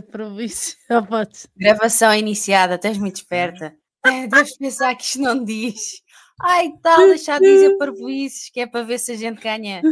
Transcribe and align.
Para 0.00 0.28
isso. 0.42 0.76
Já 0.88 1.02
podes. 1.02 1.46
Gravação 1.56 2.14
iniciada, 2.14 2.76
estás 2.76 2.96
muito 2.96 3.16
esperta. 3.16 3.76
É, 4.06 4.26
deves 4.26 4.56
pensar 4.56 4.94
que 4.94 5.04
isto 5.04 5.20
não 5.20 5.44
diz. 5.44 6.02
Ai, 6.40 6.72
tal, 6.82 7.06
deixar 7.08 7.38
de 7.38 7.46
dizer 7.46 7.76
parvoices, 7.76 8.48
que 8.50 8.60
é 8.60 8.66
para 8.66 8.84
ver 8.84 8.98
se 8.98 9.12
a 9.12 9.16
gente 9.16 9.40
ganha 9.40 9.82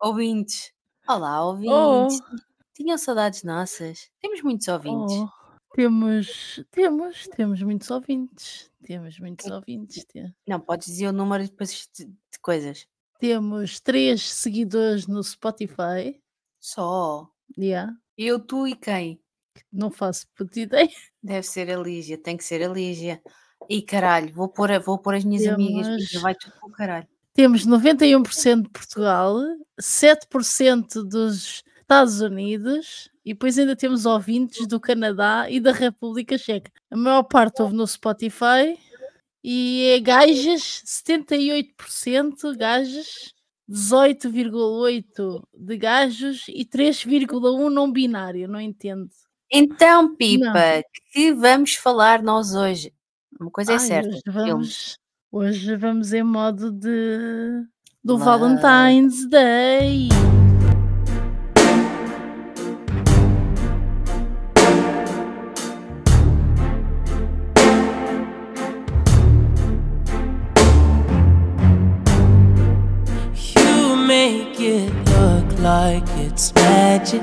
ouvintes. 0.00 0.72
Olá, 1.08 1.44
ouvintes. 1.44 2.20
Oh, 2.20 2.36
Tinham 2.74 2.98
saudades 2.98 3.42
nossas? 3.42 4.10
Temos 4.20 4.42
muitos 4.42 4.66
ouvintes. 4.68 5.14
oh. 5.16 5.28
Temos, 5.74 6.64
temos, 6.70 7.28
temos 7.36 7.62
muitos 7.62 7.90
ouvintes. 7.90 8.70
Temos 8.84 9.18
muitos 9.18 9.50
ouvintes. 9.50 10.04
te- 10.04 10.32
Não, 10.46 10.60
podes 10.60 10.86
dizer 10.86 11.08
o 11.08 11.12
número 11.12 11.42
depois 11.44 11.88
de, 11.96 12.04
de 12.06 12.38
coisas. 12.40 12.86
Temos 13.18 13.80
três 13.80 14.22
seguidores 14.22 15.06
no 15.08 15.22
Spotify. 15.22 16.20
Só. 16.60 17.28
Yeah. 17.58 17.92
Eu, 18.16 18.38
tu 18.38 18.66
e 18.68 18.76
quem? 18.76 19.20
Não 19.72 19.90
faço 19.90 20.26
puta 20.36 20.60
ideia. 20.60 20.88
Deve 21.22 21.46
ser 21.46 21.70
a 21.70 21.76
Lígia, 21.76 22.18
tem 22.18 22.36
que 22.36 22.44
ser 22.44 22.62
a 22.62 22.68
Lígia. 22.72 23.20
E 23.68 23.80
caralho, 23.82 24.32
vou 24.34 24.48
pôr, 24.48 24.78
vou 24.80 24.98
pôr 24.98 25.14
as 25.14 25.24
minhas 25.24 25.46
amigas, 25.46 25.86
Temos- 25.86 26.00
Lígia, 26.02 26.20
vai 26.20 26.34
tudo 26.34 26.52
para 26.60 26.68
o 26.68 26.72
caralho. 26.72 27.08
Temos 27.32 27.66
91% 27.66 28.62
de 28.62 28.68
Portugal, 28.70 29.40
7% 29.80 31.02
dos 31.02 31.64
Estados 31.80 32.20
Unidos 32.20 33.10
e 33.24 33.32
depois 33.34 33.58
ainda 33.58 33.74
temos 33.74 34.06
ouvintes 34.06 34.66
do 34.68 34.78
Canadá 34.78 35.46
e 35.50 35.58
da 35.58 35.72
República 35.72 36.38
Checa. 36.38 36.70
A 36.90 36.96
maior 36.96 37.24
parte 37.24 37.60
ouve 37.60 37.74
no 37.74 37.86
Spotify 37.86 38.78
e 39.42 39.86
é 39.96 39.98
gajas, 40.00 40.82
78% 40.84 42.56
gajas, 42.56 43.34
18,8% 43.68 45.42
de 45.52 45.76
gajos 45.76 46.44
e 46.48 46.64
3,1% 46.64 47.68
não 47.70 47.90
binário, 47.90 48.46
não 48.48 48.60
entendo. 48.60 49.08
Então, 49.56 50.16
Pipa, 50.16 50.82
que 51.12 51.32
vamos 51.32 51.74
falar 51.76 52.20
nós 52.20 52.56
hoje? 52.56 52.92
Uma 53.38 53.50
coisa 53.52 53.70
é 53.74 53.76
Ai, 53.76 53.78
certa, 53.80 54.08
hoje 54.08 54.22
vamos, 54.26 54.98
hoje 55.30 55.76
vamos 55.76 56.12
em 56.12 56.24
modo 56.24 56.72
de 56.72 57.62
do 58.02 58.18
Mas- 58.18 58.24
Valentine's 58.24 59.28
Day. 59.28 60.08
You 73.56 73.96
make 73.96 74.60
it 74.60 74.92
look 75.10 75.58
like 75.60 76.04
it's 76.18 76.52
magic. 76.54 77.22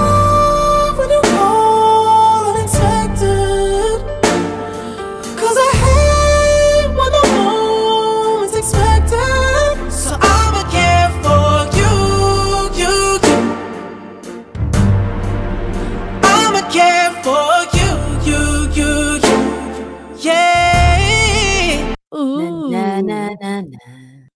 Ooh. 22.21 22.69
Na, 22.69 23.01
na, 23.01 23.29
na, 23.41 23.61
na. 23.61 23.77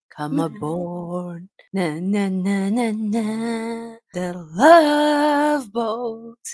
Come 0.09 0.39
aboard. 0.39 1.47
Na, 1.71 1.99
na, 1.99 2.29
na, 2.29 2.69
na, 2.69 2.91
na. 2.91 3.97
The 4.13 4.33
love 4.33 5.71
boat. 5.71 6.45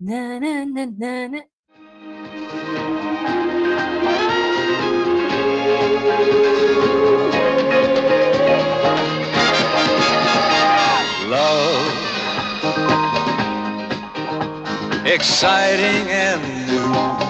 Na, 0.00 0.38
na, 0.38 0.64
na, 0.64 0.84
na, 0.86 1.26
na. 1.28 1.40
love. 11.28 11.92
Exciting 15.06 16.08
and 16.08 16.40
new. 16.68 17.21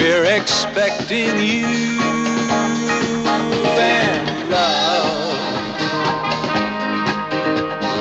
We're 0.00 0.24
expecting 0.24 1.38
you 1.38 2.00
and 3.78 4.50
love. 4.50 5.36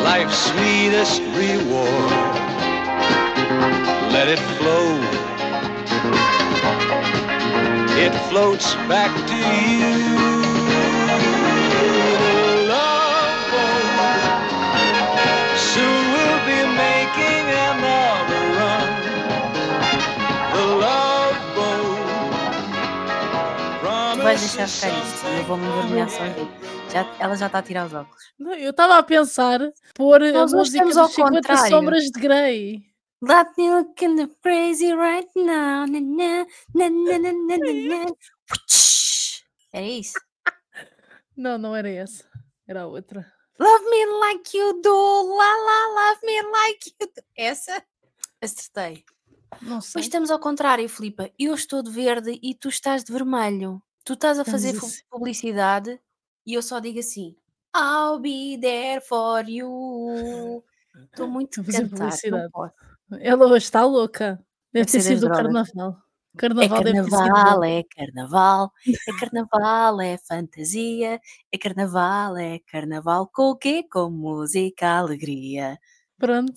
Life's 0.05 0.37
sweetest 0.37 1.21
reward. 1.35 2.11
Let 4.13 4.29
it 4.29 4.39
flow. 4.57 4.95
It 7.97 8.13
floats 8.29 8.75
back 8.87 9.13
to 9.27 9.35
you. 9.35 10.28
Deixar 24.39 24.67
ficar 24.67 24.89
isto 25.03 25.27
eu 25.27 25.43
vou-me 25.45 25.65
envergonhar 25.65 26.09
sozinho. 26.09 26.49
Já, 26.91 27.15
ela 27.19 27.35
já 27.35 27.47
está 27.47 27.59
a 27.59 27.61
tirar 27.61 27.85
os 27.87 27.93
óculos. 27.93 28.23
Não, 28.39 28.53
Eu 28.53 28.71
estava 28.71 28.97
a 28.97 29.03
pensar 29.03 29.59
pôr 29.93 30.23
a 30.23 30.31
Nós 30.31 30.53
música 30.53 30.77
estamos 30.77 30.95
dos 30.95 30.97
ao 30.97 31.09
50 31.09 31.35
contrário. 31.35 31.69
sombras 31.69 32.03
de 32.05 32.19
Grey. 32.19 32.83
Let 33.21 33.47
me 33.57 33.69
look 33.69 34.01
in 34.03 34.15
the 34.15 34.29
crazy 34.41 34.93
right 34.93 35.27
now. 35.35 35.85
Na, 35.85 35.99
na, 35.99 36.45
na, 36.73 36.89
na, 36.89 37.19
na, 37.19 37.31
na, 37.33 37.57
na. 37.57 38.05
Era 39.73 39.85
isso. 39.85 40.13
Não, 41.35 41.57
não 41.57 41.75
era 41.75 41.89
essa. 41.89 42.23
Era 42.67 42.81
a 42.83 42.87
outra. 42.87 43.25
Love 43.59 43.85
me 43.89 44.05
like 44.19 44.57
you 44.57 44.81
do. 44.81 45.37
La 45.37 45.55
la, 45.55 46.09
love 46.09 46.19
me 46.25 46.41
like 46.43 46.91
you 46.99 47.07
do. 47.07 47.21
Essa? 47.37 47.83
Acertei. 48.41 49.03
Não 49.61 49.79
sei. 49.81 49.91
Mas 49.95 50.05
estamos 50.05 50.31
ao 50.31 50.39
contrário, 50.39 50.87
Filipa. 50.89 51.29
Eu 51.37 51.53
estou 51.53 51.83
de 51.83 51.91
verde 51.91 52.39
e 52.41 52.55
tu 52.55 52.69
estás 52.69 53.03
de 53.03 53.11
vermelho. 53.11 53.81
Tu 54.03 54.13
estás 54.13 54.39
a 54.39 54.41
Estamos 54.43 54.61
fazer 54.63 54.77
assim. 54.77 55.01
publicidade 55.09 55.99
e 56.45 56.53
eu 56.53 56.61
só 56.61 56.79
digo 56.79 56.99
assim: 56.99 57.35
I'll 57.75 58.19
be 58.19 58.57
there 58.59 59.01
for 59.01 59.47
you. 59.47 60.63
Estou 61.11 61.27
muito 61.29 61.61
Estou 61.61 61.63
a 61.63 61.77
a 61.77 61.89
fazer 61.89 61.89
cantar. 61.89 61.99
Não 61.99 62.09
publicidade. 62.09 62.51
posso. 62.51 62.73
Ela 63.21 63.45
hoje 63.47 63.65
está 63.65 63.85
louca. 63.85 64.43
Deve 64.71 64.85
Deve 64.85 64.91
ter 64.91 65.01
sido 65.01 65.17
o 65.25 65.29
drogas. 65.29 65.71
carnaval. 65.71 65.97
É 66.35 66.37
Carnaval 66.37 66.83
carnaval, 66.83 67.63
é 67.63 67.83
carnaval, 67.83 68.71
é 68.85 68.93
carnaval, 69.19 70.01
é 70.01 70.17
fantasia, 70.19 71.19
é 71.51 71.57
carnaval, 71.57 72.37
é 72.37 72.59
carnaval 72.59 73.27
com 73.33 73.49
o 73.49 73.55
quê? 73.55 73.83
Com 73.91 74.09
música, 74.11 74.87
alegria. 74.99 75.77
Pronto. 76.19 76.53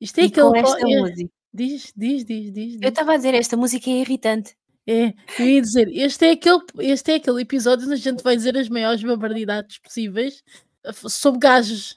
Isto 0.00 0.20
é 0.20 0.24
E 0.24 0.30
com 0.30 0.48
aquele. 0.48 0.62
co- 0.62 0.68
esta 0.76 0.80
é- 0.90 1.00
música. 1.00 1.30
Diz, 1.52 1.92
diz, 1.96 2.24
diz, 2.24 2.52
diz. 2.52 2.74
Eu 2.74 2.80
diz. 2.80 2.88
estava 2.90 3.14
a 3.14 3.16
dizer, 3.16 3.34
esta 3.34 3.56
música 3.56 3.90
é 3.90 3.94
irritante. 3.94 4.56
É, 4.86 5.12
eu 5.38 5.46
ia 5.46 5.60
dizer, 5.60 5.88
este 5.88 6.26
é, 6.26 6.30
aquele, 6.30 6.60
este 6.78 7.12
é 7.12 7.14
aquele 7.16 7.42
episódio 7.42 7.86
onde 7.86 7.94
a 7.94 7.96
gente 7.96 8.22
vai 8.22 8.36
dizer 8.36 8.56
as 8.56 8.68
maiores 8.68 9.02
babardidades 9.02 9.78
possíveis 9.78 10.44
sobre 10.92 11.40
gajos. 11.40 11.94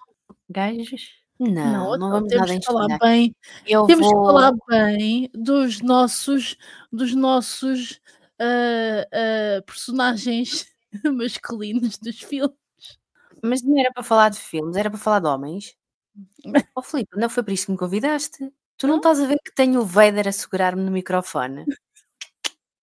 Gajos? 0.49 1.19
Não, 1.39 1.95
não, 1.95 1.95
então 1.95 2.09
vamos 2.09 2.29
temos 2.29 2.47
nada 2.47 2.59
que 2.59 2.65
falar 2.65 2.97
bem, 2.99 3.35
Eu 3.65 3.85
temos 3.85 4.07
que 4.07 4.13
vou... 4.13 4.25
falar 4.25 4.51
bem 4.67 5.29
dos 5.33 5.79
nossos, 5.79 6.57
dos 6.91 7.15
nossos 7.15 8.01
ah, 8.39 9.07
ah, 9.13 9.61
personagens 9.65 10.65
masculinos 11.13 11.97
dos 11.97 12.19
filmes. 12.19 12.57
Mas 13.41 13.61
não 13.61 13.79
era 13.79 13.91
para 13.93 14.03
falar 14.03 14.29
de 14.29 14.39
filmes, 14.39 14.75
era 14.75 14.89
para 14.89 14.99
falar 14.99 15.19
de 15.19 15.27
homens. 15.27 15.75
Oh, 16.75 16.81
Filipe, 16.81 17.17
não 17.17 17.29
foi 17.29 17.43
por 17.43 17.53
isso 17.53 17.67
que 17.67 17.71
me 17.71 17.77
convidaste. 17.77 18.51
Tu 18.77 18.87
não 18.87 18.97
estás 18.97 19.21
a 19.21 19.25
ver 19.25 19.37
que 19.43 19.53
tenho 19.53 19.79
o 19.79 19.85
Vader 19.85 20.27
a 20.27 20.31
segurar-me 20.31 20.81
no 20.81 20.91
microfone? 20.91 21.65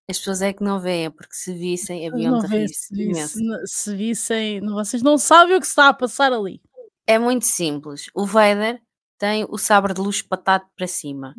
As 0.08 0.18
pessoas 0.18 0.40
é 0.42 0.52
que 0.52 0.62
não 0.62 0.78
veem, 0.78 1.10
porque 1.10 1.34
se 1.34 1.52
vissem, 1.52 2.06
haviam 2.08 2.38
de 2.38 2.46
rir-se 2.46 2.86
se, 2.86 2.94
visse- 2.94 3.40
se 3.66 3.96
vissem, 3.96 4.60
vocês 4.60 5.02
não 5.02 5.18
sabem 5.18 5.56
o 5.56 5.60
que 5.60 5.66
está 5.66 5.88
a 5.88 5.94
passar 5.94 6.32
ali. 6.32 6.60
É 7.06 7.18
muito 7.18 7.44
simples. 7.46 8.08
O 8.14 8.24
Vader 8.24 8.80
tem 9.18 9.44
o 9.48 9.58
sabre 9.58 9.92
de 9.94 10.00
luz 10.00 10.22
patado 10.22 10.64
para 10.76 10.86
cima. 10.86 11.34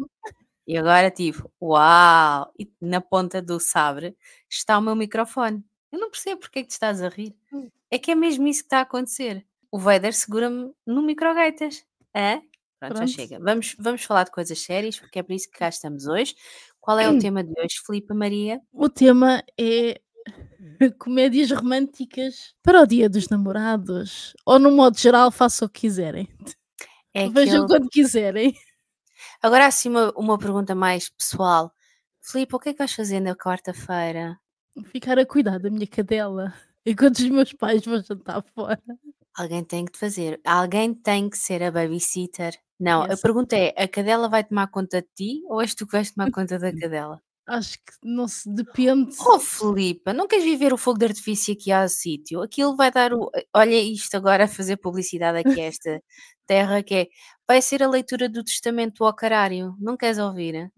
E 0.66 0.78
agora, 0.78 1.10
tipo, 1.10 1.50
uau! 1.62 2.52
E 2.60 2.70
na 2.82 3.00
ponta 3.00 3.42
do 3.42 3.58
sabre 3.60 4.18
está 4.50 4.78
o 4.78 4.82
meu 4.82 4.96
microfone. 4.96 5.64
Eu 5.92 6.00
não 6.00 6.10
percebo 6.12 6.42
porque 6.42 6.60
é 6.60 6.62
que 6.64 6.68
te 6.68 6.72
estás 6.72 7.02
a 7.02 7.08
rir. 7.08 7.34
É 7.90 7.98
que 7.98 8.12
é 8.12 8.16
mesmo 8.16 8.46
isso 8.48 8.62
que 8.62 8.66
está 8.66 8.80
a 8.80 8.82
acontecer. 8.82 9.46
O 9.72 9.80
Vader 9.80 10.14
segura-me 10.14 10.74
no 10.86 11.02
microgaitas. 11.02 11.86
É? 12.14 12.42
Pronto, 12.80 12.92
já 12.94 12.96
Pronto. 12.96 13.08
chega. 13.12 13.40
Vamos, 13.40 13.76
vamos 13.80 14.04
falar 14.04 14.26
de 14.26 14.32
coisas 14.32 14.60
sérias, 14.60 15.00
porque 15.00 15.20
é 15.20 15.24
por 15.24 15.32
isso 15.34 15.50
que 15.50 15.58
cá 15.58 15.70
estamos 15.70 16.06
hoje. 16.06 16.36
Qual 16.88 16.98
é 17.00 17.10
o 17.10 17.20
tema 17.20 17.44
de 17.44 17.52
hoje, 17.60 17.82
Filipe 17.86 18.14
Maria? 18.14 18.62
O 18.72 18.88
tema 18.88 19.44
é 19.60 20.00
comédias 20.98 21.52
românticas 21.52 22.56
para 22.64 22.82
o 22.82 22.88
dia 22.88 23.10
dos 23.10 23.28
namorados. 23.28 24.34
Ou, 24.46 24.58
no 24.58 24.72
modo 24.72 24.98
geral, 24.98 25.30
façam 25.30 25.66
o 25.66 25.70
que 25.70 25.82
quiserem. 25.82 26.30
É 27.14 27.28
Vejam 27.28 27.66
aquele- 27.66 27.68
quando 27.82 27.90
quiserem. 27.90 28.56
Agora, 29.44 29.66
assim, 29.66 29.90
uma, 29.90 30.14
uma 30.16 30.38
pergunta 30.38 30.74
mais 30.74 31.10
pessoal. 31.10 31.74
Filipe, 32.22 32.56
o 32.56 32.60
que 32.60 32.70
é 32.70 32.72
que 32.72 32.80
vais 32.80 32.94
fazer 32.94 33.20
na 33.20 33.36
quarta-feira? 33.36 34.40
Ficar 34.86 35.20
a 35.20 35.26
cuidar 35.26 35.60
da 35.60 35.70
minha 35.70 35.88
cadela. 35.88 36.54
Enquanto 36.86 37.18
os 37.18 37.28
meus 37.30 37.52
pais 37.52 37.84
vão 37.84 38.02
jantar 38.02 38.42
fora. 38.56 38.82
Alguém 39.36 39.62
tem 39.62 39.84
que 39.84 39.92
te 39.92 40.00
fazer. 40.00 40.40
Alguém 40.46 40.94
tem 40.94 41.30
que 41.30 41.38
ser 41.38 41.62
a 41.64 41.70
babysitter. 41.70 42.58
Não, 42.80 43.04
a 43.04 43.18
pergunta 43.18 43.56
é: 43.56 43.74
a 43.78 43.88
cadela 43.88 44.30
vai 44.30 44.44
tomar 44.44 44.68
conta 44.68 45.02
de 45.02 45.08
ti 45.16 45.42
ou 45.48 45.62
és 45.62 45.74
tu 45.76 45.86
que 45.88 45.94
vais 45.94 46.12
tomar 46.12 46.32
conta 46.32 46.60
da 46.60 46.72
cadela? 46.72 47.22
Acho 47.48 47.78
que 47.78 47.94
não 48.04 48.28
se 48.28 48.54
depende. 48.54 49.16
Oh, 49.26 49.40
Filipa, 49.40 50.14
não 50.14 50.28
queres 50.28 50.44
viver 50.44 50.74
o 50.74 50.78
fogo 50.78 51.00
de 51.00 51.06
artifício 51.06 51.54
aqui 51.54 51.72
ao 51.72 51.88
sítio? 51.88 52.42
Aquilo 52.42 52.76
vai 52.76 52.92
dar 52.92 53.14
o. 53.14 53.32
Olha 53.56 53.76
isto 53.82 54.16
agora 54.16 54.44
a 54.46 54.48
fazer 54.50 54.78
publicidade 54.78 55.40
aqui 55.40 55.62
a 55.62 55.66
esta 55.66 56.02
terra, 56.46 56.84
que 56.84 56.94
é. 56.96 57.08
Vai 57.48 57.62
ser 57.62 57.82
a 57.82 57.88
leitura 57.90 58.28
do 58.28 58.44
testamento 58.44 59.06
ao 59.06 59.16
carário. 59.16 59.74
Não 59.80 59.96
queres 59.96 60.18
ouvir? 60.18 60.70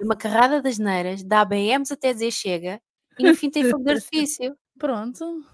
Uma 0.00 0.16
carrada 0.16 0.62
das 0.62 0.78
neiras, 0.78 1.22
dá 1.24 1.44
BMs 1.44 1.92
até 1.92 2.12
dizer 2.12 2.30
chega 2.30 2.80
e 3.18 3.24
no 3.24 3.34
fim 3.34 3.50
tem 3.50 3.64
fogo 3.64 3.82
de 3.84 3.90
artifício. 3.92 4.56
Pronto. 4.78 5.44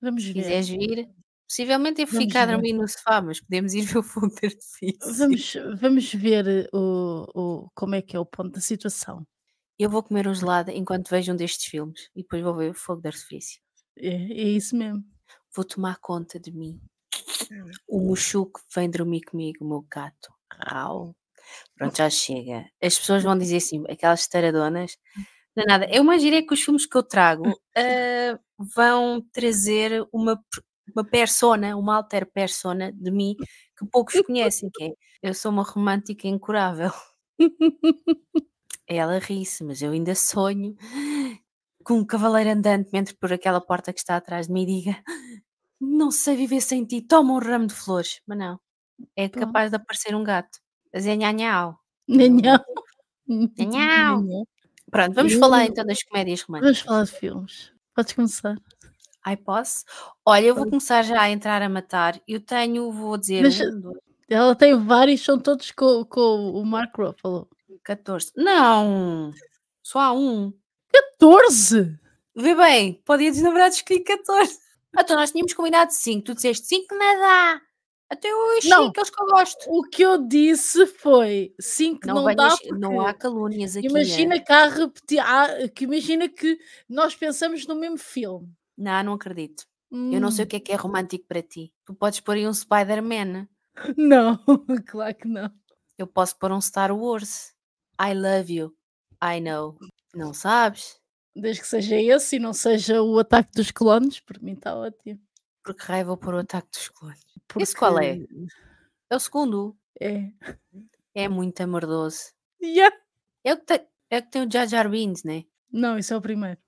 Vamos 0.00 0.24
Se 0.24 0.32
ver. 0.32 0.42
quiseres 0.42 0.68
vir, 0.68 1.08
possivelmente 1.48 2.02
eu 2.02 2.06
Vamos 2.06 2.24
ficar 2.24 2.48
a 2.48 2.52
dormir 2.52 2.74
no 2.74 2.86
sofá, 2.86 3.22
mas 3.22 3.40
podemos 3.40 3.72
ir 3.72 3.82
ver 3.96 3.98
o 3.98 4.02
fogo 4.02 4.28
de 4.28 4.46
artifício. 4.46 5.14
Vamos, 5.16 5.56
vamos 5.80 6.14
ver 6.14 6.68
o, 6.72 7.26
o, 7.34 7.70
como 7.74 7.94
é 7.94 8.02
que 8.02 8.16
é 8.16 8.20
o 8.20 8.26
ponto 8.26 8.50
da 8.52 8.60
situação. 8.60 9.26
Eu 9.78 9.88
vou 9.88 10.02
comer 10.02 10.28
um 10.28 10.34
gelado 10.34 10.70
enquanto 10.70 11.08
vejo 11.08 11.32
um 11.32 11.36
destes 11.36 11.66
filmes 11.66 12.10
e 12.14 12.22
depois 12.22 12.42
vou 12.42 12.54
ver 12.54 12.70
o 12.70 12.74
fogo 12.74 13.00
de 13.00 13.08
artifício. 13.08 13.60
É, 13.96 14.08
é 14.08 14.48
isso 14.48 14.76
mesmo. 14.76 15.02
Vou 15.54 15.64
tomar 15.64 15.98
conta 16.00 16.38
de 16.38 16.52
mim. 16.52 16.80
O 17.88 18.00
Muxuco 18.00 18.60
vem 18.74 18.90
dormir 18.90 19.22
comigo, 19.22 19.64
o 19.64 19.68
meu 19.68 19.86
gato. 19.90 20.32
Rau. 20.52 21.14
Pronto, 21.76 21.96
já 21.96 22.10
chega. 22.10 22.66
As 22.82 22.98
pessoas 22.98 23.22
vão 23.22 23.38
dizer 23.38 23.56
assim, 23.56 23.82
aquelas 23.88 24.26
taradonas. 24.26 24.96
Não 25.56 25.64
é 25.64 25.66
nada. 25.66 25.86
Eu 25.90 26.02
imagino 26.02 26.36
é 26.36 26.42
que 26.42 26.52
os 26.52 26.62
filmes 26.62 26.86
que 26.86 26.96
eu 26.96 27.02
trago 27.02 27.44
ah, 27.76 28.38
vão 28.58 29.20
trazer 29.32 30.06
uma, 30.12 30.42
uma 30.94 31.04
persona, 31.04 31.76
uma 31.76 31.96
alter 31.96 32.26
persona 32.26 32.92
de 32.92 33.10
mim 33.10 33.36
que 33.78 33.86
poucos 33.90 34.20
conhecem, 34.22 34.70
que 34.72 34.84
é 34.84 34.92
eu 35.22 35.34
sou 35.34 35.50
uma 35.50 35.62
romântica 35.62 36.28
incurável. 36.28 36.90
Ela 38.86 39.18
ri-se, 39.18 39.64
mas 39.64 39.82
eu 39.82 39.92
ainda 39.92 40.14
sonho 40.14 40.74
com 41.84 41.94
um 41.94 42.04
cavaleiro 42.04 42.50
andante 42.50 42.90
me 42.92 42.98
entre 42.98 43.14
por 43.16 43.32
aquela 43.32 43.60
porta 43.60 43.92
que 43.92 44.00
está 44.00 44.16
atrás 44.16 44.46
de 44.46 44.52
mim 44.52 44.62
e 44.64 44.82
diga 44.82 45.02
não 45.80 46.10
sei 46.10 46.36
viver 46.36 46.60
sem 46.60 46.84
ti, 46.84 47.00
toma 47.00 47.34
um 47.34 47.38
ramo 47.38 47.66
de 47.66 47.74
flores. 47.74 48.20
Mas 48.26 48.38
não, 48.38 48.60
é 49.16 49.28
capaz 49.28 49.70
de 49.70 49.76
aparecer 49.76 50.14
um 50.14 50.24
gato. 50.24 50.58
A 50.92 50.98
dizer 50.98 51.16
nhanhau. 51.16 51.78
Nhanhau. 52.08 52.64
Pronto, 54.90 55.14
vamos 55.14 55.34
falar 55.34 55.66
então 55.66 55.84
das 55.84 56.02
comédias 56.02 56.42
românticas. 56.42 56.80
Vamos 56.80 56.88
falar 56.88 57.04
de 57.04 57.12
filmes. 57.12 57.72
Podes 57.94 58.12
começar. 58.12 58.56
Ai, 59.28 59.36
posso? 59.36 59.84
Olha, 60.24 60.46
eu 60.46 60.54
vou 60.54 60.64
começar 60.66 61.02
já 61.02 61.20
a 61.20 61.30
entrar 61.30 61.60
a 61.60 61.68
matar. 61.68 62.18
Eu 62.26 62.40
tenho, 62.40 62.90
vou 62.90 63.18
dizer, 63.18 63.42
Mas- 63.42 63.60
um, 63.60 63.92
Ela 64.26 64.54
tem 64.54 64.74
vários, 64.74 65.22
são 65.22 65.38
todos 65.38 65.70
com, 65.70 66.02
com 66.06 66.50
o 66.52 66.64
Mark 66.64 66.96
Ruffalo. 66.96 67.46
14. 67.84 68.32
Não! 68.34 69.30
Só 69.82 69.98
há 70.00 70.12
um. 70.14 70.50
14! 70.92 71.98
Vê 72.34 72.54
bem, 72.54 73.02
para 73.04 73.16
o 73.16 73.18
dia 73.18 73.30
dos 73.30 73.42
namorados 73.42 73.76
escolhi 73.76 74.00
14. 74.00 74.58
Então 74.98 75.16
nós 75.16 75.30
tínhamos 75.30 75.52
combinado 75.52 75.92
5. 75.92 76.24
Tu 76.24 76.34
disseste 76.34 76.66
5 76.66 76.94
não 76.94 77.20
dá. 77.20 77.60
Até 78.10 78.34
hoje 78.34 78.68
Não. 78.70 78.84
5, 78.86 79.02
os 79.02 79.10
que 79.10 79.22
eu 79.22 79.26
gosto. 79.26 79.58
O 79.68 79.82
que 79.82 80.02
eu 80.02 80.26
disse 80.26 80.86
foi 80.86 81.52
5 81.60 82.06
Não, 82.06 82.14
não, 82.14 82.24
venhas- 82.24 82.36
dá 82.52 82.56
porque 82.56 82.72
não 82.72 83.00
há 83.02 83.12
calúnias 83.12 83.76
aqui. 83.76 83.86
imagina 83.88 84.36
é? 84.36 84.38
que 84.40 84.50
há 84.52 84.66
repetir, 84.68 85.20
há- 85.20 85.68
que 85.68 85.84
imagina 85.84 86.26
que 86.30 86.58
nós 86.88 87.14
pensamos 87.14 87.66
no 87.66 87.74
mesmo 87.74 87.98
filme. 87.98 88.48
Não, 88.78 89.02
não 89.02 89.12
acredito. 89.14 89.64
Eu 89.90 90.20
não 90.20 90.30
sei 90.30 90.44
o 90.44 90.46
Hum, 90.46 90.48
que 90.50 90.56
é 90.56 90.60
que 90.60 90.72
é 90.72 90.76
romântico 90.76 91.26
para 91.26 91.42
ti. 91.42 91.72
Tu 91.84 91.94
podes 91.94 92.20
pôr 92.20 92.36
aí 92.36 92.46
um 92.46 92.54
Spider-Man. 92.54 93.48
Não, 93.96 94.38
claro 94.86 95.14
que 95.14 95.26
não. 95.26 95.50
Eu 95.96 96.06
posso 96.06 96.38
pôr 96.38 96.52
um 96.52 96.60
Star 96.60 96.96
Wars. 96.96 97.54
I 98.00 98.14
love 98.14 98.52
you. 98.52 98.76
I 99.22 99.40
know. 99.40 99.76
Não 100.14 100.32
sabes? 100.32 101.00
Desde 101.34 101.62
que 101.62 101.66
seja 101.66 101.96
esse 101.96 102.36
e 102.36 102.38
não 102.38 102.52
seja 102.52 103.02
o 103.02 103.18
ataque 103.18 103.50
dos 103.52 103.70
clones, 103.70 104.20
para 104.20 104.40
mim 104.40 104.52
está 104.52 104.76
ótimo. 104.76 105.20
Porque 105.64 105.82
raio 105.82 106.06
vou 106.06 106.16
pôr 106.16 106.34
o 106.34 106.38
ataque 106.38 106.68
dos 106.70 106.88
clones. 106.88 107.24
Porque... 107.48 107.62
Esse 107.62 107.74
qual 107.74 107.98
é? 107.98 108.18
É 109.10 109.16
o 109.16 109.20
segundo. 109.20 109.76
É. 110.00 110.30
É 111.14 111.28
muito 111.28 111.60
amordoso. 111.60 112.32
Yeah. 112.60 112.94
É 113.44 113.54
o 113.54 113.56
que 113.58 113.66
tem, 113.66 113.86
é 114.10 114.18
o, 114.18 114.22
que 114.22 114.30
tem 114.32 114.42
o 114.44 114.50
Jar 114.50 114.66
Jar 114.66 114.90
Binks, 114.90 115.22
né? 115.22 115.44
Não, 115.72 115.98
isso 115.98 116.14
é 116.14 116.16
o 116.16 116.20
primeiro. 116.20 116.58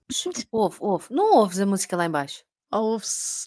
Ouve, 0.50 0.76
ouve. 0.81 1.06
Não 1.11 1.35
ouves 1.37 1.58
a 1.61 1.67
música 1.67 1.97
lá 1.97 2.06
em 2.06 2.11
baixo? 2.11 2.44
Ah, 2.70 2.81
Ouve-se 2.81 3.47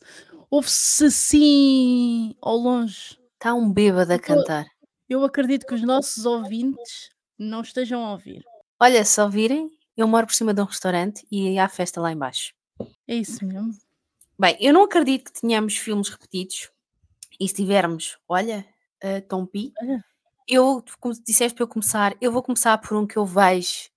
ouve-se 0.49 1.05
assim 1.05 2.35
ao 2.41 2.57
longe. 2.57 3.17
Está 3.35 3.53
um 3.53 3.71
bêbado 3.71 4.13
a 4.13 4.19
cantar. 4.19 4.65
Eu 5.09 5.23
acredito 5.23 5.65
que 5.65 5.73
os 5.73 5.81
nossos 5.81 6.25
ouvintes 6.25 7.09
não 7.37 7.61
estejam 7.61 8.03
a 8.05 8.11
ouvir. 8.11 8.43
Olha, 8.79 9.03
se 9.03 9.21
ouvirem, 9.21 9.69
eu 9.95 10.07
moro 10.07 10.25
por 10.27 10.33
cima 10.33 10.53
de 10.53 10.61
um 10.61 10.65
restaurante 10.65 11.25
e 11.31 11.57
há 11.59 11.67
festa 11.69 12.01
lá 12.01 12.11
em 12.11 12.17
baixo. 12.17 12.53
É 13.07 13.15
isso 13.15 13.45
mesmo. 13.45 13.73
Bem, 14.39 14.57
eu 14.59 14.73
não 14.73 14.83
acredito 14.83 15.31
que 15.31 15.41
tenhamos 15.41 15.77
filmes 15.77 16.09
repetidos. 16.09 16.69
E 17.39 17.47
se 17.47 17.55
tivermos, 17.55 18.17
olha, 18.27 18.65
uh, 19.03 19.21
Tom 19.27 19.45
P, 19.45 19.71
Olha. 19.81 20.03
eu, 20.47 20.83
como 20.99 21.13
disseste 21.23 21.55
para 21.55 21.63
eu 21.63 21.67
começar, 21.67 22.15
eu 22.21 22.31
vou 22.31 22.43
começar 22.43 22.77
por 22.77 22.95
um 22.97 23.05
que 23.07 23.17
eu 23.17 23.25
vejo. 23.25 23.89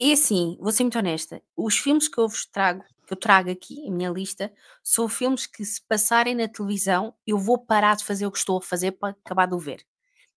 Eu, 0.00 0.10
é 0.10 0.12
assim, 0.12 0.56
vou 0.60 0.70
ser 0.72 0.84
muito 0.84 0.98
honesta. 0.98 1.42
Os 1.56 1.76
filmes 1.76 2.08
que 2.08 2.18
eu 2.18 2.28
vos 2.28 2.46
trago, 2.46 2.84
que 3.06 3.12
eu 3.12 3.16
trago 3.16 3.50
aqui, 3.50 3.86
a 3.86 3.90
minha 3.90 4.10
lista, 4.10 4.52
são 4.82 5.08
filmes 5.08 5.46
que 5.46 5.64
se 5.64 5.80
passarem 5.88 6.34
na 6.34 6.48
televisão, 6.48 7.14
eu 7.26 7.38
vou 7.38 7.58
parar 7.58 7.96
de 7.96 8.04
fazer 8.04 8.26
o 8.26 8.30
que 8.30 8.38
estou 8.38 8.58
a 8.58 8.62
fazer 8.62 8.92
para 8.92 9.10
acabar 9.24 9.46
de 9.46 9.54
o 9.54 9.58
ver. 9.58 9.84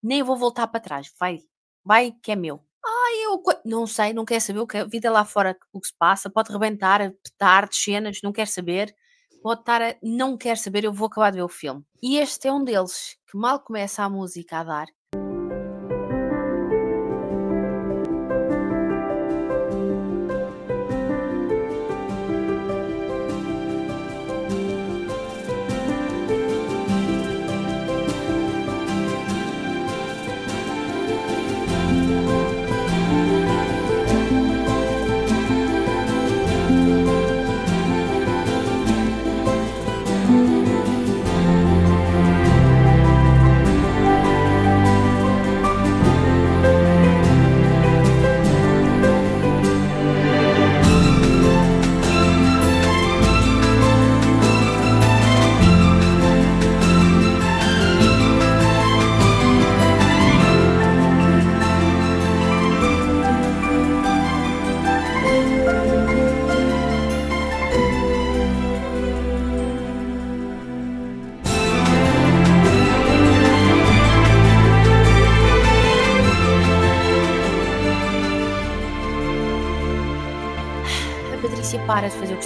Nem 0.02 0.24
vou 0.24 0.38
voltar 0.38 0.68
para 0.68 0.80
trás. 0.80 1.14
Vai, 1.20 1.40
vai 1.84 2.12
que 2.12 2.32
é 2.32 2.36
meu. 2.36 2.64
Ai, 2.84 3.26
eu 3.26 3.44
não 3.66 3.86
sei, 3.86 4.14
não 4.14 4.26
quero 4.26 4.42
saber 4.42 4.60
o 4.60 4.68
que 4.68 4.78
é 4.78 4.82
a 4.82 4.86
vida 4.86 5.12
lá 5.12 5.24
fora, 5.24 5.58
o 5.72 5.80
que 5.80 5.88
se 5.88 5.94
passa, 5.98 6.30
pode 6.30 6.52
rebentar, 6.52 7.00
petardes, 7.24 7.84
cenas, 7.84 8.20
não 8.24 8.32
quero 8.34 8.50
saber. 8.50 8.96
Pode 9.44 9.62
estar 9.62 9.82
a 9.82 9.96
não 10.04 10.38
quero 10.38 10.60
saber, 10.60 10.84
eu 10.84 10.94
vou 10.94 11.08
acabar 11.08 11.32
de 11.32 11.38
ver 11.38 11.44
o 11.44 11.50
filme. 11.50 11.84
E 12.02 12.18
este 12.18 12.48
é 12.48 12.54
um 12.54 12.64
deles, 12.64 13.18
que 13.30 13.38
mal 13.38 13.60
começa 13.60 14.04
a 14.04 14.10
música 14.10 14.60
a 14.60 14.64
dar, 14.64 14.88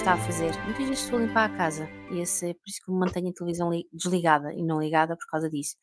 está 0.06 0.14
a 0.14 0.24
fazer. 0.24 0.52
Muitas 0.62 0.86
vezes 0.88 1.02
estou 1.02 1.18
a 1.18 1.22
limpar 1.22 1.50
a 1.52 1.56
casa 1.56 1.88
e 2.12 2.20
esse, 2.20 2.50
é 2.50 2.54
por 2.54 2.60
isso 2.68 2.80
que 2.84 2.92
me 2.92 2.96
mantenho 3.00 3.28
a 3.28 3.32
televisão 3.32 3.72
li- 3.72 3.88
desligada 3.92 4.52
e 4.54 4.62
não 4.62 4.78
ligada 4.80 5.16
por 5.16 5.26
causa 5.26 5.50
disso. 5.50 5.74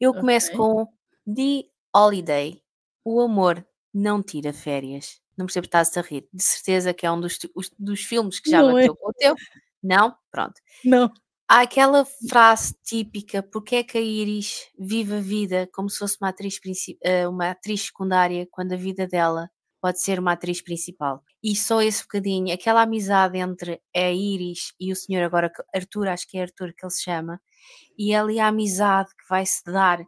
Eu 0.00 0.12
começo 0.12 0.48
Ok. 0.48 0.56
com 0.58 0.86
The 1.32 1.68
Holiday. 1.96 2.60
O 3.04 3.20
amor 3.20 3.64
não 3.94 4.24
tira 4.24 4.52
férias. 4.52 5.20
Não 5.38 5.46
percebo 5.46 5.66
se 5.66 5.68
estás 5.68 5.96
a 5.96 6.00
rir. 6.00 6.28
De 6.32 6.42
certeza 6.42 6.92
que 6.92 7.06
é 7.06 7.12
um 7.12 7.20
dos, 7.20 7.38
os- 7.54 7.70
dos 7.78 8.00
filmes 8.00 8.40
que 8.40 8.50
já 8.50 8.60
Não 8.60 8.70
é. 8.70 8.80
bateu 8.80 8.96
com 8.96 9.08
o 9.08 9.12
teu. 9.12 9.36
Não? 9.80 10.16
Pronto. 10.32 10.54
Não. 10.84 11.08
Há 11.48 11.60
aquela 11.60 12.04
frase 12.28 12.74
típica, 12.84 13.40
porque 13.40 13.76
é 13.76 13.84
que 13.84 13.96
a 13.98 14.00
Iris 14.00 14.66
vive 14.76 15.14
a 15.14 15.20
vida 15.20 15.68
como 15.72 15.88
se 15.88 15.98
fosse 15.98 16.16
uma 16.20 16.30
atriz, 16.30 16.58
eh, 17.04 17.28
uma 17.28 17.50
atriz 17.50 17.82
secundária, 17.82 18.48
quando 18.50 18.72
a 18.72 18.76
vida 18.76 19.06
dela 19.06 19.48
pode 19.80 20.02
ser 20.02 20.18
uma 20.18 20.32
atriz 20.32 20.60
principal. 20.60 21.22
E 21.42 21.56
só 21.56 21.80
esse 21.80 22.02
bocadinho, 22.02 22.52
aquela 22.52 22.82
amizade 22.82 23.38
entre 23.38 23.80
a 23.96 24.10
Iris 24.10 24.74
e 24.78 24.92
o 24.92 24.96
senhor 24.96 25.22
agora, 25.22 25.50
Arthur, 25.74 26.08
acho 26.08 26.28
que 26.28 26.36
é 26.38 26.42
Arthur 26.42 26.74
que 26.74 26.84
ele 26.84 26.90
se 26.92 27.02
chama, 27.02 27.40
e 27.98 28.14
ali 28.14 28.38
a 28.38 28.48
amizade 28.48 29.08
que 29.10 29.26
vai 29.28 29.46
se 29.46 29.64
dar. 29.64 30.00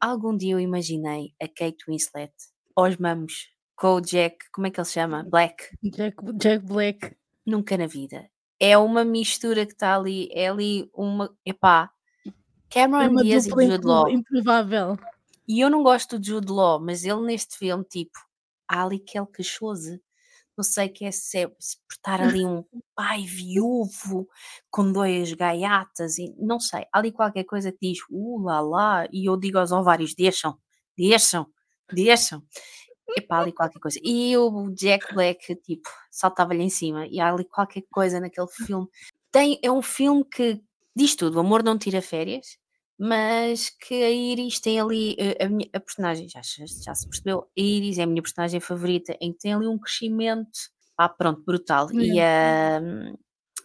Algum 0.00 0.36
dia 0.36 0.52
eu 0.54 0.60
imaginei 0.60 1.32
a 1.40 1.46
Kate 1.46 1.84
Winslet 1.88 2.32
aos 2.74 2.96
mamos 2.96 3.50
com 3.76 3.94
o 3.94 4.00
Jack, 4.00 4.36
como 4.52 4.66
é 4.66 4.70
que 4.70 4.80
ele 4.80 4.84
se 4.84 4.94
chama? 4.94 5.22
Black. 5.24 5.64
Jack, 5.84 6.16
Jack 6.34 6.64
Black. 6.66 7.16
Nunca 7.46 7.76
na 7.76 7.86
vida. 7.86 8.28
É 8.58 8.76
uma 8.78 9.04
mistura 9.04 9.64
que 9.66 9.72
está 9.72 9.96
ali, 9.96 10.28
é 10.32 10.48
ali 10.48 10.88
uma. 10.94 11.32
Epá, 11.44 11.90
É 12.26 12.30
Cameron 12.70 13.10
uma 13.10 13.22
Diaz 13.22 13.46
e 13.46 13.50
Jude 13.50 13.86
Law. 13.86 14.08
impro- 14.08 14.36
improvável. 14.38 14.96
E 15.46 15.60
eu 15.60 15.68
não 15.70 15.82
gosto 15.82 16.18
de 16.18 16.28
Jude 16.28 16.50
Law, 16.52 16.80
mas 16.80 17.04
ele 17.04 17.20
neste 17.22 17.56
filme, 17.58 17.84
tipo, 17.84 18.18
há 18.68 18.84
ali 18.84 18.96
aquele 19.04 19.26
cachoso. 19.26 20.00
Não 20.56 20.64
sei 20.64 20.88
que 20.88 21.04
é 21.04 21.10
se 21.10 21.38
é 21.38 21.50
se 21.58 21.76
por 21.78 21.92
estar 21.92 22.20
ali 22.40 22.44
um 22.44 22.64
pai 22.94 23.22
viúvo 23.22 24.28
com 24.70 24.92
dois 24.92 25.32
gaiatas 25.32 26.18
e 26.18 26.34
não 26.38 26.60
sei. 26.60 26.86
Há 26.92 26.98
ali 26.98 27.12
qualquer 27.12 27.44
coisa 27.44 27.72
que 27.72 27.78
diz 27.80 27.98
uh 28.10 28.38
lá 28.42 28.60
lá 28.60 29.08
e 29.12 29.28
eu 29.28 29.36
digo 29.36 29.58
aos 29.58 29.72
ovários: 29.72 30.14
deixam, 30.14 30.58
deixam, 30.96 31.46
deixam. 31.92 32.42
Epá, 33.16 33.40
ali 33.40 33.52
qualquer 33.52 33.78
coisa. 33.78 33.98
E 34.02 34.36
o 34.36 34.70
Jack 34.74 35.14
Black, 35.14 35.54
tipo, 35.56 35.88
saltava-lhe 36.10 36.62
em 36.62 36.70
cima. 36.70 37.06
E 37.08 37.20
há 37.20 37.32
ali 37.32 37.44
qualquer 37.44 37.82
coisa 37.90 38.20
naquele 38.20 38.48
filme. 38.66 38.86
Tem, 39.30 39.58
é 39.62 39.70
um 39.70 39.82
filme 39.82 40.24
que 40.24 40.62
diz 40.96 41.14
tudo: 41.16 41.36
o 41.36 41.40
amor 41.40 41.62
não 41.62 41.78
tira 41.78 42.02
férias, 42.02 42.58
mas 43.04 43.68
que 43.68 44.00
a 44.04 44.10
Iris 44.10 44.60
tem 44.60 44.80
ali 44.80 45.16
eh, 45.18 45.44
a, 45.44 45.48
minha, 45.48 45.68
a 45.72 45.80
personagem, 45.80 46.28
já, 46.28 46.40
já 46.40 46.94
se 46.94 47.08
percebeu, 47.08 47.40
a 47.40 47.60
Iris 47.60 47.98
é 47.98 48.04
a 48.04 48.06
minha 48.06 48.22
personagem 48.22 48.60
favorita, 48.60 49.16
em 49.20 49.32
que 49.32 49.40
tem 49.40 49.52
ali 49.52 49.66
um 49.66 49.76
crescimento, 49.76 50.48
pá, 50.96 51.08
pronto, 51.08 51.42
brutal. 51.44 51.88
E 51.92 52.20
a, 52.20 52.80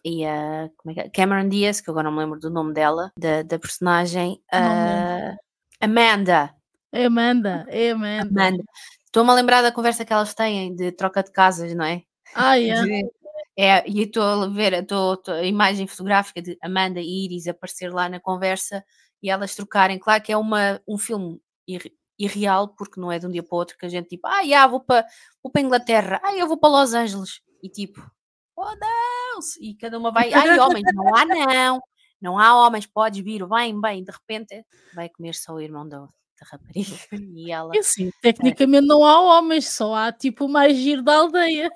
e 0.03 0.25
a 0.25 0.69
como 0.75 0.91
é 0.91 0.93
que 0.95 0.99
é? 1.01 1.09
Cameron 1.11 1.49
Diaz, 1.49 1.79
que 1.79 1.91
agora 1.91 2.05
não 2.05 2.13
me 2.17 2.23
lembro 2.23 2.39
do 2.39 2.49
nome 2.49 2.73
dela, 2.73 3.11
da, 3.15 3.43
da 3.43 3.59
personagem, 3.59 4.41
ah, 4.51 5.35
Amanda. 5.79 6.55
Amanda. 6.91 7.65
É 7.69 7.91
Amanda. 7.91 8.21
Amanda. 8.23 8.63
Estou-me 9.05 9.29
a 9.29 9.35
lembrar 9.35 9.61
da 9.61 9.71
conversa 9.71 10.03
que 10.03 10.11
elas 10.13 10.33
têm 10.33 10.75
de 10.75 10.91
troca 10.93 11.21
de 11.21 11.31
casas, 11.31 11.75
não 11.75 11.85
é? 11.85 12.01
Ah, 12.33 12.59
é. 12.59 12.73
De- 12.73 13.11
é, 13.55 13.87
e 13.87 14.01
estou 14.01 14.23
a 14.23 14.47
ver 14.47 14.73
estou- 14.73 15.13
estou- 15.13 15.33
a 15.35 15.43
imagem 15.43 15.85
fotográfica 15.85 16.41
de 16.41 16.57
Amanda 16.61 16.99
e 16.99 17.25
Iris 17.25 17.47
aparecer 17.47 17.93
lá 17.93 18.09
na 18.09 18.19
conversa 18.19 18.83
e 19.27 19.29
elas 19.29 19.55
trocarem. 19.55 19.99
Claro 19.99 20.23
que 20.23 20.31
é 20.31 20.37
uma, 20.37 20.81
um 20.87 20.97
filme 20.97 21.39
irre- 21.67 21.93
irreal, 22.17 22.69
porque 22.69 22.99
não 22.99 23.11
é 23.11 23.19
de 23.19 23.27
um 23.27 23.31
dia 23.31 23.43
para 23.43 23.55
o 23.55 23.59
outro 23.59 23.77
que 23.77 23.85
a 23.85 23.89
gente 23.89 24.07
tipo, 24.09 24.27
ah, 24.27 24.43
já, 24.45 24.65
vou 24.65 24.79
para 24.79 25.05
vou 25.43 25.51
para 25.51 25.61
Inglaterra, 25.61 26.19
ah, 26.23 26.35
eu 26.35 26.47
vou 26.47 26.57
para 26.57 26.69
Los 26.69 26.93
Angeles. 26.93 27.41
E 27.61 27.69
tipo, 27.69 28.01
oh 28.55 28.65
Deus! 28.75 29.55
E 29.59 29.75
cada 29.75 29.97
uma 29.99 30.11
vai, 30.11 30.33
ai, 30.33 30.57
homens, 30.59 30.83
não 30.93 31.15
há 31.15 31.25
não, 31.25 31.81
não 32.21 32.39
há 32.39 32.65
homens, 32.65 32.85
podes 32.87 33.23
vir, 33.23 33.45
bem, 33.47 33.79
bem. 33.79 34.03
De 34.03 34.11
repente 34.11 34.65
vai 34.95 35.09
comer 35.09 35.35
só 35.35 35.53
o 35.53 35.61
irmão 35.61 35.87
da, 35.87 35.99
da 35.99 36.47
rapariga 36.51 36.95
e 37.35 37.51
ela. 37.51 37.75
E 37.75 37.79
assim, 37.79 38.11
tecnicamente 38.21 38.87
não 38.87 39.05
há 39.05 39.19
homens, 39.37 39.69
só 39.69 39.93
há 39.93 40.11
tipo 40.11 40.45
o 40.45 40.49
mais 40.49 40.75
giro 40.77 41.03
da 41.03 41.17
aldeia. 41.17 41.69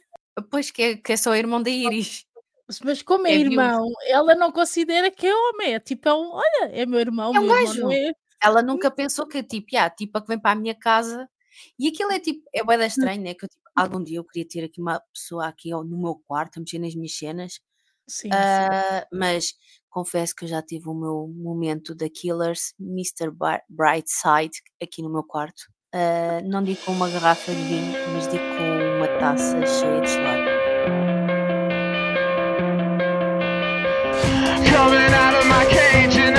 Pois 0.50 0.72
que 0.72 0.81
é, 0.81 0.96
que 0.96 1.12
é 1.12 1.17
só 1.17 1.31
o 1.31 1.36
irmão 1.36 1.62
da 1.62 1.70
Iris. 1.70 2.25
Mas 2.84 3.01
como 3.01 3.28
é, 3.28 3.32
É 3.32 3.36
irmão, 3.36 3.88
ela 4.08 4.36
não 4.36 4.51
considera 4.51 5.12
que 5.12 5.28
é 5.28 5.36
homem. 5.36 5.75
É 5.75 5.80
tipo, 5.80 6.08
é 6.08 6.13
um, 6.13 6.32
olha, 6.32 6.72
é 6.72 6.86
meu 6.86 7.00
irmão. 7.00 7.34
É 7.36 7.40
um 7.40 7.48
gajo. 7.48 7.92
é. 7.92 8.12
ela 8.42 8.62
nunca 8.62 8.90
pensou 8.90 9.28
que 9.28 9.44
tipo, 9.44 9.68
yeah, 9.74 9.94
tipo 9.94 10.18
a 10.18 10.22
que 10.22 10.28
vem 10.28 10.40
para 10.40 10.51
a 10.51 10.56
minha 10.56 10.75
casa 10.75 11.30
e 11.78 11.88
aquilo 11.88 12.12
é 12.12 12.20
tipo, 12.20 12.42
é 12.54 12.63
bem 12.63 12.86
estranho, 12.86 13.22
né? 13.22 13.34
Que 13.34 13.46
eu, 13.46 13.50
tipo, 13.50 13.62
algum 13.75 14.04
dia 14.04 14.18
eu 14.18 14.24
queria 14.25 14.48
ter 14.48 14.63
aqui 14.66 14.82
uma 14.82 15.01
pessoa 15.13 15.48
aqui 15.48 15.74
ó, 15.74 15.84
no 15.84 15.98
meu 15.98 16.16
quarto 16.28 16.58
a 16.58 16.60
mexer 16.60 16.80
nas 16.80 16.96
minhas 16.96 17.18
cenas, 17.18 17.60
Sim, 18.08 18.30
sim. 18.30 18.30
ah, 18.34 19.08
mas 19.12 19.54
confesso 19.90 20.36
que 20.36 20.46
eu 20.46 20.50
já 20.50 20.62
tive 20.62 20.90
o 20.90 20.94
meu 20.94 21.28
momento 21.28 21.94
da 21.96 22.10
Killers, 22.10 22.74
Mr. 22.80 23.32
Brightside, 23.70 24.62
aqui 24.82 25.01
no 25.01 25.10
meu 25.10 25.24
quarto. 25.24 25.63
Ah, 25.94 26.42
não 26.44 26.63
digo 26.63 26.82
com 26.86 26.94
uma 26.94 27.10
garrafa 27.10 27.54
de 27.54 27.62
vinho, 27.62 27.94
mas 28.13 28.28
digo 28.28 28.44
com 28.58 28.98
uma 28.98 29.08
taça 29.20 29.66
cheia 29.66 30.01
de 30.01 30.08
gelado. 30.08 30.40
Coming 34.91 35.13
out 35.13 35.36
of 35.36 35.48
my 35.48 35.65
cage 35.67 36.30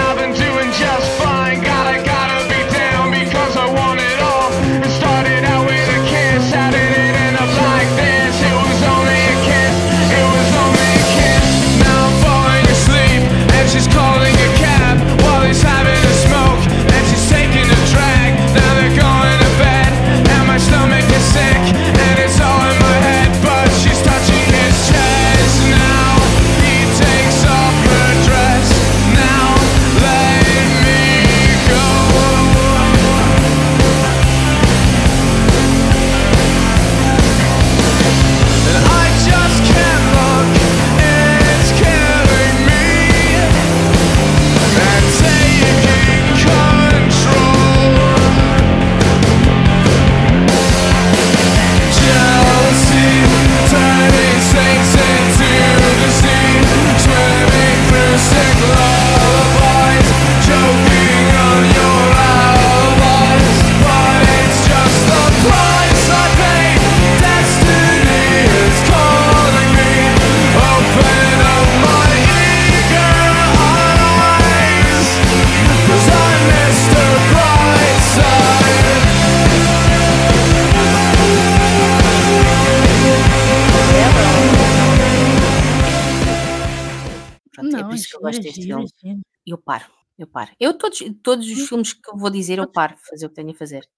paro, 89.73 89.91
eu 90.19 90.27
paro. 90.27 90.51
Eu 90.61 90.75
todos, 90.77 90.99
todos 91.23 91.47
Hum. 91.49 91.53
os 91.53 91.69
filmes 91.69 91.93
que 91.93 92.11
eu 92.11 92.17
vou 92.17 92.31
dizer, 92.31 92.59
eu 92.59 92.71
paro, 92.71 92.97
fazer 93.09 93.27
o 93.27 93.29
que 93.29 93.35
tenho 93.37 93.51
a 93.51 93.55
fazer. 93.55 93.89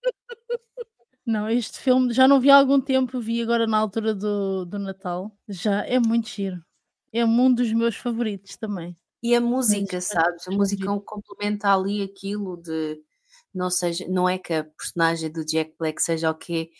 Não, 1.26 1.48
este 1.48 1.78
filme 1.80 2.12
já 2.12 2.28
não 2.28 2.38
vi 2.38 2.50
há 2.50 2.56
algum 2.56 2.80
tempo, 2.80 3.18
vi 3.20 3.40
agora 3.42 3.66
na 3.66 3.78
altura 3.78 4.14
do, 4.14 4.64
do 4.66 4.78
Natal. 4.78 5.32
Já 5.48 5.82
é 5.86 5.98
muito 5.98 6.28
giro. 6.28 6.62
É 7.12 7.24
um 7.24 7.52
dos 7.52 7.72
meus 7.72 7.96
favoritos 7.96 8.56
também. 8.56 8.94
E 9.22 9.34
a 9.34 9.40
música, 9.40 9.96
Mas, 9.96 10.04
sabes? 10.04 10.46
A 10.46 10.50
música 10.50 10.82
giro. 10.82 11.00
complementa 11.00 11.72
ali 11.72 12.02
aquilo 12.02 12.58
de 12.60 13.00
não 13.54 13.70
seja, 13.70 14.06
não 14.08 14.28
é 14.28 14.36
que 14.36 14.52
a 14.52 14.64
personagem 14.64 15.30
do 15.32 15.44
Jack 15.46 15.74
Black 15.78 16.02
seja 16.02 16.30
o 16.30 16.34
quê? 16.34 16.70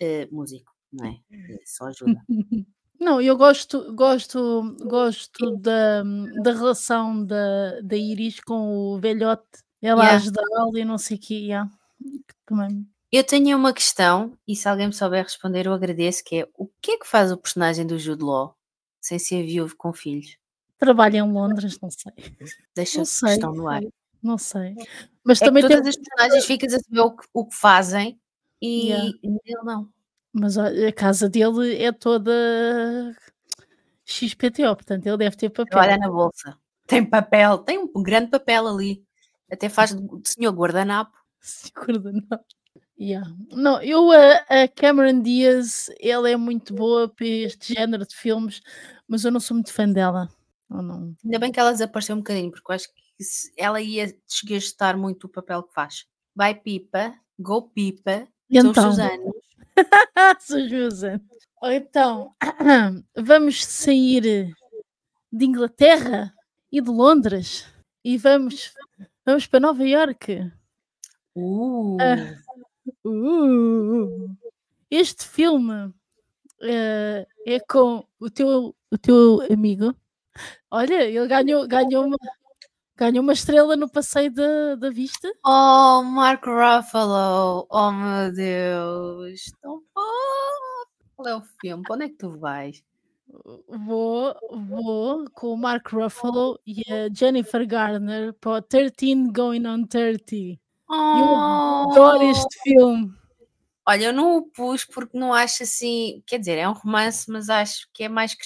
Eh, 0.00 0.26
músico, 0.32 0.72
não 0.92 1.06
é? 1.06 1.20
Eh, 1.30 1.58
Só 1.64 1.84
ajuda. 1.86 2.20
Não, 3.02 3.20
eu 3.20 3.36
gosto, 3.36 3.92
gosto, 3.94 4.76
gosto 4.84 5.56
da, 5.56 6.02
da 6.42 6.52
relação 6.52 7.24
da, 7.26 7.80
da 7.80 7.96
Iris 7.96 8.38
com 8.40 8.94
o 8.94 8.98
velhote. 9.00 9.42
Ela 9.82 10.02
Yeah. 10.04 10.12
a 10.12 10.16
ajudá-lo 10.16 10.78
e 10.78 10.84
não 10.84 10.96
sei 10.98 11.16
o 11.16 11.20
quê. 11.20 11.34
yeah. 11.34 11.68
Também. 12.46 12.86
Eu 13.10 13.24
tenho 13.24 13.56
uma 13.58 13.72
questão, 13.72 14.38
e 14.46 14.54
se 14.54 14.68
alguém 14.68 14.86
me 14.86 14.92
souber 14.92 15.24
responder, 15.24 15.66
eu 15.66 15.72
agradeço, 15.72 16.22
que 16.24 16.36
é 16.42 16.48
o 16.56 16.68
que 16.80 16.92
é 16.92 16.98
que 16.98 17.06
faz 17.06 17.32
o 17.32 17.36
personagem 17.36 17.86
do 17.86 17.98
Jude 17.98 18.22
Law? 18.24 18.56
sem 19.00 19.18
ser 19.18 19.44
viúvo 19.44 19.74
com 19.76 19.92
filhos? 19.92 20.36
Trabalha 20.78 21.18
em 21.18 21.32
Londres, 21.32 21.76
não 21.80 21.90
sei. 21.90 22.12
Deixa 22.74 23.02
a 23.02 23.04
questão 23.04 23.52
no 23.52 23.66
ar. 23.68 23.82
Não 24.22 24.38
sei. 24.38 24.76
Mas 25.24 25.38
É 25.42 25.44
que 25.44 25.48
também 25.50 25.62
todas 25.64 25.80
tem. 25.80 25.88
as 25.90 25.96
personagens 25.96 26.44
ficas 26.44 26.72
a 26.74 26.78
saber 26.78 27.00
o 27.00 27.10
que, 27.16 27.24
o 27.34 27.44
que 27.46 27.56
fazem 27.56 28.20
e 28.62 28.86
Yeah. 28.90 29.12
ele 29.24 29.62
não. 29.64 29.88
Mas 30.32 30.56
olha, 30.56 30.88
a 30.88 30.92
casa 30.92 31.28
dele 31.28 31.82
é 31.82 31.92
toda 31.92 32.32
XPTO, 34.04 34.74
portanto 34.74 35.06
ele 35.06 35.16
deve 35.16 35.36
ter 35.36 35.50
papel. 35.50 35.66
Trabalha 35.66 35.98
na 35.98 36.10
bolsa. 36.10 36.56
Tem 36.86 37.04
papel, 37.04 37.58
tem 37.58 37.78
um 37.94 38.02
grande 38.02 38.30
papel 38.30 38.66
ali. 38.66 39.04
Até 39.50 39.68
faz 39.68 39.94
de 39.94 40.28
senhor 40.28 40.52
guardanapo. 40.52 41.12
Segura, 41.40 42.12
não. 42.12 42.40
Yeah. 42.98 43.28
Não, 43.50 43.82
eu, 43.82 44.10
a, 44.12 44.68
Cameron 44.68 45.22
Diaz, 45.22 45.90
ela 46.00 46.30
é 46.30 46.36
muito 46.36 46.72
boa 46.72 47.08
para 47.08 47.26
este 47.26 47.74
género 47.74 48.06
de 48.06 48.14
filmes, 48.14 48.62
mas 49.08 49.24
eu 49.24 49.32
não 49.32 49.40
sou 49.40 49.56
muito 49.56 49.72
fã 49.72 49.88
dela. 49.88 50.28
Não. 50.70 51.14
Ainda 51.24 51.38
bem 51.38 51.50
que 51.50 51.58
ela 51.58 51.72
desapareceu 51.72 52.14
um 52.14 52.20
bocadinho, 52.20 52.50
porque 52.50 52.70
eu 52.70 52.74
acho 52.74 52.88
que 52.88 53.02
ela 53.56 53.80
ia 53.80 54.14
desgastar 54.26 54.96
muito 54.96 55.24
o 55.24 55.28
papel 55.28 55.62
que 55.64 55.74
faz. 55.74 56.06
Vai 56.34 56.54
pipa, 56.54 57.12
go 57.38 57.62
pipa, 57.70 58.28
então? 58.48 58.88
os 58.88 58.98
anos. 58.98 59.34
Ou 61.62 61.70
Então, 61.70 62.34
vamos 63.16 63.64
sair 63.64 64.54
de 65.32 65.44
Inglaterra 65.44 66.34
e 66.70 66.80
de 66.80 66.90
Londres 66.90 67.66
e 68.04 68.18
vamos, 68.18 68.74
vamos 69.24 69.46
para 69.46 69.60
Nova 69.60 69.84
Iorque. 69.84 70.50
Uh, 71.34 71.96
Uh, 73.04 74.36
este 74.90 75.24
filme 75.26 75.92
eh, 76.62 77.26
é 77.46 77.60
com 77.60 78.04
o 78.18 78.30
teu, 78.30 78.74
o 78.90 78.98
teu 78.98 79.40
amigo. 79.50 79.94
Olha, 80.70 81.04
ele 81.04 81.26
ganhou, 81.26 81.66
ganhou, 81.66 82.06
uma, 82.06 82.18
ganhou 82.96 83.22
uma 83.22 83.32
estrela 83.32 83.76
no 83.76 83.90
passeio 83.90 84.32
da, 84.32 84.74
da 84.76 84.90
vista. 84.90 85.30
Oh, 85.44 86.02
Mark 86.02 86.44
Ruffalo! 86.46 87.66
Oh 87.70 87.90
meu 87.92 88.32
Deus! 88.32 89.40
Tão 89.60 89.80
fofo! 89.92 90.88
Qual 91.16 91.28
é 91.28 91.36
o 91.36 91.42
filme? 91.60 91.82
Para 91.84 91.94
onde 91.94 92.04
é 92.04 92.08
que 92.08 92.16
tu 92.16 92.38
vais? 92.38 92.82
Vou, 93.68 94.34
vou 94.68 95.24
com 95.32 95.54
o 95.54 95.56
Mark 95.56 95.88
Ruffalo 95.90 96.60
e 96.66 96.82
a 96.92 97.08
Jennifer 97.14 97.66
Garner 97.66 98.34
para 98.34 98.58
o 98.58 98.62
13 98.62 99.32
Going 99.32 99.66
on 99.66 99.86
30. 99.86 100.60
Oh, 100.90 101.90
Adoro 101.90 102.22
este 102.24 102.60
filme. 102.62 103.10
Olha, 103.88 104.04
eu 104.06 104.12
não 104.12 104.36
o 104.36 104.42
pus 104.50 104.84
porque 104.84 105.18
não 105.18 105.32
acho 105.32 105.62
assim. 105.62 106.22
Quer 106.26 106.38
dizer, 106.38 106.58
é 106.58 106.68
um 106.68 106.72
romance, 106.72 107.30
mas 107.30 107.48
acho 107.48 107.88
que 107.94 108.04
é 108.04 108.08
mais 108.08 108.36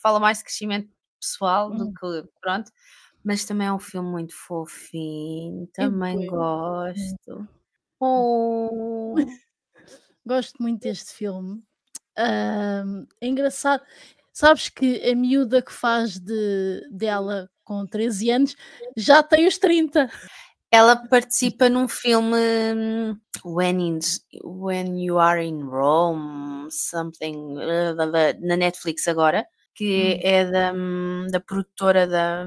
fala 0.00 0.20
mais 0.20 0.38
de 0.38 0.44
crescimento 0.44 0.88
pessoal 1.20 1.70
do 1.70 1.86
Hum. 1.86 1.92
que. 1.92 2.28
Pronto. 2.40 2.70
Mas 3.26 3.44
também 3.44 3.66
é 3.66 3.72
um 3.72 3.78
filme 3.80 4.08
muito 4.08 4.32
fofinho. 4.36 5.66
Também 5.74 6.16
bué. 6.16 6.26
gosto. 6.28 7.48
Oh. 7.98 9.14
Gosto 10.24 10.62
muito 10.62 10.82
deste 10.82 11.12
filme. 11.12 11.60
Ahm, 12.16 13.04
é 13.20 13.26
engraçado. 13.26 13.82
Sabes 14.32 14.68
que 14.68 15.02
a 15.10 15.14
miúda 15.16 15.60
que 15.60 15.72
faz 15.72 16.20
de, 16.20 16.82
dela 16.90 17.50
com 17.64 17.84
13 17.84 18.30
anos 18.30 18.54
já 18.96 19.22
tem 19.24 19.48
os 19.48 19.58
30. 19.58 20.08
Ela 20.70 20.96
participa 21.08 21.68
num 21.68 21.88
filme 21.88 22.36
hum, 22.76 23.16
When, 23.44 23.80
in, 23.80 23.98
When 24.44 25.00
You 25.04 25.18
Are 25.18 25.44
in 25.44 25.62
Rome, 25.62 26.68
something 26.70 27.54
da- 27.96 28.34
na 28.40 28.56
Netflix 28.56 29.08
agora, 29.08 29.44
que 29.74 30.14
Hum. 30.14 30.20
é 30.28 30.44
da, 30.50 30.72
hum, 30.72 31.26
da 31.30 31.40
produtora 31.40 32.06
da, 32.06 32.46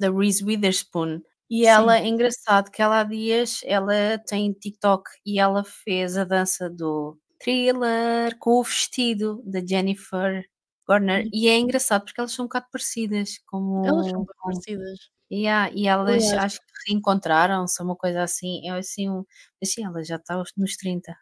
da 0.00 0.10
Reese 0.10 0.44
Witherspoon. 0.44 1.20
E 1.50 1.60
Sim. 1.60 1.66
ela 1.66 1.98
é 1.98 2.06
engraçado 2.06 2.70
que 2.70 2.82
ela 2.82 3.00
há 3.00 3.04
dias 3.04 3.60
ela 3.64 4.18
tem 4.26 4.52
TikTok 4.52 5.04
e 5.24 5.38
ela 5.38 5.62
fez 5.64 6.16
a 6.16 6.24
dança 6.24 6.68
do 6.68 7.16
thriller 7.38 8.36
com 8.38 8.58
o 8.58 8.62
vestido 8.64 9.42
da 9.44 9.60
Jennifer 9.64 10.44
Garner. 10.88 11.24
Hum. 11.26 11.30
E 11.32 11.48
é 11.48 11.56
engraçado 11.58 12.04
porque 12.04 12.20
elas 12.20 12.32
são 12.32 12.44
um 12.44 12.48
bocado 12.48 12.66
parecidas. 12.72 13.38
Como, 13.46 13.86
Elas 13.86 14.10
são 14.10 14.24
parecidas. 14.42 14.98
Yeah, 15.32 15.70
e 15.74 15.86
elas 15.88 16.24
Aliás- 16.24 16.32
acho 16.44 16.60
que 16.60 16.90
reencontraram-se, 16.92 17.82
uma 17.82 17.96
coisa 17.96 18.22
assim. 18.22 18.68
É 18.68 18.72
assim, 18.72 19.08
um, 19.10 19.24
assim 19.62 19.84
ela 19.84 20.02
já 20.04 20.16
está 20.16 20.42
nos 20.56 20.76
30. 20.76 21.16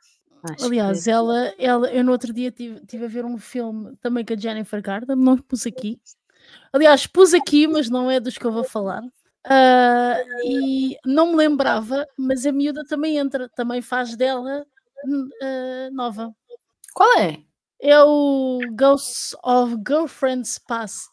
Acho 0.51 0.67
Aliás, 0.67 1.05
que, 1.05 1.11
ela, 1.11 1.55
ela, 1.59 1.91
eu 1.91 2.05
no 2.05 2.13
outro 2.13 2.31
dia 2.33 2.51
tive, 2.53 2.85
tive 2.87 3.07
a 3.07 3.09
ver 3.09 3.25
um 3.25 3.39
filme 3.39 3.97
também 4.03 4.23
com 4.25 4.35
a 4.35 4.37
Jennifer 4.37 4.83
Garner, 4.83 5.17
não 5.17 5.39
pus 5.39 5.67
aqui. 5.67 5.99
Aliás, 6.75 7.07
pus 7.07 7.33
aqui, 7.33 7.69
mas 7.69 7.89
não 7.89 8.11
é 8.11 8.19
dos 8.19 8.37
que 8.37 8.45
eu 8.45 8.51
vou 8.51 8.65
falar. 8.65 9.01
Ah, 9.47 10.17
e 10.45 10.99
não 11.07 11.29
me 11.29 11.37
lembrava, 11.37 12.05
mas 12.19 12.45
a 12.45 12.51
miúda 12.51 12.85
também 12.85 13.17
entra, 13.17 13.49
também 13.51 13.81
faz 13.81 14.17
dela 14.17 14.67
ah, 15.41 15.89
nova. 15.93 16.35
qual 16.93 17.17
é? 17.21 17.39
É 17.81 18.03
o 18.03 18.59
Ghosts 18.73 19.37
of 19.45 19.77
Girlfriends 19.87 20.59
Past. 20.59 21.11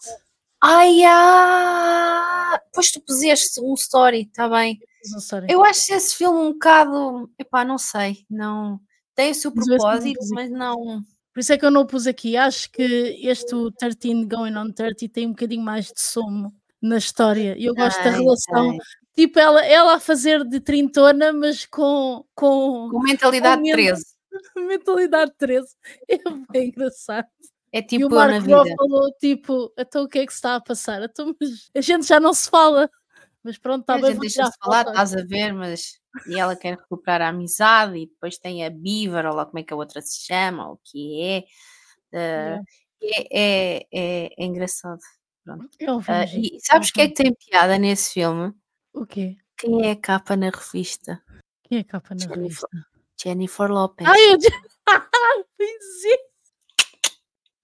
Ai, 0.64 1.04
ah! 1.04 2.60
Pois 2.74 2.90
tu 2.92 3.00
puseste 3.02 3.62
um 3.62 3.76
story, 3.76 4.22
está 4.22 4.50
bem. 4.50 4.80
Sei. 5.04 5.42
Eu 5.48 5.64
acho 5.64 5.94
esse 5.94 6.16
filme 6.16 6.40
um 6.40 6.54
bocado. 6.54 7.30
Epá, 7.38 7.64
não 7.64 7.78
sei. 7.78 8.26
Não. 8.28 8.80
Tem 9.14 9.30
o 9.30 9.36
seu 9.36 9.52
propósito, 9.52 10.20
mas 10.32 10.50
não. 10.50 11.04
Por 11.34 11.40
isso 11.40 11.54
é 11.54 11.58
que 11.58 11.66
eu 11.66 11.72
não 11.72 11.82
o 11.82 11.86
pus 11.86 12.08
aqui. 12.08 12.36
Acho 12.36 12.70
que 12.72 12.84
este 13.24 13.56
o 13.56 13.72
13 13.72 14.26
Going 14.26 14.56
on 14.58 14.72
30 14.72 15.08
tem 15.10 15.28
um 15.28 15.32
bocadinho 15.32 15.64
mais 15.64 15.86
de 15.86 16.02
sumo 16.02 16.54
na 16.82 16.98
história. 16.98 17.56
E 17.58 17.66
eu 17.66 17.76
gosto 17.76 17.98
da 17.98 18.12
Tem, 18.12 18.22
relação. 18.22 18.72
tem. 18.72 18.80
Tipo, 19.14 19.40
ela, 19.40 19.66
ela 19.66 19.96
a 19.96 20.00
fazer 20.00 20.44
de 20.46 20.60
trintona, 20.60 21.34
mas 21.34 21.66
com, 21.66 22.26
com 22.34 22.90
Com 22.90 23.00
mentalidade 23.02 23.58
Aumenta. 23.58 23.76
13. 23.78 24.04
mentalidade 24.68 25.32
13. 25.38 25.68
É 26.10 26.18
bem 26.52 26.70
engraçado. 26.70 27.28
É 27.74 27.80
e 27.80 27.84
tipo 27.84 28.06
o 28.08 28.08
eu 28.08 28.10
na 28.10 28.28
Mark 28.28 28.42
vida. 28.42 28.58
Ruffalo, 28.58 29.12
tipo, 29.20 29.74
então 29.78 30.04
o 30.04 30.08
que 30.10 30.20
é 30.20 30.26
que 30.26 30.32
se 30.34 30.38
está 30.40 30.56
a 30.56 30.62
passar? 30.62 31.02
Então, 31.04 31.34
a 31.76 31.82
gente 31.82 32.06
já 32.06 32.20
não 32.20 32.34
se 32.34 32.50
fala. 32.50 32.90
Mas 33.44 33.58
pronto, 33.58 33.82
está 33.82 33.94
a 33.94 33.98
bem, 33.98 34.06
gente 34.08 34.16
vou 34.16 34.22
deixa 34.22 34.36
tirar 34.36 34.50
de 34.50 34.58
falar, 34.62 34.88
estás 34.88 35.14
a 35.16 35.24
ver, 35.24 35.54
mas. 35.54 36.01
E 36.28 36.40
ela 36.40 36.56
quer 36.56 36.78
recuperar 36.78 37.22
a 37.22 37.30
amizade, 37.30 37.98
e 37.98 38.08
depois 38.08 38.38
tem 38.38 38.66
a 38.66 38.70
Beaver, 38.70 39.26
ou 39.26 39.36
lá 39.36 39.46
como 39.46 39.60
é 39.60 39.64
que 39.64 39.74
a 39.74 39.78
outra 39.78 40.02
se 40.02 40.26
chama, 40.26 40.68
ou 40.68 40.74
o 40.74 40.80
que 40.84 41.22
é. 41.22 41.44
Uh, 42.14 42.66
é, 43.02 43.28
é, 43.32 43.88
é, 43.92 44.30
é 44.38 44.46
engraçado. 44.46 45.00
Um 45.48 45.98
Uh, 45.98 46.24
e 46.38 46.60
sabes 46.62 46.90
o 46.90 46.94
que 46.94 47.02
é 47.02 47.08
que 47.08 47.16
tem 47.16 47.34
piada 47.34 47.78
nesse 47.78 48.14
filme? 48.14 48.54
O 48.94 49.06
quê? 49.06 49.38
Quem 49.58 49.88
é 49.88 49.92
a 49.92 49.96
capa 49.96 50.36
na 50.38 50.50
revista? 50.50 51.22
Quem 51.64 51.80
é 51.80 51.82
a 51.82 51.84
capa 51.84 52.14
na 52.14 52.20
Jennifer. 52.22 52.38
revista? 52.38 52.68
Jennifer 53.22 53.72
Lopez. 53.72 54.08
Ai, 54.10 54.20
eu... 54.20 54.34
é. 54.36 54.38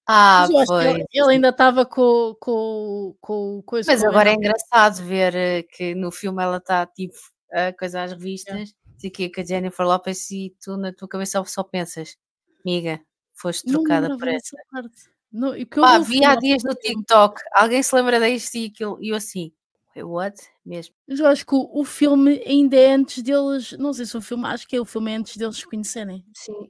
ah, 0.07 0.47
Mas 0.51 0.67
pois. 0.67 0.85
ele, 0.85 1.05
ele 1.11 1.31
ainda 1.33 1.49
estava 1.49 1.85
com, 1.85 2.35
com, 2.39 3.15
com 3.21 3.61
coisa 3.63 3.91
Mas 3.91 4.03
agora 4.03 4.29
é 4.29 4.33
engraçado 4.33 5.03
ver 5.03 5.35
eh, 5.35 5.63
que 5.63 5.93
no 5.95 6.11
filme 6.11 6.41
ela 6.41 6.57
está 6.57 6.85
tipo 6.85 7.17
a 7.51 7.73
coisa 7.73 8.03
às 8.03 8.11
revistas, 8.11 8.73
e 9.03 9.09
que 9.09 9.31
a 9.39 9.43
Jennifer 9.43 9.85
Lopez 9.85 10.29
e 10.31 10.55
tu 10.63 10.75
na 10.77 10.91
tua 10.93 11.07
cabeça 11.07 11.43
só 11.45 11.63
pensas, 11.63 12.17
amiga, 12.65 12.99
foste 13.33 13.65
trocada 13.67 14.15
por 14.17 14.27
essa. 14.27 14.57
parte. 14.71 15.09
Não, 15.31 15.53
Pá, 15.81 15.99
vi 15.99 16.23
há 16.25 16.35
dias 16.35 16.63
no 16.63 16.73
TikTok, 16.73 17.41
alguém 17.53 17.83
se 17.83 17.93
lembra 17.95 18.19
disto 18.19 18.55
e 18.55 18.67
aquilo, 18.67 18.97
e 19.01 19.09
eu 19.09 19.15
assim, 19.17 19.51
"Wait, 19.95 20.05
what? 20.05 20.41
Mesmo. 20.65 20.95
Mas 21.07 21.19
eu 21.19 21.27
acho 21.27 21.45
que 21.45 21.53
o, 21.55 21.69
o 21.81 21.83
filme 21.85 22.41
ainda 22.45 22.75
é 22.77 22.93
antes 22.93 23.21
deles. 23.23 23.73
Não 23.73 23.93
sei 23.93 24.05
se 24.05 24.17
o 24.17 24.21
filme, 24.21 24.45
acho 24.47 24.67
que 24.67 24.75
é 24.75 24.81
o 24.81 24.85
filme 24.85 25.11
é 25.11 25.15
antes 25.15 25.37
deles 25.37 25.57
se 25.57 25.65
conhecerem. 25.65 26.25
Sim. 26.35 26.69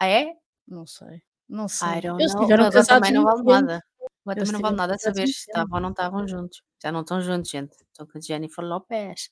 Ah, 0.00 0.06
é? 0.06 0.34
Não 0.66 0.86
sei. 0.86 1.22
Não 1.48 1.68
sei. 1.68 1.88
Eles 2.18 2.32
tiveram 2.34 2.70
casados 2.70 2.88
também 2.88 3.12
não 3.12 3.24
vale 3.24 3.42
nada. 3.42 3.82
Agora 4.24 4.40
também 4.40 4.52
não 4.52 4.60
vale 4.60 4.76
nada 4.76 4.98
saber 4.98 5.26
se 5.26 5.32
estavam 5.32 5.74
ou 5.76 5.80
não 5.80 5.90
estavam 5.90 6.28
juntos. 6.28 6.62
Já 6.82 6.92
não 6.92 7.00
estão 7.00 7.20
juntos, 7.22 7.50
gente. 7.50 7.72
Estão 7.74 8.06
com 8.06 8.18
a 8.18 8.20
Jennifer 8.20 8.64
Lopez. 8.64 9.30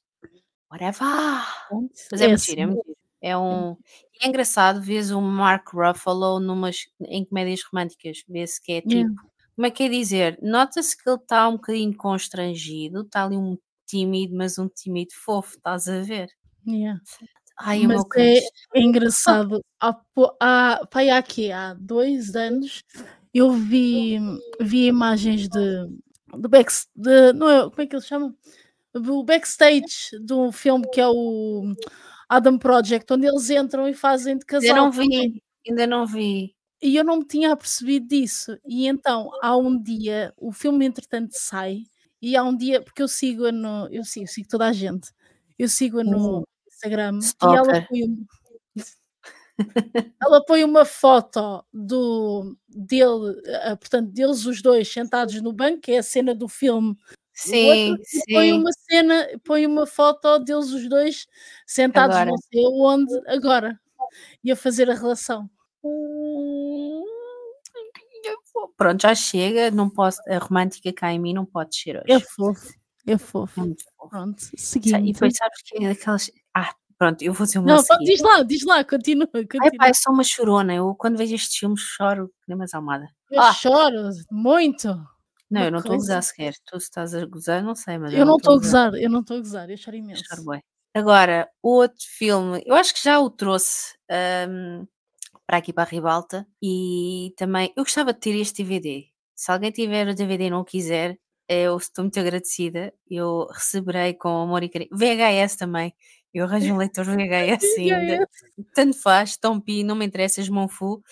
Whatever. 0.70 1.00
Mas 2.10 2.20
é, 2.20 2.28
muito 2.28 2.34
assim. 2.34 2.52
giro, 2.52 2.82
é. 3.22 3.30
É 3.30 3.36
um. 3.36 3.76
É 4.20 4.28
engraçado, 4.28 4.80
vês 4.80 5.10
o 5.10 5.20
Mark 5.20 5.68
Ruffalo 5.72 6.40
numas, 6.40 6.86
em 7.00 7.24
comédias 7.24 7.62
românticas, 7.62 8.22
vê-se 8.28 8.60
que 8.60 8.72
é 8.72 8.80
tipo. 8.80 8.94
Yeah. 8.94 9.14
Como 9.54 9.66
é 9.66 9.70
que 9.70 9.82
é 9.84 9.88
dizer? 9.88 10.38
Nota-se 10.42 10.96
que 10.96 11.08
ele 11.08 11.16
está 11.16 11.48
um 11.48 11.52
bocadinho 11.52 11.96
constrangido, 11.96 13.00
está 13.00 13.24
ali 13.24 13.36
um 13.36 13.56
tímido, 13.86 14.36
mas 14.36 14.58
um 14.58 14.68
tímido 14.68 15.12
fofo, 15.14 15.56
estás 15.56 15.88
a 15.88 16.00
ver? 16.00 16.28
Yeah. 16.66 17.00
Ai, 17.58 17.86
Mas 17.86 18.02
é, 18.16 18.38
é 18.38 18.42
engraçado. 18.80 19.64
Há, 19.80 19.98
há, 20.40 20.80
há 20.82 21.18
aqui, 21.18 21.50
há 21.50 21.72
dois 21.74 22.36
anos, 22.36 22.84
eu 23.32 23.52
vi, 23.52 24.18
vi 24.60 24.86
imagens 24.86 25.48
de, 25.48 25.86
de, 26.38 26.48
back, 26.48 26.70
de 26.94 27.32
não 27.32 27.48
é, 27.48 27.62
como 27.62 27.80
é 27.80 27.86
que 27.86 27.96
eles 27.96 28.06
chamam? 28.06 28.34
Do 29.00 29.22
backstage 29.24 30.10
de 30.24 30.32
um 30.32 30.50
filme 30.52 30.88
que 30.90 31.00
é 31.00 31.06
o 31.08 31.74
Adam 32.28 32.58
Project, 32.58 33.12
onde 33.12 33.26
eles 33.26 33.50
entram 33.50 33.88
e 33.88 33.94
fazem 33.94 34.38
de 34.38 34.44
casal. 34.44 34.68
Ainda 34.70 34.80
não 34.82 34.90
vi, 34.90 35.42
ainda 35.68 35.86
não 35.86 36.06
vi. 36.06 36.56
E 36.82 36.96
eu 36.96 37.04
não 37.04 37.18
me 37.18 37.24
tinha 37.26 37.52
apercebido 37.52 38.06
disso. 38.06 38.56
E 38.66 38.86
então, 38.86 39.30
há 39.42 39.56
um 39.56 39.80
dia, 39.80 40.32
o 40.36 40.52
filme 40.52 40.84
entretanto 40.84 41.32
sai, 41.32 41.84
e 42.20 42.36
há 42.36 42.42
um 42.42 42.56
dia, 42.56 42.82
porque 42.82 43.02
eu 43.02 43.08
sigo 43.08 43.50
no, 43.52 43.88
eu 43.90 44.04
sigo, 44.04 44.26
sigo 44.26 44.48
toda 44.48 44.66
a 44.68 44.72
gente, 44.72 45.10
eu 45.58 45.68
sigo 45.68 46.02
no 46.02 46.40
Hum, 46.40 46.44
Instagram 46.68 47.12
e 47.42 47.54
ela 47.54 47.72
stalker. 47.72 47.88
põe, 47.88 48.02
um- 48.04 48.26
ela 50.22 50.44
põe 50.44 50.64
uma 50.64 50.84
foto 50.84 51.64
do 51.72 52.56
dele, 52.68 53.40
ah, 53.64 53.76
portanto, 53.76 54.10
deles 54.12 54.44
os 54.46 54.60
dois 54.62 54.88
sentados 54.88 55.40
no 55.42 55.52
banco, 55.52 55.80
que 55.82 55.92
é 55.92 55.98
a 55.98 56.02
cena 56.02 56.34
do 56.34 56.48
filme. 56.48 56.96
Sim, 57.38 57.90
outro 57.92 58.02
e 58.14 58.32
põe 58.32 58.46
sim. 58.50 58.52
uma 58.58 58.70
cena, 58.72 59.28
põe 59.44 59.66
uma 59.66 59.86
foto 59.86 60.38
deles 60.38 60.70
os 60.70 60.88
dois 60.88 61.26
sentados 61.66 62.16
Agora. 62.16 62.30
não 62.30 62.36
sei 62.38 62.64
aonde 62.64 63.12
agora 63.28 63.78
e 64.42 64.50
a 64.50 64.56
fazer 64.56 64.90
a 64.90 64.94
relação. 64.94 65.48
Pronto, 68.76 69.02
já 69.02 69.14
chega. 69.14 69.70
Não 69.70 69.88
posso, 69.88 70.18
a 70.28 70.38
romântica 70.38 70.92
cá 70.92 71.12
em 71.12 71.18
mim 71.18 71.32
não 71.34 71.44
pode 71.44 71.70
descer 71.70 71.96
É 72.06 72.14
hoje. 72.16 72.26
fofo, 72.34 72.74
é 73.06 73.18
fofo. 73.18 73.60
É 73.60 73.64
muito 73.64 73.84
fofo. 73.96 74.08
Pronto, 74.10 74.40
Sa- 74.42 74.50
E 74.54 74.58
seguinte. 74.60 75.12
depois 75.12 75.34
sabes 75.36 75.62
que 75.64 75.84
é 75.84 75.88
daquelas. 75.88 76.30
Ah, 76.54 76.74
pronto, 76.98 77.22
eu 77.22 77.32
vou 77.32 77.46
dizer 77.46 77.58
uma 77.58 77.68
Não, 77.76 77.84
pá, 77.84 77.94
seguir. 77.98 78.04
diz 78.12 78.20
lá, 78.20 78.42
diz 78.42 78.64
lá, 78.64 78.84
continua, 78.84 79.28
Ai, 79.34 79.42
continua. 79.44 79.70
pá, 79.78 79.88
eu 79.88 79.94
sou 79.94 80.12
uma 80.12 80.24
chorona. 80.24 80.74
Eu, 80.74 80.94
quando 80.94 81.16
vejo 81.18 81.34
estes 81.34 81.56
filmes, 81.58 81.80
choro 81.80 82.30
nem 82.48 82.56
mais 82.56 82.72
almada. 82.74 83.08
Eu 83.30 83.40
Ah, 83.42 83.52
choro 83.52 84.10
muito. 84.30 84.88
Não, 85.50 85.62
Uma 85.62 85.66
eu 85.66 85.70
não 85.72 85.78
estou 85.80 85.94
a 85.94 85.98
coisa. 85.98 86.14
gozar 86.14 86.22
sequer. 86.22 86.54
Tu 86.66 86.80
se 86.80 86.86
estás 86.86 87.14
a 87.14 87.24
gozar, 87.26 87.62
não 87.62 87.74
sei, 87.74 87.98
mas 87.98 88.12
eu 88.12 88.20
Eu 88.20 88.26
não 88.26 88.36
estou 88.36 88.54
a 88.54 88.58
gozar. 88.58 88.94
eu 88.94 89.10
não 89.10 89.20
estou 89.20 89.36
a 89.36 89.40
gozar, 89.40 89.70
eu 89.70 89.76
choro 89.76 89.96
imenso. 89.96 90.24
choro 90.28 90.42
bué. 90.44 90.62
Agora, 90.94 91.48
outro 91.62 92.04
filme, 92.18 92.62
eu 92.66 92.74
acho 92.74 92.94
que 92.94 93.02
já 93.04 93.20
o 93.20 93.28
trouxe 93.30 93.94
hum, 94.50 94.86
para 95.46 95.58
aqui 95.58 95.72
para 95.72 95.84
a 95.84 95.86
Ribalta 95.86 96.46
e 96.62 97.34
também 97.36 97.72
eu 97.76 97.84
gostava 97.84 98.12
de 98.14 98.20
ter 98.20 98.34
este 98.36 98.62
DVD. 98.64 99.06
Se 99.34 99.52
alguém 99.52 99.70
tiver 99.72 100.08
o 100.08 100.14
DVD 100.14 100.46
e 100.46 100.50
não 100.50 100.60
o 100.60 100.64
quiser, 100.64 101.18
eu 101.48 101.76
estou 101.78 102.04
muito 102.04 102.18
agradecida. 102.20 102.94
Eu 103.10 103.46
receberei 103.52 104.14
com 104.14 104.28
amor 104.42 104.62
e 104.64 104.68
carinho. 104.70 104.90
VHS 104.92 105.56
também. 105.56 105.94
Eu 106.34 106.46
arranjo 106.46 106.74
um 106.74 106.78
leitor 106.78 107.04
VHS 107.06 107.64
ainda. 107.78 108.28
Tanto 108.74 108.98
faz, 108.98 109.36
Tompi, 109.38 109.84
não 109.84 109.96
me 109.96 110.06
interessa, 110.06 110.42
Monfu. 110.52 111.02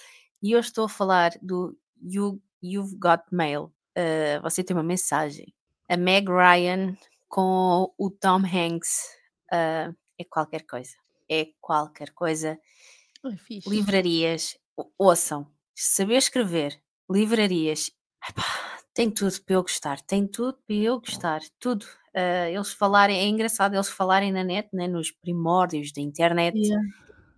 E 0.43 0.53
eu 0.53 0.61
estou 0.61 0.87
a 0.87 0.89
falar 0.89 1.33
do 1.43 1.77
you, 2.03 2.41
You've 2.63 2.97
Got 2.99 3.25
Mail. 3.33 3.73
Uh, 3.97 4.43
você 4.43 4.63
tem 4.65 4.77
uma 4.77 4.83
mensagem. 4.83 5.55
A 5.89 5.97
Meg 5.97 6.29
Ryan 6.29 6.97
com 7.29 7.93
o 7.99 8.11
Tom 8.11 8.43
Hanks. 8.45 9.07
uh, 9.53 9.95
é 10.19 10.25
qualquer 10.29 10.63
coisa. 10.67 10.95
É 11.29 11.47
qualquer 11.61 12.11
coisa. 12.11 12.59
Fixe. 13.39 13.69
Livrarias, 13.69 14.59
ouçam. 14.99 15.47
Saber 15.75 16.17
escrever, 16.17 16.79
livrarias. 17.11 17.91
Epá, 18.29 18.45
tem 18.93 19.11
tudo 19.11 19.41
para 19.43 19.55
eu 19.55 19.63
gostar. 19.63 20.01
Tem 20.03 20.27
tudo 20.27 20.59
para 20.67 20.77
eu 20.77 21.01
gostar. 21.01 21.41
Tudo. 21.59 21.85
Uh, 22.15 22.49
eles 22.53 22.73
falarem, 22.73 23.19
é 23.19 23.25
engraçado 23.27 23.75
eles 23.75 23.89
falarem 23.89 24.31
na 24.31 24.45
net, 24.45 24.69
né, 24.73 24.87
nos 24.87 25.11
primórdios 25.11 25.93
da 25.93 26.01
internet 26.01 26.57
Yeah. 26.57 26.89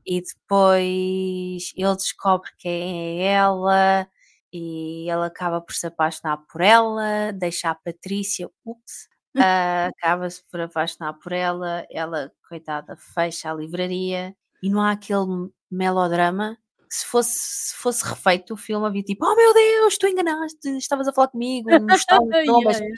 e 0.04 0.20
depois 0.20 1.72
ele 1.74 1.96
descobre 1.96 2.50
quem 2.58 3.22
é 3.22 3.32
ela 3.32 4.06
e 4.52 5.10
ele 5.10 5.24
acaba 5.26 5.60
por 5.60 5.74
se 5.74 5.86
apaixonar 5.86 6.38
por 6.50 6.60
ela, 6.60 7.32
deixa 7.32 7.70
a 7.70 7.74
Patrícia, 7.74 8.48
ups, 8.64 9.08
ah, 9.36 9.88
acaba-se 9.96 10.42
por 10.50 10.60
apaixonar 10.60 11.14
por 11.14 11.32
ela, 11.32 11.86
ela, 11.90 12.32
coitada, 12.48 12.96
fecha 13.14 13.50
a 13.50 13.54
livraria 13.54 14.34
e 14.62 14.70
não 14.70 14.80
há 14.80 14.92
aquele 14.92 15.50
melodrama. 15.70 16.56
que 16.88 16.94
Se 16.96 17.06
fosse, 17.06 17.34
se 17.38 17.74
fosse 17.76 18.04
refeito 18.04 18.54
o 18.54 18.56
filme, 18.56 18.86
havia 18.86 19.02
tipo, 19.02 19.26
oh 19.26 19.34
meu 19.36 19.52
Deus, 19.54 19.98
tu 19.98 20.06
enganaste, 20.06 20.76
estavas 20.78 21.08
a 21.08 21.12
falar 21.12 21.28
comigo, 21.28 21.68
trombas", 22.44 22.78
Yeah, 22.80 22.94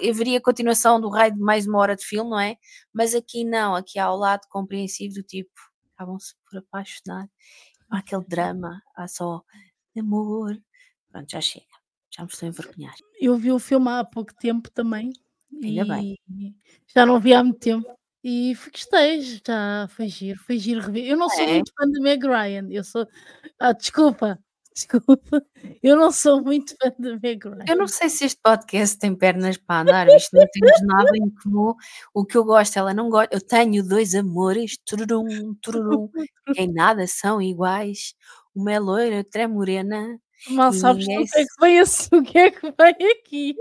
e 0.00 0.10
haveria 0.10 0.40
continuação 0.40 1.00
do 1.00 1.08
raio 1.10 1.34
de 1.34 1.40
mais 1.40 1.66
uma 1.66 1.78
hora 1.78 1.96
de 1.96 2.04
filme, 2.06 2.30
não 2.30 2.40
é? 2.40 2.56
Mas 2.92 3.14
aqui 3.14 3.44
não, 3.44 3.74
aqui 3.74 3.98
há 3.98 4.10
o 4.12 4.16
lado 4.16 4.42
compreensivo 4.48 5.14
do 5.14 5.22
tipo, 5.22 5.50
acabam-se 5.96 6.34
por 6.48 6.58
apaixonar, 6.58 7.28
não 7.90 7.98
há 7.98 8.00
aquele 8.00 8.24
drama, 8.26 8.80
há 8.96 9.08
só 9.08 9.42
amor. 9.98 10.56
Pronto, 11.14 11.30
já 11.30 11.40
chega, 11.40 11.64
já 12.10 12.24
me 12.24 12.28
estou 12.28 12.44
a 12.46 12.48
envergonhar. 12.50 12.94
Eu 13.20 13.36
vi 13.36 13.52
o 13.52 13.60
filme 13.60 13.88
há 13.88 14.02
pouco 14.04 14.34
tempo 14.34 14.68
também. 14.68 15.12
Ainda 15.62 15.84
bem. 15.84 16.18
Já 16.92 17.06
não 17.06 17.20
vi 17.20 17.32
há 17.32 17.44
muito 17.44 17.60
tempo. 17.60 17.86
E 18.24 18.52
gostei, 18.72 19.20
já 19.46 19.86
foi 19.90 20.08
giro, 20.08 20.40
foi 20.40 20.58
giro 20.58 20.80
rever. 20.80 21.04
Eu 21.06 21.16
não 21.16 21.28
sou 21.28 21.44
É? 21.44 21.52
muito 21.54 21.72
fã 21.78 21.86
de 21.88 22.00
Meg 22.00 22.26
Ryan. 22.26 22.66
Eu 22.68 22.82
sou. 22.82 23.06
Ah, 23.60 23.72
desculpa, 23.72 24.40
desculpa. 24.74 25.46
Eu 25.80 25.94
não 25.96 26.10
sou 26.10 26.42
muito 26.42 26.74
fã 26.82 26.90
de 26.98 27.16
Meg 27.22 27.44
Ryan. 27.46 27.64
Eu 27.68 27.76
não 27.76 27.86
sei 27.86 28.08
se 28.08 28.24
este 28.24 28.40
podcast 28.42 28.98
tem 28.98 29.14
pernas 29.14 29.56
para 29.58 29.82
andar, 29.82 30.08
isto 30.08 30.34
não 30.36 30.44
temos 30.50 30.82
nada 30.82 31.10
em 31.16 31.30
comum. 31.44 31.74
O 32.12 32.24
que 32.24 32.36
eu 32.36 32.44
gosto, 32.44 32.76
ela 32.76 32.92
não 32.92 33.08
gosta. 33.08 33.28
Eu 33.36 33.40
tenho 33.40 33.86
dois 33.86 34.16
amores, 34.16 34.76
tururum, 34.84 35.54
tururum, 35.62 36.08
que 36.08 36.26
em 36.60 36.72
nada 36.72 37.06
são 37.06 37.40
iguais. 37.40 38.14
Uma 38.52 38.72
é 38.72 38.80
loira, 38.80 39.18
outra 39.18 39.42
é 39.42 39.46
morena. 39.46 40.18
Mal 40.50 40.72
sabes 40.72 41.06
ninguém 41.06 41.24
o 41.24 41.28
que 41.30 41.38
é 41.38 41.44
que 41.44 41.60
vem 41.60 41.80
o 42.12 42.22
que 42.22 42.38
é 42.38 42.50
que 42.50 42.60
vem 42.60 43.12
aqui. 43.12 43.56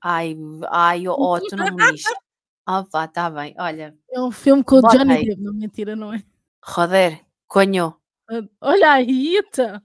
Ai, 0.00 0.36
ai, 0.70 1.08
ó, 1.08 1.38
tu 1.40 1.56
não 1.56 1.74
me 1.74 1.92
diz. 1.92 2.02
Ah, 2.66 2.84
vá, 2.90 3.08
tá 3.08 3.28
bem. 3.28 3.54
Olha, 3.58 3.96
É 4.10 4.20
um 4.20 4.30
filme 4.30 4.62
com 4.62 4.76
o 4.76 4.82
Johnny. 4.82 5.24
Depp, 5.26 5.40
não 5.40 5.52
mentira, 5.52 5.96
não 5.96 6.12
é? 6.12 6.22
Roder, 6.64 7.20
conho. 7.48 7.96
Ah, 8.30 8.42
Olha 8.60 8.92
aí, 8.92 9.36
então. 9.36 9.80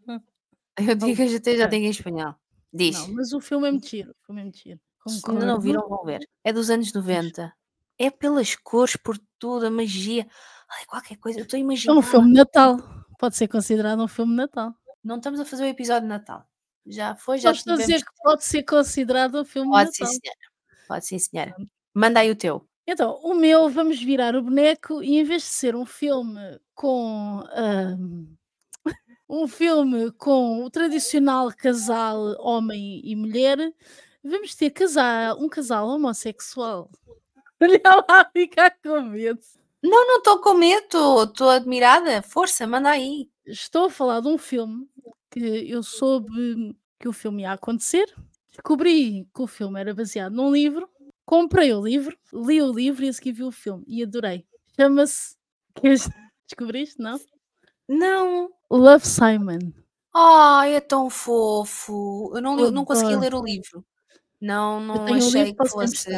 Eu 0.77 0.95
digo, 0.95 1.27
já 1.27 1.39
tenho, 1.39 1.57
já 1.57 1.67
tenho 1.67 1.85
em 1.85 1.89
espanhol. 1.89 2.35
Diz. 2.71 2.99
Não, 3.07 3.15
mas 3.15 3.33
o 3.33 3.41
filme 3.41 3.67
é 3.69 3.79
giro. 3.79 4.11
O 4.11 4.25
filme 4.25 4.47
é 4.47 4.51
giro. 4.53 4.79
Se 5.07 5.21
ainda 5.29 5.45
não 5.45 5.59
viram, 5.59 5.87
vão 5.87 6.03
ver. 6.03 6.27
É 6.43 6.53
dos 6.53 6.69
anos 6.69 6.93
90. 6.93 7.51
É 7.97 8.11
pelas 8.11 8.55
cores, 8.55 8.95
por 8.95 9.17
tudo, 9.39 9.65
a 9.65 9.71
magia. 9.71 10.27
Ai, 10.69 10.85
qualquer 10.85 11.17
coisa. 11.17 11.39
Eu 11.39 11.43
estou 11.43 11.57
a 11.57 11.61
É 11.61 11.91
um 11.91 12.01
filme 12.01 12.27
de 12.27 12.33
Natal. 12.33 12.77
Pode 13.17 13.35
ser 13.35 13.47
considerado 13.47 14.03
um 14.03 14.07
filme 14.07 14.33
de 14.33 14.37
Natal. 14.37 14.75
Não 15.07 15.15
estamos 15.15 15.39
a 15.39 15.45
fazer 15.45 15.63
o 15.63 15.67
episódio 15.67 16.01
de 16.01 16.09
Natal. 16.09 16.45
Já 16.85 17.15
foi, 17.15 17.37
já 17.37 17.53
Só 17.53 17.55
estou 17.55 17.73
a 17.75 17.77
dizer 17.77 18.03
que 18.03 18.11
pode 18.21 18.43
ser 18.43 18.63
considerado 18.63 19.39
um 19.39 19.45
filme 19.45 19.71
Pode 19.71 19.89
de 19.89 19.95
sim, 19.95 20.03
Natal. 20.03 20.19
senhora. 20.19 20.39
Pode 20.85 21.05
sim, 21.05 21.19
senhora. 21.19 21.55
Manda 21.93 22.19
aí 22.19 22.29
o 22.29 22.35
teu. 22.35 22.67
Então, 22.85 23.17
o 23.23 23.33
meu, 23.33 23.69
vamos 23.69 24.01
virar 24.01 24.35
o 24.35 24.41
boneco 24.41 25.01
e 25.01 25.17
em 25.17 25.23
vez 25.23 25.43
de 25.43 25.47
ser 25.47 25.77
um 25.77 25.85
filme 25.85 26.41
com. 26.75 27.41
ahm, 27.53 28.35
um 29.29 29.47
filme 29.47 30.11
com 30.11 30.65
o 30.65 30.69
tradicional 30.69 31.53
casal 31.55 32.35
homem 32.39 33.01
e 33.01 33.15
mulher, 33.15 33.57
vamos 34.21 34.55
ter 34.55 34.71
casal, 34.71 35.41
um 35.41 35.47
casal 35.47 35.87
homossexual. 35.87 36.91
Olha 37.61 37.81
lá, 38.09 38.29
ficar 38.33 38.71
com 38.83 39.01
medo. 39.03 39.39
Não, 39.81 40.05
não 40.05 40.17
estou 40.17 40.39
com 40.41 40.53
medo. 40.53 41.23
Estou 41.23 41.49
admirada. 41.49 42.21
Força, 42.21 42.67
manda 42.67 42.89
aí. 42.89 43.29
Estou 43.45 43.85
a 43.85 43.89
falar 43.89 44.19
de 44.19 44.27
um 44.27 44.37
filme 44.37 44.85
que 45.39 45.69
eu 45.71 45.83
soube 45.83 46.75
que 46.99 47.07
o 47.07 47.13
filme 47.13 47.43
ia 47.43 47.51
acontecer, 47.53 48.13
descobri 48.49 49.27
que 49.33 49.41
o 49.41 49.47
filme 49.47 49.79
era 49.79 49.93
baseado 49.93 50.33
num 50.33 50.51
livro, 50.51 50.89
comprei 51.25 51.73
o 51.73 51.81
livro, 51.83 52.17
li 52.33 52.61
o 52.61 52.71
livro 52.71 53.03
e 53.05 53.09
a 53.09 53.13
seguir 53.13 53.31
vi 53.33 53.43
o 53.43 53.51
filme 53.51 53.83
e 53.87 54.01
adorei. 54.03 54.45
Chama-se. 54.75 55.35
Descobriste? 56.47 56.99
Não? 57.01 57.19
Não. 57.87 58.49
Love 58.71 59.05
Simon. 59.05 59.71
Ai, 60.13 60.75
é 60.75 60.81
tão 60.81 61.09
fofo. 61.09 62.31
Eu 62.33 62.41
não, 62.41 62.55
li- 62.55 62.71
não 62.71 62.85
consegui 62.85 63.15
ler 63.15 63.33
o 63.35 63.43
livro. 63.43 63.85
Não, 64.41 64.79
Eu 64.79 64.95
não 65.05 65.13
achei 65.13 65.43
livro, 65.43 65.63
que 65.63 65.69
fosse. 65.69 66.09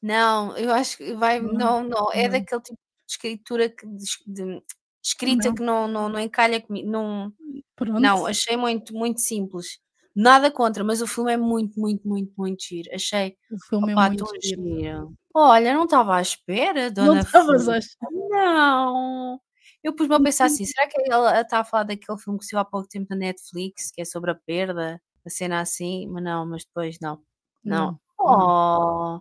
Não, 0.00 0.56
eu 0.56 0.72
acho 0.72 0.96
que 0.96 1.12
vai. 1.14 1.40
Não, 1.40 1.52
Não, 1.52 1.82
não. 1.84 2.12
É 2.12 2.28
daquele 2.28 2.60
tipo 2.60 2.76
de 2.76 3.12
escritura 3.12 3.68
que. 3.68 3.86
de 3.86 4.04
de- 4.26 4.62
escrita 5.02 5.48
Não. 5.48 5.54
que 5.54 5.62
não, 5.62 5.88
não, 5.88 6.08
não 6.08 6.18
encalha 6.20 6.60
comigo. 6.60 6.88
Não, 6.90 7.32
Pronto. 7.76 8.00
não, 8.00 8.26
achei 8.26 8.56
muito, 8.56 8.94
muito 8.94 9.20
simples. 9.20 9.78
Nada 10.14 10.50
contra, 10.50 10.84
mas 10.84 11.00
o 11.00 11.06
filme 11.06 11.32
é 11.32 11.36
muito, 11.38 11.80
muito, 11.80 12.06
muito, 12.06 12.32
muito 12.36 12.62
giro. 12.62 12.90
Achei. 12.94 13.36
O 13.50 13.58
filme 13.68 13.92
Opá, 13.92 14.06
é 14.06 14.08
muito 14.08 14.26
giro. 14.42 14.62
giro. 14.62 15.12
Olha, 15.34 15.72
não 15.74 15.84
estava 15.84 16.16
à 16.16 16.20
espera, 16.22 16.86
Não 16.90 17.06
Dona 17.06 17.20
estavas 17.20 17.64
Flor. 17.64 17.74
a 17.74 17.78
achar? 17.78 18.10
Não. 18.12 19.40
Eu 19.82 19.94
pus-me 19.96 20.14
a 20.14 20.20
pensar 20.20 20.44
assim, 20.46 20.64
será 20.66 20.86
que 20.86 20.96
ela 21.10 21.40
está 21.40 21.60
a 21.60 21.64
falar 21.64 21.84
daquele 21.84 22.18
filme 22.18 22.38
que 22.38 22.44
saiu 22.46 22.60
há 22.60 22.64
pouco 22.64 22.86
tempo 22.88 23.06
na 23.10 23.16
Netflix, 23.16 23.90
que 23.90 24.02
é 24.02 24.04
sobre 24.04 24.30
a 24.30 24.34
perda, 24.34 25.00
a 25.26 25.30
cena 25.30 25.60
assim, 25.60 26.06
mas 26.08 26.22
não, 26.22 26.46
mas 26.46 26.64
depois 26.64 26.98
não. 27.00 27.18
Não. 27.64 27.86
Não. 27.92 28.00
Oh, 28.24 29.20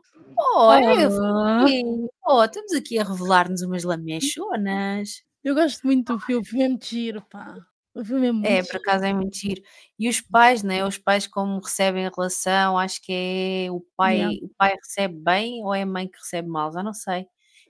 oh, 0.58 0.72
é 0.74 1.06
Ah, 1.06 1.10
fofinho. 1.62 2.10
Oh, 2.28 2.44
estamos 2.44 2.74
aqui 2.74 3.00
a 3.00 3.04
revelar-nos 3.04 3.62
umas 3.64 3.84
lamechonas. 3.84 5.24
Eu 5.44 5.56
gosto 5.56 5.86
muito 5.86 6.14
do 6.14 6.20
filme, 6.20 6.42
o 6.42 6.46
filme 6.46 6.66
é 6.66 6.70
muito 6.70 6.86
giro, 6.86 7.22
pá. 7.30 7.56
O 7.94 8.06
filme 8.06 8.28
é 8.28 8.32
muito 8.32 8.46
É, 8.48 8.64
por 8.64 8.78
acaso 8.78 9.04
é 9.06 9.14
muito 9.14 9.36
giro. 9.38 9.62
E 10.00 10.08
os 10.10 10.22
pais, 10.22 10.64
né? 10.64 10.86
Os 10.86 10.98
pais 10.98 11.28
como 11.28 11.60
recebem 11.60 12.06
a 12.08 12.12
relação, 12.16 12.78
acho 12.78 13.02
que 13.02 13.12
é 13.68 13.72
o 13.72 13.82
pai, 13.98 14.18
Yeah. 14.18 14.38
o 14.46 14.50
pai 14.58 14.76
recebe 14.76 15.16
bem 15.16 15.64
ou 15.64 15.74
é 15.76 15.82
a 15.84 15.86
mãe 15.86 16.08
que 16.08 16.18
recebe 16.18 16.48
mal, 16.48 16.72
já 16.72 16.82
não 16.84 16.94
sei. 16.94 17.28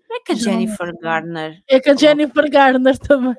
Não 0.10 0.18
é 0.18 0.20
que 0.22 0.34
a 0.34 0.36
Jennifer 0.36 0.94
Garner 1.00 1.64
É 1.70 1.80
com 1.82 1.92
a 1.92 1.96
Jennifer 1.96 2.50
Garner 2.52 2.98
também. 3.00 3.36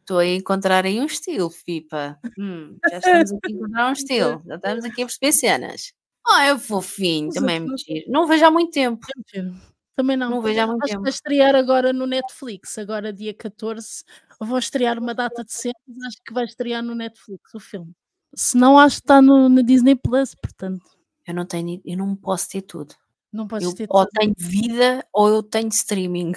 Estou 0.00 0.18
a 0.18 0.26
encontrar 0.26 0.84
aí 0.84 1.00
um 1.00 1.06
estilo, 1.06 1.50
Pipa. 1.64 2.18
Hum, 2.38 2.76
já 2.90 2.98
estamos 3.28 3.32
aqui 3.32 3.52
a 3.52 3.56
encontrar 3.56 3.88
um 3.88 3.92
estilo. 3.92 4.42
Já 4.46 4.56
estamos 4.56 4.84
aqui 4.84 5.02
a 5.02 5.06
perceber 5.06 5.32
cenas. 5.32 5.92
Ah, 6.26 6.44
é 6.46 6.58
fofinho, 6.58 7.30
também 7.30 7.56
é 7.56 7.76
giro. 7.78 8.10
Não 8.12 8.24
o 8.24 8.26
vejo 8.26 8.44
há 8.46 8.50
muito 8.50 8.70
tempo. 8.72 9.04
É 9.96 10.02
muito. 10.02 10.12
Também 10.12 10.16
não. 10.16 10.30
Não 10.30 10.42
vejo 10.42 10.60
há 10.60 10.66
muito 10.66 10.82
Acho 10.84 10.88
que 10.88 10.92
tempo. 10.92 11.02
vai 11.02 11.10
estrear 11.10 11.54
agora 11.54 11.92
no 11.92 12.06
Netflix, 12.06 12.78
agora 12.78 13.12
dia 13.12 13.34
14. 13.34 14.04
Vou 14.40 14.58
estrear 14.58 14.98
uma 14.98 15.14
data 15.14 15.44
de 15.44 15.52
cenas, 15.52 15.76
acho 16.06 16.18
que 16.24 16.32
vai 16.32 16.44
estrear 16.44 16.82
no 16.82 16.94
Netflix 16.94 17.54
o 17.54 17.60
filme. 17.60 17.92
Se 18.34 18.56
não, 18.56 18.78
acho 18.78 18.96
que 18.96 19.02
está 19.02 19.20
no, 19.22 19.48
na 19.48 19.62
Disney 19.62 19.94
Plus, 19.94 20.34
portanto, 20.34 20.84
Eu 21.26 21.34
não 21.34 21.44
tenho, 21.46 21.80
eu 21.84 21.96
não 21.96 22.16
posso 22.16 22.48
ter 22.50 22.62
tudo. 22.62 22.94
não 23.32 23.46
podes 23.46 23.68
Eu 23.68 23.74
ter 23.74 23.86
ou 23.90 24.04
tudo. 24.06 24.10
tenho 24.18 24.34
vida 24.38 25.06
ou 25.12 25.28
eu 25.28 25.42
tenho 25.42 25.68
streaming. 25.68 26.32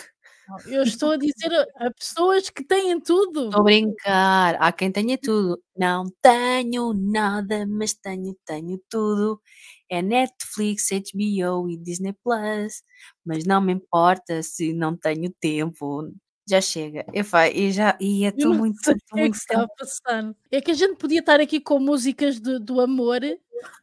Eu 0.68 0.84
estou 0.84 1.12
a 1.14 1.18
dizer 1.18 1.52
a, 1.80 1.88
a 1.88 1.92
pessoas 1.92 2.50
que 2.52 2.64
têm 2.64 3.00
tudo. 3.02 3.46
Estou 3.46 3.62
a 3.62 3.64
brincar. 3.64 4.56
Há 4.62 4.72
quem 4.72 4.92
tenha 4.92 5.18
tudo. 5.18 5.60
Não 5.76 6.06
tenho 6.22 6.94
nada, 6.94 7.66
mas 7.68 7.94
tenho, 7.96 8.36
tenho 8.46 8.80
tudo. 8.90 9.42
É 9.90 10.02
Netflix, 10.02 10.88
HBO 10.92 11.70
e 11.70 11.78
Disney 11.78 12.14
Plus. 12.24 12.84
Mas 13.26 13.46
não 13.46 13.62
me 13.62 13.74
importa 13.74 14.42
se 14.44 14.74
não 14.74 14.96
tenho 14.98 15.32
tempo. 15.40 16.12
Já 16.48 16.62
chega. 16.62 17.06
Eu, 17.12 17.26
fa- 17.26 17.50
e 17.50 17.72
já 17.72 17.98
e 18.00 18.24
é 18.26 18.32
tudo 18.32 18.54
muito, 18.54 18.78
sei 18.84 18.94
é 18.94 18.98
que 18.98 19.20
muito 19.20 19.36
está 19.36 19.62
a 19.64 19.68
passar. 19.68 20.36
É 20.52 20.62
que 20.62 20.72
a 20.72 20.76
gente 20.76 20.96
podia 20.98 21.20
estar 21.20 21.40
aqui 21.40 21.60
com 21.60 21.80
músicas 21.80 22.40
do, 22.40 22.60
do 22.60 22.80
amor. 22.82 23.20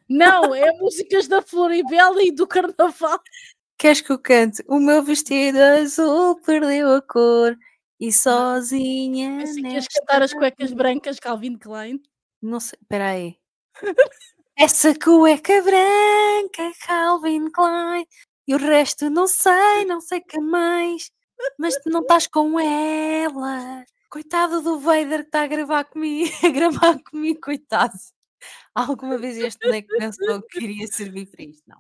Não, 0.08 0.54
é 0.54 0.70
músicas 0.78 1.26
da 1.26 1.42
Floribela 1.42 2.22
e 2.22 2.30
do 2.30 2.46
Carnaval. 2.46 3.18
Queres 3.78 4.00
que 4.00 4.12
eu 4.12 4.18
cante? 4.18 4.62
O 4.68 4.78
meu 4.78 5.02
vestido 5.02 5.58
azul 5.58 6.40
perdeu 6.40 6.92
a 6.94 7.02
cor 7.02 7.56
e 7.98 8.12
sozinha. 8.12 9.38
Pensei 9.38 9.62
que 9.62 9.68
ias 9.68 9.74
nesta 9.84 10.00
cantar 10.00 10.22
as 10.22 10.32
cuecas 10.32 10.72
brancas, 10.72 11.18
Calvin 11.18 11.56
Klein. 11.58 12.00
Não 12.40 12.60
sei, 12.60 12.78
peraí. 12.88 13.36
Essa 14.56 14.94
cueca 14.98 15.62
branca, 15.62 16.72
Calvin 16.86 17.50
Klein. 17.50 18.06
E 18.46 18.54
o 18.54 18.58
resto 18.58 19.08
não 19.08 19.26
sei, 19.26 19.84
não 19.86 20.00
sei 20.00 20.20
que 20.20 20.38
mais. 20.40 21.10
Mas 21.58 21.74
tu 21.76 21.90
não 21.90 22.02
estás 22.02 22.26
com 22.26 22.60
ela. 22.60 23.84
Coitado 24.10 24.60
do 24.62 24.78
Vader 24.78 25.20
que 25.20 25.28
está 25.28 25.42
a 25.42 25.46
gravar 25.46 25.84
comigo, 25.84 26.30
a 26.44 26.48
gravar 26.50 26.98
comigo, 27.02 27.40
coitado. 27.40 27.94
Alguma 28.74 29.18
vez 29.18 29.36
este 29.38 29.58
boneco 29.66 29.88
pensou 29.98 30.42
que 30.42 30.60
queria 30.60 30.86
servir 30.88 31.26
para 31.26 31.44
isto? 31.44 31.62
Não. 31.66 31.78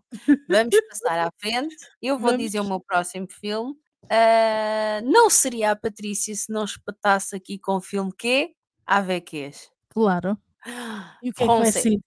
Vamos 0.48 0.76
passar 0.88 1.18
à 1.28 1.30
frente. 1.38 1.76
Eu 2.00 2.18
vou 2.18 2.36
dizer 2.36 2.60
o 2.60 2.62
Vamos. 2.62 2.78
meu 2.78 2.80
próximo 2.80 3.26
filme. 3.30 3.74
Ah, 4.10 5.00
não 5.04 5.28
seria 5.30 5.72
a 5.72 5.76
Patrícia 5.76 6.34
se 6.34 6.50
não 6.52 6.64
espetasse 6.64 7.36
aqui 7.36 7.58
com 7.58 7.76
o 7.76 7.80
filme 7.80 8.12
que 8.16 8.54
AVQs. 8.86 9.70
Claro. 9.90 10.38
E 11.22 11.30
o 11.30 11.34
que 11.34 11.44
é 11.44 11.46
que 11.46 11.54
vai 11.54 11.72
ser? 11.72 11.98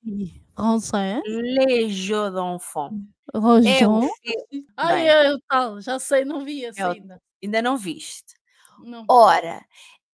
Français? 0.55 1.21
Les 1.25 1.89
Jeux 1.89 2.31
d'Enfants. 2.31 2.93
É 3.33 3.37
o 3.37 3.41
Rojon? 3.41 4.09
filme. 4.21 4.65
Ai, 4.77 5.03
Bem, 5.05 5.33
o 5.33 5.39
tal, 5.49 5.81
já 5.81 5.99
sei, 5.99 6.23
não 6.25 6.45
vi 6.45 6.63
esse 6.63 6.81
o- 6.81 6.91
ainda. 6.91 7.21
ainda 7.43 7.61
não 7.61 7.77
viste. 7.77 8.33
Não. 8.79 9.05
Ora, 9.09 9.63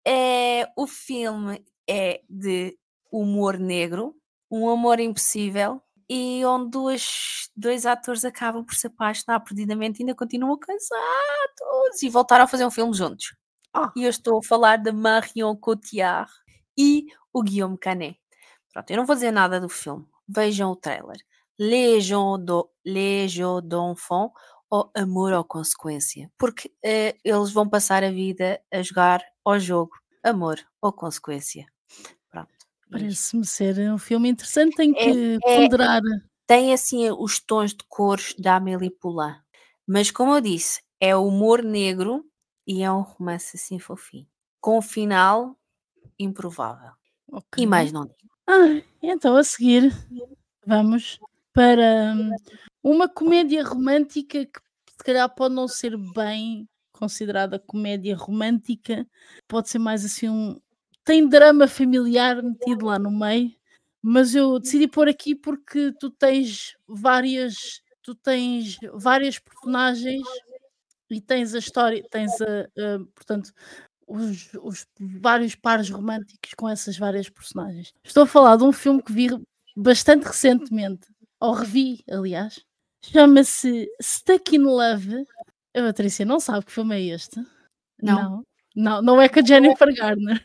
é, 0.07 0.69
o 0.77 0.87
filme 0.87 1.65
é 1.89 2.21
de 2.29 2.77
humor 3.13 3.59
negro, 3.59 4.15
um 4.51 4.69
amor 4.69 5.01
impossível, 5.01 5.83
e 6.09 6.45
onde 6.45 6.71
duas, 6.71 7.49
dois 7.57 7.87
atores 7.87 8.25
acabam 8.25 8.65
por 8.65 8.75
se 8.75 8.87
apaixonar 8.87 9.41
perdidamente 9.41 10.01
e 10.01 10.03
ainda 10.03 10.15
continuam 10.15 10.59
casados 10.59 12.03
e 12.03 12.09
voltaram 12.09 12.45
a 12.45 12.49
fazer 12.49 12.65
um 12.67 12.71
filme 12.71 12.93
juntos. 12.95 13.35
Ah. 13.73 13.93
E 13.97 14.03
eu 14.05 14.11
estou 14.11 14.39
a 14.39 14.43
falar 14.43 14.77
de 14.79 14.91
Marion 14.93 15.55
Cotillard 15.57 16.31
e 16.77 17.07
o 17.33 17.43
Guillaume 17.43 17.79
Canet. 17.79 18.19
Pronto, 18.73 18.91
eu 18.91 18.97
não 18.97 19.07
vou 19.07 19.15
dizer 19.15 19.31
nada 19.31 19.61
do 19.61 19.69
filme. 19.69 20.05
Vejam 20.35 20.73
o 20.73 20.77
trailer. 20.77 21.17
Légion 21.59 22.39
do, 22.39 22.71
Légion 22.85 23.61
d'Enfant 23.63 24.33
ou 24.71 24.91
Amor 24.95 25.33
ou 25.33 25.45
Consequência. 25.45 26.31
Porque 26.39 26.73
eh, 26.83 27.17
eles 27.25 27.51
vão 27.53 27.69
passar 27.69 28.03
a 28.05 28.11
vida 28.11 28.61
a 28.73 28.83
jogar 28.83 29.23
ao 29.45 29.59
jogo 29.59 29.93
Amor 30.23 30.59
ou 30.81 30.93
Consequência. 30.93 31.67
Pronto. 32.31 32.49
é. 32.53 32.91
Parece-me 32.93 33.47
ser 33.47 33.79
um 33.93 33.99
filme 33.99 34.29
interessante, 34.29 34.77
tenho 34.77 34.95
É- 34.97 35.13
que 35.13 35.39
é- 35.45 35.57
ponderar. 35.57 36.01
Tem 36.47 36.73
assim 36.73 37.11
os 37.11 37.39
tons 37.41 37.73
de 37.73 37.85
cores 37.89 38.35
da 38.39 38.57
Amélie 38.57 38.91
Poulain. 38.91 39.37
Mas 39.87 40.11
como 40.11 40.35
eu 40.35 40.41
disse, 40.41 40.81
é 41.01 41.15
humor 41.17 41.63
negro 41.63 42.25
e 42.67 42.83
é 42.83 42.91
um 42.93 43.03
romance 43.03 43.57
assim 43.57 43.79
fofinho. 43.79 44.27
Com 44.61 44.79
um 44.79 44.83
final 44.83 45.57
improvável. 46.19 46.93
Ok. 47.33 47.63
E 47.63 47.67
mais 47.67 47.93
não 47.93 48.03
digo. 48.07 48.30
Ah, 48.53 48.83
então 49.01 49.37
a 49.37 49.45
seguir 49.45 49.93
vamos 50.67 51.21
para 51.53 52.15
hum, 52.17 52.31
uma 52.83 53.09
comédia 53.09 53.63
romântica 53.65 54.45
que 54.45 54.61
se 54.91 55.05
calhar 55.05 55.33
pode 55.33 55.55
não 55.55 55.69
ser 55.69 55.97
bem 56.15 56.69
considerada 56.93 57.61
comédia 57.61 58.17
romântica, 58.17 59.07
pode 59.49 59.69
ser 59.71 59.79
mais 59.79 60.05
assim 60.05 60.29
um. 60.29 60.61
Tem 61.05 61.29
drama 61.29 61.69
familiar 61.69 62.43
metido 62.43 62.87
lá 62.87 62.99
no 62.99 63.11
meio, 63.13 63.55
mas 64.03 64.35
eu 64.35 64.59
decidi 64.59 64.89
pôr 64.89 65.09
aqui 65.09 65.35
porque 65.37 65.93
tu 66.01 66.11
tens 66.11 66.77
várias. 66.89 67.83
Tu 68.03 68.15
tens 68.17 68.79
várias 68.95 69.39
personagens 69.39 70.23
e 71.11 71.21
tens 71.21 71.55
a 71.55 71.59
história, 71.59 72.05
tens 72.11 72.41
a, 72.41 72.63
a- 72.63 73.01
portanto, 73.15 73.53
os, 74.11 74.51
os 74.63 74.87
vários 74.99 75.55
pares 75.55 75.89
românticos 75.89 76.53
com 76.55 76.69
essas 76.69 76.99
várias 76.99 77.29
personagens. 77.29 77.93
Estou 78.03 78.25
a 78.25 78.27
falar 78.27 78.57
de 78.57 78.65
um 78.65 78.73
filme 78.73 79.03
que 79.03 79.13
vi 79.13 79.29
bastante 79.77 80.25
recentemente, 80.27 81.07
ou 81.39 81.53
revi, 81.53 82.03
aliás, 82.11 82.65
chama-se 83.05 83.89
Stuck 84.03 84.57
in 84.57 84.65
Love. 84.65 85.25
A 85.75 85.81
Patrícia 85.81 86.25
não 86.25 86.41
sabe 86.41 86.67
que 86.67 86.73
filme 86.73 86.97
é 86.97 87.15
este? 87.15 87.41
Não. 88.03 88.17
Não, 88.17 88.45
não, 88.75 89.03
não 89.03 89.23
é 89.23 89.29
com 89.29 89.41
a 89.41 89.45
Jennifer 89.45 89.95
Garner. 89.95 90.45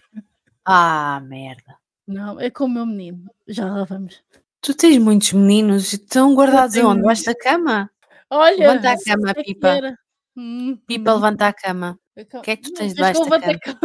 Ah, 0.64 1.20
merda. 1.24 1.78
Não, 2.08 2.40
é 2.40 2.50
com 2.50 2.66
o 2.66 2.70
meu 2.70 2.86
menino. 2.86 3.30
Já 3.48 3.66
lá 3.66 3.84
vamos. 3.84 4.22
Tu 4.62 4.74
tens 4.76 4.98
muitos 4.98 5.34
meninos 5.34 5.94
estão 5.94 6.34
guardados 6.36 6.78
aonde? 6.78 7.02
Debaixo 7.02 7.26
da 7.26 7.36
cama? 7.36 7.90
Olha, 8.30 8.74
Levanta 8.74 8.92
a 8.92 9.04
cama, 9.04 9.34
Pipa. 9.34 9.98
Hum, 10.36 10.78
Pipa, 10.88 11.12
hum. 11.12 11.16
levanta 11.16 11.48
a 11.48 11.54
cama. 11.54 12.00
O 12.18 12.42
que 12.42 12.52
é 12.52 12.56
que 12.56 12.64
tu 12.64 12.74
tens 12.74 12.94
debaixo 12.94 13.20
da 13.26 13.36
levantei 13.38 13.56
a 13.56 13.60
cama? 13.60 13.80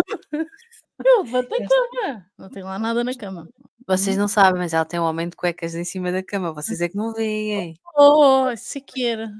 Eu 1.04 1.22
levantei 1.24 1.64
a 1.64 1.68
cama. 1.68 2.26
Não 2.38 2.48
tem 2.48 2.62
lá 2.62 2.78
nada 2.78 3.02
na 3.02 3.14
cama. 3.14 3.48
Vocês 3.86 4.16
Hum. 4.16 4.20
não 4.20 4.28
sabem, 4.28 4.60
mas 4.60 4.72
ela 4.72 4.84
tem 4.84 5.00
um 5.00 5.04
homem 5.04 5.28
de 5.28 5.36
cuecas 5.36 5.74
em 5.74 5.84
cima 5.84 6.12
da 6.12 6.22
cama. 6.22 6.52
Vocês 6.52 6.80
é 6.80 6.88
que 6.88 6.96
não 6.96 7.12
veem. 7.12 7.76
Oh, 7.96 8.44
se 8.56 8.80
queira. 8.80 9.32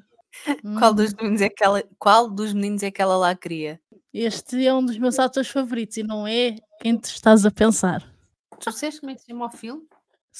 Qual 0.78 0.92
Hum, 0.92 0.94
dos 0.96 1.14
meninos 1.14 1.40
é 1.40 1.48
que 1.48 1.62
ela, 1.62 1.84
qual 1.98 2.28
dos 2.28 2.52
meninos 2.52 2.82
é 2.82 2.90
que 2.90 3.00
ela 3.02 3.16
lá 3.16 3.34
queria? 3.34 3.80
Este 4.12 4.66
é 4.66 4.74
um 4.74 4.84
dos 4.84 4.98
meus 4.98 5.18
atores 5.18 5.48
favoritos 5.50 5.96
e 5.96 6.02
não 6.02 6.26
é 6.26 6.56
quem 6.80 6.96
te 6.96 7.04
estás 7.06 7.44
a 7.46 7.50
pensar. 7.50 8.02
Tu 8.58 8.72
sabes 8.72 8.98
como 8.98 9.10
é 9.12 9.14
que 9.14 9.20
se 9.22 9.26
chama 9.28 9.46
o 9.46 9.50
filme? 9.50 9.82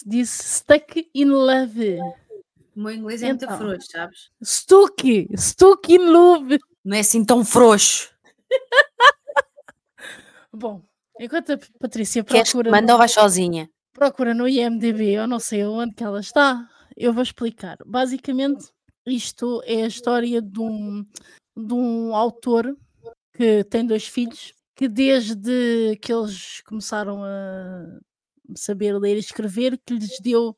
Disse 0.06 0.42
Stuck 0.60 1.08
in 1.14 1.26
Love. 1.26 1.98
O 2.76 2.80
meu 2.80 2.90
inglês 2.92 3.22
é 3.22 3.28
muito 3.28 3.44
Então. 3.44 3.58
frouxo, 3.58 3.88
sabes? 3.90 4.30
Stuck! 4.42 5.28
Stuck 5.36 5.92
in 5.92 5.98
Love! 5.98 6.58
Não 6.84 6.96
é 6.96 7.00
assim 7.00 7.24
tão 7.24 7.44
frouxo. 7.44 8.10
Bom, 10.52 10.82
enquanto 11.18 11.52
a 11.52 11.58
Patrícia 11.78 12.24
procura, 12.24 12.70
manda 12.70 12.92
ou 12.92 12.96
no, 12.96 12.98
vais 12.98 13.12
sozinha? 13.12 13.70
procura 13.92 14.34
no 14.34 14.48
IMDB, 14.48 15.12
eu 15.12 15.26
não 15.26 15.38
sei 15.38 15.64
onde 15.64 15.94
que 15.94 16.02
ela 16.02 16.20
está, 16.20 16.68
eu 16.96 17.12
vou 17.12 17.22
explicar. 17.22 17.76
Basicamente, 17.86 18.70
isto 19.06 19.62
é 19.64 19.84
a 19.84 19.86
história 19.86 20.42
de 20.42 20.60
um, 20.60 21.04
de 21.56 21.74
um 21.74 22.14
autor 22.14 22.76
que 23.34 23.64
tem 23.64 23.86
dois 23.86 24.06
filhos, 24.06 24.52
que 24.74 24.88
desde 24.88 25.96
que 26.00 26.12
eles 26.12 26.62
começaram 26.62 27.22
a 27.24 28.00
saber 28.56 28.98
ler 28.98 29.16
e 29.16 29.20
escrever, 29.20 29.78
que 29.84 29.94
lhes 29.94 30.18
deu, 30.20 30.56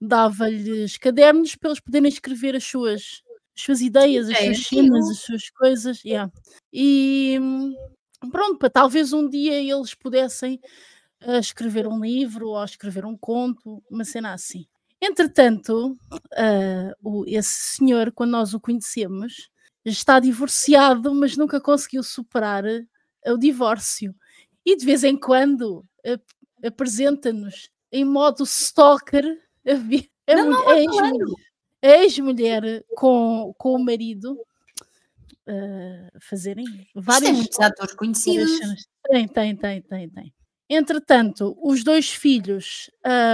dava-lhes 0.00 0.96
cadernos 0.96 1.54
para 1.56 1.70
eles 1.70 1.80
poderem 1.80 2.08
escrever 2.08 2.56
as 2.56 2.64
suas, 2.64 3.22
as 3.56 3.62
suas 3.62 3.80
ideias, 3.80 4.28
as 4.28 4.36
é 4.36 4.44
suas 4.54 4.66
cenas, 4.66 5.10
as 5.10 5.18
suas 5.18 5.50
coisas. 5.50 6.04
yeah. 6.04 6.30
E 6.72 7.38
hum, 7.40 7.74
pronto, 8.30 8.58
para 8.58 8.70
talvez 8.70 9.12
um 9.12 9.28
dia 9.28 9.54
eles 9.60 9.94
pudessem 9.94 10.60
ah, 11.20 11.38
escrever 11.38 11.86
um 11.86 12.00
livro 12.00 12.48
ou 12.48 12.64
escrever 12.64 13.04
um 13.04 13.16
conto, 13.16 13.82
uma 13.90 14.04
cena 14.04 14.32
assim. 14.34 14.66
Entretanto, 15.00 15.96
ah, 16.36 16.94
o- 17.02 17.24
esse 17.26 17.76
senhor, 17.76 18.10
quando 18.12 18.30
nós 18.30 18.54
o 18.54 18.60
conhecemos, 18.60 19.50
está 19.84 20.18
divorciado, 20.18 21.14
mas 21.14 21.36
nunca 21.36 21.60
conseguiu 21.60 22.02
superar 22.02 22.64
ah, 22.66 23.32
o 23.32 23.38
divórcio. 23.38 24.14
E 24.66 24.76
de 24.76 24.84
vez 24.84 25.04
em 25.04 25.16
quando 25.16 25.84
ap- 26.04 26.66
apresenta-nos 26.66 27.70
em 27.92 28.04
modo 28.04 28.42
stalker 28.44 29.24
a, 29.66 29.74
vi- 29.74 30.10
a 30.26 30.34
Não, 30.34 30.46
mulher- 30.50 30.68
a 30.68 30.78
ex-mulher 30.80 31.22
a 31.22 31.53
ex-mulher 31.84 32.82
com, 32.96 33.54
com 33.58 33.74
o 33.74 33.84
marido 33.84 34.38
ah, 35.46 36.08
fazerem 36.20 36.64
tem 36.64 36.88
várias, 36.94 37.36
muitos 37.36 37.60
atores 37.60 37.94
conhecidos. 37.94 38.58
Tem, 39.06 39.28
tem, 39.28 39.54
tem, 39.54 39.82
tem, 39.82 40.08
tem. 40.08 40.34
Entretanto, 40.70 41.54
os 41.62 41.84
dois 41.84 42.08
filhos, 42.08 42.90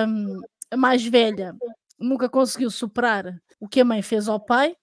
hum, 0.09 0.41
a 0.71 0.77
mais 0.77 1.05
velha, 1.05 1.55
nunca 1.99 2.29
conseguiu 2.29 2.71
superar 2.71 3.41
o 3.61 3.69
que 3.69 3.81
a 3.81 3.85
mãe 3.85 4.03
fez 4.03 4.29
ao 4.29 4.41
pai 4.41 4.75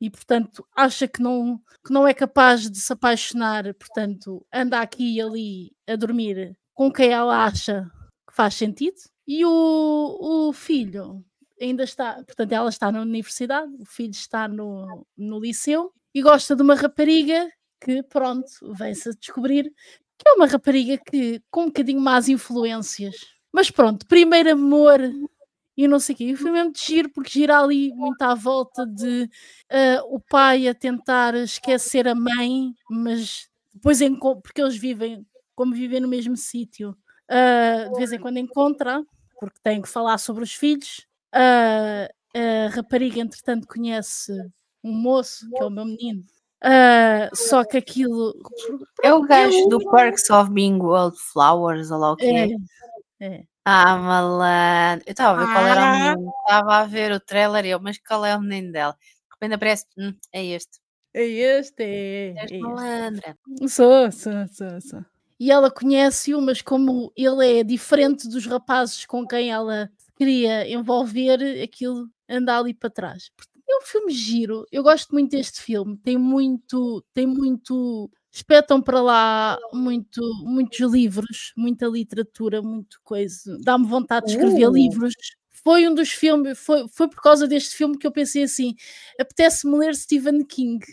e, 0.00 0.10
portanto, 0.10 0.66
acha 0.74 1.06
que 1.06 1.22
não, 1.22 1.60
que 1.86 1.92
não 1.92 2.08
é 2.08 2.12
capaz 2.12 2.68
de 2.68 2.80
se 2.80 2.92
apaixonar, 2.92 3.72
portanto, 3.74 4.44
anda 4.52 4.80
aqui 4.80 5.14
e 5.16 5.20
ali 5.20 5.72
a 5.86 5.94
dormir 5.94 6.56
com 6.74 6.90
quem 6.92 7.10
ela 7.10 7.44
acha 7.44 7.88
que 8.28 8.34
faz 8.34 8.54
sentido. 8.54 8.96
E 9.24 9.44
o, 9.44 10.48
o 10.48 10.52
filho 10.52 11.24
ainda 11.64 11.84
está, 11.84 12.14
portanto, 12.24 12.52
ela 12.52 12.68
está 12.68 12.90
na 12.92 13.00
universidade, 13.00 13.72
o 13.80 13.84
filho 13.86 14.10
está 14.12 14.48
no, 14.48 15.06
no 15.16 15.38
liceu 15.40 15.92
e 16.14 16.22
gosta 16.22 16.54
de 16.56 16.62
uma 16.62 16.74
rapariga 16.74 17.50
que, 17.80 18.02
pronto, 18.04 18.48
vem-se 18.74 19.08
a 19.10 19.12
descobrir 19.12 19.64
que 20.18 20.28
é 20.28 20.32
uma 20.34 20.46
rapariga 20.46 20.98
que 20.98 21.42
com 21.50 21.62
um 21.62 21.66
bocadinho 21.66 22.00
más 22.00 22.28
influências. 22.28 23.16
Mas 23.52 23.70
pronto, 23.70 24.06
primeiro 24.06 24.52
amor 24.52 25.00
e 25.76 25.88
não 25.88 25.98
sei 25.98 26.14
o 26.14 26.18
quê. 26.18 26.24
E 26.24 26.36
foi 26.36 26.50
mesmo 26.50 26.72
de 26.72 26.80
giro, 26.80 27.10
porque 27.10 27.30
gira 27.30 27.58
ali 27.60 27.92
muito 27.94 28.22
à 28.22 28.34
volta 28.34 28.86
de 28.86 29.28
ah, 29.70 30.02
o 30.06 30.20
pai 30.20 30.68
a 30.68 30.74
tentar 30.74 31.34
esquecer 31.34 32.06
a 32.08 32.14
mãe, 32.14 32.72
mas 32.90 33.48
depois, 33.74 34.00
enco- 34.00 34.40
porque 34.40 34.60
eles 34.62 34.76
vivem, 34.76 35.26
como 35.54 35.74
vivem 35.74 36.00
no 36.00 36.08
mesmo 36.08 36.36
sítio, 36.36 36.96
ah, 37.28 37.88
de 37.90 37.96
vez 37.98 38.12
em 38.12 38.18
quando 38.18 38.36
encontra, 38.38 39.02
porque 39.40 39.58
têm 39.62 39.82
que 39.82 39.88
falar 39.88 40.18
sobre 40.18 40.44
os 40.44 40.54
filhos. 40.54 41.06
Ah, 41.32 42.08
a 42.34 42.68
rapariga, 42.74 43.20
entretanto, 43.20 43.66
conhece 43.66 44.32
um 44.84 44.92
moço, 44.92 45.48
que 45.50 45.62
é 45.62 45.64
o 45.64 45.70
meu 45.70 45.84
menino. 45.84 46.22
Ah, 46.62 47.28
só 47.34 47.64
que 47.64 47.76
aquilo 47.78 48.34
É 49.02 49.12
o 49.12 49.22
gajo 49.22 49.66
do 49.68 49.78
Perks 49.90 50.30
of 50.30 50.50
Being 50.52 50.80
Wildflowers, 50.80 51.90
ou 51.90 51.98
lá 51.98 52.12
o 52.12 52.16
que 52.16 52.26
é. 52.26 52.48
é, 53.20 53.26
é. 53.26 53.44
Ah, 53.64 53.96
malandro. 53.96 55.04
Eu 55.06 55.10
estava 55.12 55.40
a 55.42 55.44
ver 55.46 55.52
qual 55.52 55.66
era 55.66 55.80
o 55.80 55.84
Ah. 55.84 55.92
menino. 56.16 56.32
Estava 56.46 56.76
a 56.78 56.86
ver 56.86 57.12
o 57.12 57.20
trailer 57.20 57.64
e 57.66 57.70
eu, 57.70 57.80
mas 57.80 57.98
qual 57.98 58.24
é 58.24 58.36
o 58.36 58.40
menino 58.40 58.72
dela? 58.72 58.92
De 59.00 59.34
repente 59.34 59.54
aparece, 59.54 59.86
hum, 59.98 60.14
é 60.32 60.44
este. 60.44 60.80
É 61.14 61.24
este, 61.24 61.82
é, 61.82 62.28
é 62.36 62.44
este. 62.44 62.58
malandra. 62.60 63.36
Sou, 63.68 64.10
sou, 64.12 64.32
sou, 64.48 64.80
sou. 64.80 65.04
E 65.38 65.50
ela 65.50 65.70
conhece-o, 65.70 66.40
mas 66.40 66.62
como 66.62 67.12
ele 67.16 67.60
é 67.60 67.64
diferente 67.64 68.28
dos 68.28 68.46
rapazes 68.46 69.04
com 69.06 69.26
quem 69.26 69.50
ela 69.50 69.90
queria 70.22 70.70
envolver, 70.70 71.62
aquilo 71.62 72.08
anda 72.28 72.56
ali 72.58 72.72
para 72.72 72.90
trás. 72.90 73.30
É 73.68 73.78
um 73.78 73.82
filme 73.82 74.12
giro. 74.12 74.66
Eu 74.70 74.82
gosto 74.82 75.10
muito 75.12 75.30
deste 75.30 75.60
filme. 75.60 75.96
Tem 75.98 76.16
muito, 76.16 77.04
tem 77.12 77.26
muito. 77.26 78.10
Espetam 78.30 78.80
para 78.80 79.00
lá 79.00 79.58
muito, 79.72 80.20
muitos 80.44 80.80
livros, 80.80 81.52
muita 81.56 81.86
literatura, 81.86 82.62
muito 82.62 82.98
coisa. 83.02 83.58
Dá-me 83.62 83.86
vontade 83.86 84.26
de 84.26 84.32
escrever 84.32 84.68
Uh. 84.68 84.72
livros. 84.72 85.12
Foi 85.64 85.86
um 85.86 85.94
dos 85.94 86.10
filmes, 86.10 86.58
foi, 86.58 86.88
foi 86.88 87.08
por 87.08 87.20
causa 87.22 87.46
deste 87.46 87.76
filme 87.76 87.96
que 87.98 88.06
eu 88.06 88.12
pensei 88.12 88.42
assim: 88.44 88.74
apetece-me 89.18 89.76
ler 89.78 89.94
Stephen 89.94 90.44
King. 90.44 90.84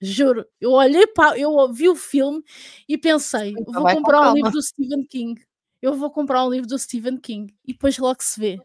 Juro, 0.00 0.46
eu 0.60 0.72
olhei 0.72 1.06
para, 1.06 1.38
eu 1.38 1.72
vi 1.72 1.88
o 1.88 1.96
filme 1.96 2.42
e 2.88 2.98
pensei, 2.98 3.54
Então 3.58 3.72
vou 3.72 3.88
comprar 3.88 4.30
um 4.30 4.34
livro 4.34 4.50
do 4.50 4.62
Stephen 4.62 5.04
King. 5.06 5.40
Eu 5.80 5.94
vou 5.94 6.10
comprar 6.10 6.44
um 6.46 6.50
livro 6.50 6.66
do 6.66 6.78
Stephen 6.78 7.18
King 7.18 7.54
e 7.66 7.72
depois 7.72 7.98
logo 7.98 8.22
se 8.22 8.38
vê. 8.40 8.58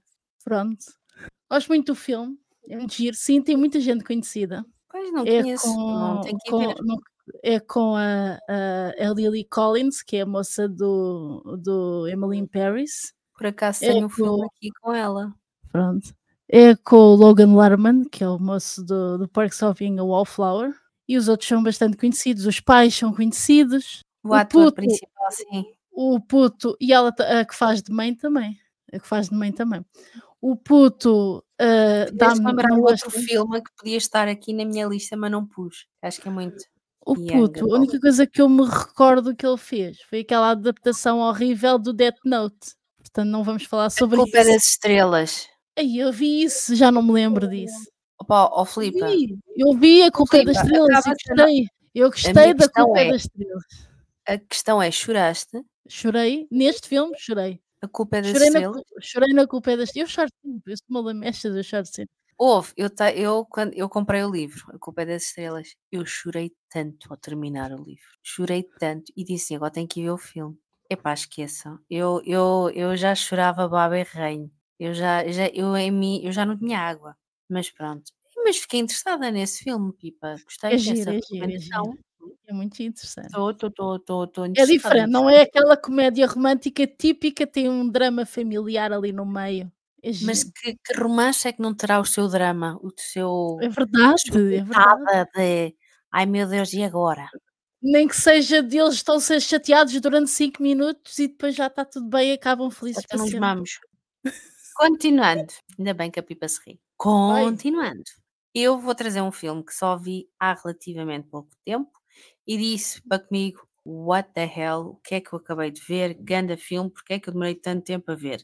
Pronto. 0.43 0.86
Gosto 1.49 1.67
muito 1.69 1.88
do 1.88 1.95
filme. 1.95 2.38
É 2.67 2.75
muito 2.78 2.93
giro. 2.93 3.15
Sim, 3.15 3.41
tem 3.41 3.58
muita 3.58 3.80
gente 3.80 4.04
conhecida. 4.04 4.65
Pois 4.91 5.12
não 5.12 5.23
É 5.25 5.41
conheço, 5.41 5.67
não 5.67 6.15
com, 6.17 6.21
tenho 6.21 6.38
que 6.38 6.47
ir 6.47 6.52
com- 6.52 6.60
ver. 6.60 6.75
não- 6.84 6.99
é 7.43 7.60
com 7.60 7.95
a, 7.95 8.39
a, 8.49 9.08
a 9.10 9.13
Lily 9.13 9.43
Collins, 9.45 10.02
que 10.02 10.17
é 10.17 10.21
a 10.21 10.25
moça 10.25 10.67
do, 10.67 11.58
do 11.62 12.08
Emily 12.08 12.38
in 12.39 12.47
Paris. 12.47 13.13
Por 13.38 13.45
acaso 13.47 13.86
é 13.86 13.91
tenho 13.93 14.08
um 14.08 14.10
filme 14.10 14.39
com- 14.39 14.45
aqui 14.45 14.69
com 14.82 14.93
ela. 14.93 15.34
Pronto. 15.71 16.12
É 16.47 16.75
com 16.75 16.95
o 16.95 17.15
Logan 17.15 17.56
Lerman, 17.56 18.06
que 18.06 18.23
é 18.23 18.28
o 18.30 18.39
moço 18.39 18.84
do, 18.84 19.19
do 19.19 19.28
Parks 19.28 19.62
of 19.62 19.78
Being 19.78 19.99
a 19.99 20.04
Wallflower. 20.04 20.73
E 21.08 21.17
os 21.17 21.28
outros 21.28 21.47
são 21.47 21.62
bastante 21.62 21.95
conhecidos. 21.97 22.45
Os 22.47 22.60
pais 22.60 22.95
são 22.95 23.13
conhecidos. 23.13 24.02
O, 24.23 24.30
O 24.30 24.34
ator 24.34 24.65
puto- 24.65 24.75
principal, 24.75 25.32
sim. 25.32 25.65
O 25.91 26.19
puto, 26.19 26.75
e 26.82 26.91
ela 26.93 27.10
a 27.10 27.45
que 27.45 27.54
faz 27.56 27.82
de 27.84 27.91
mãe 27.91 28.15
também. 28.15 28.58
A 28.91 28.99
que 28.99 29.08
faz 29.08 29.30
de 29.30 29.36
mãe 29.36 29.52
também. 29.52 29.86
O 30.41 30.56
puto 30.56 31.43
Fez 31.60 32.12
dá-me 32.13 32.45
lembrar 32.45 32.71
um 32.73 32.82
outro 32.82 33.12
filme 33.12 33.62
que 33.62 33.71
podia 33.78 33.97
estar 33.97 34.28
aqui 34.28 34.54
na 34.54 34.63
minha 34.63 34.88
lista, 34.88 35.17
mas 35.17 35.30
não 35.32 35.45
pus. 35.45 35.86
Acho 36.02 36.21
que 36.21 36.28
é 36.28 36.32
muito. 36.32 36.63
O 37.06 37.15
puto, 37.15 37.73
a 37.73 37.78
única 37.78 37.99
coisa 37.99 38.28
que 38.28 38.41
eu 38.41 38.47
me 38.47 38.63
recordo 38.65 39.36
que 39.36 39.45
ele 39.45 39.58
fez 39.58 39.99
foi 40.10 40.19
aquela 40.19 40.52
adaptação 40.52 41.19
horrível 41.19 41.78
do 41.80 41.91
Death 41.91 42.19
Note. 42.23 42.75
Portanto, 42.97 43.28
não 43.28 43.43
vamos 43.43 43.63
falar 43.65 43.86
A 43.86 43.89
sobre 43.89 44.17
culpa 44.17 44.38
é 44.38 44.41
isso. 44.41 44.52
das 44.52 44.65
estrelas. 44.67 45.47
Ai, 45.78 45.97
eu 45.97 46.12
vi 46.12 46.43
isso, 46.43 46.75
já 46.75 46.91
não 46.91 47.02
me 47.02 47.12
lembro 47.13 47.47
disso. 47.47 47.89
Opa, 48.21 48.49
ó 48.52 48.65
Filipa, 48.65 49.08
Vi, 49.08 49.39
eu 49.56 49.73
vi 49.78 50.04
a 50.04 50.12
culpa 50.12 50.38
é 50.38 50.43
das 50.45 50.58
estrelas 50.58 51.06
e 51.06 51.10
gostei. 51.10 51.65
Eu 51.95 52.10
gostei 52.10 52.54
da 52.54 52.69
culpa 52.69 52.99
é- 52.99 53.12
das 53.12 53.21
estrelas. 53.21 53.63
a 54.28 54.38
questão 54.38 54.82
é: 54.82 54.91
choraste? 54.91 55.62
Chorei, 55.88 56.47
neste 56.52 56.88
filme, 56.88 57.15
chorei. 57.17 57.60
A 57.82 57.88
culpa 57.88 58.18
é 58.18 58.22
das 58.22 58.32
Chorei 58.32 58.50
na, 58.50 58.60
estrelas? 58.60 58.84
cu- 58.84 59.02
chorei 59.02 59.34
na 59.34 59.48
culpa 59.48 59.72
é 59.72 59.78
das 59.78 59.96
Eu 59.96 60.08
choro 60.08 60.30
sempre, 60.44 60.74
eu 60.74 60.78
sou 60.78 60.86
uma 60.89 61.02
lamechas, 61.02 61.56
eu 61.56 61.63
choro 61.63 61.86
sempre. 61.86 62.13
Houve, 62.38 62.74
eu, 62.78 62.89
ta- 62.89 63.12
eu, 63.12 63.46
quando 63.46 63.74
eu 63.74 63.89
comprei 63.89 64.24
o 64.24 64.32
livro, 64.32 64.63
A 64.74 64.80
Culpa 64.80 65.02
é 65.02 65.06
das 65.06 65.24
Estrelas, 65.24 65.76
eu 65.92 66.06
chorei 66.06 66.54
tanto 66.70 67.12
ao 67.12 67.18
terminar 67.18 67.72
o 67.74 67.84
livro. 67.84 68.08
Chorei 68.24 68.63
tanto 68.80 69.12
e 69.15 69.24
disse 69.26 69.46
assim, 69.46 69.56
agora 69.58 69.72
tenho 69.72 69.88
que 69.88 70.00
ir 70.00 70.04
ver 70.04 70.12
o 70.12 70.18
filme. 70.18 70.58
Epá, 70.89 71.13
esqueçam. 71.13 71.80
Eu, 71.89 72.22
eu, 72.26 72.70
eu 72.74 72.96
já 72.96 73.13
chorava 73.13 73.68
baba 73.68 73.98
e 74.00 74.04
reino. 74.04 74.50
Eu 74.80 74.94
já, 74.94 75.28
já, 75.28 75.48
eu, 75.50 75.76
em 75.76 75.92
mim, 75.92 76.22
eu 76.24 76.32
já 76.32 76.46
não 76.46 76.58
tinha 76.58 76.80
água. 76.80 77.15
Mas 77.50 77.70
pronto. 77.70 78.12
Mas 78.46 78.58
fiquei 78.58 78.80
interessada 78.80 79.30
nesse 79.32 79.63
filme, 79.63 79.92
Pipa. 79.94 80.36
Gostei 80.46 80.72
É 80.72 80.78
dessa 80.78 80.94
giro, 80.96 81.12
é 81.12 81.13
giro, 81.22 81.52
é 81.52 81.60
recomendação. 81.60 81.84
giro. 81.92 82.00
É 82.47 82.53
muito 82.53 82.82
interessante. 82.82 83.27
Estou, 83.27 83.51
estou, 83.51 83.69
estou, 83.69 83.95
estou, 83.95 84.23
estou 84.25 84.45
É 84.45 84.65
diferente, 84.65 85.10
não 85.10 85.29
é 85.29 85.41
aquela 85.41 85.77
comédia 85.77 86.25
romântica 86.25 86.88
típica, 86.88 87.45
tem 87.45 87.69
um 87.69 87.88
drama 87.88 88.25
familiar 88.25 88.91
ali 88.91 89.12
no 89.12 89.25
meio. 89.25 89.71
É 90.01 90.12
Mas 90.23 90.43
que, 90.43 90.75
que 90.75 90.99
romance 90.99 91.47
é 91.47 91.53
que 91.53 91.62
não 91.62 91.75
terá 91.75 91.99
o 91.99 92.05
seu 92.05 92.27
drama? 92.27 92.79
O 92.82 92.89
seu... 92.97 93.58
É 93.62 93.69
verdade, 93.69 94.21
é 94.34 94.63
verdade. 94.63 95.29
De... 95.36 95.75
Ai 96.12 96.25
meu 96.25 96.47
Deus, 96.47 96.73
e 96.73 96.82
agora? 96.82 97.29
Nem 97.82 98.08
que 98.08 98.15
seja 98.15 98.62
deles 98.63 98.95
estão 98.95 99.15
a 99.15 99.19
ser 99.19 99.39
chateados 99.41 99.99
durante 100.01 100.32
5 100.32 100.62
minutos 100.62 101.19
e 101.19 101.27
depois 101.27 101.55
já 101.55 101.67
está 101.67 101.86
tudo 101.86 102.08
bem 102.08 102.32
e 102.32 102.34
acabam 102.34 102.71
felizes 102.71 103.03
Até 103.03 103.10
para 103.10 103.17
nos 103.19 103.27
sempre. 103.29 103.39
mamos. 103.39 103.79
Continuando. 104.75 105.53
Ainda 105.77 105.93
bem 105.93 106.10
que 106.10 106.19
a 106.19 106.23
Pipa 106.23 106.47
se 106.47 106.60
ri. 106.65 106.79
Continuando. 106.97 108.03
Eu 108.53 108.79
vou 108.79 108.95
trazer 108.95 109.21
um 109.21 109.32
filme 109.32 109.63
que 109.63 109.73
só 109.73 109.95
vi 109.95 110.27
há 110.39 110.53
relativamente 110.53 111.27
pouco 111.27 111.49
tempo 111.63 111.98
e 112.49 112.57
disse 112.57 112.99
para 113.07 113.19
comigo: 113.19 113.62
What 113.85 114.31
the 114.33 114.43
hell? 114.45 114.81
O 114.88 114.95
que 115.03 115.15
é 115.15 115.21
que 115.21 115.31
eu 115.33 115.38
acabei 115.39 115.69
de 115.71 115.81
ver? 115.81 116.15
Ganda 116.19 116.57
filme, 116.57 116.89
porque 116.89 117.13
é 117.13 117.19
que 117.19 117.29
eu 117.29 117.33
demorei 117.33 117.53
tanto 117.55 117.83
tempo 117.85 118.12
a 118.12 118.15
ver? 118.15 118.43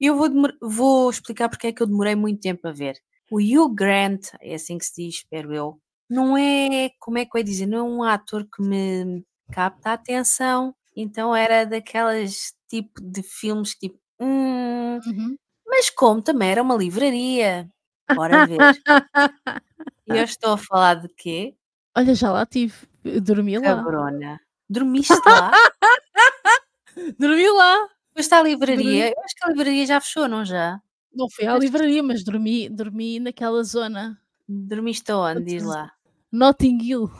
Eu 0.00 0.16
vou, 0.16 0.28
vou 0.62 1.10
explicar 1.10 1.48
porque 1.50 1.66
é 1.68 1.72
que 1.72 1.82
eu 1.82 1.86
demorei 1.86 2.14
muito 2.14 2.40
tempo 2.40 2.66
a 2.66 2.72
ver. 2.72 2.96
O 3.30 3.38
Hugh 3.38 3.74
Grant, 3.74 4.28
é 4.40 4.54
assim 4.54 4.78
que 4.78 4.84
se 4.86 5.04
diz, 5.04 5.16
espero 5.16 5.52
eu, 5.54 5.78
não 6.08 6.36
é, 6.36 6.90
como 6.98 7.18
é 7.18 7.24
que 7.26 7.36
eu 7.36 7.38
ia 7.40 7.44
dizer, 7.44 7.66
não 7.66 7.78
é 7.78 7.82
um 7.82 8.02
ator 8.02 8.46
que 8.50 8.62
me 8.62 9.24
capta 9.52 9.90
a 9.90 9.92
atenção, 9.94 10.74
então 10.96 11.34
era 11.36 11.64
daquelas 11.64 12.52
tipo 12.68 13.00
de 13.02 13.22
filmes 13.22 13.74
que 13.74 13.88
tipo, 13.90 13.98
hum, 14.20 14.98
Uhum. 15.06 15.36
mas 15.66 15.90
como 15.90 16.22
também 16.22 16.50
era 16.50 16.62
uma 16.62 16.74
livraria. 16.76 17.68
Bora 18.14 18.46
ver. 18.46 18.58
E 20.06 20.16
eu 20.16 20.24
estou 20.24 20.52
a 20.54 20.58
falar 20.58 20.94
de 20.96 21.08
quê? 21.16 21.54
Olha, 21.96 22.14
já 22.14 22.32
lá 22.32 22.44
tive. 22.44 22.74
Eu 23.04 23.20
Dormi 23.20 23.58
lá. 23.58 23.62
Cabrona. 23.76 24.40
Dormiste 24.68 25.12
lá? 25.26 25.50
Dormi 27.18 27.48
lá. 27.50 27.88
Foste 28.16 28.34
à 28.34 28.42
livraria? 28.42 29.08
Eu 29.10 29.22
acho 29.24 29.34
que 29.36 29.44
a 29.44 29.48
livraria 29.48 29.86
já 29.86 30.00
fechou, 30.00 30.28
não 30.28 30.44
já? 30.44 30.80
Não 31.14 31.28
fui 31.30 31.46
à 31.46 31.52
Mas- 31.52 31.62
livraria, 31.64 32.02
mas 32.02 32.24
dormi, 32.24 32.68
dormi 32.68 33.18
naquela 33.20 33.62
zona. 33.64 34.18
Dormiste 34.48 35.10
aonde? 35.12 35.44
Diz 35.44 35.62
lá. 35.62 35.92
Notting 36.30 36.78
Hill. 36.82 37.10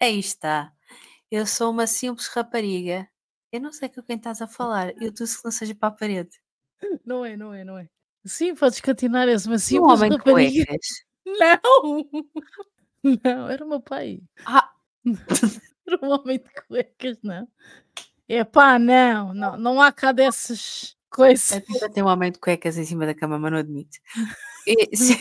Aí 0.00 0.18
está. 0.18 0.72
Eu 1.30 1.46
sou 1.46 1.70
uma 1.70 1.86
simples 1.86 2.26
rapariga. 2.28 3.08
Eu 3.52 3.60
não 3.60 3.72
sei 3.72 3.88
com 3.88 4.02
quem 4.02 4.16
estás 4.16 4.40
a 4.42 4.46
falar. 4.48 4.92
Eu 5.00 5.10
disse 5.10 5.38
que 5.38 5.44
não 5.44 5.52
seja 5.52 5.74
para 5.74 5.88
a 5.88 5.92
parede. 5.92 6.30
Não 7.04 7.24
é, 7.24 7.36
não 7.36 7.52
é, 7.52 7.64
não 7.64 7.78
é. 7.78 7.88
Sim, 8.24 8.54
podes 8.54 8.80
continuar, 8.80 9.28
és 9.28 9.46
uma 9.46 9.56
um 9.56 9.58
simples 9.58 9.92
homem 9.92 10.10
de 10.10 10.16
rapariga. 10.16 10.66
cuecas. 10.66 10.86
Não! 11.26 13.18
Não, 13.24 13.48
era 13.48 13.64
o 13.64 13.68
meu 13.68 13.80
pai. 13.80 14.20
Ah, 14.44 14.70
um 16.02 16.08
homem 16.10 16.38
de 16.38 16.50
cuecas, 16.66 17.18
não. 17.22 17.48
É 18.28 18.44
pá, 18.44 18.78
não, 18.78 19.34
não, 19.34 19.56
não 19.58 19.82
há 19.82 19.92
cá 19.92 20.12
dessas 20.12 20.96
coisas. 21.10 21.62
tem 21.94 22.02
um 22.04 22.08
homem 22.08 22.32
de 22.32 22.38
cuecas 22.38 22.78
em 22.78 22.84
cima 22.84 23.06
da 23.06 23.14
cama, 23.14 23.38
mas 23.38 23.52
não 23.52 23.58
admite. 23.58 24.00
Se- 24.94 25.18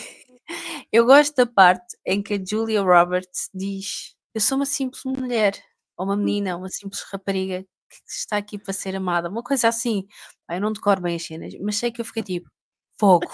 eu 0.92 1.06
gosto 1.06 1.36
da 1.36 1.46
parte 1.46 1.98
em 2.06 2.22
que 2.22 2.36
a 2.36 2.40
Julia 2.46 2.82
Roberts 2.82 3.50
diz: 3.54 4.16
Eu 4.34 4.42
sou 4.42 4.58
uma 4.58 4.66
simples 4.66 5.04
mulher, 5.06 5.54
ou 5.98 6.06
uma 6.06 6.18
menina, 6.18 6.58
uma 6.58 6.70
simples 6.70 7.02
rapariga 7.12 7.64
que 7.64 7.98
está 8.08 8.38
aqui 8.38 8.58
para 8.60 8.74
ser 8.74 8.96
amada, 8.96 9.30
uma 9.30 9.44
coisa 9.44 9.68
assim. 9.68 10.08
Eu 10.50 10.62
não 10.62 10.72
decoro 10.74 11.02
bem 11.02 11.16
as 11.16 11.24
cenas, 11.26 11.54
mas 11.62 11.78
sei 11.78 11.92
que 11.92 12.02
eu 12.02 12.06
fiquei 12.06 12.24
tipo, 12.24 12.50
fogo. 13.00 13.28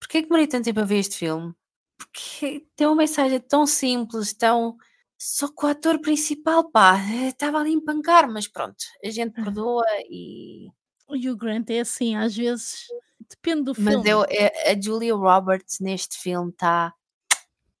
Porquê 0.00 0.22
que 0.22 0.28
demorei 0.28 0.46
tanto 0.46 0.64
tempo 0.64 0.80
a 0.80 0.84
ver 0.84 0.98
este 0.98 1.16
filme? 1.18 1.52
Porque 1.98 2.66
tem 2.76 2.86
uma 2.86 2.96
mensagem 2.96 3.40
tão 3.40 3.66
simples, 3.66 4.32
tão. 4.34 4.76
Só 5.22 5.48
que 5.48 5.66
o 5.66 5.68
ator 5.68 6.00
principal, 6.00 6.70
pá, 6.70 6.96
eh, 6.96 7.28
estava 7.28 7.58
ali 7.58 7.70
a 7.70 7.74
empancar, 7.74 8.26
mas 8.30 8.48
pronto, 8.48 8.76
a 9.04 9.10
gente 9.10 9.34
perdoa 9.34 9.84
e. 10.08 10.68
O 11.06 11.14
Hugh 11.14 11.36
Grant 11.36 11.68
é 11.68 11.80
assim, 11.80 12.16
às 12.16 12.34
vezes 12.34 12.86
depende 13.28 13.64
do 13.64 13.74
Mas 13.78 13.94
filme. 13.94 14.08
eu, 14.08 14.24
eh, 14.30 14.72
a 14.72 14.80
Julia 14.80 15.14
Roberts 15.14 15.78
neste 15.78 16.16
filme 16.18 16.50
está 16.50 16.94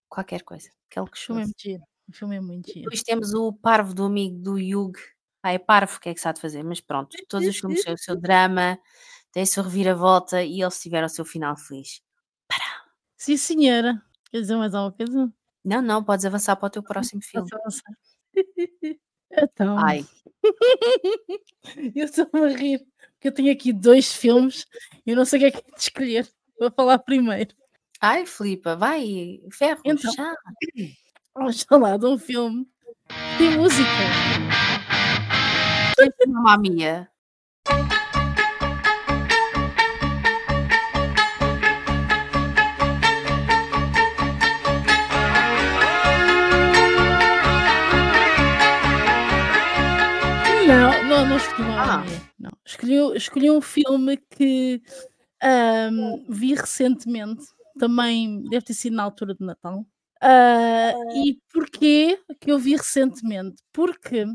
qualquer 0.08 0.42
coisa. 0.42 0.68
Aquele 0.90 1.06
que 1.06 1.16
O 1.16 1.20
filme 1.20 1.40
é 1.40 1.44
muito 1.44 1.62
giro. 1.62 1.82
O 2.08 2.12
filme 2.12 2.36
é 2.36 2.40
muito 2.40 2.66
giro. 2.66 2.84
Depois 2.84 3.02
temos 3.02 3.32
o 3.32 3.52
parvo 3.54 3.94
do 3.94 4.04
amigo 4.04 4.36
do 4.42 4.54
Hugh. 4.56 4.98
Ah, 5.42 5.52
é 5.52 5.58
parvo, 5.58 5.96
o 5.96 6.00
que 6.00 6.10
é 6.10 6.14
que 6.14 6.32
de 6.32 6.40
fazer? 6.40 6.62
Mas 6.62 6.80
pronto, 6.82 7.16
todos 7.26 7.48
os 7.48 7.56
filmes 7.56 7.82
têm 7.82 7.94
o 7.94 7.98
seu 7.98 8.16
drama, 8.20 8.78
têm 9.32 9.44
a 9.44 9.46
sua 9.46 9.62
reviravolta 9.62 10.42
e 10.42 10.60
eles 10.60 10.78
tiveram 10.78 11.06
o 11.06 11.10
seu 11.10 11.24
final 11.24 11.56
feliz. 11.56 12.02
Sim, 13.16 13.36
senhora. 13.36 14.02
Quer 14.30 14.40
dizer 14.40 14.56
mais 14.56 14.74
alguma 14.74 14.92
coisa? 14.96 15.32
Não, 15.64 15.82
não, 15.82 16.02
podes 16.02 16.24
avançar 16.24 16.56
para 16.56 16.66
o 16.66 16.70
teu 16.70 16.82
próximo 16.82 17.22
filme. 17.22 17.48
Então, 19.32 19.78
Ai, 19.78 20.04
eu 21.94 22.04
estou-me 22.04 22.46
a 22.52 22.56
rir, 22.56 22.80
porque 23.12 23.28
eu 23.28 23.32
tenho 23.32 23.52
aqui 23.52 23.72
dois 23.72 24.12
filmes 24.12 24.66
e 25.06 25.10
eu 25.12 25.16
não 25.16 25.24
sei 25.24 25.38
o 25.38 25.40
que 25.42 25.46
é 25.46 25.50
que 25.52 25.70
é 25.70 25.72
de 25.76 25.80
escolher. 25.80 26.28
Vou 26.58 26.68
falar 26.72 26.98
primeiro. 26.98 27.54
ai, 28.00 28.26
Filipa, 28.26 28.74
vai, 28.74 29.40
ferro, 29.52 29.82
Então. 29.84 30.12
já. 30.12 30.34
Vamos 31.32 31.62
falar 31.62 31.96
de 31.96 32.06
um 32.06 32.18
filme 32.18 32.66
tem 33.38 33.56
música. 33.56 33.88
Mamma 36.26 36.58
mia. 36.58 37.08
Escolhi 51.40 51.68
uma 51.68 51.82
Ah. 51.82 52.04
Não. 52.38 52.50
Escolhi, 52.64 53.16
escolhi 53.16 53.50
um 53.50 53.60
filme 53.60 54.16
que 54.16 54.82
ahm, 55.42 56.24
vi 56.28 56.54
recentemente, 56.54 57.44
também 57.78 58.42
deve 58.48 58.64
ter 58.66 58.74
sido 58.74 58.96
na 58.96 59.02
altura 59.02 59.34
de 59.34 59.44
Natal. 59.44 59.84
Ah, 60.20 60.92
e 61.14 61.38
porquê 61.52 62.20
que 62.40 62.52
eu 62.52 62.58
vi 62.58 62.76
recentemente? 62.76 63.62
Porque 63.72 64.26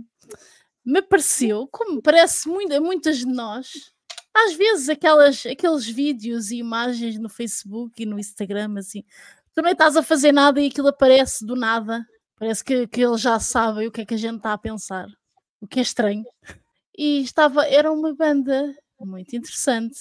me 0.84 1.02
pareceu, 1.02 1.68
como 1.72 2.02
parece 2.02 2.48
muito, 2.50 2.74
a 2.74 2.82
muitas 2.82 3.18
de 3.20 3.28
nós, 3.28 3.94
às 4.34 4.54
vezes 4.54 4.90
aquelas, 4.90 5.46
aqueles 5.46 5.86
vídeos 5.86 6.52
e 6.52 6.58
imagens 6.58 7.20
no 7.20 7.30
Facebook 7.30 8.02
e 8.02 8.06
no 8.06 8.20
Instagram, 8.20 8.76
assim, 8.78 9.04
nem 9.58 9.72
estás 9.72 9.96
a 9.96 10.04
fazer 10.04 10.32
nada 10.32 10.62
e 10.62 10.68
aquilo 10.68 10.90
aparece 10.90 11.46
do 11.46 11.56
nada. 11.56 12.06
Parece 12.38 12.64
que, 12.64 12.88
que 12.88 13.02
eles 13.02 13.22
já 13.22 13.40
sabem 13.40 13.88
o 13.88 13.92
que 13.92 14.02
é 14.02 14.06
que 14.06 14.14
a 14.14 14.18
gente 14.18 14.38
está 14.38 14.54
a 14.54 14.58
pensar 14.58 15.08
o 15.62 15.68
que 15.68 15.80
é 15.80 15.82
estranho. 15.82 16.24
E 16.98 17.22
estava, 17.22 17.66
era 17.66 17.92
uma 17.92 18.14
banda 18.14 18.74
muito 19.00 19.36
interessante. 19.36 20.00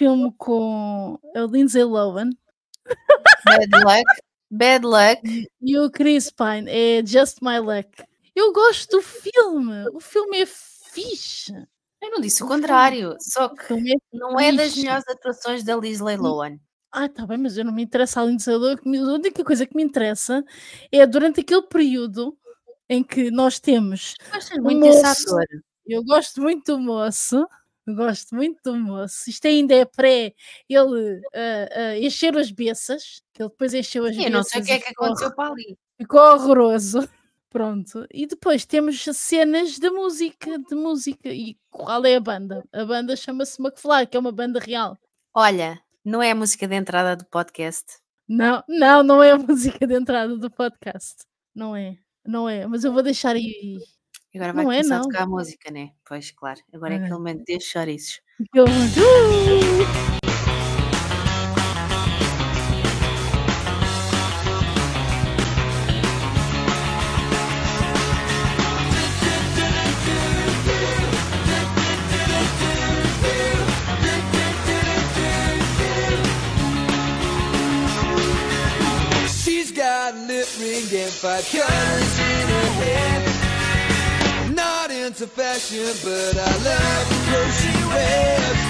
Filme 0.00 0.32
com 0.38 1.18
a 1.36 1.40
Lindsay 1.40 1.84
Lohan 1.84 2.30
Bad 3.44 3.70
luck. 3.84 4.04
Bad 4.50 4.86
luck. 4.86 5.46
e 5.60 5.78
o 5.78 5.90
Chris 5.90 6.30
Pine. 6.30 6.68
É 6.70 7.04
Just 7.06 7.38
My 7.42 7.58
Luck. 7.58 8.02
Eu 8.34 8.50
gosto 8.52 8.96
do 8.96 9.02
filme. 9.02 9.86
O 9.92 10.00
filme 10.00 10.40
é 10.40 10.46
fixe. 10.46 11.52
Eu 12.02 12.10
não 12.12 12.20
disse 12.20 12.42
o 12.42 12.46
O 12.46 12.48
contrário, 12.48 13.14
só 13.20 13.50
que 13.50 13.74
é 13.74 13.94
não 14.12 14.40
é 14.40 14.50
das 14.52 14.74
melhores 14.74 15.04
atuações 15.06 15.62
da 15.62 15.76
Leslie 15.76 16.16
Lohan. 16.16 16.58
Ah, 16.90 17.08
tá 17.08 17.26
bem, 17.26 17.36
mas 17.38 17.56
eu 17.58 17.64
não 17.64 17.72
me 17.74 17.82
interessa 17.82 18.22
a 18.22 18.24
Lindsay 18.24 18.56
Lohan. 18.56 18.76
A 18.76 19.12
única 19.14 19.44
coisa 19.44 19.66
que 19.66 19.76
me 19.76 19.82
interessa 19.84 20.42
é 20.90 21.06
durante 21.06 21.40
aquele 21.40 21.62
período 21.62 22.36
em 22.88 23.04
que 23.04 23.30
nós 23.30 23.60
temos 23.60 24.14
Gostas 24.32 24.58
muito 24.58 24.86
moço- 24.86 25.06
ator. 25.36 25.44
Eu 25.86 26.02
gosto 26.02 26.40
muito 26.40 26.72
do 26.72 26.80
moço. 26.80 27.46
Gosto 27.88 28.34
muito 28.34 28.60
do 28.62 28.76
moço. 28.76 29.28
Isto 29.28 29.46
ainda 29.48 29.74
é 29.74 29.84
pré 29.84 30.34
ele 30.68 31.22
ah, 31.34 31.68
ah, 31.72 31.98
encher 31.98 32.36
as 32.36 32.50
beças. 32.50 33.22
Que 33.32 33.42
ele 33.42 33.50
depois 33.50 33.74
encheu 33.74 34.04
as 34.04 34.16
Eu 34.16 34.30
não 34.30 34.42
sei 34.42 34.60
o 34.60 34.64
beças 34.64 34.66
que 34.66 34.72
é 34.72 34.78
que 34.80 34.90
aconteceu 34.90 35.34
para 35.34 35.52
ali. 35.52 35.78
ficou 35.98 36.20
horroroso. 36.20 37.00
Pronto. 37.50 38.06
E 38.12 38.26
depois 38.26 38.64
temos 38.64 39.02
cenas 39.02 39.76
de 39.78 39.90
música, 39.90 40.56
de 40.56 40.74
música. 40.76 41.28
E 41.30 41.58
qual 41.68 42.04
é 42.06 42.14
a 42.14 42.20
banda? 42.20 42.64
A 42.72 42.84
banda 42.84 43.16
chama-se 43.16 43.60
McFly, 43.60 44.06
que 44.06 44.16
é 44.16 44.20
uma 44.20 44.30
banda 44.30 44.60
real. 44.60 44.96
Olha, 45.34 45.80
não 46.04 46.22
é 46.22 46.30
a 46.30 46.34
música 46.34 46.68
de 46.68 46.76
entrada 46.76 47.16
do 47.16 47.24
podcast. 47.26 47.98
Não, 48.28 48.62
não, 48.68 49.02
não 49.02 49.22
é 49.22 49.32
a 49.32 49.38
música 49.38 49.84
de 49.84 49.94
entrada 49.94 50.36
do 50.36 50.48
podcast. 50.48 51.24
Não 51.52 51.74
é, 51.74 51.98
não 52.24 52.48
é. 52.48 52.66
Mas 52.68 52.84
eu 52.84 52.92
vou 52.92 53.02
deixar 53.02 53.34
aí. 53.34 53.80
Agora 54.34 54.52
vai 54.52 54.64
Não 54.64 54.72
é, 54.72 54.76
começar 54.76 54.94
a 54.94 54.98
não. 54.98 55.04
tocar 55.08 55.22
a 55.22 55.26
música, 55.26 55.70
né? 55.72 55.90
Pois, 56.06 56.30
claro. 56.30 56.60
Agora 56.72 56.94
é 56.94 56.96
Ah. 56.96 57.00
aquele 57.00 57.14
momento 57.14 57.44
de 57.44 57.60
chouriços. 57.60 58.20
Eu- 58.54 58.64
Uh! 58.64 60.10
She's 79.28 79.70
got 79.70 80.14
a 80.14 80.18
lip 80.18 80.48
ring 80.58 80.84
and 81.02 81.10
five 81.10 81.44
colors 81.50 82.18
in 82.18 82.48
her. 82.48 82.59
Not 85.20 85.28
into 85.28 85.36
fashion, 85.36 85.84
but 86.02 86.34
I 86.38 86.50
love 86.64 87.08
the 87.10 87.16
clothes 87.28 87.56
she 87.60 87.72
wears. 87.92 88.60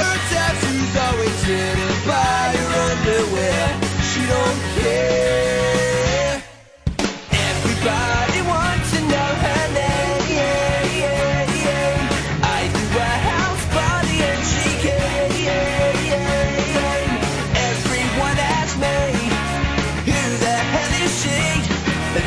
Her 0.00 0.16
tattoos 0.32 0.96
always 0.96 1.42
hidden 1.44 1.92
by 2.08 2.56
her 2.56 2.72
underwear. 2.88 3.64
She 4.08 4.22
don't 4.32 4.60
care. 4.80 6.42
Everybody 7.50 8.40
wants 8.48 8.88
to 8.96 9.00
know 9.12 9.30
her 9.44 9.64
name. 9.76 10.24
I 12.42 12.60
do 12.72 12.84
a 12.96 13.12
house 13.28 13.64
party 13.76 14.16
and 14.24 14.42
she 14.52 14.68
came. 14.88 15.52
Everyone 17.68 18.38
asks 18.56 18.76
me. 18.80 18.96
Who 20.08 20.20
the 20.44 20.56
hell 20.72 20.92
is 21.04 21.12
she? 21.20 21.40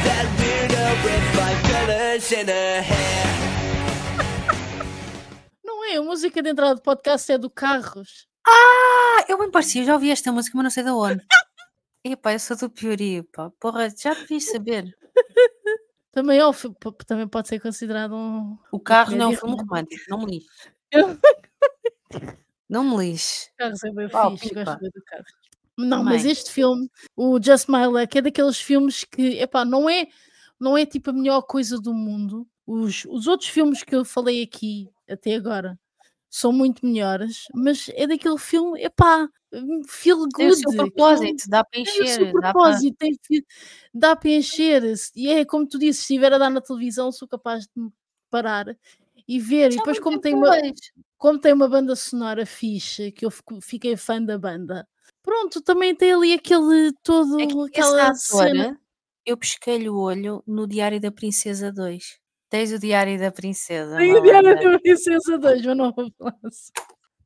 That 0.06 0.26
weirdo 0.38 0.86
with 1.04 1.26
five 1.34 1.60
colors 1.72 2.32
in 2.32 2.48
her 2.48 2.82
hair. 2.82 3.05
É, 5.96 5.98
a 5.98 6.02
música 6.04 6.44
de 6.44 6.50
entrada 6.50 6.76
do 6.76 6.82
podcast 6.82 7.32
é 7.32 7.38
do 7.38 7.50
Carros. 7.50 8.28
Ah, 8.46 9.26
eu 9.30 9.38
bem 9.40 9.50
parecia, 9.50 9.82
já 9.86 9.94
ouvi 9.94 10.12
esta 10.12 10.30
música, 10.30 10.52
mas 10.58 10.64
não 10.66 10.70
sei 10.70 10.84
de 10.84 10.90
onde. 10.90 11.24
Epá, 12.04 12.34
eu 12.34 12.40
sou 12.40 12.58
do 12.58 12.70
Piori, 12.70 13.24
pá. 13.32 13.50
Porra, 13.62 13.88
já 13.90 14.14
devias 14.14 14.44
saber. 14.44 14.94
Também, 16.12 16.40
é 16.40 16.48
um 16.48 16.52
também 17.06 17.28
pode 17.28 17.48
ser 17.50 17.60
considerado 17.60 18.14
um. 18.16 18.58
O 18.72 18.80
carro 18.80 19.16
não 19.18 19.26
é 19.26 19.30
um 19.30 19.38
filme 19.38 19.56
romântico, 19.58 20.04
não 20.10 20.20
me 20.20 20.26
lixe. 20.28 20.48
Eu- 20.92 21.18
Não 22.70 22.84
me 22.86 22.98
lixe. 22.98 23.50
Carros 23.58 23.84
é 23.84 23.92
bem 23.92 24.10
Oh, 24.14 24.32
fixe, 24.32 24.50
pipa. 24.50 24.64
gosto 24.64 24.80
bem 24.80 24.92
do 24.96 25.04
carro. 25.04 25.24
Não, 25.78 26.04
mas 26.06 26.24
este 26.24 26.52
filme, 26.52 26.90
o 27.18 27.42
Just 27.42 27.68
My 27.68 27.86
Luck, 27.88 28.18
é 28.18 28.22
daqueles 28.22 28.58
filmes 28.62 29.04
que, 29.04 29.40
epá, 29.40 29.64
não 29.66 29.90
é, 29.90 30.08
não 30.58 30.78
é 30.78 30.86
tipo 30.86 31.10
a 31.10 31.14
melhor 31.14 31.42
coisa 31.42 31.78
do 31.80 31.94
mundo. 31.94 32.48
Os, 32.66 33.04
os 33.10 33.28
outros 33.28 33.50
filmes 33.50 33.84
que 33.84 33.94
eu 33.96 34.06
falei 34.06 34.42
aqui 34.42 34.90
até 35.10 35.36
agora 35.36 35.78
são 36.38 36.52
muito 36.52 36.86
melhores, 36.86 37.46
mas 37.54 37.88
é 37.94 38.06
daquele 38.06 38.38
filme, 38.38 38.82
epá, 38.84 39.30
hum, 39.54 39.82
feel 39.88 40.28
Tem 40.36 40.48
o 40.48 40.50
good. 40.50 40.60
seu 40.62 40.76
propósito, 40.76 41.50
dá 41.50 41.64
para 41.64 41.72
tem 41.72 41.84
o 41.84 41.96
seu 41.96 42.04
encher. 42.04 42.34
Dá 42.34 42.42
para... 42.42 42.52
propósito, 42.52 42.96
tem 42.98 43.18
dá 43.94 44.16
para 44.18 44.30
encher. 44.30 44.98
se- 44.98 45.12
E 45.16 45.30
é 45.30 45.46
como 45.46 45.66
tu 45.66 45.80
dizes, 45.80 45.98
se 45.98 46.14
estiver 46.14 46.34
a 46.34 46.38
dar 46.38 46.50
na 46.50 46.60
televisão, 46.60 47.10
sou 47.10 47.26
capaz 47.26 47.64
de 47.64 47.70
me 47.82 47.90
parar 48.30 48.66
e 49.26 49.40
ver. 49.40 49.68
E 49.72 49.76
Já 49.76 49.78
depois, 49.78 49.98
muito 49.98 50.04
como 50.04 50.20
tem, 50.20 50.34
uma, 50.36 50.52
depois. 50.52 50.92
como 51.18 51.40
tem 51.40 51.54
uma 51.54 51.70
banda 51.70 51.96
sonora 51.96 52.46
fixe, 52.46 53.14
que 53.14 53.26
eu 53.26 53.32
fiquei 53.62 53.96
fã 53.96 54.22
da 54.22 54.38
banda, 54.38 54.86
pronto, 55.24 55.62
também 55.62 55.96
tem 55.96 56.12
ali 56.12 56.34
aquele 56.34 56.92
todo, 57.02 57.40
É 57.40 57.44
aquela 57.70 58.14
cena. 58.14 58.78
eu 59.26 59.38
pesquei-lhe 59.38 59.90
o 59.90 59.96
olho 59.98 60.44
no 60.46 60.68
Diário 60.68 61.00
da 61.00 61.12
Princesa 61.14 61.72
2. 61.72 62.20
Tens 62.56 62.72
o 62.72 62.80
Diário 62.80 63.20
da 63.20 63.34
Princesa, 63.34 63.98
Tenho 63.98 64.18
o 64.18 64.22
Diário 64.22 64.56
da 64.56 64.80
Princesa 64.80 65.38
2, 65.38 65.66
mas 65.66 65.76
não 65.78 65.92
vou 65.92 66.10
falar 66.18 66.38
assim. 66.46 66.72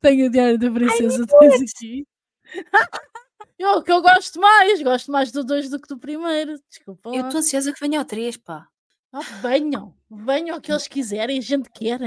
Tenho 0.01 0.25
o 0.25 0.31
Diário 0.31 0.57
da 0.57 0.71
Princesa 0.71 1.23
2 1.23 1.61
aqui. 1.61 2.07
O 3.61 3.83
que 3.83 3.91
eu 3.91 4.01
gosto 4.01 4.39
mais, 4.39 4.81
gosto 4.81 5.11
mais 5.11 5.31
do 5.33 5.43
2 5.43 5.69
do 5.69 5.79
que 5.79 5.87
do 5.89 5.99
primeiro. 5.99 6.55
Desculpa 6.69 7.09
Eu 7.13 7.25
estou 7.25 7.39
ansiosa 7.41 7.73
que 7.73 7.79
venha 7.79 7.99
ao 7.99 8.05
3, 8.05 8.37
pá. 8.37 8.65
Ah, 9.11 9.19
venham, 9.41 9.93
venham 10.09 10.57
o 10.57 10.61
que 10.61 10.71
eles 10.71 10.87
quiserem, 10.87 11.37
a 11.37 11.41
gente 11.41 11.69
quer. 11.69 11.99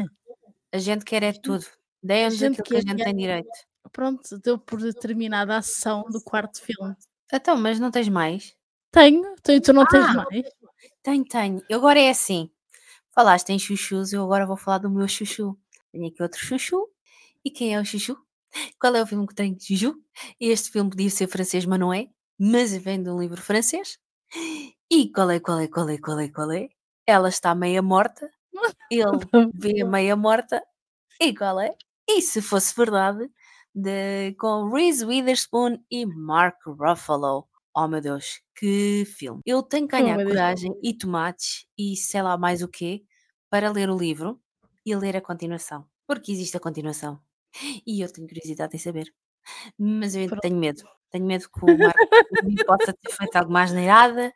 A 0.72 0.78
gente 0.78 1.04
quer 1.04 1.22
é 1.22 1.32
tudo. 1.32 1.64
Deem-nos 2.02 2.36
gente 2.38 2.60
aquilo 2.60 2.80
que 2.80 2.88
a 2.88 2.90
gente 2.90 3.04
tem 3.04 3.14
direito. 3.14 3.50
Pronto, 3.92 4.38
deu 4.38 4.58
por 4.58 4.80
determinada 4.80 5.56
a 5.58 5.62
sessão 5.62 6.02
do 6.10 6.20
quarto 6.22 6.60
filme. 6.60 6.96
Então, 7.32 7.56
mas 7.56 7.78
não 7.78 7.90
tens 7.90 8.08
mais? 8.08 8.56
Tenho, 8.90 9.36
tenho 9.42 9.60
tu 9.60 9.72
não 9.74 9.86
tens 9.86 10.06
Ah! 10.06 10.14
mais? 10.14 10.46
Tenho, 11.02 11.24
tenho. 11.24 11.62
Eu 11.68 11.78
agora 11.78 12.00
é 12.00 12.08
assim. 12.08 12.50
Falaste 13.14 13.50
em 13.50 13.58
chuchus, 13.58 14.12
eu 14.12 14.22
agora 14.22 14.46
vou 14.46 14.56
falar 14.56 14.78
do 14.78 14.90
meu 14.90 15.06
chuchu. 15.06 15.56
Tenho 15.92 16.08
aqui 16.08 16.22
outro 16.22 16.40
chuchu. 16.40 16.88
E 17.44 17.50
quem 17.50 17.74
é 17.74 17.80
o 17.80 17.84
chuchu? 17.84 18.16
Qual 18.80 18.94
é 18.96 19.02
o 19.02 19.06
filme 19.06 19.26
que 19.26 19.34
tem 19.34 19.56
chuchu? 19.58 19.94
Este 20.40 20.70
filme 20.70 20.90
podia 20.90 21.10
ser 21.10 21.26
francês, 21.28 21.66
mas 21.66 21.78
não 21.78 21.92
é. 21.92 22.08
Mas 22.38 22.74
vem 22.76 23.02
de 23.02 23.10
um 23.10 23.20
livro 23.20 23.40
francês. 23.40 23.98
E 24.90 25.10
qual 25.12 25.30
é, 25.30 25.38
qual 25.40 25.60
é, 25.60 25.68
qual 25.68 25.88
é, 25.88 25.98
qual 25.98 26.18
é, 26.18 26.28
qual 26.28 26.50
é? 26.52 26.68
Ela 27.06 27.28
está 27.28 27.54
meia 27.54 27.82
morta. 27.82 28.30
Ele 28.90 29.02
vê 29.54 29.84
meia 29.84 30.16
morta. 30.16 30.62
E 31.20 31.34
qual 31.34 31.60
é? 31.60 31.74
E 32.08 32.22
se 32.22 32.40
fosse 32.40 32.74
verdade, 32.74 33.30
de, 33.74 34.34
com 34.38 34.70
Reese 34.70 35.04
Witherspoon 35.04 35.78
e 35.90 36.06
Mark 36.06 36.56
Ruffalo. 36.66 37.46
Oh 37.74 37.88
meu 37.88 38.00
Deus, 38.00 38.40
que 38.54 39.04
filme! 39.06 39.40
Eu 39.46 39.62
tenho 39.62 39.88
que 39.88 39.96
Oh, 39.96 39.98
ganhar 39.98 40.16
Deus. 40.18 40.28
coragem 40.28 40.74
e 40.82 40.92
tomates 40.96 41.66
e 41.78 41.96
sei 41.96 42.20
lá 42.22 42.36
mais 42.36 42.62
o 42.62 42.68
quê 42.68 43.02
para 43.50 43.70
ler 43.70 43.88
o 43.90 43.96
livro 43.96 44.40
e 44.84 44.94
ler 44.94 45.16
a 45.16 45.20
continuação. 45.22 45.86
Porque 46.06 46.32
existe 46.32 46.56
a 46.56 46.60
continuação. 46.60 47.20
E 47.86 48.00
eu 48.02 48.12
tenho 48.12 48.26
curiosidade 48.28 48.76
em 48.76 48.78
saber. 48.78 49.06
Mas 49.78 50.14
eu 50.14 50.26
Pronto. 50.28 50.40
tenho 50.42 50.56
medo. 50.56 50.82
Tenho 51.10 51.26
medo 51.26 51.48
que 51.50 51.64
o 51.64 51.66
Ruffalo 51.66 51.92
possa 52.66 52.92
ter 52.92 53.10
feito 53.12 53.36
alguma 53.36 53.62
asneirada. 53.62 54.32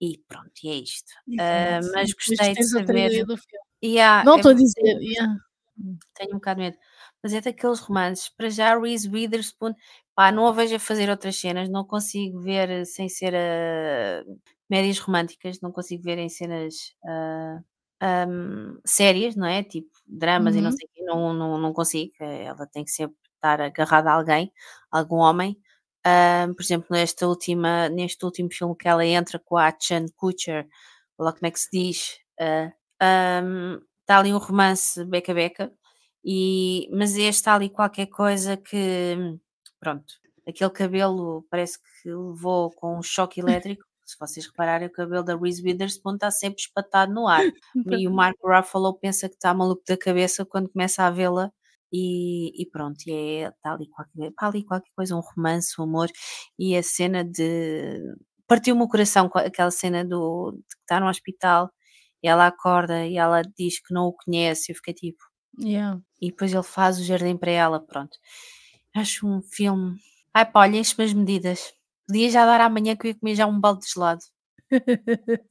E 0.00 0.18
pronto, 0.28 0.52
e 0.64 0.68
é 0.68 0.74
isto. 0.74 1.12
Exato. 1.28 1.90
mas 1.94 2.12
gostei 2.12 2.54
de 2.54 2.64
saber. 2.64 3.24
E 3.82 4.00
há- 4.00 4.24
Não 4.24 4.34
é 4.34 4.36
estou 4.36 4.52
a 4.52 4.54
dizer. 4.54 4.98
yeah. 5.00 5.36
tenho 6.14 6.30
um 6.32 6.34
bocado 6.38 6.60
de 6.60 6.66
medo. 6.66 6.78
Mas 7.22 7.32
é 7.34 7.40
daqueles 7.40 7.80
romances. 7.80 8.28
Para 8.30 8.48
já, 8.48 8.78
Reese 8.78 9.08
Witherspoon, 9.08 9.74
pá, 10.18 10.32
não 10.32 10.48
a 10.48 10.52
vejo 10.52 10.76
a 10.76 10.80
fazer 10.80 11.10
outras 11.10 11.36
cenas, 11.40 11.70
não 11.70 11.84
consigo 11.86 12.40
ver 12.42 12.70
eh, 12.70 12.84
sem 12.86 13.08
ser 13.08 13.34
a 13.36 14.24
médias 14.70 14.98
românticas, 14.98 15.60
não 15.62 15.72
consigo 15.72 16.02
ver 16.04 16.18
em 16.18 16.28
cenas 16.28 16.74
ah, 17.06 17.60
ahm, 18.02 18.78
sérias, 18.86 19.36
não 19.36 19.46
é? 19.46 19.62
Tipo 19.64 19.90
dramas 20.06 20.56
e 20.56 20.60
não 20.60 20.70
Uhum. 20.70 20.76
sei 20.76 20.86
o 20.88 20.90
quê, 20.94 21.02
não, 21.04 21.32
não, 21.34 21.58
não 21.58 21.72
consigo. 21.72 22.12
eh, 22.20 22.44
Ela 22.46 22.66
tem 22.66 22.84
que 22.84 22.90
sempre 22.90 23.16
estar 23.36 23.60
agarrada 23.60 24.10
a 24.10 24.14
alguém, 24.14 24.52
algum 24.90 25.16
homem. 25.18 25.56
Por 26.56 26.62
exemplo, 26.62 26.88
nesta 26.90 27.26
última, 27.26 27.88
neste 27.88 28.24
último 28.24 28.48
filme 28.52 28.76
que 28.76 28.88
ela 28.88 29.04
entra 29.06 29.38
com 29.38 29.56
a 29.56 29.72
Chan 29.78 30.06
Kutcher, 30.16 30.66
lá 31.18 31.32
como 31.32 31.46
é 31.46 31.50
que 31.50 31.60
se 31.60 31.68
diz, 31.72 32.18
ah, 32.40 32.72
ahm, 33.00 33.78
está 34.00 34.18
ali 34.18 34.32
um 34.32 34.38
romance 34.38 35.04
beca-beca, 35.04 35.70
e, 36.24 36.88
mas 36.92 37.12
este 37.12 37.28
está 37.40 37.54
ali 37.54 37.68
qualquer 37.70 38.06
coisa 38.06 38.56
que, 38.56 39.16
pronto, 39.80 40.04
aquele 40.46 40.70
cabelo 40.70 41.46
parece 41.50 41.78
que 41.78 42.08
levou 42.10 42.70
com 42.72 42.98
um 42.98 43.02
choque 43.02 43.40
elétrico. 43.76 43.84
Se 44.04 44.16
vocês 44.18 44.46
repararem, 44.46 44.88
o 44.88 44.92
cabelo 44.92 45.22
da 45.22 45.36
Reese 45.36 45.62
Witherspoon 45.62 46.14
está 46.14 46.30
sempre 46.30 46.60
espatado 46.60 47.12
no 47.12 47.28
ar. 47.28 47.42
E 48.02 48.08
o 48.08 48.12
Mark 48.12 48.36
Ruffalo 48.42 48.98
pensa 48.98 49.28
que 49.28 49.34
está 49.34 49.52
maluco 49.52 49.82
da 49.86 49.98
cabeça 49.98 50.46
quando 50.46 50.70
começa 50.70 51.04
a 51.04 51.10
vê-la. 51.10 51.52
E, 51.92 52.50
e 52.62 52.66
pronto, 52.70 52.98
e 53.06 53.12
é, 53.12 53.48
está 53.48 53.72
ali 53.74 53.88
qualquer, 53.88 54.28
está 54.30 54.46
ali 54.48 54.64
qualquer 54.64 54.90
coisa, 54.94 55.16
um 55.16 55.20
romance, 55.20 55.74
um 55.78 55.84
amor. 55.84 56.08
E 56.58 56.76
a 56.76 56.82
cena 56.82 57.24
de. 57.24 58.00
Partiu-me 58.46 58.82
o 58.82 58.88
coração 58.88 59.28
com 59.28 59.38
aquela 59.38 59.70
cena 59.70 60.04
do, 60.04 60.52
de 60.52 60.62
que 60.76 60.80
está 60.82 61.00
no 61.00 61.08
hospital 61.08 61.70
e 62.22 62.28
ela 62.28 62.46
acorda 62.46 63.06
e 63.06 63.16
ela 63.18 63.42
diz 63.42 63.78
que 63.80 63.92
não 63.94 64.06
o 64.06 64.14
conhece. 64.14 64.72
Eu 64.72 64.76
fiquei 64.76 64.94
tipo, 64.94 65.22
Yeah. 65.60 66.00
e 66.20 66.30
depois 66.30 66.52
ele 66.52 66.62
faz 66.62 66.98
o 67.00 67.04
jardim 67.04 67.36
para 67.36 67.50
ela, 67.50 67.80
pronto. 67.84 68.16
Acho 68.94 69.26
um 69.26 69.42
filme. 69.42 69.98
Ai 70.32 70.44
pá, 70.50 70.60
olhem 70.60 70.80
as 70.80 70.94
minhas 70.94 71.12
medidas. 71.12 71.72
Podia 72.06 72.30
já 72.30 72.44
dar 72.46 72.60
amanhã 72.60 72.96
que 72.96 73.06
eu 73.06 73.10
ia 73.10 73.14
comer 73.18 73.34
já 73.34 73.46
um 73.46 73.60
balde 73.60 73.84
de 73.86 73.92
gelado. 73.92 74.20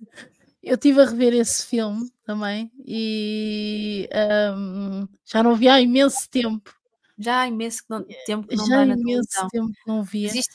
Eu 0.63 0.75
estive 0.75 0.99
a 1.01 1.05
rever 1.05 1.33
esse 1.33 1.65
filme 1.65 2.11
também 2.25 2.69
e 2.85 4.09
ahm, 4.11 5.07
já 5.25 5.41
não 5.41 5.55
vi 5.55 5.69
há 5.69 5.79
imenso 5.79 6.29
tempo. 6.29 6.73
Já 7.17 7.41
há 7.41 7.47
imenso 7.47 7.79
que 7.83 7.89
não- 7.89 8.05
tempo 8.25 8.47
que 8.47 8.55
não 8.55 8.65
já 8.67 8.79
há 8.81 8.83
imenso 8.83 9.03
televisão. 9.05 9.47
tempo 9.49 9.67
que 9.71 9.87
não 9.87 10.03
via. 10.03 10.27
Existe 10.27 10.51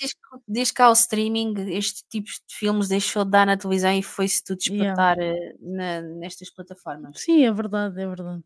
desde, 0.47 0.74
que- 0.74 0.83
há 0.83 0.91
o 0.91 0.93
streaming, 0.93 1.55
este 1.70 2.05
tipo 2.11 2.28
de 2.28 2.55
filmes 2.55 2.89
deixou 2.89 3.24
de 3.24 3.30
dar 3.30 3.47
na 3.47 3.57
televisão 3.57 3.93
e 3.93 4.03
foi-se 4.03 4.45
tudo 4.45 4.61
Yeah. 4.68 4.91
espetar 4.91 5.18
eh, 5.18 5.57
na- 5.61 6.03
nestas 6.03 6.51
plataformas. 6.51 7.20
Sim, 7.20 7.45
é 7.47 7.53
verdade, 7.53 7.99
é 8.01 8.07
verdade. 8.07 8.43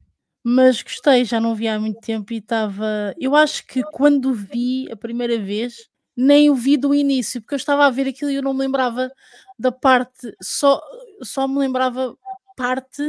Mas 0.48 0.80
gostei, 0.80 1.24
já 1.24 1.40
não 1.40 1.56
vi 1.56 1.66
há 1.66 1.76
muito 1.76 2.00
tempo 2.00 2.32
e 2.32 2.36
estava. 2.36 3.12
Eu 3.18 3.34
acho 3.34 3.66
que 3.66 3.82
quando 3.82 4.32
vi 4.32 4.86
a 4.92 4.96
primeira 4.96 5.40
vez, 5.40 5.88
nem 6.16 6.48
o 6.48 6.54
vi 6.54 6.76
do 6.76 6.94
início, 6.94 7.40
porque 7.40 7.54
eu 7.54 7.56
estava 7.56 7.84
a 7.84 7.90
ver 7.90 8.06
aquilo 8.06 8.30
e 8.30 8.36
eu 8.36 8.42
não 8.42 8.54
me 8.54 8.60
lembrava 8.60 9.10
da 9.58 9.72
parte, 9.72 10.32
só, 10.40 10.80
só 11.20 11.48
me 11.48 11.58
lembrava 11.58 12.16
parte 12.56 13.02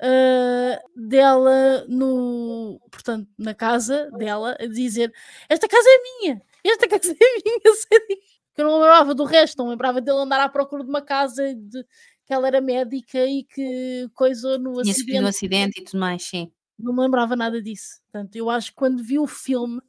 ah, 0.00 0.80
dela 0.96 1.86
no, 1.88 2.80
portanto, 2.90 3.28
na 3.38 3.54
casa 3.54 4.10
dela, 4.18 4.56
a 4.60 4.66
dizer 4.66 5.12
esta 5.48 5.68
casa 5.68 5.88
é 5.88 6.02
minha, 6.02 6.42
esta 6.64 6.88
casa 6.88 7.12
é 7.12 7.14
minha, 7.14 7.60
sei 7.76 8.00
que 8.54 8.62
eu 8.62 8.64
não 8.64 8.72
me 8.72 8.80
lembrava 8.80 9.14
do 9.14 9.24
resto, 9.24 9.58
não 9.58 9.66
me 9.66 9.70
lembrava 9.70 10.00
dele 10.00 10.18
andar 10.18 10.40
à 10.40 10.48
procura 10.48 10.82
de 10.82 10.88
uma 10.88 11.02
casa 11.02 11.54
de, 11.54 11.84
que 12.26 12.34
ela 12.34 12.46
era 12.48 12.60
médica 12.60 13.24
e 13.24 13.44
que 13.44 14.08
coisa 14.14 14.58
no 14.58 14.82
Tinha 14.82 14.94
sofrido 14.94 15.24
um 15.24 15.26
acidente, 15.26 15.28
acidente 15.28 15.80
e 15.80 15.84
tudo 15.84 16.00
mais, 16.00 16.22
sim. 16.24 16.50
Não 16.78 16.94
me 16.94 17.02
lembrava 17.02 17.36
nada 17.36 17.62
disso. 17.62 18.00
Portanto, 18.04 18.36
eu 18.36 18.50
acho 18.50 18.70
que 18.70 18.76
quando 18.76 19.02
vi 19.02 19.18
o 19.18 19.26
filme, 19.26 19.80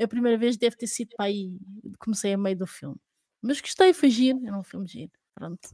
a 0.00 0.08
primeira 0.08 0.36
vez 0.38 0.56
deve 0.56 0.76
ter 0.76 0.86
sido 0.86 1.10
para 1.16 1.26
aí, 1.26 1.52
comecei 1.98 2.32
a 2.32 2.38
meio 2.38 2.56
do 2.58 2.66
filme. 2.66 2.96
Mas 3.40 3.60
gostei, 3.60 3.92
foi 3.92 4.10
giro, 4.10 4.40
era 4.46 4.58
um 4.58 4.62
filme 4.64 4.86
giro. 4.86 5.12
Pronto. 5.34 5.68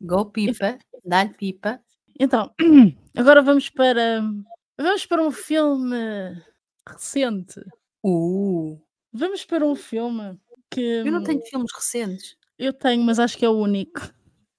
Go 0.00 0.26
pipa, 0.30 0.78
dá-lhe 1.04 1.34
pipa. 1.34 1.80
Então, 2.18 2.52
agora 3.16 3.42
vamos 3.42 3.70
para 3.70 4.22
vamos 4.78 5.06
para 5.06 5.22
um 5.22 5.30
filme 5.30 5.96
recente. 6.88 7.60
Uh, 8.04 8.78
Vamos 9.12 9.44
para 9.44 9.64
um 9.64 9.76
filme 9.76 10.38
que 10.70 10.80
eu 10.80 11.12
não 11.12 11.22
tenho 11.22 11.40
filmes 11.46 11.70
recentes. 11.72 12.36
eu 12.58 12.72
tenho, 12.72 13.02
mas 13.04 13.18
acho 13.18 13.38
que 13.38 13.44
é 13.44 13.48
o 13.48 13.52
único. 13.58 14.00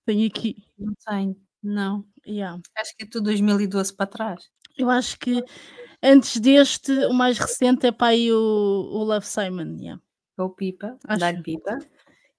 Tenho 0.05 0.25
aqui. 0.27 0.63
Não 0.77 0.93
tenho, 1.05 1.35
não. 1.61 2.05
Yeah. 2.25 2.59
Acho 2.77 2.95
que 2.95 3.03
é 3.03 3.05
tudo 3.07 3.25
2012 3.25 3.93
para 3.95 4.07
trás. 4.07 4.49
Eu 4.77 4.89
acho 4.89 5.17
que 5.19 5.43
antes 6.01 6.39
deste, 6.39 6.91
o 7.05 7.13
mais 7.13 7.37
recente 7.37 7.87
é 7.87 7.91
para 7.91 8.07
aí 8.07 8.31
o, 8.31 8.37
o 8.37 9.03
Love 9.03 9.25
Simon. 9.25 9.77
Yeah. 9.79 10.01
Go 10.37 10.49
pipa, 10.49 10.97
dá-lhe 11.17 11.41
pipa. 11.41 11.79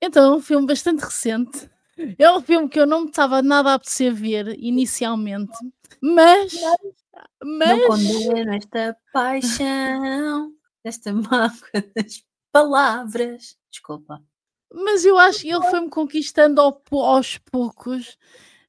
Então, 0.00 0.34
é 0.34 0.36
um 0.36 0.40
filme 0.40 0.66
bastante 0.66 1.00
recente. 1.00 1.70
É 2.18 2.30
um 2.30 2.42
filme 2.42 2.68
que 2.68 2.78
eu 2.78 2.86
não 2.86 3.02
me 3.02 3.06
estava 3.08 3.40
nada 3.40 3.70
a 3.70 3.74
apetecer 3.74 4.12
ver 4.12 4.54
inicialmente, 4.58 5.56
mas. 6.02 6.52
Não 7.42 7.58
Mas. 7.58 7.86
condeno 7.86 8.54
esta 8.54 8.96
paixão. 9.12 10.52
Esta 10.84 11.12
mágoa 11.12 11.82
das 11.94 12.22
palavras. 12.52 13.56
Desculpa. 13.70 14.22
Mas 14.72 15.04
eu 15.04 15.18
acho 15.18 15.40
que 15.40 15.50
ele 15.50 15.64
foi-me 15.70 15.88
conquistando 15.88 16.60
aos 16.60 17.38
poucos, 17.38 18.18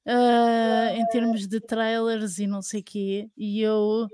ah, 0.08 0.90
em 0.94 1.06
termos 1.08 1.48
de 1.48 1.60
trailers 1.60 2.40
e 2.40 2.48
não 2.48 2.62
sei 2.62 2.80
o 2.80 2.84
quê, 2.84 3.30
e 3.38 3.62
eu 3.62 4.08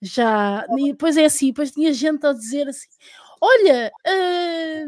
já. 0.00 0.64
E 0.78 0.92
depois 0.92 1.16
é 1.16 1.24
assim, 1.24 1.48
depois 1.48 1.70
tinha 1.72 1.92
gente 1.92 2.24
a 2.26 2.32
dizer 2.32 2.68
assim: 2.68 2.88
Olha, 3.40 3.92
ah, 4.06 4.84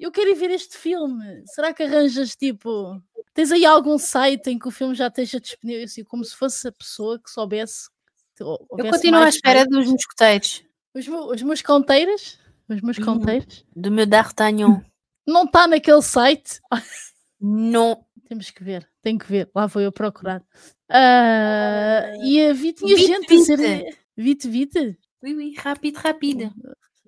eu 0.00 0.10
quero 0.10 0.30
ir 0.30 0.34
ver 0.34 0.50
este 0.50 0.76
filme, 0.76 1.42
será 1.46 1.72
que 1.72 1.82
arranjas 1.82 2.34
tipo. 2.34 3.00
Tens 3.34 3.50
aí 3.50 3.64
algum 3.64 3.96
site 3.96 4.48
em 4.50 4.58
que 4.58 4.68
o 4.68 4.70
filme 4.70 4.94
já 4.94 5.06
esteja 5.06 5.40
disponível, 5.40 5.84
assim, 5.84 6.04
como 6.04 6.22
se 6.24 6.34
fosse 6.36 6.68
a 6.68 6.72
pessoa 6.72 7.18
que 7.18 7.30
soubesse. 7.30 7.88
que 8.36 8.42
Eu 8.42 8.58
continuo 8.90 9.22
à 9.22 9.28
espera 9.28 9.64
dos 9.66 9.86
mosqueteiros. 9.88 10.62
Os, 10.94 11.08
os 11.08 11.42
meus 11.42 11.62
conteiros, 11.62 12.38
os 12.68 12.80
meus 12.82 12.98
Uhum. 12.98 13.04
conteiros, 13.04 13.64
Do 13.74 13.90
meu 13.90 14.04
D'Artagnan. 14.04 14.84
não 15.26 15.44
está 15.44 15.66
naquele 15.66 16.02
site. 16.02 16.60
Não. 17.40 18.04
Temos 18.32 18.50
que 18.50 18.64
ver, 18.64 18.88
tenho 19.02 19.18
que 19.18 19.26
ver, 19.26 19.50
lá 19.54 19.66
vou 19.66 19.82
eu 19.82 19.92
procurar. 19.92 20.42
Ah, 20.88 22.14
e 22.24 22.40
a 22.46 22.54
Vi 22.54 22.72
tinha 22.72 22.96
Vite, 22.96 23.06
gente 23.06 23.26
a 23.26 23.36
dizer. 23.36 23.58
vite. 23.58 23.98
Vite, 24.16 24.48
vite. 24.48 24.98
Oui, 25.22 25.34
oui, 25.34 25.54
rapide, 25.54 25.98
rapide. 25.98 26.50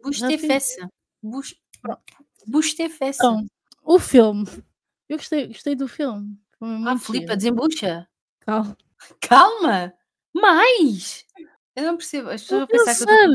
Bouge 0.03 0.21
tes 0.27 0.39
fesses. 0.43 0.77
Tes 2.77 2.95
fesses. 2.99 3.25
Então, 3.25 3.47
o 3.83 3.99
filme. 3.99 4.45
Eu 5.09 5.17
gostei, 5.17 5.47
gostei 5.47 5.75
do 5.75 5.89
filme. 5.89 6.39
Ah, 6.61 6.99
Filipa, 6.99 7.35
desembucha. 7.35 8.07
Calma. 8.41 8.77
Calma. 9.23 9.95
Mais. 10.35 11.25
Eu 11.75 11.85
não 11.85 11.97
percebo. 11.97 12.29
As 12.29 12.43
pessoas 12.43 12.65
Estou 12.65 12.77
vão 12.77 12.83
a 12.83 12.87
pensar 12.87 13.07
que 13.07 13.13
eu 13.13 13.33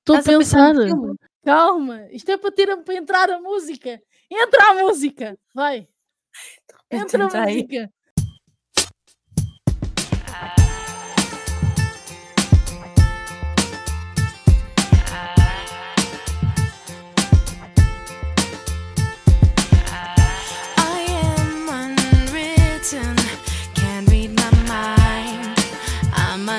estou 0.00 0.16
a 0.16 0.22
pensar. 0.22 0.74
Estou 0.74 0.96
a 0.96 1.00
pensar? 1.02 1.28
Calma. 1.44 2.08
Isto 2.10 2.32
é 2.32 2.36
para, 2.36 2.50
ter, 2.50 2.76
para 2.82 2.94
entrar 2.96 3.30
a 3.30 3.40
música. 3.40 4.02
Entra 4.28 4.70
a 4.72 4.74
música. 4.74 5.38
Vai. 5.54 5.88
Entra 6.90 7.18
a 7.18 7.26
Entra 7.26 7.42
aí. 7.44 7.62
música. 7.62 7.98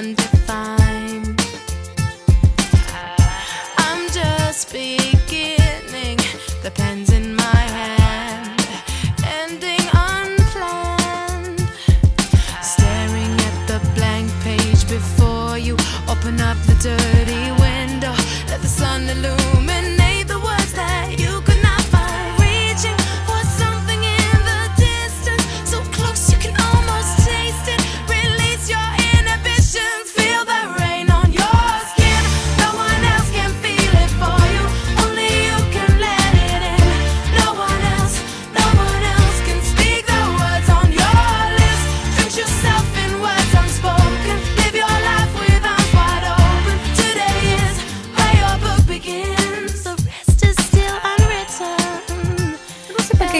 I 0.01 0.28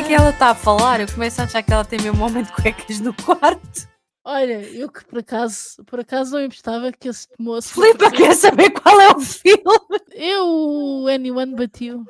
que 0.10 0.14
é 0.14 0.18
que 0.18 0.22
ela 0.24 0.32
está 0.32 0.50
a 0.50 0.56
falar. 0.56 1.00
Eu 1.00 1.08
começo 1.08 1.40
a 1.40 1.44
achar 1.44 1.62
que 1.62 1.72
ela 1.72 1.86
tem 1.86 2.02
mesmo 2.02 2.20
um 2.20 2.26
homem 2.26 2.44
de 2.44 2.52
cuecas 2.52 3.00
no 3.00 3.14
quarto. 3.14 3.88
Olha, 4.24 4.60
eu 4.72 4.92
que 4.92 5.06
por 5.06 5.20
acaso, 5.20 5.84
por 5.86 6.00
acaso 6.00 6.32
não 6.32 6.44
emprestava 6.44 6.92
que 6.92 7.10
esse 7.10 7.28
moço. 7.38 7.76
Filipa 7.76 8.10
quer 8.10 8.34
saber 8.34 8.72
qual 8.72 9.00
é 9.00 9.12
o 9.12 9.20
filme. 9.20 9.64
Eu, 10.12 11.06
Anyone 11.08 11.54
But 11.56 11.80
You. 11.80 12.08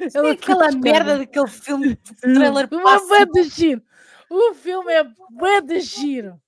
É 0.00 0.30
aquela 0.30 0.72
merda 0.72 1.18
daquele 1.18 1.48
filme 1.48 1.88
de 1.96 2.14
trailer 2.14 2.68
O 2.70 2.88
é 2.88 2.98
bué 2.98 3.26
de 3.26 3.42
giro. 3.42 3.82
O 4.30 4.54
filme 4.54 4.92
é 4.92 5.60
de 5.60 5.80
giro. 5.80 6.40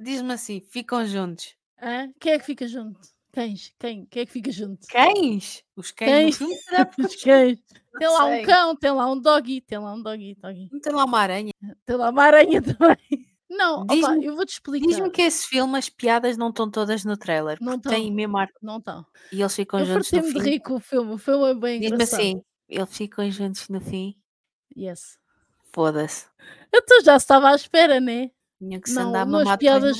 Diz-me 0.00 0.32
assim, 0.32 0.60
ficam 0.60 1.06
juntos. 1.06 1.54
Hã? 1.80 2.10
Quem 2.18 2.32
é 2.32 2.38
que 2.40 2.46
fica 2.46 2.66
junto? 2.66 3.13
Cães? 3.34 3.74
Quem? 3.78 4.06
Quem 4.06 4.22
é 4.22 4.26
que 4.26 4.32
fica 4.32 4.52
junto? 4.52 4.86
Cães? 4.86 5.64
Os 5.76 5.90
cães 5.90 6.38
Cães. 6.38 6.50
Os 6.98 7.16
cães. 7.22 7.58
Tem 7.98 8.08
lá 8.08 8.24
um 8.26 8.42
cão, 8.42 8.74
tem 8.76 8.90
lá 8.90 9.06
um 9.12 9.16
doggy, 9.20 9.60
tem 9.60 9.78
lá 9.78 9.94
um 9.94 10.02
doggy, 10.02 10.34
doggy. 10.40 10.68
Tem 10.82 10.92
lá 10.92 11.04
uma 11.04 11.20
aranha. 11.20 11.52
Tem 11.86 11.94
lá 11.94 12.10
uma 12.10 12.24
aranha 12.24 12.60
também. 12.76 12.96
Não, 13.48 13.82
opa, 13.82 14.16
eu 14.20 14.34
vou-te 14.34 14.54
explicar. 14.54 14.88
Diz-me 14.88 15.10
que 15.10 15.22
esse 15.22 15.46
filme, 15.46 15.78
as 15.78 15.88
piadas 15.88 16.36
não 16.36 16.48
estão 16.48 16.68
todas 16.68 17.04
no 17.04 17.16
trailer. 17.16 17.56
Não 17.60 17.78
porque 17.78 17.90
tem 17.94 18.12
mesmo 18.12 18.36
ar... 18.36 18.48
Não 18.60 18.78
estão. 18.78 19.06
E 19.30 19.40
eles 19.40 19.54
ficam 19.54 19.78
Eu 19.78 19.86
juntos 19.86 20.10
no 20.10 20.22
de 20.22 20.32
fim. 20.32 20.38
rir 20.40 20.58
com 20.60 20.74
o 20.74 20.80
filme. 20.80 21.12
O 21.12 21.18
filme 21.18 21.50
é 21.50 21.54
bem 21.54 21.78
Diz-me 21.80 21.94
engraçado. 21.94 22.20
assim, 22.20 22.42
eles 22.68 22.96
ficam 22.96 23.30
juntos 23.30 23.68
no 23.68 23.80
fim. 23.80 24.16
Yes. 24.76 25.16
Foda-se. 25.72 26.26
Então 26.74 27.00
já 27.04 27.14
estava 27.16 27.50
à 27.50 27.54
espera, 27.54 28.00
né? 28.00 28.32
Tinha 28.58 28.80
que 28.80 28.88
se 28.90 28.96
Não, 28.96 29.10
andar 29.10 29.24
mamado 29.24 29.58
piadas, 29.58 29.96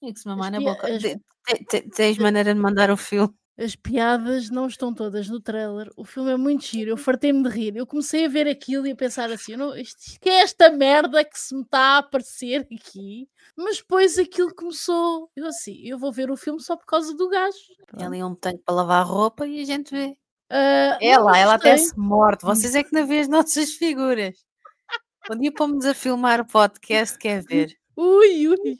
Tinha 0.00 0.12
que 0.12 0.20
se 0.20 0.28
mamar 0.28 0.50
na 0.52 0.60
boca. 0.60 0.86
as- 0.88 1.02
Te- 1.02 1.18
te- 1.46 1.64
te- 1.64 1.88
Tens 1.90 2.18
maneira 2.18 2.52
de 2.54 2.60
mandar 2.60 2.90
o 2.90 2.96
filme. 2.96 3.32
as 3.58 3.74
piadas 3.74 4.50
não 4.50 4.66
estão 4.66 4.92
todas 4.92 5.28
no 5.28 5.40
trailer. 5.40 5.88
O 5.96 6.04
filme 6.04 6.30
é 6.32 6.36
muito 6.36 6.64
giro. 6.66 6.90
Eu 6.90 6.96
fartei-me 6.96 7.42
de 7.42 7.48
rir. 7.48 7.76
Eu 7.76 7.86
comecei 7.86 8.26
a 8.26 8.28
ver 8.28 8.46
aquilo 8.48 8.86
e 8.86 8.90
a 8.90 8.96
pensar 8.96 9.30
assim: 9.30 9.56
não, 9.56 9.74
isto, 9.76 10.20
que 10.20 10.28
é 10.28 10.42
esta 10.42 10.70
merda 10.70 11.24
que 11.24 11.38
se 11.38 11.54
me 11.54 11.62
está 11.62 11.78
a 11.80 11.98
aparecer 11.98 12.66
aqui? 12.72 13.28
Mas 13.56 13.78
depois 13.78 14.18
aquilo 14.18 14.54
começou. 14.54 15.30
Eu 15.34 15.46
assim, 15.46 15.80
eu 15.84 15.98
vou 15.98 16.12
ver 16.12 16.30
o 16.30 16.36
filme 16.36 16.60
só 16.60 16.76
por 16.76 16.84
causa 16.86 17.14
do 17.14 17.28
gajo. 17.30 17.56
Tem 17.96 18.06
ali 18.06 18.22
um 18.22 18.34
tanque 18.34 18.62
para 18.64 18.74
lavar 18.74 19.06
roupa 19.06 19.46
e 19.46 19.60
a 19.62 19.64
gente 19.64 19.90
vê. 19.90 20.14
Ah, 20.50 20.98
não, 21.00 21.08
Ela, 21.08 21.30
mas 21.30 21.40
ela 21.42 21.54
até 21.54 21.76
se 21.76 21.98
morte. 21.98 22.44
Vocês 22.44 22.74
é 22.74 22.84
que 22.84 22.92
não 22.92 23.06
vê 23.06 23.20
as 23.20 23.28
nossas 23.30 23.72
figuras. 23.72 24.36
Um 25.30 25.38
dia 25.38 25.50
pomos 25.52 25.84
a 25.86 25.94
filmar 25.94 26.40
o 26.40 26.46
podcast, 26.46 27.16
quer 27.18 27.42
ver? 27.42 27.72
Ui, 27.96 28.46
ui, 28.48 28.78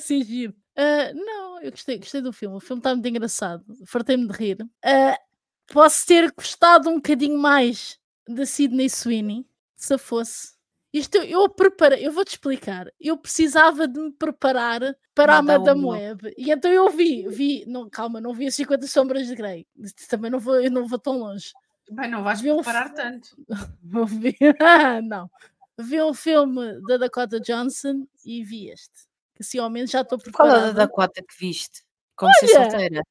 ser 0.00 0.22
giro. 0.24 0.54
Ah, 0.76 1.12
não, 1.12 1.60
eu 1.60 1.70
gostei, 1.70 1.98
gostei 1.98 2.20
do 2.20 2.32
filme. 2.32 2.56
O 2.56 2.60
filme 2.60 2.80
está 2.80 2.94
muito 2.94 3.08
engraçado. 3.08 3.64
Fartei-me 3.86 4.26
de 4.28 4.32
rir. 4.32 4.58
Ah, 4.84 5.18
posso 5.66 6.06
ter 6.06 6.32
gostado 6.32 6.88
um 6.88 6.96
bocadinho 6.96 7.38
mais 7.38 7.98
da 8.28 8.46
Sidney 8.46 8.88
Sweeney, 8.88 9.46
se 9.74 9.98
fosse. 9.98 10.56
Isto 10.92 11.18
eu, 11.18 11.42
eu 11.42 11.48
preparei, 11.48 12.06
eu 12.06 12.12
vou-te 12.12 12.30
explicar. 12.30 12.86
Eu 12.98 13.16
precisava 13.16 13.86
de 13.86 14.00
me 14.00 14.12
preparar 14.12 14.80
para 15.14 15.36
a 15.36 15.42
Madame 15.42 15.82
Madame 15.82 15.84
Web. 15.84 16.34
E 16.38 16.50
então 16.50 16.70
eu 16.70 16.88
vi, 16.90 17.26
vi, 17.28 17.64
não, 17.66 17.90
calma, 17.90 18.20
não 18.20 18.32
vi 18.32 18.46
as 18.46 18.54
50 18.54 18.86
sombras 18.86 19.26
de 19.26 19.34
Grey. 19.34 19.66
Também 20.08 20.30
não 20.30 20.38
vou, 20.38 20.60
eu 20.60 20.70
não 20.70 20.86
vou 20.86 20.98
tão 20.98 21.18
longe. 21.18 21.52
Bem, 21.90 22.10
não 22.10 22.22
vais 22.22 22.40
Vi 22.40 22.50
um 22.50 22.56
preparar 22.56 22.92
tanto. 22.92 23.30
Vou 23.82 24.06
ver. 24.06 24.36
Ah, 24.60 25.00
não. 25.00 25.30
Vi 25.78 26.02
um 26.02 26.12
filme 26.12 26.80
da 26.82 26.98
Dakota 26.98 27.40
Johnson 27.40 28.06
e 28.24 28.44
vi 28.44 28.68
este. 28.68 29.07
Que 29.38 29.42
assim 29.44 29.58
ao 29.58 29.70
menos 29.70 29.90
já 29.90 30.00
estou 30.02 30.18
Qual 30.18 30.48
é 30.48 30.50
a 30.50 30.54
preparada. 30.54 30.74
da 30.74 30.84
Dakota 30.86 31.22
que 31.22 31.38
viste? 31.38 31.84
Como 32.16 32.32
ser 32.34 32.46
Olha! 32.56 32.70
solteira? 32.70 33.02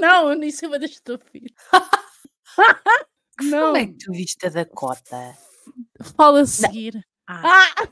Não, 0.00 0.30
eu 0.30 0.36
nem 0.36 0.50
sei 0.50 0.68
estou 0.96 1.18
filho. 1.18 1.54
Que 3.38 3.44
não, 3.44 3.74
filme 3.74 3.80
é 3.82 3.86
que 3.86 3.92
tu 3.98 4.12
viste 4.12 4.44
a 4.46 4.50
Dakota? 4.50 5.36
fala 6.16 6.40
a 6.40 6.46
seguir. 6.46 7.06
Ah. 7.28 7.42
Ah! 7.44 7.88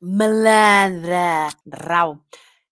Malandra! 0.00 1.48
Rau. 1.72 2.18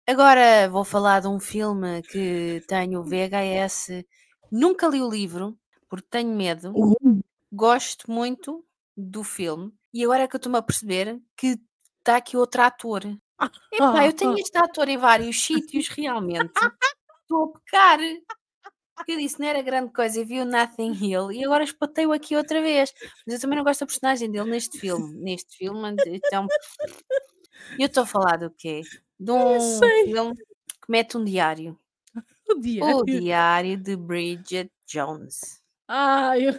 Agora 0.06 0.68
vou 0.68 0.84
falar 0.84 1.20
de 1.20 1.28
um 1.28 1.40
filme 1.40 2.02
que 2.02 2.62
tenho 2.68 3.02
VHS. 3.02 4.04
Nunca 4.52 4.86
li 4.88 5.00
o 5.00 5.08
livro, 5.08 5.56
porque 5.88 6.06
tenho 6.10 6.34
medo. 6.36 6.72
Gosto 7.52 8.10
muito 8.10 8.64
do 8.96 9.24
filme. 9.24 9.72
E 9.94 10.04
agora 10.04 10.24
é 10.24 10.28
que 10.28 10.36
eu 10.36 10.38
estou-me 10.38 10.58
a 10.58 10.62
perceber 10.62 11.20
que 11.36 11.58
está 11.98 12.16
aqui 12.16 12.36
outro 12.36 12.62
ator. 12.62 13.02
Epá, 13.72 14.06
eu 14.06 14.12
tenho 14.12 14.34
este 14.38 14.56
ator 14.58 14.88
em 14.88 14.98
vários 14.98 15.40
sítios, 15.40 15.88
realmente. 15.88 16.52
Estou 17.22 17.44
a 17.44 17.58
pecar. 17.58 17.98
Porque 18.94 19.12
eu 19.12 19.18
disse, 19.18 19.40
não 19.40 19.48
era 19.48 19.62
grande 19.62 19.92
coisa, 19.92 20.20
e 20.20 20.24
vi 20.24 20.40
o 20.40 20.44
Nothing 20.44 20.92
Hill 20.92 21.32
e 21.32 21.42
agora 21.42 21.64
espatei-o 21.64 22.12
aqui 22.12 22.36
outra 22.36 22.60
vez. 22.60 22.92
Mas 23.26 23.36
eu 23.36 23.40
também 23.40 23.56
não 23.56 23.64
gosto 23.64 23.80
da 23.80 23.86
personagem 23.86 24.30
dele 24.30 24.50
neste 24.50 24.78
filme. 24.78 25.14
Neste 25.24 25.56
filme, 25.56 25.94
então. 26.06 26.46
Eu 27.78 27.86
estou 27.86 28.02
a 28.02 28.06
falar 28.06 28.36
do 28.36 28.50
quê? 28.50 28.82
De 29.18 29.32
um 29.32 29.58
filme 30.04 30.34
que 30.34 30.90
mete 30.90 31.16
um 31.16 31.24
diário. 31.24 31.78
O 32.48 32.54
diário. 32.60 32.96
O 32.96 33.04
diário 33.04 33.76
de 33.78 33.96
Bridget 33.96 34.70
Jones. 34.86 35.62
Ah, 35.88 36.38
eu. 36.38 36.52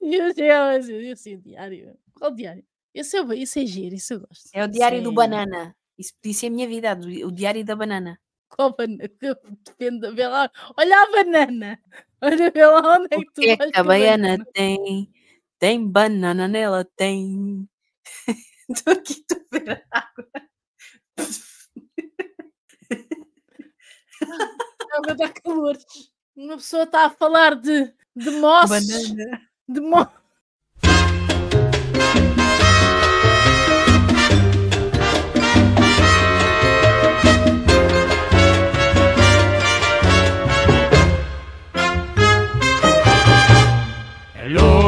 Eu 0.00 0.34
chegava 0.34 0.76
assim, 0.76 0.94
eu 0.94 1.16
sei, 1.16 1.36
diário. 1.36 1.96
Qual 2.18 2.32
diário? 2.32 2.64
Esse 2.92 3.16
é, 3.16 3.34
isso 3.36 3.58
é 3.58 3.64
giro, 3.64 3.94
isso 3.94 4.14
eu 4.14 4.20
gosto. 4.20 4.50
É 4.52 4.64
o 4.64 4.68
Diário 4.68 5.02
do. 5.02 5.12
Banana. 5.12 5.74
Isso 5.98 6.12
podia 6.16 6.34
ser 6.34 6.46
a 6.46 6.50
minha 6.50 6.68
vida, 6.68 6.98
o 7.26 7.30
Diário 7.32 7.64
da 7.64 7.76
Banana. 7.76 8.18
Qual 8.48 8.74
banana? 8.76 9.08
Depende, 9.20 10.10
vê 10.12 10.26
lá. 10.28 10.50
Olha 10.76 11.02
a 11.02 11.10
banana. 11.10 11.78
Olha, 12.22 12.50
vê 12.50 12.66
lá 12.66 12.98
onde 12.98 13.08
é 13.10 13.18
que 13.18 13.24
O 13.28 13.32
tu 13.32 13.40
que 13.40 13.50
é 13.50 13.56
que 13.56 13.64
a 13.74 13.80
a 13.80 13.82
baiana 13.84 14.28
banana. 14.38 14.46
tem? 14.52 15.10
Tem 15.58 15.88
banana 15.88 16.48
nela, 16.48 16.84
tem. 16.96 17.68
Estou 18.68 18.92
aqui, 18.92 19.24
a 19.30 19.58
ver 19.58 19.86
a 19.90 19.98
água. 19.98 20.28
A 25.08 25.14
dar 25.14 25.32
calor. 25.32 25.76
Uma 26.36 26.56
pessoa 26.56 26.84
está 26.84 27.06
a 27.06 27.10
falar 27.10 27.54
de, 27.56 27.92
de 28.14 28.30
moços. 28.30 28.68
Banana. 28.68 29.40
De 29.68 29.80
mo... 29.80 30.06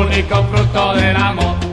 El 0.05 0.11
único 0.11 0.45
fruto 0.45 0.95
del 0.97 1.17
amor 1.17 1.64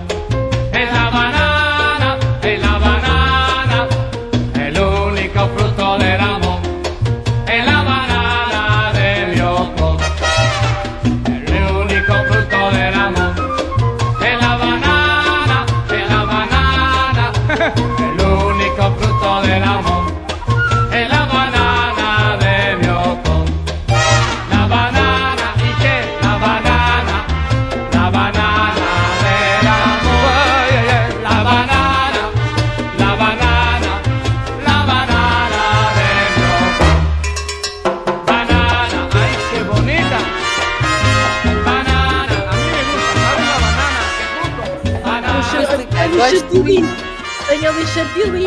chantilly. 47.93 48.45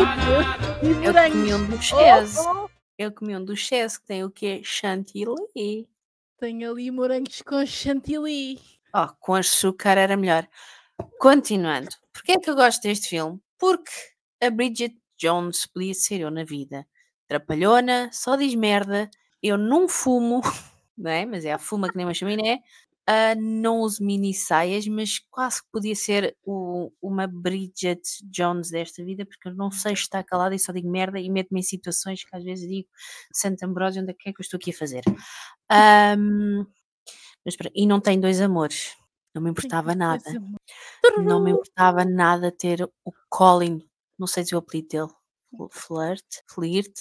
E 0.83 0.87
Eu 1.05 1.13
morangos. 1.13 1.31
comi 1.33 1.53
um 1.53 1.65
do 1.67 1.75
Oh, 1.75 1.81
Chess. 1.81 2.37
oh. 2.39 2.69
Eu 2.97 3.11
comi 3.11 3.35
um 3.35 3.43
do 3.43 3.55
Chess 3.55 3.97
que 3.97 4.05
tem 4.05 4.23
o 4.23 4.29
quê? 4.31 4.61
Chantilly. 4.63 5.87
Tem 6.39 6.65
ali 6.65 6.91
morangos 6.91 7.41
com 7.41 7.65
chantilly. 7.65 8.59
Oh, 8.93 9.07
com 9.19 9.33
açúcar 9.35 9.97
era 9.97 10.15
melhor. 10.17 10.47
Continuando. 11.19 11.89
Porquê 12.13 12.33
é 12.33 12.39
que 12.39 12.49
eu 12.49 12.55
gosto 12.55 12.81
deste 12.83 13.09
filme? 13.09 13.39
Porque 13.59 13.91
a 14.41 14.49
Bridget 14.49 14.95
Jones 15.17 15.65
podia 15.65 15.93
ser 15.93 16.21
eu 16.21 16.31
na 16.31 16.43
vida. 16.43 16.85
Trapalhona, 17.27 18.09
só 18.13 18.35
diz 18.35 18.55
merda. 18.55 19.09
Eu 19.41 19.57
não 19.57 19.87
fumo, 19.87 20.41
não 20.97 21.11
é? 21.11 21.25
Mas 21.25 21.45
é 21.45 21.51
a 21.53 21.57
fuma 21.59 21.89
que 21.89 21.97
nem 21.97 22.05
uma 22.05 22.13
chaminé. 22.13 22.59
Ah, 23.07 23.35
não 23.35 23.81
uso 23.81 24.03
mini 24.03 24.33
saias, 24.33 24.87
mas 24.87 25.19
quase 25.29 25.61
que 25.61 25.67
podia 25.71 25.95
ser 25.95 26.35
o- 26.43 26.91
uma 27.01 27.27
Bridget 27.27 28.01
Jones 28.23 28.71
desta 28.71 29.03
vida, 29.05 29.25
porque 29.25 29.47
eu 29.47 29.53
não 29.55 29.69
sei 29.69 29.93
estar 29.93 30.23
calada 30.23 30.55
e 30.55 30.59
só 30.59 30.71
digo 30.71 30.89
merda 30.89 31.19
e 31.19 31.29
meto-me 31.29 31.59
em 31.59 31.63
situações 31.63 32.23
que 32.23 32.35
às 32.35 32.43
vezes 32.43 32.67
digo 32.67 32.87
Santa 33.31 33.65
Ambrósio, 33.67 34.01
onde 34.01 34.11
é 34.11 34.15
que 34.17 34.29
é 34.29 34.33
que 34.33 34.39
eu 34.41 34.43
estou 34.43 34.57
aqui 34.57 34.71
a 34.71 34.73
fazer? 34.77 35.03
Ahm, 35.69 36.65
mas, 37.45 37.55
e 37.75 37.85
não 37.85 37.99
tem 38.01 38.19
dois 38.19 38.41
amores. 38.41 38.95
Não 39.35 39.41
me 39.41 39.51
importava 39.51 39.93
nada. 39.95 40.23
Não 41.27 41.43
me 41.43 41.51
importava 41.51 42.05
nada 42.05 42.51
ter 42.51 42.81
o 42.83 43.11
Colin, 43.29 43.87
não 44.17 44.25
sei 44.27 44.43
se 44.45 44.55
o 44.55 44.57
apelido 44.57 44.87
dele, 44.89 45.69
Flirt, 45.71 46.25
Flirt, 46.47 46.93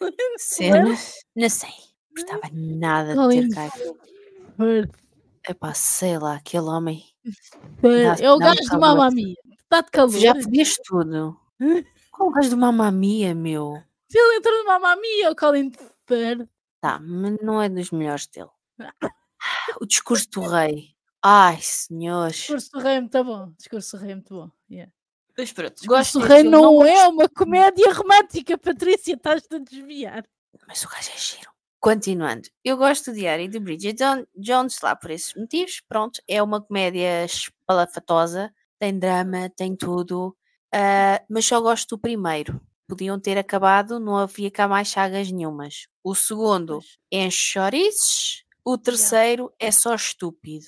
cenas, 0.38 1.14
não 1.36 1.48
sei. 1.48 1.70
Não 1.70 2.22
importava 2.22 2.50
nada 2.54 3.14
Colin 3.14 3.48
ter 3.48 3.54
cá. 3.54 3.72
Epá, 5.48 5.74
sei 5.74 6.18
lá, 6.18 6.36
aquele 6.36 6.64
homem. 6.64 7.04
Dá- 7.82 8.16
É 8.24 8.30
o 8.32 8.38
gajo 8.38 8.62
do 8.62 8.68
calor. 8.68 8.80
Mamma 8.80 9.10
Mia. 9.10 9.34
Está 9.62 9.80
de 9.82 9.90
calor. 9.90 10.18
Já 10.18 10.34
podias 10.34 10.74
tudo. 10.84 11.38
Qual 12.10 12.28
o 12.28 12.32
gajo 12.32 12.50
de 12.50 12.56
Mamma 12.56 12.90
Mia, 12.92 13.34
meu? 13.34 13.82
Se 14.08 14.18
ele 14.18 14.36
entrou 14.38 14.58
no 14.58 14.64
Mamma 14.66 14.96
Mia, 14.96 15.30
o 15.30 15.36
Colin 15.36 15.70
Firth. 16.06 16.48
Tá, 16.80 16.98
mas 17.00 17.36
não 17.42 17.60
é 17.62 17.68
dos 17.68 17.90
melhores 17.90 18.26
dele. 18.26 18.50
O 19.80 19.84
discurso 19.86 20.30
do 20.30 20.40
rei. 20.40 20.94
Ai, 21.22 21.58
senhores. 21.60 22.36
Discurso 22.36 22.70
do 22.72 22.78
Rei 22.80 22.94
é 22.96 23.00
muito 23.00 23.24
bom. 23.24 23.52
Discurso 23.58 23.96
do 23.96 24.02
Rei 24.02 24.12
é 24.12 24.14
muito 24.14 24.34
bom. 24.34 24.50
Yeah. 24.70 24.90
Mas 25.36 25.52
pronto, 25.52 25.82
gosto 25.86 26.18
do 26.18 26.26
Rei 26.26 26.42
não, 26.44 26.74
gosto- 26.76 26.86
é 26.88 27.08
uma 27.08 27.28
comédia 27.28 27.92
romântica, 27.92 28.56
Patrícia. 28.56 29.12
Estás-te 29.14 29.54
a 29.54 29.58
desviar. 29.58 30.24
Mas 30.66 30.82
o 30.82 30.88
gajo 30.88 31.10
é 31.14 31.18
giro. 31.18 31.50
Continuando, 31.84 32.48
eu 32.64 32.78
gosto 32.78 33.10
do 33.10 33.14
Diário 33.18 33.46
de 33.46 33.60
Bridget 33.60 33.98
Jon- 33.98 34.24
Jones 34.34 34.80
lá 34.82 34.96
por 34.96 35.10
esses 35.10 35.34
motivos. 35.34 35.82
Pronto, 35.86 36.18
é 36.26 36.42
uma 36.42 36.58
comédia 36.58 37.26
espalafatosa, 37.26 38.50
tem 38.78 38.98
drama, 38.98 39.50
tem 39.54 39.76
tudo, 39.76 40.34
ah, 40.72 41.22
mas 41.28 41.44
só 41.44 41.60
gosto 41.60 41.90
do 41.96 42.00
primeiro. 42.00 42.58
Podiam 42.88 43.20
ter 43.20 43.36
acabado, 43.36 44.00
não 44.00 44.16
havia 44.16 44.50
cá 44.50 44.66
mais 44.66 44.88
chagas 44.88 45.30
nenhumas. 45.30 45.86
O 46.02 46.14
segundo 46.14 46.80
enche 47.12 47.52
chouriços, 47.52 48.44
o 48.64 48.78
terceiro 48.78 49.52
é 49.58 49.70
só 49.70 49.92
estúpido. 49.94 50.64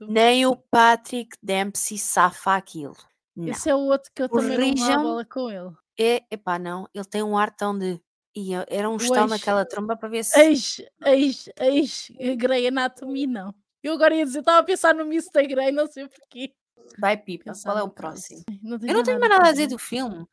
Nem 0.00 0.46
o 0.46 0.54
Patrick 0.54 1.36
Dempsey 1.42 1.98
safa 1.98 2.54
aquilo. 2.54 2.96
Não. 3.34 3.48
Esse 3.48 3.70
é 3.70 3.74
o 3.74 3.78
outro 3.78 4.08
que 4.14 4.22
eu 4.22 4.28
também 4.28 4.72
não 4.74 5.02
bola 5.02 5.24
com 5.24 5.50
ele. 5.50 5.72
É, 5.98 6.22
epá, 6.30 6.60
não, 6.60 6.88
ele 6.94 7.04
tem 7.04 7.24
um 7.24 7.36
ar 7.36 7.50
tão 7.50 7.76
de. 7.76 8.00
Ia, 8.36 8.64
era 8.68 8.88
um 8.88 8.96
estalo 8.96 9.22
ex- 9.24 9.30
naquela 9.30 9.64
tromba 9.64 9.96
para 9.96 10.08
ver 10.08 10.24
se. 10.24 10.38
Ex, 10.40 10.80
ex, 11.04 11.50
ex, 11.58 12.10
Grey 12.36 12.66
Anatomy, 12.68 13.26
não. 13.26 13.54
Eu 13.82 13.94
agora 13.94 14.14
ia 14.14 14.24
dizer, 14.24 14.40
estava 14.40 14.58
a 14.58 14.62
pensar 14.62 14.94
no 14.94 15.02
Mr. 15.02 15.46
Grey, 15.48 15.72
não 15.72 15.86
sei 15.86 16.06
porquê. 16.08 16.54
Vai, 16.98 17.16
Pipa, 17.16 17.44
Pensar 17.44 17.70
qual 17.70 17.78
é 17.78 17.80
no 17.80 17.86
o 17.86 17.90
próximo? 17.90 18.44
Não 18.62 18.78
Eu 18.82 18.94
não 18.94 19.02
tenho 19.02 19.18
mais 19.18 19.30
nada 19.32 19.48
a 19.48 19.52
dizer 19.52 19.66
do 19.68 19.78
filme. 19.78 20.26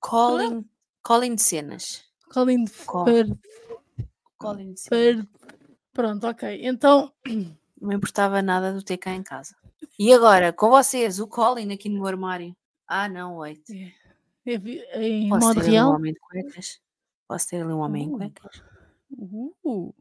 Colin, 0.00 0.64
Colin 1.02 1.34
de 1.34 1.42
cenas. 1.42 2.04
Colin 2.32 2.64
Co- 2.86 3.04
Firth. 3.04 3.38
Colin 4.38 4.72
de 4.74 4.80
cenas. 4.80 4.88
Firth. 5.16 5.28
Pronto, 5.92 6.26
ok. 6.26 6.60
Então, 6.62 7.12
Não 7.26 7.88
me 7.88 7.94
importava 7.94 8.42
nada 8.42 8.72
do 8.72 8.82
ter 8.82 8.96
cá 8.98 9.12
em 9.12 9.22
casa. 9.22 9.56
E 9.98 10.12
agora, 10.12 10.52
com 10.52 10.68
vocês, 10.70 11.18
o 11.18 11.26
Colin 11.26 11.72
aqui 11.72 11.88
no 11.88 11.96
meu 11.96 12.06
armário. 12.06 12.54
Ah, 12.86 13.08
não, 13.08 13.38
wait. 13.38 13.62
eu 14.46 14.60
vi- 14.60 14.82
em 14.94 15.28
Posso 15.28 15.46
modo 15.46 15.60
ter 15.60 15.66
um 15.68 15.70
real. 15.70 15.90
homem 15.94 16.12
de 16.12 16.20
cuecas? 16.20 16.80
Posso 17.30 17.46
ter 17.48 17.62
ali 17.62 17.72
um 17.72 17.78
homem 17.78 18.06
em 18.06 18.08
Uh. 18.12 18.16
cuecas? 18.18 18.62
Uh, 19.62 19.94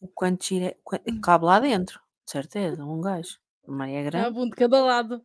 O 0.00 0.06
quanto 0.14 0.38
tira. 0.38 0.76
qua- 0.84 1.00
Cabe 1.20 1.44
lá 1.44 1.58
dentro, 1.58 1.98
de 2.24 2.30
certeza, 2.30 2.84
um 2.84 3.00
gajo. 3.00 3.38
Maria 3.66 3.98
é 3.98 4.04
Grande. 4.04 4.38
um 4.38 4.48
de 4.48 4.54
cada 4.54 4.80
lado. 4.84 5.20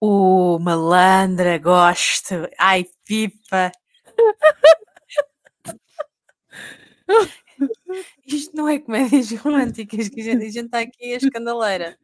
O 0.00 0.58
malandra, 0.58 1.58
gosto. 1.58 2.48
Ai, 2.58 2.86
pipa. 3.04 3.70
Isto 8.26 8.56
não 8.56 8.68
é 8.68 8.78
comédias 8.78 9.30
românticas 9.32 10.08
que 10.08 10.20
a 10.20 10.24
gente, 10.24 10.44
a 10.44 10.50
gente 10.50 10.64
está 10.66 10.80
aqui 10.80 11.12
a 11.12 11.16
escandaleira. 11.16 11.98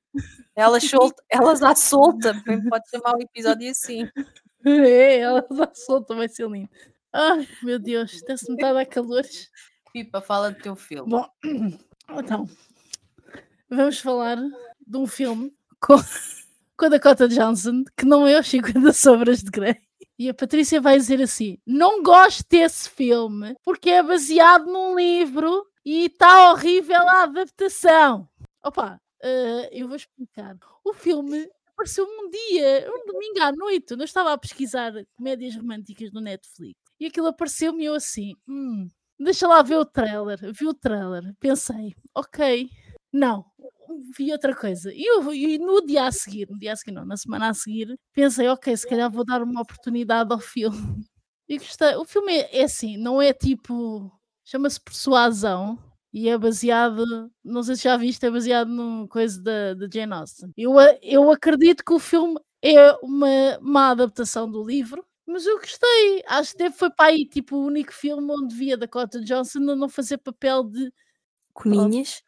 Elas, 0.54 0.84
solta, 0.84 1.22
elas 1.30 1.62
à 1.62 1.74
solta, 1.74 2.34
bem 2.44 2.62
pode 2.68 2.88
chamar 2.90 3.14
o 3.16 3.22
episódio 3.22 3.70
assim. 3.70 4.08
É, 4.62 5.20
ela 5.20 5.38
está 5.40 5.70
solta, 5.74 6.14
vai 6.14 6.28
ser 6.28 6.46
lindo. 6.46 6.68
Ai, 7.12 7.48
meu 7.62 7.78
Deus, 7.78 8.20
até-se 8.22 8.50
metade 8.50 8.78
a 8.78 8.86
calores. 8.86 9.50
Pipa, 9.92 10.20
fala 10.20 10.52
do 10.52 10.62
teu 10.62 10.76
filme. 10.76 11.10
Bom, 11.10 11.28
então, 12.10 12.48
vamos 13.68 13.98
falar 13.98 14.36
de 14.36 14.96
um 14.96 15.06
filme 15.06 15.52
com, 15.80 15.96
com 16.76 16.84
a 16.84 16.88
Dakota 16.88 17.28
Johnson, 17.28 17.82
que 17.96 18.04
não 18.04 18.26
é 18.26 18.38
os 18.38 18.46
50 18.46 18.92
Sobras 18.92 19.42
de 19.42 19.50
Grey. 19.50 19.76
E 20.16 20.28
a 20.28 20.34
Patrícia 20.34 20.80
vai 20.80 20.96
dizer 20.98 21.20
assim: 21.20 21.58
não 21.66 22.02
gosto 22.02 22.44
desse 22.48 22.88
filme 22.90 23.56
porque 23.64 23.90
é 23.90 24.02
baseado 24.02 24.66
num 24.66 24.94
livro 24.94 25.66
e 25.84 26.06
está 26.06 26.52
horrível 26.52 27.08
a 27.08 27.22
adaptação. 27.22 28.28
Opa, 28.62 29.00
eh, 29.22 29.70
eu 29.72 29.88
vou 29.88 29.96
explicar. 29.96 30.56
O 30.84 30.92
filme 30.92 31.48
apareceu-me 31.72 32.12
um 32.12 32.28
dia, 32.28 32.86
um 32.94 33.06
domingo 33.06 33.40
à 33.40 33.50
noite, 33.50 33.92
eu 33.92 34.04
estava 34.04 34.34
a 34.34 34.38
pesquisar 34.38 34.92
comédias 35.16 35.56
românticas 35.56 36.12
no 36.12 36.20
Netflix. 36.20 36.78
E 37.00 37.06
aquilo 37.06 37.28
apareceu-me 37.28 37.84
eu 37.84 37.94
assim, 37.94 38.34
hum, 38.46 38.86
deixa 39.18 39.48
lá 39.48 39.62
ver 39.62 39.76
o 39.76 39.84
trailer. 39.86 40.38
Vi 40.52 40.66
o 40.66 40.74
trailer, 40.74 41.34
pensei, 41.40 41.94
ok, 42.14 42.68
não, 43.12 43.44
vi 44.16 44.32
outra 44.32 44.54
coisa. 44.54 44.92
E, 44.94 45.02
eu, 45.04 45.32
e 45.32 45.58
no 45.58 45.84
dia 45.84 46.06
a 46.06 46.12
seguir, 46.12 46.48
no 46.50 46.58
dia 46.58 46.72
a 46.72 46.76
seguir, 46.76 46.92
não, 46.92 47.04
na 47.04 47.16
semana 47.16 47.48
a 47.48 47.54
seguir, 47.54 47.98
pensei, 48.12 48.48
ok, 48.48 48.76
se 48.76 48.88
calhar 48.88 49.10
vou 49.10 49.24
dar 49.24 49.42
uma 49.42 49.62
oportunidade 49.62 50.32
ao 50.32 50.40
filme. 50.40 50.76
E 51.50 51.58
gostei. 51.58 51.96
O 51.96 52.04
filme 52.04 52.32
é, 52.32 52.60
é 52.60 52.62
assim, 52.62 52.96
não 52.96 53.20
é 53.20 53.32
tipo. 53.32 54.08
Chama-se 54.44 54.80
Persuasão 54.80 55.76
e 56.12 56.28
é 56.28 56.38
baseado. 56.38 57.04
Não 57.42 57.60
sei 57.64 57.74
se 57.74 57.82
já 57.82 57.96
viste, 57.96 58.24
é 58.24 58.30
baseado 58.30 58.68
numa 58.68 59.08
coisa 59.08 59.42
da, 59.42 59.74
da 59.74 59.88
Jane 59.92 60.12
Austen. 60.12 60.52
Eu, 60.56 60.74
eu 61.02 61.28
acredito 61.28 61.84
que 61.84 61.92
o 61.92 61.98
filme 61.98 62.38
é 62.62 62.92
uma 63.02 63.58
má 63.60 63.90
adaptação 63.90 64.48
do 64.48 64.64
livro. 64.64 65.04
Mas 65.30 65.46
eu 65.46 65.58
gostei, 65.58 66.22
acho 66.26 66.56
que 66.56 66.70
foi 66.72 66.90
para 66.90 67.10
aí 67.10 67.26
tipo 67.26 67.56
o 67.56 67.64
único 67.66 67.92
filme 67.92 68.30
onde 68.32 68.54
via 68.54 68.76
Dakota 68.76 69.20
Johnson 69.20 69.58
a 69.70 69.76
não 69.76 69.88
fazer 69.88 70.18
papel 70.18 70.64
de 70.64 70.92
Coninhas. 71.52 72.22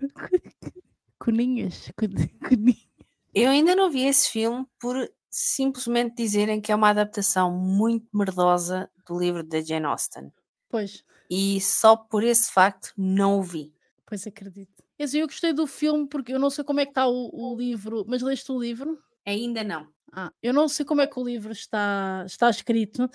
coninhas. 1.18 1.90
con- 1.96 2.06
coninhas. 2.48 2.88
Eu 3.34 3.50
ainda 3.50 3.74
não 3.76 3.90
vi 3.90 4.06
esse 4.06 4.30
filme 4.30 4.66
por 4.80 5.08
simplesmente 5.30 6.16
dizerem 6.16 6.60
que 6.60 6.72
é 6.72 6.74
uma 6.74 6.88
adaptação 6.90 7.52
muito 7.56 8.08
merdosa 8.12 8.90
do 9.06 9.18
livro 9.18 9.44
da 9.44 9.60
Jane 9.60 9.86
Austen. 9.86 10.32
Pois, 10.68 11.04
E 11.28 11.60
só 11.60 11.96
por 11.96 12.24
esse 12.24 12.50
facto 12.50 12.92
não 12.96 13.38
o 13.38 13.42
vi. 13.42 13.72
pois 14.06 14.26
acredito. 14.26 14.82
Eu 14.98 15.26
gostei 15.26 15.52
do 15.52 15.66
filme 15.66 16.06
porque 16.08 16.32
eu 16.32 16.38
não 16.38 16.50
sei 16.50 16.62
como 16.64 16.80
é 16.80 16.84
que 16.84 16.90
está 16.90 17.06
o, 17.08 17.30
o 17.32 17.56
livro, 17.56 18.04
mas 18.06 18.20
leste 18.22 18.50
o 18.52 18.60
livro? 18.60 18.98
Ainda 19.24 19.62
não. 19.62 19.86
Ah, 20.12 20.32
eu 20.42 20.52
não 20.52 20.68
sei 20.68 20.84
como 20.84 21.00
é 21.00 21.06
que 21.06 21.18
o 21.18 21.24
livro 21.24 21.52
está, 21.52 22.24
está 22.26 22.50
escrito, 22.50 23.08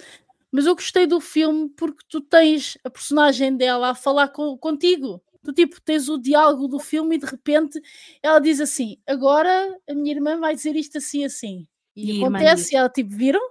mas 0.51 0.65
eu 0.65 0.75
gostei 0.75 1.05
do 1.05 1.19
filme 1.19 1.69
porque 1.69 2.03
tu 2.07 2.21
tens 2.21 2.77
a 2.83 2.89
personagem 2.89 3.55
dela 3.57 3.89
a 3.89 3.95
falar 3.95 4.29
co- 4.29 4.57
contigo. 4.57 5.21
Tu 5.43 5.53
tipo 5.53 5.79
tens 5.81 6.09
o 6.09 6.17
diálogo 6.17 6.67
do 6.67 6.79
filme 6.79 7.15
e 7.15 7.19
de 7.19 7.25
repente 7.25 7.79
ela 8.23 8.39
diz 8.39 8.59
assim: 8.61 8.97
agora 9.05 9.77
a 9.89 9.93
minha 9.93 10.13
irmã 10.15 10.39
vai 10.39 10.55
dizer 10.55 10.75
isto 10.75 10.97
assim 10.97 11.23
assim. 11.25 11.67
E 11.95 12.13
E, 12.13 12.17
acontece 12.17 12.73
e 12.73 12.77
ela 12.77 12.89
tipo, 12.89 13.11
viram? 13.15 13.41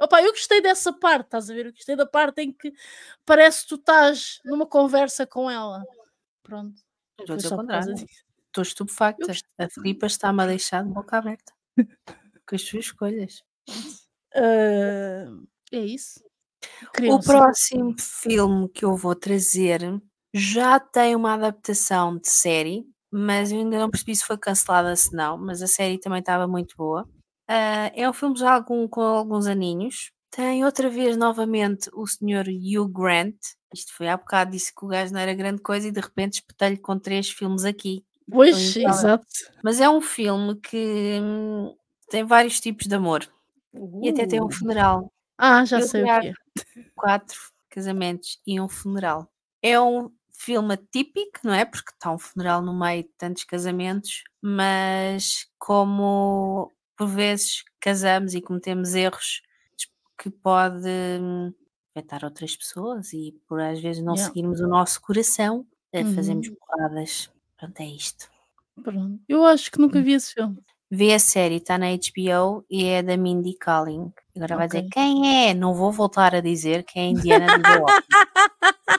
Opa, 0.00 0.22
eu 0.22 0.30
gostei 0.32 0.60
dessa 0.60 0.92
parte, 0.92 1.26
estás 1.26 1.50
a 1.50 1.54
ver? 1.54 1.66
Eu 1.66 1.72
gostei 1.72 1.94
da 1.96 2.06
parte 2.06 2.40
em 2.42 2.52
que 2.52 2.72
parece 3.26 3.62
que 3.62 3.68
tu 3.68 3.74
estás 3.76 4.40
numa 4.44 4.66
conversa 4.66 5.26
com 5.26 5.50
ela. 5.50 5.84
Pronto. 6.42 6.80
Estou 7.20 7.34
a 7.34 7.36
dizer 7.36 7.48
o 7.52 7.56
contrário. 7.56 7.94
Estou 8.48 8.62
estupefacta. 8.62 9.32
A 9.58 9.68
Filipa 9.68 10.06
está-me 10.06 10.42
a 10.42 10.46
deixar 10.46 10.82
de 10.82 10.90
boca 10.90 11.18
aberta. 11.18 11.52
Com 12.48 12.56
as 12.56 12.62
suas 12.62 12.86
escolhas. 12.86 13.42
Ah, 14.34 15.26
é 15.72 15.78
isso. 15.78 16.20
O 17.10 17.20
próximo 17.20 17.94
filme 17.98 18.68
que 18.68 18.84
eu 18.84 18.96
vou 18.96 19.14
trazer 19.14 19.80
já 20.32 20.80
tem 20.80 21.14
uma 21.14 21.34
adaptação 21.34 22.16
de 22.18 22.28
série, 22.28 22.84
mas 23.10 23.52
eu 23.52 23.58
ainda 23.58 23.78
não 23.78 23.90
percebi 23.90 24.16
se 24.16 24.24
foi 24.24 24.36
cancelada 24.36 24.94
se 24.96 25.14
não, 25.14 25.38
mas 25.38 25.62
a 25.62 25.66
série 25.66 25.98
também 25.98 26.20
estava 26.20 26.48
muito 26.48 26.74
boa. 26.76 27.08
Ah, 27.48 27.90
é 27.94 28.08
um 28.08 28.12
filme 28.12 28.36
já 28.36 28.54
algum, 28.54 28.88
com 28.88 29.00
alguns 29.00 29.46
aninhos. 29.46 30.10
Tem 30.30 30.64
outra 30.64 30.90
vez 30.90 31.16
novamente 31.16 31.88
o 31.92 32.04
Sr. 32.06 32.48
Hugh 32.48 32.88
Grant. 32.88 33.36
Isto 33.72 33.92
foi 33.96 34.08
há 34.08 34.16
bocado, 34.16 34.50
disse 34.50 34.74
que 34.74 34.84
o 34.84 34.88
gajo 34.88 35.12
não 35.12 35.20
era 35.20 35.34
grande 35.34 35.62
coisa 35.62 35.86
e 35.86 35.92
de 35.92 36.00
repente 36.00 36.34
espetei-lhe 36.34 36.78
com 36.78 36.98
três 36.98 37.30
filmes 37.30 37.64
aqui. 37.64 38.04
Pois, 38.28 38.76
Então, 38.76 38.90
exato. 38.90 39.26
Mas 39.62 39.80
é 39.80 39.88
um 39.88 40.00
filme 40.00 40.58
que 40.60 41.20
hum, 41.20 41.74
tem 42.14 42.24
vários 42.24 42.60
tipos 42.60 42.86
de 42.86 42.94
amor 42.94 43.28
e 44.02 44.08
até 44.08 44.26
tem 44.26 44.40
um 44.40 44.46
Uh. 44.46 44.50
funeral 44.50 45.12
Ah, 45.38 45.64
já 45.64 45.80
Eu 45.80 45.88
sei 45.88 46.04
o 46.04 46.06
que 46.20 46.28
é. 46.28 46.32
quatro 46.96 47.38
casamentos 47.70 48.40
e 48.46 48.60
um 48.60 48.68
funeral. 48.68 49.30
É 49.62 49.80
um 49.80 50.10
filme 50.32 50.74
atípico, 50.74 51.40
não 51.44 51.54
é? 51.54 51.64
Porque 51.64 51.90
está 51.92 52.12
um 52.12 52.18
funeral 52.18 52.62
no 52.62 52.78
meio 52.78 53.02
de 53.04 53.10
tantos 53.18 53.44
casamentos, 53.44 54.22
mas 54.42 55.46
como 55.58 56.72
por 56.96 57.08
vezes 57.08 57.64
casamos 57.80 58.34
e 58.34 58.42
cometemos 58.42 58.94
erros 58.94 59.42
que 60.18 60.30
pode 60.30 60.88
hum, 61.20 61.52
afetar 61.96 62.24
outras 62.24 62.56
pessoas 62.56 63.12
e 63.12 63.32
por 63.48 63.60
às 63.60 63.80
vezes 63.80 64.02
não 64.02 64.14
Yeah. 64.14 64.28
seguirmos 64.28 64.60
o 64.60 64.68
nosso 64.68 65.00
coração, 65.02 65.66
eh, 65.92 66.04
fazemos 66.04 66.48
Uhum. 66.48 66.56
porradas. 66.56 67.30
Pronto, 67.58 67.80
é 67.80 67.86
isto. 67.86 68.30
Pronto. 68.82 69.20
Eu 69.28 69.44
acho 69.44 69.70
que 69.70 69.78
nunca 69.80 70.00
vi 70.02 70.12
esse 70.12 70.32
filme. 70.34 70.58
Vê 70.94 71.12
a 71.12 71.18
série, 71.18 71.56
está 71.56 71.76
na 71.76 71.86
HBO 71.88 72.64
e 72.70 72.84
é 72.84 73.02
da 73.02 73.16
Mindy 73.16 73.54
Kaling. 73.54 74.12
Agora 74.36 74.56
vai 74.58 74.68
dizer 74.68 74.88
quem 74.92 75.48
é? 75.48 75.52
Não 75.52 75.74
vou 75.74 75.90
voltar 75.90 76.36
a 76.36 76.40
dizer 76.40 76.84
que 76.84 77.00
é 77.00 77.02
a 77.02 77.06
Indiana 77.06 77.60
The 77.60 77.82
Office. 77.82 78.04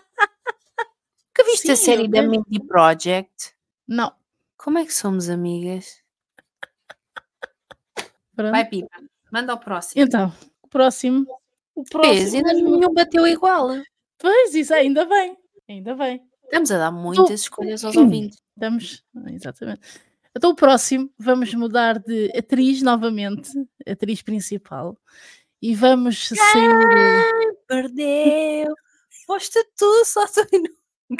Nunca 1.37 1.51
viste 1.51 1.71
a 1.71 1.75
Sim, 1.77 1.85
série 1.85 2.03
eu 2.03 2.07
da. 2.09 2.21
Mindy 2.21 2.59
Project? 2.67 3.53
Não. 3.87 4.11
Como 4.57 4.77
é 4.77 4.83
que 4.85 4.93
somos 4.93 5.29
amigas? 5.29 6.01
Pronto. 8.35 8.51
Vai, 8.51 8.65
Pipa, 8.65 8.99
manda 9.31 9.53
ao 9.53 9.59
próximo. 9.59 10.03
Então, 10.03 10.33
o 10.63 10.67
próximo. 10.67 11.25
O 11.73 11.83
Pês, 11.83 12.31
próximo. 12.31 12.37
ainda 12.37 12.53
nenhum 12.53 12.93
bateu 12.93 13.25
igual. 13.25 13.69
Pois, 14.17 14.53
isso 14.53 14.73
ainda 14.73 15.05
bem. 15.05 15.37
Ainda 15.69 15.95
bem. 15.95 16.21
Estamos 16.43 16.71
a 16.71 16.77
dar 16.77 16.91
muitas 16.91 17.39
escolhas 17.39 17.85
aos 17.85 17.95
ouvintes. 17.97 18.37
Estamos. 18.53 19.01
Exatamente. 19.27 19.79
Então, 20.35 20.51
o 20.51 20.55
próximo, 20.55 21.09
vamos 21.17 21.53
mudar 21.53 21.97
de 21.97 22.31
atriz 22.37 22.81
novamente, 22.81 23.49
atriz 23.87 24.21
principal, 24.21 24.97
e 25.61 25.73
vamos 25.73 26.27
sair. 26.27 27.55
Perdeu. 27.67 28.73
Foste 29.25 29.63
tu, 29.77 30.05
só 30.05 30.27
tu 30.27 30.45
não. 30.51 31.17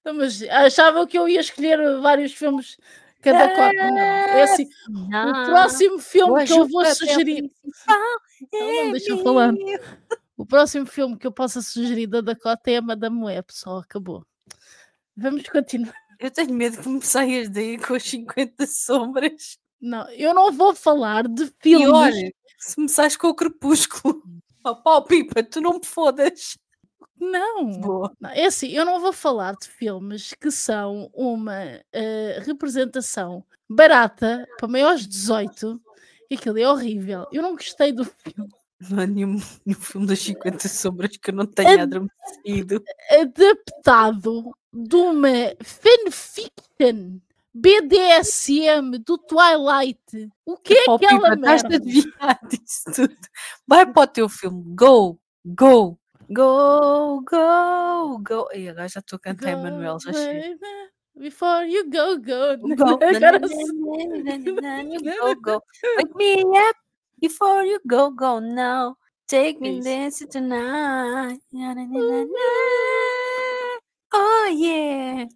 Então, 0.00 0.14
mas 0.14 0.42
achavam 0.42 1.06
que 1.06 1.18
eu 1.18 1.28
ia 1.28 1.40
escolher 1.40 1.78
vários 2.00 2.32
filmes 2.32 2.76
cada 3.22 3.48
cota. 3.48 3.90
Não. 3.90 3.98
É 3.98 4.42
assim, 4.42 4.68
o 4.88 5.46
próximo 5.46 5.98
filme 5.98 6.46
que 6.46 6.52
eu 6.52 6.68
vou 6.68 6.84
sugerir. 6.86 7.50
Então, 8.42 8.84
não 8.84 8.92
deixa 8.92 9.10
eu 9.10 9.22
falar. 9.22 9.54
O 10.36 10.46
próximo 10.46 10.86
filme 10.86 11.18
que 11.18 11.26
eu 11.26 11.32
possa 11.32 11.60
sugerir 11.60 12.06
da 12.06 12.20
Dakota 12.20 12.70
é 12.70 12.76
a 12.76 12.82
Madame 12.82 13.24
Web, 13.24 13.46
só 13.50 13.78
acabou. 13.78 14.24
Vamos 15.16 15.48
continuar. 15.48 16.09
Eu 16.20 16.30
tenho 16.30 16.52
medo 16.54 16.80
que 16.80 16.88
me 16.88 17.00
saias 17.02 17.48
daí 17.48 17.78
com 17.78 17.94
as 17.94 18.02
50 18.04 18.66
sombras. 18.66 19.58
Não, 19.80 20.08
eu 20.10 20.34
não 20.34 20.52
vou 20.52 20.74
falar 20.74 21.26
de 21.26 21.50
filmes. 21.60 21.88
olha, 21.88 22.32
se 22.58 22.78
me 22.80 22.88
sais 22.88 23.16
com 23.16 23.28
o 23.28 23.34
crepúsculo, 23.34 24.22
oh, 24.64 24.76
pau, 24.76 25.02
pipa, 25.04 25.42
tu 25.42 25.60
não 25.60 25.78
me 25.78 25.84
fodas. 25.86 26.56
Não. 27.18 27.80
Boa. 27.80 28.12
É 28.32 28.46
assim, 28.46 28.68
eu 28.70 28.84
não 28.84 29.00
vou 29.00 29.12
falar 29.12 29.54
de 29.54 29.68
filmes 29.68 30.32
que 30.40 30.50
são 30.50 31.10
uma 31.12 31.54
eh, 31.92 32.42
representação 32.46 33.44
barata 33.68 34.46
para 34.58 34.68
maiores 34.68 35.02
de 35.02 35.08
18 35.08 35.80
e 36.30 36.34
aquilo 36.34 36.58
é 36.58 36.68
horrível. 36.70 37.26
Eu 37.30 37.42
não 37.42 37.52
gostei 37.52 37.92
do 37.92 38.04
filme. 38.04 38.50
Não 38.88 38.98
há 39.02 39.06
nenhum, 39.06 39.38
nenhum 39.66 39.80
filme 39.80 40.06
das 40.06 40.18
50 40.20 40.66
sombras 40.68 41.14
que 41.18 41.30
eu 41.30 41.34
não 41.34 41.44
tenha 41.44 41.70
É- 41.70 41.80
adormecido. 41.82 42.82
Adaptado 43.10 44.50
de 44.72 44.96
uma 44.96 45.28
fanfiction 45.62 47.20
BDSM 47.52 48.98
do 49.04 49.18
Twilight. 49.18 49.98
O 50.46 50.56
que 50.56 50.74
é 50.74 50.84
Oh, 50.88 50.94
aquela 50.94 51.30
Pipa, 51.36 51.54
estás 51.54 51.64
a 51.64 51.68
merda? 51.68 51.84
disso 52.48 52.84
tudo. 52.94 53.16
Vai 53.66 53.86
para 53.92 54.02
o 54.02 54.06
teu 54.06 54.28
filme. 54.28 54.62
Go, 54.76 55.18
go, 55.44 55.98
go, 56.28 57.22
go, 57.28 58.18
go. 58.22 58.48
E 58.54 58.68
agora 58.68 58.88
já 58.88 59.00
estou 59.00 59.16
a 59.16 59.20
cantar 59.20 59.52
Go 59.54 59.58
Emanuel, 59.60 59.98
já 60.00 60.12
chega. 60.12 60.58
Before 61.16 61.66
you 61.68 61.90
go, 61.90 62.16
go. 62.18 62.56
Go, 62.76 62.98
Agora 63.02 63.40
go, 63.40 65.34
go. 65.42 65.62
Wake 65.98 66.14
me 66.16 66.42
up 66.58 66.78
before 67.20 67.64
you 67.66 67.80
go, 67.84 68.10
go 68.12 68.38
now. 68.38 68.96
Take 69.26 69.60
me 69.60 69.80
dancing 69.80 70.28
tonight. 70.28 71.40
Na, 71.52 71.74
na, 71.74 71.84
na, 71.84 72.24
na. 72.24 73.09
Oh 74.12 74.46
yeah. 74.52 75.28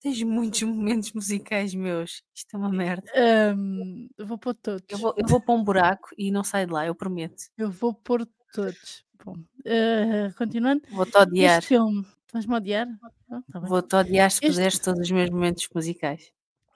Tens 0.00 0.22
muitos 0.22 0.62
momentos 0.62 1.12
musicais 1.12 1.74
meus. 1.74 2.22
Isto 2.34 2.54
é 2.54 2.58
uma 2.58 2.70
merda. 2.70 3.10
Ahm, 3.16 4.08
eu 4.16 4.26
vou 4.26 4.38
pôr 4.38 4.54
todos. 4.54 4.84
Eu 4.88 4.98
vou, 4.98 5.14
eu 5.16 5.26
vou 5.26 5.40
para 5.40 5.54
um 5.54 5.64
buraco 5.64 6.10
e 6.16 6.30
não 6.30 6.44
saio 6.44 6.66
de 6.68 6.72
lá, 6.72 6.86
eu 6.86 6.94
prometo. 6.94 7.44
Eu 7.56 7.70
vou 7.70 7.92
pôr 7.92 8.26
todos. 8.52 9.04
Bom, 9.24 9.34
eh, 9.64 10.30
continuando. 10.38 10.82
Vou-te 10.90 11.16
odiar. 11.18 11.58
Este 11.58 11.68
filme. 11.68 12.06
Vais-me 12.32 12.54
odiar? 12.54 12.86
Ah, 13.30 13.40
tá. 13.52 13.58
Vou-te 13.60 13.96
odiar 13.96 14.30
se 14.30 14.38
Este- 14.44 14.50
puderes 14.54 14.78
todos 14.78 15.00
os 15.00 15.10
meus 15.10 15.30
momentos 15.30 15.68
musicais. 15.74 16.30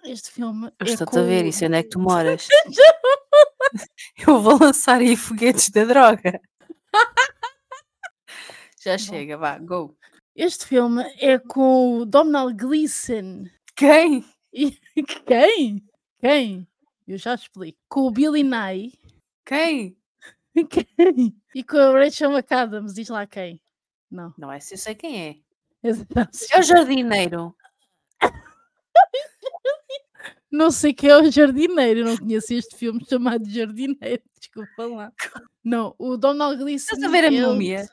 Este 0.05 0.33
filme. 0.33 0.67
Eu 0.81 0.87
é 0.87 0.91
estou-te 0.91 1.19
a 1.19 1.23
ver 1.23 1.43
com- 1.43 1.49
e 1.49 1.53
sei 1.53 1.69
onde 1.69 1.77
é 1.77 1.83
que 1.85 1.91
tu 1.91 2.01
moras. 2.01 2.49
Eu 4.27 4.41
vou 4.43 4.59
lançar 4.59 4.99
aí 5.01 5.17
foguetes 5.17 5.71
da 5.71 5.85
droga. 5.85 6.41
Já 8.85 8.99
chega, 8.99 9.39
vá, 9.39 9.59
go. 9.59 9.97
Este 10.35 10.67
filme 10.67 11.03
é 11.21 11.39
com 11.39 11.99
o 11.99 12.07
Domhnall 12.07 12.53
Gleeson. 12.55 13.45
Quem? 13.77 14.25
E 14.53 14.71
quem? 15.27 15.85
Quem? 16.21 16.67
Eu 17.07 17.19
já 17.19 17.35
explico. 17.35 17.79
Com 17.89 18.03
o 18.07 18.11
Billy 18.11 18.43
Nye. 18.43 18.93
Quem? 19.45 19.97
Quem? 20.55 21.35
E 21.55 21.63
com 21.65 21.77
a 21.79 21.93
Rachel 21.93 22.31
McAdams. 22.33 22.95
Diz 22.95 23.09
lá 23.09 23.27
quem. 23.27 23.61
Não. 24.11 24.33
Não 24.39 24.53
é 24.53 24.61
se 24.61 24.75
eu 24.75 24.79
sei 24.79 24.95
quem 24.95 25.21
é. 25.29 25.37
É 26.53 26.59
o 26.61 26.63
jardineiro. 26.63 27.55
não 30.51 30.71
sei 30.71 30.93
quem 30.95 31.11
é 31.11 31.17
o 31.17 31.31
jardineiro. 31.31 32.01
Eu 32.01 32.05
não 32.07 32.17
conheço 32.19 32.53
este 32.55 32.77
filme 32.77 33.05
chamado 33.09 33.49
Jardineiro. 33.51 34.23
Desculpa 34.39 34.87
lá. 34.87 35.13
Não, 35.65 35.95
o 35.99 36.17
Donald 36.17 36.57
Gleason. 36.63 36.85
Estás 36.95 37.03
a 37.03 37.09
ver 37.09 37.25
a 37.25 37.27
ele- 37.29 37.45
múmia? 37.47 37.89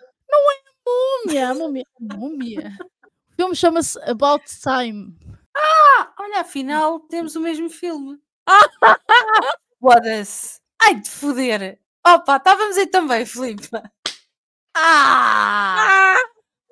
Múmia, 1.25 1.49
a 1.49 1.53
múmia. 1.53 1.83
a 2.11 2.15
múmia. 2.15 2.77
O 3.31 3.35
filme 3.35 3.55
chama-se 3.55 3.99
About 4.09 4.43
Time. 4.61 5.15
Ah, 5.55 6.13
olha, 6.19 6.41
afinal 6.41 6.99
temos 7.01 7.35
o 7.35 7.41
mesmo 7.41 7.69
filme. 7.69 8.19
Foda-se. 9.79 10.59
Ai, 10.81 10.95
de 10.95 11.09
foder. 11.09 11.79
Opa, 12.05 12.37
estávamos 12.37 12.77
aí 12.77 12.87
também, 12.87 13.25
Filipe. 13.25 13.67
Ah! 14.75 16.15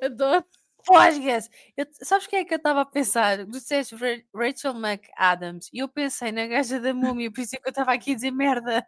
Adoro. 0.02 0.46
Posgas! 0.86 1.50
Eu, 1.76 1.86
sabes 1.92 2.28
quem 2.28 2.40
é 2.40 2.46
que 2.46 2.54
eu 2.54 2.58
estava 2.58 2.82
a 2.82 2.86
pensar? 2.86 3.40
Tu 3.40 3.52
disseste 3.52 3.94
Ra- 3.96 4.24
Rachel 4.34 4.74
McAdams 4.74 5.70
e 5.74 5.80
eu 5.80 5.90
pensei 5.90 6.32
na 6.32 6.48
gaja 6.48 6.80
da 6.80 6.94
múmia, 6.94 7.30
por 7.30 7.42
isso 7.42 7.58
é 7.58 7.60
que 7.60 7.68
eu 7.68 7.72
estava 7.72 7.92
aqui 7.94 8.12
a 8.14 8.16
dizer 8.16 8.32
merda. 8.32 8.88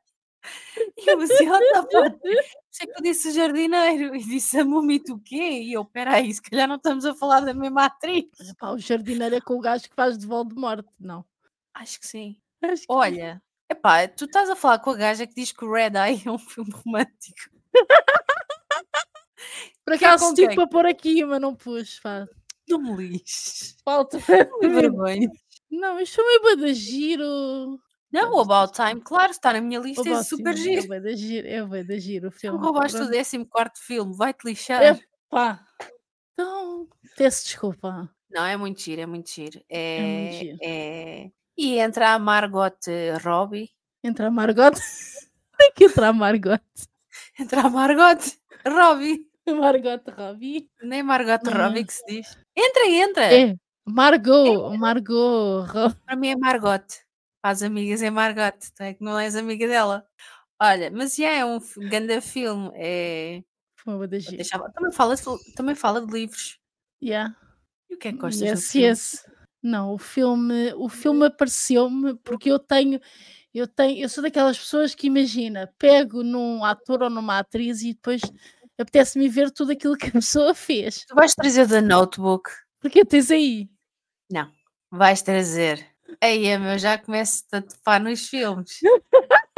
E 0.98 1.10
eu 1.12 1.20
assim, 1.20 1.46
fuck? 1.48 1.90
Por 2.22 2.32
isso 2.32 2.84
é 2.84 2.86
que 2.86 2.92
eu 2.98 3.02
disse 3.04 3.28
o 3.30 3.32
jardineiro 3.34 4.16
e 4.16 4.24
disse 4.24 4.58
a 4.60 4.66
múmia 4.66 5.02
tu 5.04 5.16
o 5.16 5.20
quê? 5.20 5.36
E 5.64 5.74
eu, 5.74 5.84
peraí, 5.86 6.34
se 6.34 6.42
calhar 6.42 6.68
não 6.68 6.76
estamos 6.78 7.06
a 7.06 7.14
falar 7.16 7.42
da 7.42 7.54
mesma 7.54 7.86
atriz. 7.86 8.26
Epá, 8.50 8.72
o 8.72 8.78
jardineiro 8.78 9.36
é 9.36 9.42
com 9.42 9.56
o 9.56 9.60
gajo 9.62 9.84
que 9.90 9.96
faz 9.96 10.18
de 10.18 10.26
Voldemort. 10.26 10.86
Não. 11.00 11.26
Acho 11.74 12.00
que 12.00 12.08
sim. 12.08 12.38
Acho 12.62 12.82
que- 12.82 12.88
Olha, 12.90 13.42
epá, 13.70 14.08
tu 14.08 14.26
estás 14.26 14.50
a 14.50 14.56
falar 14.56 14.80
com 14.80 14.92
a 14.92 14.96
gaja 14.96 15.28
que 15.28 15.34
diz 15.36 15.52
que 15.52 15.66
o 15.66 15.72
Red 15.72 15.92
Eye 15.96 16.22
é 16.26 16.32
um 16.32 16.38
filme 16.40 16.72
romântico. 16.72 17.50
Por 19.86 19.98
que 19.98 20.06
é 20.06 20.08
acaso 20.08 20.26
com 20.30 20.34
tive 20.36 20.48
quem? 20.50 20.56
para 20.56 20.68
pôr 20.68 20.86
aqui, 20.86 21.24
mas 21.26 21.42
não 21.42 21.56
pus. 21.56 22.00
Pá. 22.00 22.28
Não 22.68 22.80
me 22.80 22.96
lixes. 23.08 23.76
Falta. 23.84 24.20
Vergonha. 24.62 25.30
Não, 25.72 26.00
isto 26.00 26.16
foi 26.16 26.26
meio 26.26 26.42
bué 26.42 26.56
de 26.68 26.74
giro. 26.74 27.80
Não, 28.12 28.34
o 28.34 28.40
About 28.40 28.74
Time, 28.74 29.02
claro, 29.02 29.32
está 29.32 29.54
na 29.54 29.62
minha 29.62 29.80
lista, 29.80 30.08
é 30.10 30.24
super 30.24 30.58
sim, 30.58 30.62
É 30.78 30.82
giro. 30.82 30.88
bué 30.88 31.00
de 31.00 31.16
giro. 31.16 31.48
É 31.48 31.64
bué 31.64 31.84
de 31.84 32.00
giro 32.00 32.28
o 32.30 32.32
Tu 32.32 32.40
filme. 32.40 32.58
roubaste 32.58 32.98
o 32.98 33.00
Pronto. 33.08 33.50
14 33.50 33.86
filme, 33.86 34.16
vai-te 34.16 34.44
lixar. 34.46 34.82
É 34.82 35.00
pá. 35.30 35.64
Então, 36.34 36.88
peço 37.16 37.46
desculpa. 37.46 38.10
Não, 38.32 38.46
é 38.46 38.58
muito 38.58 38.82
giro, 38.82 39.02
é 39.02 39.06
muito 39.06 39.30
giro. 39.30 39.62
É, 39.70 40.02
muito 40.02 40.34
giro. 40.38 40.58
é- 40.62 41.30
E 41.58 41.78
entra 41.80 42.14
a 42.14 42.20
Margot 42.20 42.72
Robbie. 43.24 43.70
Entra 44.04 44.28
a 44.28 44.32
Margot. 44.32 44.72
Tem 45.58 45.72
que 45.76 45.84
entrar 45.86 46.08
a 46.10 46.14
Margot. 46.14 46.60
Entra 47.40 47.62
a 47.62 47.70
Margot 47.70 48.18
Robbie. 48.66 49.28
Margot 49.48 50.02
Robbie. 50.18 50.70
Nem 50.82 51.04
Margot 51.04 51.40
Não 51.44 51.52
Robbie 51.54 51.82
é. 51.82 51.84
que 51.84 51.94
se 51.94 52.06
diz. 52.08 52.38
Entra, 52.56 52.88
entra. 52.88 53.34
É. 53.36 53.56
Margot. 53.86 54.78
Margot. 54.78 55.66
Para 56.06 56.16
mim 56.16 56.30
é 56.30 56.36
Margot. 56.36 56.86
As 57.44 57.62
amigas 57.62 58.02
é 58.02 58.10
Margot. 58.10 58.58
Tu 58.76 58.84
é 58.84 58.94
que 58.94 59.04
não 59.04 59.18
és 59.18 59.36
amiga 59.36 59.68
dela. 59.68 60.06
Olha, 60.62 60.92
mas 60.92 61.16
já 61.16 61.30
é 61.30 61.46
um 61.46 61.60
grande 61.90 62.20
filme. 62.22 62.70
É... 62.76 63.44
Foi 63.78 63.94
uma 63.94 64.00
vou 64.00 64.08
deixar- 64.08 64.60
Também, 64.72 64.92
fala 64.92 65.16
também 65.56 65.76
fala 65.76 66.06
de 66.06 66.12
livros. 66.12 66.60
Yeah. 67.02 67.36
E 67.90 67.96
o 67.96 67.98
que 67.98 68.10
é 68.10 68.12
que 68.12 68.18
gostas 68.18 68.42
Yes, 68.42 68.76
yes. 68.76 69.26
Não, 69.64 69.94
o 69.94 69.98
filme, 69.98 70.74
o 70.76 70.88
filme 70.90 71.26
apareceu-me 71.26 72.16
porque 72.24 72.50
eu 72.50 72.60
tenho, 72.60 73.00
eu 73.54 73.68
tenho, 73.68 74.02
eu 74.02 74.08
sou 74.08 74.24
daquelas 74.24 74.58
pessoas 74.58 74.96
que 74.96 75.08
imagina, 75.08 75.74
pego 75.78 76.24
num 76.24 76.64
ator 76.64 77.04
ou 77.04 77.10
numa 77.10 77.40
atriz 77.40 77.82
e 77.82 77.94
depois 77.94 78.22
apetece-me 78.78 79.28
ver 79.28 79.52
tudo 79.52 79.72
aquilo 79.74 79.98
que 79.98 80.08
a 80.08 80.12
pessoa 80.12 80.54
fez. 80.54 81.06
Tu 81.06 81.14
vais 81.16 81.34
trazer 81.36 81.68
da 81.68 81.82
Notebook. 81.82 82.50
Porque 82.80 83.04
tens 83.04 83.30
aí. 83.32 83.70
Vais 84.92 85.22
trazer. 85.22 85.86
Aí, 86.22 86.58
meu, 86.58 86.78
já 86.78 86.98
começo 86.98 87.44
a 87.52 87.62
topar 87.62 88.02
nos 88.02 88.28
filmes. 88.28 88.80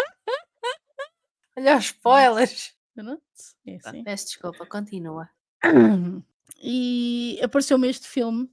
Olha 1.58 1.78
os 1.78 1.86
spoilers. 1.86 2.74
Pronto, 2.94 3.22
é 3.66 3.78
assim. 3.84 4.04
Peço 4.04 4.26
desculpa, 4.28 4.66
continua. 4.66 5.30
E 6.64 7.40
apareceu-me 7.42 7.90
este 7.90 8.08
filme 8.08 8.48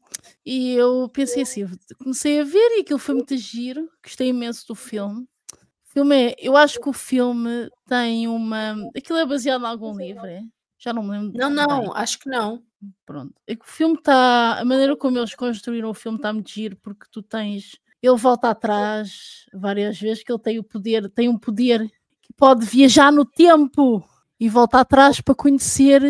e 0.45 0.73
eu 0.73 1.11
pensei 1.11 1.43
assim, 1.43 1.69
comecei 1.99 2.41
a 2.41 2.45
ver 2.45 2.79
e 2.79 2.81
aquilo 2.81 2.99
foi 2.99 3.15
muito 3.15 3.37
giro, 3.37 3.91
gostei 4.03 4.29
imenso 4.29 4.67
do 4.67 4.75
filme. 4.75 5.29
O 5.53 5.93
filme 5.93 6.31
é, 6.31 6.37
eu 6.39 6.57
acho 6.57 6.81
que 6.81 6.89
o 6.89 6.93
filme 6.93 7.69
tem 7.87 8.27
uma. 8.27 8.77
Aquilo 8.97 9.19
é 9.19 9.27
baseado 9.27 9.63
em 9.63 9.67
algum 9.67 9.95
livro, 9.95 10.25
é? 10.25 10.43
Já 10.79 10.93
não 10.93 11.03
me 11.03 11.11
lembro. 11.11 11.37
Não, 11.37 11.49
bem. 11.49 11.67
não, 11.67 11.93
acho 11.93 12.19
que 12.21 12.31
não. 12.31 12.63
Pronto. 13.05 13.35
É 13.47 13.57
que 13.57 13.65
o 13.65 13.69
filme 13.69 13.97
está. 13.97 14.59
A 14.59 14.65
maneira 14.65 14.97
como 14.97 15.19
eles 15.19 15.35
construíram 15.35 15.91
o 15.91 15.95
filme 15.95 16.17
está 16.17 16.33
muito 16.33 16.51
giro, 16.51 16.77
porque 16.77 17.07
tu 17.11 17.23
tens. 17.23 17.79
Ele 18.03 18.17
volta 18.17 18.51
atrás 18.51 19.47
várias 19.53 19.99
vezes, 19.99 20.23
que 20.23 20.31
ele 20.31 20.41
tem 20.41 20.59
o 20.59 20.65
poder, 20.65 21.11
tem 21.11 21.29
um 21.29 21.39
poder 21.39 21.91
que 22.23 22.33
pode 22.37 22.65
viajar 22.65 23.11
no 23.11 23.25
tempo 23.25 24.05
e 24.39 24.49
volta 24.49 24.81
atrás 24.81 25.21
para 25.21 25.35
conhecer 25.35 26.03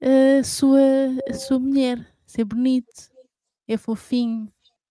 a 0.00 0.42
sua, 0.42 0.80
a 1.28 1.34
sua 1.34 1.58
mulher. 1.58 2.04
Ser 2.26 2.44
bonito, 2.44 3.10
é 3.68 3.76
fofinho, 3.76 4.48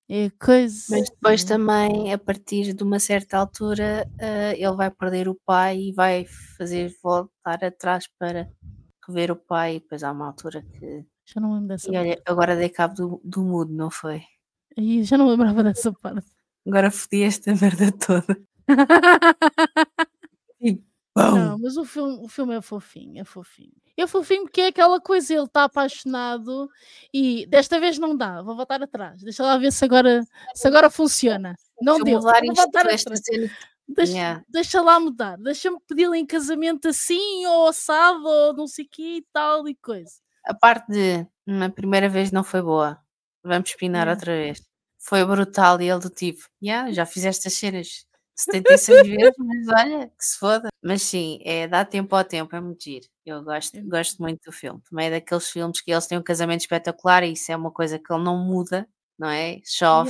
é 0.09 0.29
coisa. 0.31 0.85
Mas 0.89 1.09
depois 1.09 1.43
também, 1.43 2.13
a 2.13 2.17
partir 2.17 2.73
de 2.73 2.83
uma 2.83 2.99
certa 2.99 3.37
altura, 3.37 4.09
eh, 4.17 4.55
ele 4.57 4.75
vai 4.75 4.89
perder 4.89 5.27
o 5.27 5.35
pai 5.45 5.77
e 5.79 5.93
vai 5.93 6.25
fazer 6.57 6.93
voltar 7.01 7.63
atrás 7.63 8.07
para 8.17 8.49
rever 9.07 9.31
o 9.31 9.35
pai. 9.35 9.75
E 9.75 9.79
depois 9.79 10.03
há 10.03 10.11
uma 10.11 10.27
altura 10.27 10.61
que. 10.63 11.05
Já 11.25 11.39
não 11.39 11.53
lembro 11.53 11.69
dessa 11.69 11.91
E 11.91 11.97
olha, 11.97 12.21
agora 12.25 12.55
dei 12.55 12.69
cabo 12.69 12.95
do, 12.95 13.21
do 13.23 13.41
mudo, 13.43 13.73
não 13.73 13.91
foi? 13.91 14.23
Aí, 14.79 15.03
já 15.03 15.17
não 15.17 15.27
lembrava 15.27 15.61
dessa 15.63 15.91
parte. 15.91 16.25
Agora 16.65 16.89
fodi 16.89 17.23
esta 17.23 17.53
merda 17.55 17.91
toda. 17.91 18.39
E 20.61 20.77
Não, 21.15 21.57
mas 21.57 21.77
o 21.77 21.85
filme, 21.85 22.17
o 22.21 22.27
filme 22.27 22.55
é 22.55 22.61
fofinho, 22.61 23.21
é 23.21 23.23
fofinho. 23.23 23.71
É 23.97 24.05
fofinho 24.07 24.43
porque 24.43 24.61
é 24.61 24.67
aquela 24.67 24.99
coisa, 24.99 25.33
ele 25.33 25.43
está 25.45 25.63
apaixonado 25.65 26.69
e 27.13 27.45
desta 27.47 27.79
vez 27.79 27.97
não 27.97 28.15
dá, 28.15 28.41
vou 28.41 28.55
voltar 28.55 28.81
atrás. 28.83 29.21
Deixa 29.21 29.43
lá 29.43 29.57
ver 29.57 29.71
se 29.71 29.83
agora, 29.85 30.21
se 30.53 30.67
agora 30.67 30.89
funciona. 30.89 31.55
Não 31.81 31.93
Deixa 32.01 32.05
deu, 32.05 32.19
mudar 32.19 32.41
vou 32.45 32.55
voltar 32.55 32.79
atrás. 32.81 33.03
Deixa, 33.87 34.11
Yeah. 34.13 34.43
deixa 34.47 34.81
lá 34.81 34.99
mudar, 34.99 35.35
deixa-me 35.37 35.79
pedi-lo 35.87 36.13
em 36.13 36.25
casamento 36.25 36.89
assim, 36.89 37.45
ou 37.47 37.67
assado, 37.67 38.23
ou 38.23 38.53
não 38.53 38.67
sei 38.67 38.85
o 38.85 38.89
que 38.89 39.17
e 39.17 39.25
tal 39.33 39.67
e 39.67 39.75
coisa. 39.75 40.11
A 40.45 40.53
parte 40.53 40.91
de 40.91 41.25
na 41.47 41.69
primeira 41.69 42.07
vez 42.07 42.31
não 42.31 42.43
foi 42.43 42.61
boa. 42.61 42.99
Vamos 43.43 43.69
espinar 43.69 44.01
Yeah. 44.07 44.11
outra 44.11 44.31
vez. 44.33 44.68
Foi 44.99 45.25
brutal 45.25 45.81
e 45.81 45.89
ele 45.89 45.99
do 45.99 46.09
tipo, 46.09 46.47
"Ya, 46.63 46.91
já 46.91 47.05
fiz 47.05 47.25
estas 47.25 47.53
cenas 47.53 48.05
76 48.35 49.07
vezes, 49.07 49.35
mas 49.37 49.67
olha, 49.69 50.07
que 50.09 50.25
se 50.25 50.37
foda. 50.37 50.69
Mas 50.83 51.01
sim, 51.03 51.39
é, 51.43 51.67
dá 51.67 51.83
tempo 51.85 52.15
ao 52.15 52.23
tempo, 52.23 52.55
é 52.55 52.61
muito 52.61 52.83
giro. 52.83 53.05
Eu 53.25 53.43
gosto, 53.43 53.75
É. 53.77 53.81
gosto 53.81 54.21
muito 54.21 54.41
do 54.45 54.51
filme. 54.51 54.81
Também 54.89 55.07
é 55.07 55.11
daqueles 55.11 55.49
filmes 55.49 55.81
que 55.81 55.91
eles 55.91 56.07
têm 56.07 56.17
um 56.17 56.23
casamento 56.23 56.61
espetacular 56.61 57.23
e 57.23 57.33
isso 57.33 57.51
é 57.51 57.55
uma 57.55 57.71
coisa 57.71 57.99
que 57.99 58.11
ele 58.13 58.23
não 58.23 58.37
muda, 58.37 58.87
não 59.17 59.29
é? 59.29 59.59
Chove, 59.65 60.09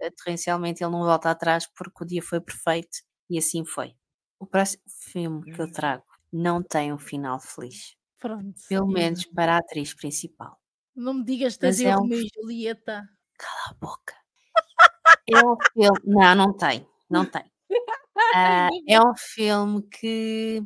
Yeah. 0.00 0.14
torrencialmente 0.16 0.82
ele 0.84 0.92
não 0.92 1.04
volta 1.04 1.30
atrás 1.30 1.66
porque 1.76 2.04
o 2.04 2.06
dia 2.06 2.22
foi 2.22 2.40
perfeito 2.40 2.98
e 3.30 3.38
assim 3.38 3.64
foi. 3.64 3.94
O 4.38 4.46
próximo 4.46 4.82
filme 5.12 5.42
que 5.52 5.60
eu 5.60 5.70
trago 5.70 6.04
não 6.32 6.62
tem 6.62 6.92
um 6.92 6.98
final 6.98 7.40
feliz. 7.40 7.96
Pronto. 8.18 8.54
Pelo 8.68 8.86
yeah. 8.88 8.92
menos 9.06 9.24
para 9.26 9.54
a 9.56 9.58
atriz 9.58 9.94
principal. 9.94 10.58
Não 10.94 11.14
me 11.14 11.24
digas 11.24 11.56
que 11.56 11.66
é 11.66 11.82
é 11.84 11.96
um 11.96 12.00
Romeu 12.00 12.20
e 12.20 12.28
Julieta. 12.34 13.08
Cala 13.38 13.70
a 13.70 13.74
boca. 13.74 14.14
É 15.30 15.38
um 15.44 15.56
filme. 15.72 15.98
Não, 16.04 16.34
não 16.34 16.52
tem. 16.52 16.86
Não 17.10 17.24
tem. 17.24 17.44
Ah, 18.34 18.68
é 18.86 19.00
um 19.00 19.14
filme 19.16 19.80
que 19.82 20.62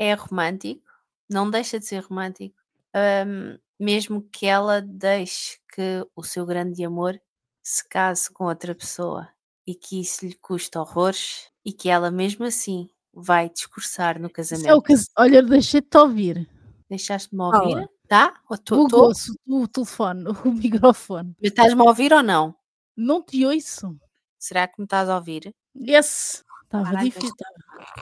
é 0.00 0.14
romântico, 0.14 0.82
não 1.30 1.48
deixa 1.48 1.78
de 1.78 1.84
ser 1.86 2.00
romântico, 2.02 2.56
ahm, 2.92 3.56
mesmo 3.78 4.22
que 4.32 4.46
ela 4.46 4.80
deixe 4.80 5.58
que 5.72 6.04
o 6.16 6.24
seu 6.24 6.44
grande 6.44 6.84
amor 6.84 7.20
se 7.62 7.88
case 7.88 8.28
com 8.32 8.46
outra 8.46 8.74
pessoa 8.74 9.28
e 9.64 9.76
que 9.76 10.00
isso 10.00 10.26
lhe 10.26 10.34
custe 10.34 10.76
horrores 10.76 11.48
e 11.64 11.72
que 11.72 11.88
ela 11.88 12.10
mesmo 12.10 12.44
assim 12.46 12.88
vai 13.12 13.48
discursar 13.48 14.18
no 14.20 14.28
casamento. 14.28 14.66
é 14.70 14.74
o 14.74 14.82
que... 14.82 14.94
Olha, 15.16 15.40
deixei-te 15.42 15.96
ouvir. 15.96 16.48
Deixaste-me 16.90 17.42
ouvir? 17.42 17.88
Tá? 18.08 18.40
Ou 18.50 18.58
tô- 18.58 18.82
O 18.84 18.88
tô? 18.88 19.00
gosto, 19.06 19.32
o 19.46 19.68
telefone, 19.68 20.24
o 20.44 20.50
microfone. 20.50 21.36
Estás-me 21.40 21.80
a 21.80 21.84
ouvir 21.84 22.12
ou 22.12 22.22
não? 22.24 22.56
Não 22.96 23.22
te 23.22 23.44
ouço. 23.46 23.96
Será 24.44 24.68
que 24.68 24.74
me 24.78 24.84
estás 24.84 25.08
a 25.08 25.16
ouvir? 25.16 25.54
Yes. 25.74 26.44
Estava 26.64 27.02
difícil. 27.02 27.34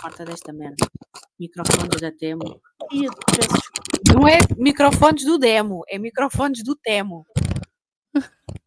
Corta 0.01 0.25
desta 0.25 0.53
merda. 0.53 0.85
Microfones 1.39 2.01
da 2.01 2.11
Temo. 2.11 2.61
Não 4.13 4.27
é 4.27 4.39
microfones 4.59 5.25
do 5.25 5.39
demo, 5.39 5.85
é 5.87 6.01
microfones 6.01 6.65
do 6.65 6.75
Temo. 6.75 7.25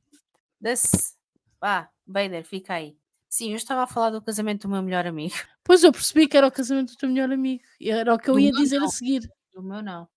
Das... 0.61 1.17
Vá, 1.59 1.89
Bader, 2.07 2.45
fica 2.45 2.76
aí. 2.76 2.97
Sim, 3.30 3.49
eu 3.49 3.57
estava 3.57 3.84
a 3.84 3.88
falar 3.88 4.11
do 4.11 4.21
casamento 4.21 4.69
do 4.69 4.71
meu 4.71 4.82
melhor 4.82 5.05
amigo. 5.05 5.36
Pois 5.61 5.84
eu 5.84 5.91
percebi 5.91 6.30
que 6.30 6.38
era 6.38 6.47
o 6.47 6.51
casamento 6.51 6.93
do 6.93 6.97
teu 6.97 7.09
melhor 7.09 7.30
amigo. 7.30 7.61
E 7.78 7.91
Era 7.91 8.13
o 8.13 8.17
que 8.17 8.30
eu 8.30 8.36
Do 8.36 8.39
ia 8.39 8.53
dizer 8.53 8.80
não. 8.80 8.86
a 8.86 8.89
seguir. 8.89 9.30
Do 9.53 9.61
meu 9.61 9.82
não. 9.82 10.07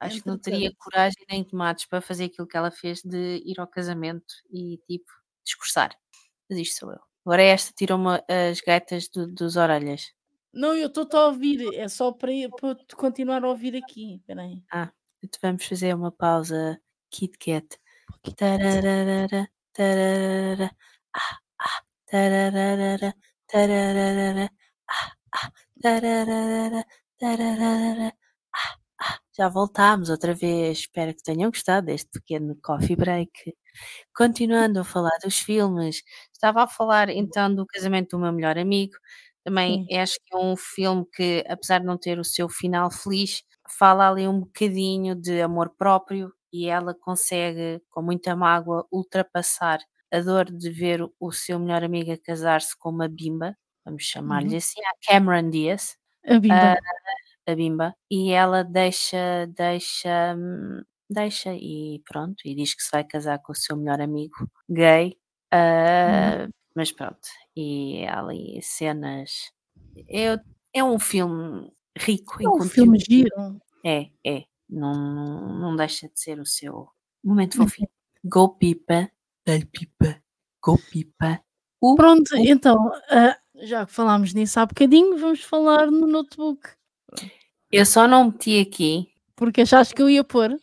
Acho 0.00 0.22
que 0.22 0.26
não 0.26 0.38
teria 0.38 0.72
coragem 0.78 1.26
nem 1.28 1.44
tomates 1.44 1.84
para 1.84 2.00
fazer 2.00 2.24
aquilo 2.24 2.46
que 2.46 2.56
ela 2.56 2.70
fez 2.70 3.02
de 3.02 3.42
ir 3.44 3.60
ao 3.60 3.66
casamento 3.66 4.32
e 4.50 4.80
tipo 4.86 5.10
discursar. 5.44 5.90
Mas 6.48 6.58
isto 6.58 6.80
sou 6.80 6.92
eu. 6.92 7.00
Agora 7.24 7.42
esta 7.42 7.72
tirou-me 7.74 8.22
as 8.28 8.60
gaitas 8.60 9.08
do- 9.08 9.26
dos 9.26 9.56
orelhas. 9.56 10.12
Não, 10.52 10.74
eu 10.74 10.86
estou 10.88 11.06
a 11.12 11.26
ouvir, 11.26 11.74
é 11.74 11.88
só 11.88 12.12
para, 12.12 12.32
para 12.54 12.74
te 12.76 12.96
continuar 12.96 13.44
a 13.44 13.48
ouvir 13.48 13.76
aqui. 13.76 14.22
Peraí. 14.26 14.62
Então 15.22 15.40
vamos 15.42 15.64
fazer 15.66 15.94
uma 15.94 16.12
pausa 16.12 16.80
Kit 17.10 17.36
Kat. 17.38 17.66
Tararara, 18.36 19.48
tararara, 19.72 20.70
ah, 21.14 21.38
ah, 21.60 21.82
tararara, 22.06 23.14
tararara, 23.46 24.50
ah, 24.88 25.12
ah, 25.34 25.52
tararara, 25.82 26.84
tararara, 27.18 28.12
ah, 28.54 28.76
ah. 29.00 29.18
Já 29.36 29.48
voltámos 29.48 30.10
outra 30.10 30.34
vez. 30.34 30.78
Espero 30.80 31.14
que 31.14 31.22
tenham 31.22 31.50
gostado 31.50 31.86
deste 31.86 32.10
pequeno 32.12 32.56
coffee 32.62 32.96
break. 32.96 33.54
Continuando 34.14 34.80
a 34.80 34.84
falar 34.84 35.16
dos 35.22 35.38
filmes, 35.38 36.02
estava 36.32 36.62
a 36.64 36.68
falar 36.68 37.08
então 37.10 37.54
do 37.54 37.66
casamento 37.66 38.16
do 38.16 38.22
meu 38.22 38.32
melhor 38.32 38.58
amigo. 38.58 38.94
Também 39.44 39.84
acho 40.00 40.14
que 40.26 40.34
é 40.34 40.38
um 40.38 40.56
filme 40.56 41.04
que, 41.14 41.44
apesar 41.48 41.78
de 41.80 41.86
não 41.86 41.98
ter 41.98 42.18
o 42.18 42.24
seu 42.24 42.48
final 42.48 42.90
feliz, 42.90 43.42
fala 43.78 44.08
ali 44.10 44.26
um 44.28 44.40
bocadinho 44.40 45.14
de 45.14 45.40
amor 45.42 45.70
próprio 45.78 46.32
e 46.52 46.66
ela 46.68 46.94
consegue, 46.94 47.80
com 47.90 48.02
muita 48.02 48.34
mágoa, 48.36 48.86
ultrapassar 48.90 49.78
a 50.12 50.20
dor 50.20 50.46
de 50.46 50.70
ver 50.70 51.02
o- 51.20 51.32
seu 51.32 51.58
melhor 51.58 51.82
amigo 51.84 52.12
a 52.12 52.18
casar-se 52.18 52.76
com 52.78 52.90
uma 52.90 53.08
bimba, 53.08 53.56
vamos 53.84 54.04
chamar-lhe 54.04 54.56
Uhum. 54.56 54.56
assim, 54.56 54.80
a 54.80 54.92
Cameron 55.12 55.50
Diaz, 55.50 55.96
A 56.28 56.38
Bimba. 56.40 56.76
a 57.48 57.54
bimba, 57.56 57.94
e 58.10 58.32
ela 58.32 58.64
deixa, 58.64 59.46
deixa, 59.48 60.34
hum, 60.36 60.82
deixa 61.08 61.54
e 61.54 62.02
pronto, 62.08 62.36
e 62.44 62.54
diz 62.54 62.74
que 62.74 62.82
se 62.82 62.90
vai 62.92 63.04
casar 63.04 63.38
com 63.40 63.52
o 63.52 63.54
seu 63.56 63.76
melhor 63.76 64.00
amigo 64.00 64.36
gay, 64.68 65.16
ah, 65.52 66.48
mas 66.74 66.92
pronto, 66.92 67.28
e 67.56 68.04
há 68.06 68.20
ali 68.20 68.60
cenas, 68.62 69.50
é, 70.08 70.38
é 70.74 70.84
um 70.84 70.98
filme 70.98 71.70
rico 71.98 72.40
em 72.42 72.46
é 72.46 72.48
um 72.50 72.62
filme 72.62 72.98
giro. 72.98 73.30
É, 73.84 74.10
é. 74.24 74.44
Não, 74.68 74.92
não, 74.94 75.58
não 75.60 75.76
deixa 75.76 76.08
de 76.08 76.18
ser 76.20 76.40
o 76.40 76.46
seu 76.46 76.88
momento 77.24 77.58
Uhum. 77.58 77.68
fofinho. 77.68 77.88
Go 78.24 78.48
Pipa. 78.56 79.08
Dai 79.46 79.64
Pipa. 79.64 80.20
Go 80.62 80.76
Pipa. 80.90 81.40
Uh, 81.80 81.94
Pronto, 81.94 82.36
então, 82.36 82.90
ah, 83.10 83.38
já 83.62 83.86
que 83.86 83.92
falámos 83.92 84.34
nisso 84.34 84.58
há 84.58 84.66
bocadinho, 84.66 85.16
vamos 85.16 85.42
falar 85.42 85.88
no 85.90 86.06
notebook. 86.06 86.68
eu 87.70 87.86
só 87.86 88.08
não 88.08 88.24
meti 88.26 88.58
aqui. 88.60 89.08
Porque 89.36 89.60
achaste 89.62 89.94
que 89.94 90.02
eu 90.02 90.10
ia 90.10 90.24
pôr. 90.24 90.56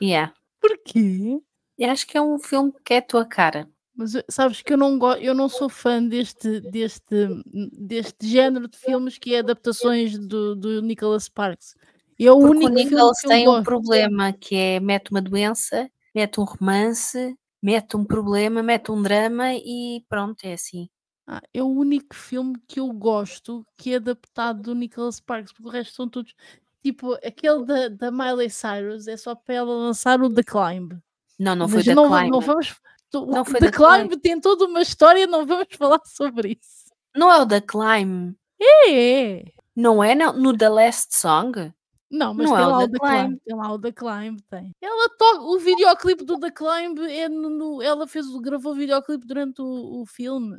Yeah. 0.00 0.32
Porquê? 0.60 1.40
Eu 1.78 1.90
acho 1.90 2.06
que 2.06 2.16
é 2.16 2.22
um 2.22 2.38
filme 2.38 2.72
que 2.84 2.94
é 2.94 2.98
a 2.98 3.02
tua 3.02 3.24
cara. 3.24 3.68
Mas 3.94 4.14
eu- 4.14 4.24
sabes 4.30 4.62
que 4.62 4.72
eu 4.72 4.76
não, 4.76 4.98
go 4.98 5.12
eu 5.14 5.34
não 5.34 5.48
sou 5.48 5.68
fã 5.68 6.02
deste, 6.02 6.60
deste, 6.60 7.28
deste 7.72 8.26
género 8.28 8.68
de 8.68 8.78
filmes 8.78 9.18
que 9.18 9.34
é 9.34 9.40
adaptações 9.40 10.16
do, 10.18 10.54
do 10.54 10.82
Nicholas 10.82 11.24
Sparks. 11.24 11.74
É 12.18 12.30
o 12.30 12.38
Porque 12.38 12.46
o 12.46 12.50
único 12.50 12.66
filme 12.68 12.84
Nicholas 12.84 13.20
que 13.20 13.28
tem 13.28 13.48
um 13.48 13.52
gosto. 13.52 13.64
problema 13.64 14.32
que 14.32 14.54
é 14.54 14.80
mete 14.80 15.10
uma 15.10 15.20
doença, 15.22 15.90
mete 16.14 16.40
um 16.40 16.44
romance, 16.44 17.36
mete 17.62 17.96
um 17.96 18.04
problema, 18.04 18.62
mete 18.62 18.90
um 18.92 19.02
drama 19.02 19.52
e 19.54 20.04
pronto, 20.08 20.44
é 20.44 20.52
assim. 20.52 20.88
Ah, 21.26 21.42
é 21.52 21.62
o 21.62 21.66
único 21.66 22.14
filme 22.14 22.54
que 22.66 22.80
eu 22.80 22.90
gosto 22.92 23.64
que 23.76 23.92
é 23.92 23.96
adaptado 23.96 24.62
do 24.62 24.74
Nicholas 24.74 25.16
Sparks, 25.16 25.52
porque 25.52 25.68
o 25.68 25.72
resto 25.72 25.94
são 25.94 26.08
todos. 26.08 26.34
Tipo, 26.82 27.14
aquele 27.24 27.64
da, 27.64 27.88
da 27.88 28.10
Miley 28.10 28.48
Cyrus 28.50 29.08
é 29.08 29.16
só 29.16 29.34
para 29.34 29.54
ela 29.56 29.74
lançar 29.74 30.20
o 30.22 30.32
The 30.32 30.42
Climb. 30.42 30.92
Não, 31.38 31.54
não 31.56 31.66
Mas 31.66 31.74
foi 31.74 31.82
da 31.84 31.94
não, 31.94 32.08
Climb. 32.08 32.30
não 32.30 32.40
vamos. 32.40 32.74
Não 33.12 33.40
o 33.42 33.44
foi 33.44 33.60
The 33.60 33.70
da 33.70 33.72
Climb. 33.76 34.08
Climb 34.08 34.20
tem 34.20 34.40
toda 34.40 34.64
uma 34.66 34.80
história, 34.82 35.26
não 35.26 35.46
vamos 35.46 35.66
falar 35.76 36.00
sobre 36.04 36.58
isso. 36.60 36.88
Não 37.16 37.32
é 37.32 37.40
o 37.40 37.44
da 37.44 37.60
Climb. 37.60 38.34
É, 38.60 38.92
é. 39.38 39.44
Não 39.74 40.02
é 40.02 40.14
não, 40.14 40.32
no 40.32 40.56
The 40.56 40.68
Last 40.68 41.16
Song? 41.16 41.72
Não, 42.10 42.32
mas 42.32 42.48
Não 42.48 42.56
tem 42.56 42.64
é 42.64 42.66
o 42.66 42.70
lá 42.70 42.78
The 42.78 42.84
o 42.84 42.88
The 42.90 42.98
Climb. 42.98 43.18
Climb. 43.26 43.40
Tem 43.44 43.56
lá 43.56 43.72
o 43.72 43.78
The 43.80 43.92
Climb, 43.92 44.38
tem. 44.50 44.72
Ela 44.80 45.08
toca. 45.18 45.40
O 45.42 45.58
videoclipe 45.58 46.24
do 46.24 46.38
The 46.40 46.50
Climb 46.50 46.98
é 47.10 47.28
no. 47.28 47.50
no- 47.50 47.82
ela 47.82 48.06
fez, 48.06 48.26
gravou 48.40 48.72
o 48.72 48.74
videoclipe 48.76 49.26
durante 49.26 49.60
o, 49.60 50.02
o 50.02 50.06
filme. 50.06 50.56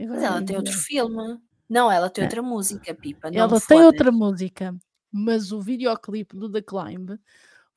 Agora 0.00 0.14
Mas 0.20 0.22
ela 0.22 0.42
tem 0.44 0.56
outro 0.56 0.72
filme. 0.72 1.38
Não, 1.68 1.90
ela 1.90 2.08
tem 2.10 2.22
É. 2.22 2.26
outra 2.26 2.42
música, 2.42 2.94
Pipa. 2.94 3.28
Ela 3.32 3.60
tem 3.60 3.82
outra 3.84 4.12
música, 4.12 4.74
mas 5.12 5.52
o 5.52 5.60
videoclipe 5.60 6.36
do 6.36 6.50
The 6.50 6.62
Climb 6.62 7.18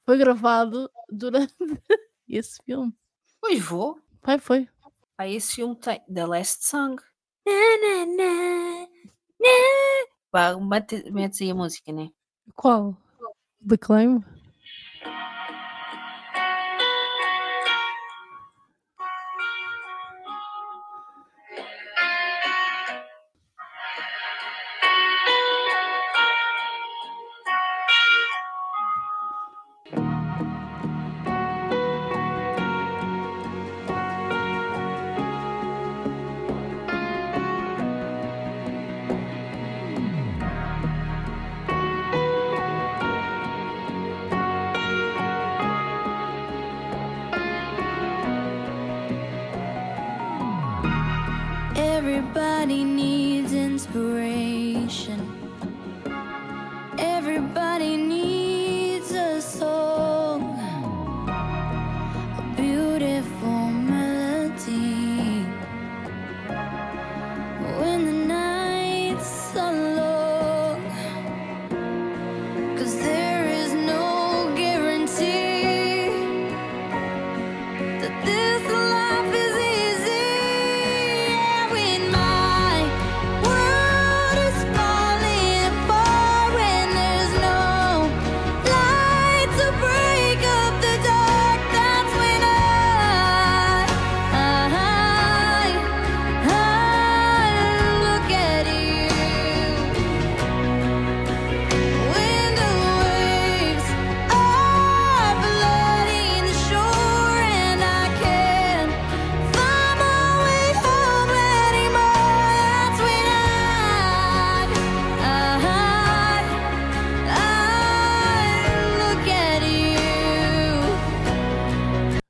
foi 0.06 0.18
gravado 0.18 0.90
durante 1.10 1.54
esse 2.30 2.62
filme. 2.64 2.94
Pois 3.42 3.62
vou. 3.62 4.00
Pai, 4.22 4.40
foi. 4.40 4.68
Aí 5.18 5.36
esse 5.36 5.56
filme 5.56 5.76
tem 5.76 6.02
The 6.12 6.26
Last 6.26 6.66
Song. 6.66 6.96
Na, 7.46 7.52
na, 7.52 8.06
na, 8.06 8.88
na. 9.40 10.08
Pá, 10.32 10.58
mete- 10.60 11.10
metes 11.12 11.42
aí 11.42 11.52
a 11.52 11.56
música, 11.56 11.92
né? 11.92 12.10
Qual? 12.56 12.98
The 13.68 13.78
Climb? 13.78 14.24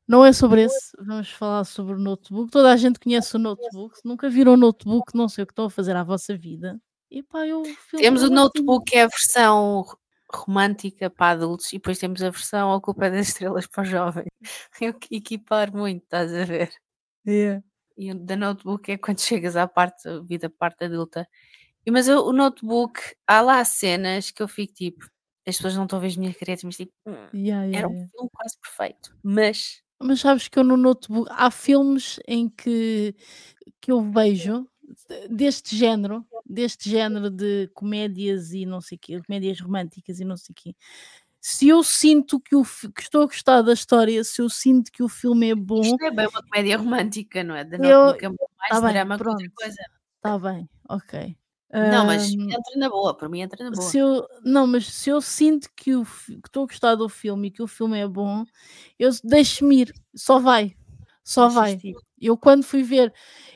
Não 0.07 0.23
é 0.23 0.31
sobre 0.31 0.63
esse, 0.63 0.91
vamos 0.99 1.29
falar 1.31 1.63
sobre 1.63 1.93
o 1.95 1.99
notebook. 1.99 2.51
Toda 2.51 2.71
a 2.71 2.77
gente 2.77 2.99
conhece 2.99 3.35
o 3.35 3.39
notebook. 3.39 3.97
Se 3.97 4.05
nunca 4.07 4.29
viram 4.29 4.53
o 4.53 4.57
notebook, 4.57 5.15
não 5.15 5.27
sei 5.27 5.43
o 5.43 5.47
que 5.47 5.51
estão 5.51 5.65
a 5.65 5.69
fazer 5.69 5.95
à 5.95 6.03
vossa 6.03 6.37
vida. 6.37 6.79
E 7.09 7.23
pá, 7.23 7.45
eu 7.47 7.63
Temos 7.91 8.21
o 8.21 8.25
filme 8.25 8.35
Notebook, 8.35 8.85
que 8.91 8.97
é 8.97 9.03
a 9.03 9.07
versão 9.07 9.83
romântica 10.31 11.09
para 11.09 11.31
adultos, 11.33 11.71
e 11.71 11.77
depois 11.77 11.97
temos 11.97 12.21
a 12.21 12.29
versão 12.29 12.73
A 12.73 12.81
Culpa 12.81 13.05
é 13.05 13.11
das 13.11 13.27
Estrelas 13.29 13.67
para 13.67 13.83
jovens. 13.83 14.27
Eu 14.81 14.93
equipar 15.11 15.71
muito, 15.75 16.03
estás 16.03 16.33
a 16.33 16.43
ver? 16.45 16.71
É. 17.27 17.61
E 17.97 18.11
o 18.11 18.15
da 18.15 18.35
Notebook 18.35 18.91
é 18.91 18.97
quando 18.97 19.19
chegas 19.21 19.55
à 19.55 19.67
parte, 19.67 20.03
vida 20.27 20.49
parte 20.49 20.85
adulta. 20.85 21.27
E, 21.85 21.91
mas 21.91 22.07
eu- 22.07 22.25
o 22.25 22.33
Notebook, 22.33 22.99
há 23.27 23.41
lá 23.41 23.63
cenas 23.65 24.31
que 24.31 24.43
eu 24.43 24.47
fico 24.47 24.73
tipo, 24.73 25.05
as 25.47 25.55
pessoas 25.57 25.75
não 25.75 25.83
estão 25.85 25.99
a 25.99 26.01
ver 26.01 26.07
as 26.09 26.17
minhas 26.17 26.35
caretas, 26.37 26.63
mas 26.65 26.77
tipo, 26.77 26.93
"Hum, 27.07 27.13
Yeah, 27.33 27.65
yeah, 27.65 27.77
era 27.79 27.87
um 27.89 27.93
yeah. 27.93 28.11
filme 28.11 28.29
quase 28.33 28.57
perfeito. 28.61 29.17
Mas, 29.23 29.81
Mas 29.99 30.19
sabes 30.21 30.47
que 30.47 30.59
eu 30.59 30.63
no 30.63 30.75
notebook 30.77 31.29
há 31.31 31.49
filmes 31.49 32.19
em 32.27 32.49
que, 32.49 33.15
que 33.81 33.91
eu 33.91 34.01
vejo, 34.01 34.67
deste 35.29 35.75
género, 35.75 36.25
deste 36.45 36.89
género 36.89 37.29
de 37.29 37.69
comédias 37.73 38.51
e 38.51 38.65
não 38.65 38.81
sei 38.81 38.97
o 38.97 38.99
quê, 38.99 39.21
comédias 39.25 39.59
românticas 39.59 40.19
e 40.19 40.25
não 40.25 40.35
sei 40.37 40.51
o 40.51 40.55
quê. 40.55 40.75
Se 41.39 41.67
eu 41.67 41.83
sinto 41.83 42.39
que, 42.39 42.55
o, 42.55 42.63
que 42.63 43.01
estou 43.01 43.21
a 43.21 43.25
gostar 43.25 43.61
da 43.61 43.73
história, 43.73 44.23
se 44.23 44.41
eu 44.41 44.49
sinto 44.49 44.91
que 44.91 45.03
o 45.03 45.07
filme 45.09 45.51
é 45.51 45.55
bom, 45.55 45.81
Isto 45.81 46.03
é 46.03 46.11
bem 46.11 46.27
uma 46.27 46.41
comédia 46.43 46.77
romântica, 46.77 47.43
não 47.43 47.55
é? 47.55 47.63
Da 47.63 47.77
Eu- 47.77 48.15
é 48.15 48.29
mais 48.29 48.69
tá 48.69 48.81
bem, 48.81 48.91
drama 48.93 49.15
que 49.17 49.23
outra 49.23 49.37
pronto. 49.37 49.55
coisa. 49.55 49.81
está 50.17 50.39
bem, 50.39 50.69
ok. 50.89 51.37
Não, 51.75 52.05
mas 52.05 52.31
entra 52.31 52.77
na 52.77 52.89
boa, 52.89 53.15
para 53.15 53.29
mim 53.29 53.41
entra 53.41 53.63
na 53.63 53.71
boa. 53.71 53.89
se 53.89 53.97
eu, 53.97 54.27
não, 54.43 54.65
mas 54.67 54.87
se 54.87 55.09
eu 55.09 55.21
sinto 55.21 55.69
que 55.75 55.91
estou 55.91 56.63
a 56.63 56.67
gostar 56.67 56.95
do 56.95 57.09
filme 57.09 57.47
e 57.47 57.51
que 57.51 57.61
o 57.63 57.67
filme 57.67 57.99
é 57.99 58.07
bom, 58.07 58.43
eu 58.97 59.09
deixo-me 59.23 59.81
ir, 59.81 59.93
só 60.15 60.39
vai, 60.39 60.75
só 61.23 61.47
vai. 61.47 61.79
Eu 62.19 62.37
quando 62.37 62.63
fui 62.63 62.81
ver, 62.83 63.13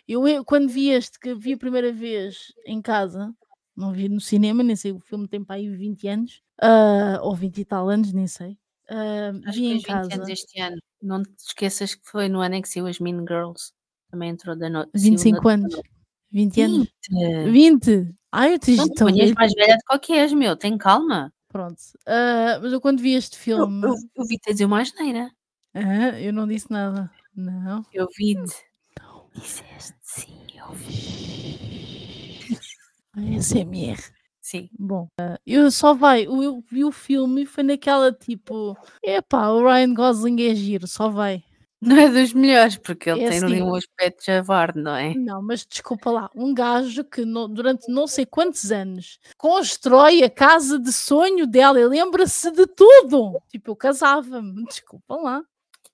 eu, 0.08 0.28
eu 0.28 0.44
quando 0.44 0.70
vi 0.70 0.90
este, 0.90 1.20
que 1.20 1.34
vi 1.34 1.54
a 1.54 1.58
primeira 1.58 1.92
vez 1.94 2.54
em 2.66 2.82
casa, 2.82 3.34
não 3.76 3.94
vi 3.94 4.10
no 4.10 4.20
cinema, 4.20 4.62
nem 4.64 4.76
sei, 4.76 4.92
o 4.92 5.00
filme 5.00 5.28
tem 5.28 5.44
para 5.44 5.56
aí 5.56 5.70
20 5.70 6.08
anos, 6.08 6.42
ah, 6.62 7.20
ou 7.22 7.36
20 7.36 7.60
e 7.60 7.66
tal 7.66 7.90
anos, 7.90 8.12
nem 8.12 8.28
sei. 8.28 8.58
ah, 8.90 9.32
Acho 9.46 9.58
vi 9.58 9.66
em 9.66 9.78
20 9.78 9.90
anos 9.92 10.08
casa, 10.10 10.32
este 10.32 10.60
ano. 10.60 10.78
Não 11.02 11.24
te 11.24 11.32
esqueças 11.38 11.96
que 11.96 12.06
foi 12.10 12.28
no 12.28 12.42
ano 12.42 12.56
em 12.56 12.62
que 12.62 12.68
saiu 12.68 12.88
as 12.88 13.00
Mean 13.00 13.20
Girls. 13.22 13.72
Também 14.12 14.32
entrou 14.32 14.56
da 14.56 14.70
noite. 14.70 14.90
25 14.94 15.48
anos. 15.48 15.76
20 16.32 16.62
anos. 16.62 16.88
20. 17.10 17.52
20! 17.52 18.16
Ai, 18.32 18.54
eu 18.54 18.60
te 18.60 18.76
Não 18.76 18.88
te 18.88 19.00
ponhas 19.04 19.32
mais 19.34 19.54
velha 19.54 19.76
do 19.78 19.84
que 19.86 19.96
o 19.96 20.00
que 20.00 20.14
és, 20.14 20.34
meu. 20.34 20.56
Tem 20.56 20.78
calma. 20.78 21.34
Pronto. 21.50 21.78
Ah, 22.06 22.60
mas 22.62 22.72
eu 22.74 22.80
quando 22.82 23.02
vi 23.02 23.14
este 23.16 23.36
Eu, 23.36 23.42
filme, 23.42 23.88
eu, 23.88 23.96
eu 24.16 24.26
vi-te 24.26 24.50
a 24.50 24.54
dizer 24.54 24.66
uma 24.66 24.82
asneira. 24.82 25.32
ah, 25.74 26.20
eu 26.20 26.32
não 26.34 26.48
disse 26.48 26.70
nada. 26.72 27.10
Não. 27.36 27.84
Eu 27.94 28.08
vi-te. 28.18 28.54
Disseste 29.36 29.96
sim, 30.02 30.38
eu 30.56 30.72
vi. 30.74 32.40
SMR. 33.42 33.98
Sim. 34.42 34.70
Bom, 34.80 35.08
ah, 35.20 35.40
eu 35.46 35.70
só 35.72 35.94
vai, 35.94 36.26
eu, 36.26 36.42
eu 36.44 36.64
vi 36.72 36.84
o 36.84 36.92
filme 36.92 37.44
e 37.44 37.46
foi 37.46 37.64
naquela 37.64 38.12
tipo, 38.12 38.76
epá, 39.04 39.50
o 39.50 39.64
Ryan 39.64 39.94
Gosling 39.94 40.42
é 40.44 40.56
giro, 40.56 40.88
só 40.88 41.10
vai. 41.10 41.44
Não 41.82 41.98
é 41.98 42.10
dos 42.10 42.34
melhores, 42.34 42.78
porque 42.78 43.10
ele 43.10 43.20
É 43.22 43.30
tem 43.30 43.38
ali 43.44 43.62
assim. 43.62 43.62
um 43.62 43.74
aspecto 43.76 44.26
não 44.76 44.96
é? 44.96 45.14
Não, 45.14 45.42
mas 45.42 45.66
desculpa 45.66 46.12
lá, 46.12 46.30
um 46.36 46.54
gajo 46.54 47.04
que 47.04 47.26
no- 47.26 47.48
durante 47.48 47.92
não 47.92 48.06
sei 48.08 48.26
quantos 48.26 48.72
anos 48.72 49.20
constrói 49.38 50.24
a 50.24 50.30
casa 50.30 50.78
de 50.80 50.92
sonho 50.94 51.48
dela 51.48 51.80
e 51.80 51.88
lembra-se 51.88 52.52
de 52.52 52.68
tudo. 52.68 53.42
Tipo, 53.50 53.72
eu 53.72 53.76
casava-me, 53.76 54.66
desculpa 54.66 55.16
lá, 55.16 55.42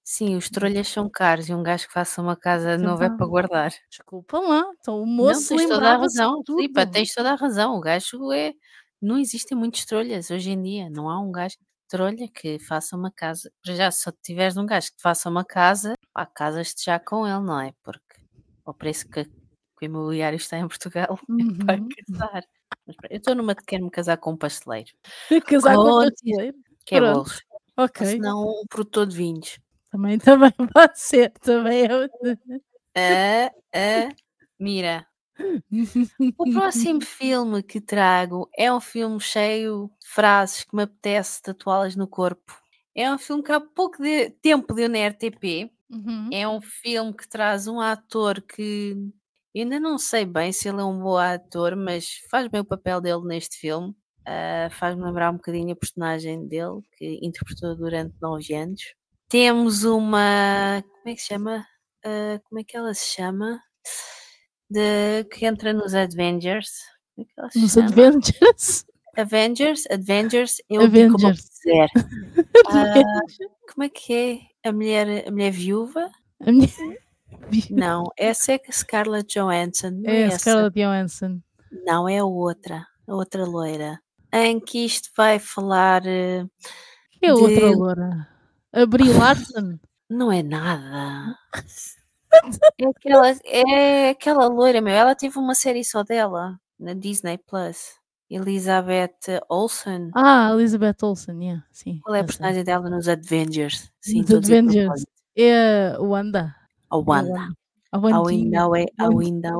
Sim, 0.05 0.37
os 0.37 0.49
trolhas 0.49 0.87
são 0.87 1.09
caros 1.09 1.49
e 1.49 1.53
um 1.53 1.61
gajo 1.61 1.87
que 1.87 1.93
faça 1.93 2.21
uma 2.21 2.37
casa 2.37 2.77
Então 2.77 2.87
nova 2.87 3.05
é 3.05 3.09
para 3.09 3.27
guardar. 3.27 3.73
desculpa 3.89 4.39
lá. 4.39 4.63
Então 4.79 5.01
o 5.01 5.05
Não, 5.19 5.41
moço 5.41 5.47
tens 5.47 5.65
toda 5.65 5.91
a 5.93 5.97
razão, 5.97 6.41
de 6.43 6.53
Filipa, 6.55 6.85
tens 6.85 7.13
toda 7.13 7.31
a 7.31 7.35
razão. 7.35 7.75
O 7.77 7.81
gajo 7.81 8.31
é. 8.31 8.53
Não 9.01 9.17
existem 9.19 9.57
muitos 9.57 9.85
trolhas 9.85 10.29
hoje 10.31 10.51
em 10.51 10.61
dia. 10.61 10.89
Não 10.89 11.09
há 11.09 11.19
um 11.21 11.31
gajo 11.31 11.55
de 11.57 11.65
trolha 11.87 12.27
que 12.33 12.59
faça 12.59 12.95
uma 12.95 13.11
casa. 13.11 13.51
Para 13.63 13.75
já, 13.75 13.91
se 13.91 14.01
só 14.03 14.11
tiveres 14.23 14.57
um 14.57 14.65
gajo 14.65 14.87
que 14.91 14.97
te 14.97 15.01
faça 15.01 15.29
uma 15.29 15.45
casa, 15.45 15.93
pá, 16.13 16.25
casas-te 16.25 16.85
já 16.85 16.99
com 16.99 17.27
ele, 17.27 17.39
não 17.41 17.59
é? 17.61 17.73
Porque 17.83 18.15
ao 18.65 18.73
preço 18.73 19.05
que, 19.11 19.25
que 19.25 19.31
o 19.81 19.85
imobiliário 19.85 20.37
está 20.37 20.57
em 20.57 20.67
Portugal 20.67 21.19
é 21.39 21.65
para 21.65 21.81
Uhum. 21.81 21.89
casar. 22.07 22.43
Mas 22.87 22.95
eu 23.11 23.17
estou 23.17 23.35
numa 23.35 23.55
de 23.55 23.63
quero-me 23.65 23.91
casar 23.91 24.17
com 24.17 24.31
um 24.33 24.37
pasteleiro, 24.37 24.91
Casar 25.47 25.75
com 25.75 25.81
o 25.83 25.85
Conte. 25.95 26.09
pasteleiro. 26.11 26.57
que 26.85 26.95
é 26.95 26.99
Pronto. 26.99 27.13
bolos. 27.15 27.41
Ou 27.77 27.85
Ok, 27.85 28.07
senão 28.07 28.43
um 28.43 28.65
produtor 28.69 29.07
de 29.07 29.15
vinhos. 29.17 29.59
também, 29.91 30.17
também 30.19 30.51
pode 30.73 30.99
ser, 30.99 31.31
também 31.41 31.85
é. 31.85 31.89
Ah, 32.97 33.51
ah, 33.73 34.09
mira. 34.59 35.07
O 36.37 36.49
próximo 36.51 37.01
filme 37.01 37.61
que 37.61 37.81
trago 37.81 38.49
é 38.57 38.71
um 38.71 38.79
filme 38.79 39.19
cheio 39.19 39.91
de 39.99 40.07
frases 40.07 40.63
que 40.63 40.75
me 40.75 40.83
apetece 40.83 41.41
tatuá-las 41.41 41.95
no 41.95 42.07
corpo. 42.07 42.53
É 42.95 43.11
um 43.11 43.17
filme 43.17 43.43
que 43.43 43.51
há 43.51 43.59
pouco 43.59 44.01
de 44.01 44.29
tempo 44.41 44.73
deu 44.73 44.87
na 44.87 44.99
RTP. 44.99 45.71
Uhum. 45.89 46.29
É 46.31 46.47
um 46.47 46.61
filme 46.61 47.13
que 47.13 47.27
traz 47.27 47.67
um 47.67 47.79
ator 47.79 48.41
que 48.41 48.95
ainda 49.55 49.79
não 49.79 49.97
sei 49.97 50.25
bem 50.25 50.51
se 50.51 50.67
ele 50.69 50.81
é 50.81 50.83
um 50.83 50.99
bom 50.99 51.17
ator, 51.17 51.75
mas 51.75 52.19
faz 52.29 52.47
bem 52.47 52.61
o 52.61 52.65
papel 52.65 53.01
dele 53.01 53.23
neste 53.25 53.57
filme. 53.57 53.93
Ah, 54.25 54.69
Faz-me 54.71 55.03
lembrar 55.03 55.31
um 55.31 55.35
bocadinho 55.35 55.71
a 55.73 55.75
personagem 55.75 56.47
dele, 56.47 56.81
que 56.97 57.19
interpretou 57.21 57.75
durante 57.75 58.15
nove 58.21 58.53
anos. 58.53 58.81
Temos 59.29 59.83
uma. 59.83 60.83
Como 60.83 61.09
é 61.09 61.15
que 61.15 61.21
se 61.21 61.27
chama? 61.27 61.65
Ah, 62.03 62.39
como 62.45 62.59
é 62.59 62.63
que 62.63 62.75
ela 62.75 62.93
se 62.93 63.05
chama? 63.15 63.59
De, 64.69 65.23
que 65.31 65.45
entra 65.45 65.73
nos 65.73 65.93
Avengers. 65.93 66.69
É 67.17 67.59
Nos 67.59 67.71
chama? 67.73 67.87
Avengers. 67.87 68.85
Avengers, 69.17 69.83
Avengers, 69.89 70.57
eu 70.69 70.87
digo 70.89 71.13
como 71.13 71.27
Avengers. 71.27 71.49
quiser. 71.49 71.89
Ah, 72.67 73.01
como 73.71 73.83
é 73.83 73.89
que 73.89 74.13
é? 74.63 74.69
A 74.69 74.71
mulher, 74.73 75.27
a 75.27 75.31
mulher 75.31 75.51
viúva? 75.51 76.09
A. 76.41 76.51
Não, 77.69 78.03
essa 78.17 78.53
é 78.53 78.61
a 78.67 78.71
Scarlett 78.71 79.39
Johansson. 79.39 80.01
É, 80.05 80.23
É. 80.23 80.29
Scarlett 80.31 80.75
Johansson. 80.79 81.39
Não, 81.85 82.09
é 82.09 82.17
a 82.19 82.25
outra. 82.25 82.85
A 83.07 83.13
outra 83.15 83.45
loira. 83.45 83.99
Em 84.33 84.59
que 84.59 84.83
isto 84.85 85.09
vai 85.15 85.39
falar. 85.39 86.05
eh, 86.05 86.45
Que 87.11 87.27
é 87.27 87.29
a 87.29 87.35
outra 87.35 87.69
De- 87.69 87.75
loura? 87.75 88.27
A 88.73 88.85
Brie 88.85 89.13
Larson? 89.13 89.79
Não 90.09 90.31
é 90.31 90.43
nada. 90.43 91.37
É 92.77 92.87
aquela, 92.87 93.31
é 93.45 94.09
aquela 94.09 94.47
loira, 94.47 94.81
meu. 94.81 94.93
Ela 94.93 95.15
teve 95.15 95.37
uma 95.39 95.55
série 95.55 95.83
só 95.83 96.03
dela 96.03 96.59
na 96.79 96.93
Disney 96.93 97.37
Plus. 97.37 97.97
Elizabeth 98.29 99.39
Olsen. 99.49 100.09
Ah, 100.15 100.49
Elizabeth 100.51 100.97
Olsen, 101.03 101.43
yeah, 101.43 101.65
sim. 101.71 101.99
Qual 102.03 102.15
é 102.15 102.21
a 102.21 102.23
personagem 102.23 102.63
dela 102.63 102.89
nos 102.89 103.07
Avengers? 103.07 103.91
Sim, 104.01 104.21
Nos 104.21 104.31
Avengers. 104.31 105.05
É 105.37 105.93
a 105.95 106.01
Wanda. 106.01 106.55
A 106.89 106.97
Wanda. 106.97 107.49
A 107.91 107.97
é. 107.97 107.99
A 107.99 107.99
Wanda. 107.99 108.23
Window 108.27 108.75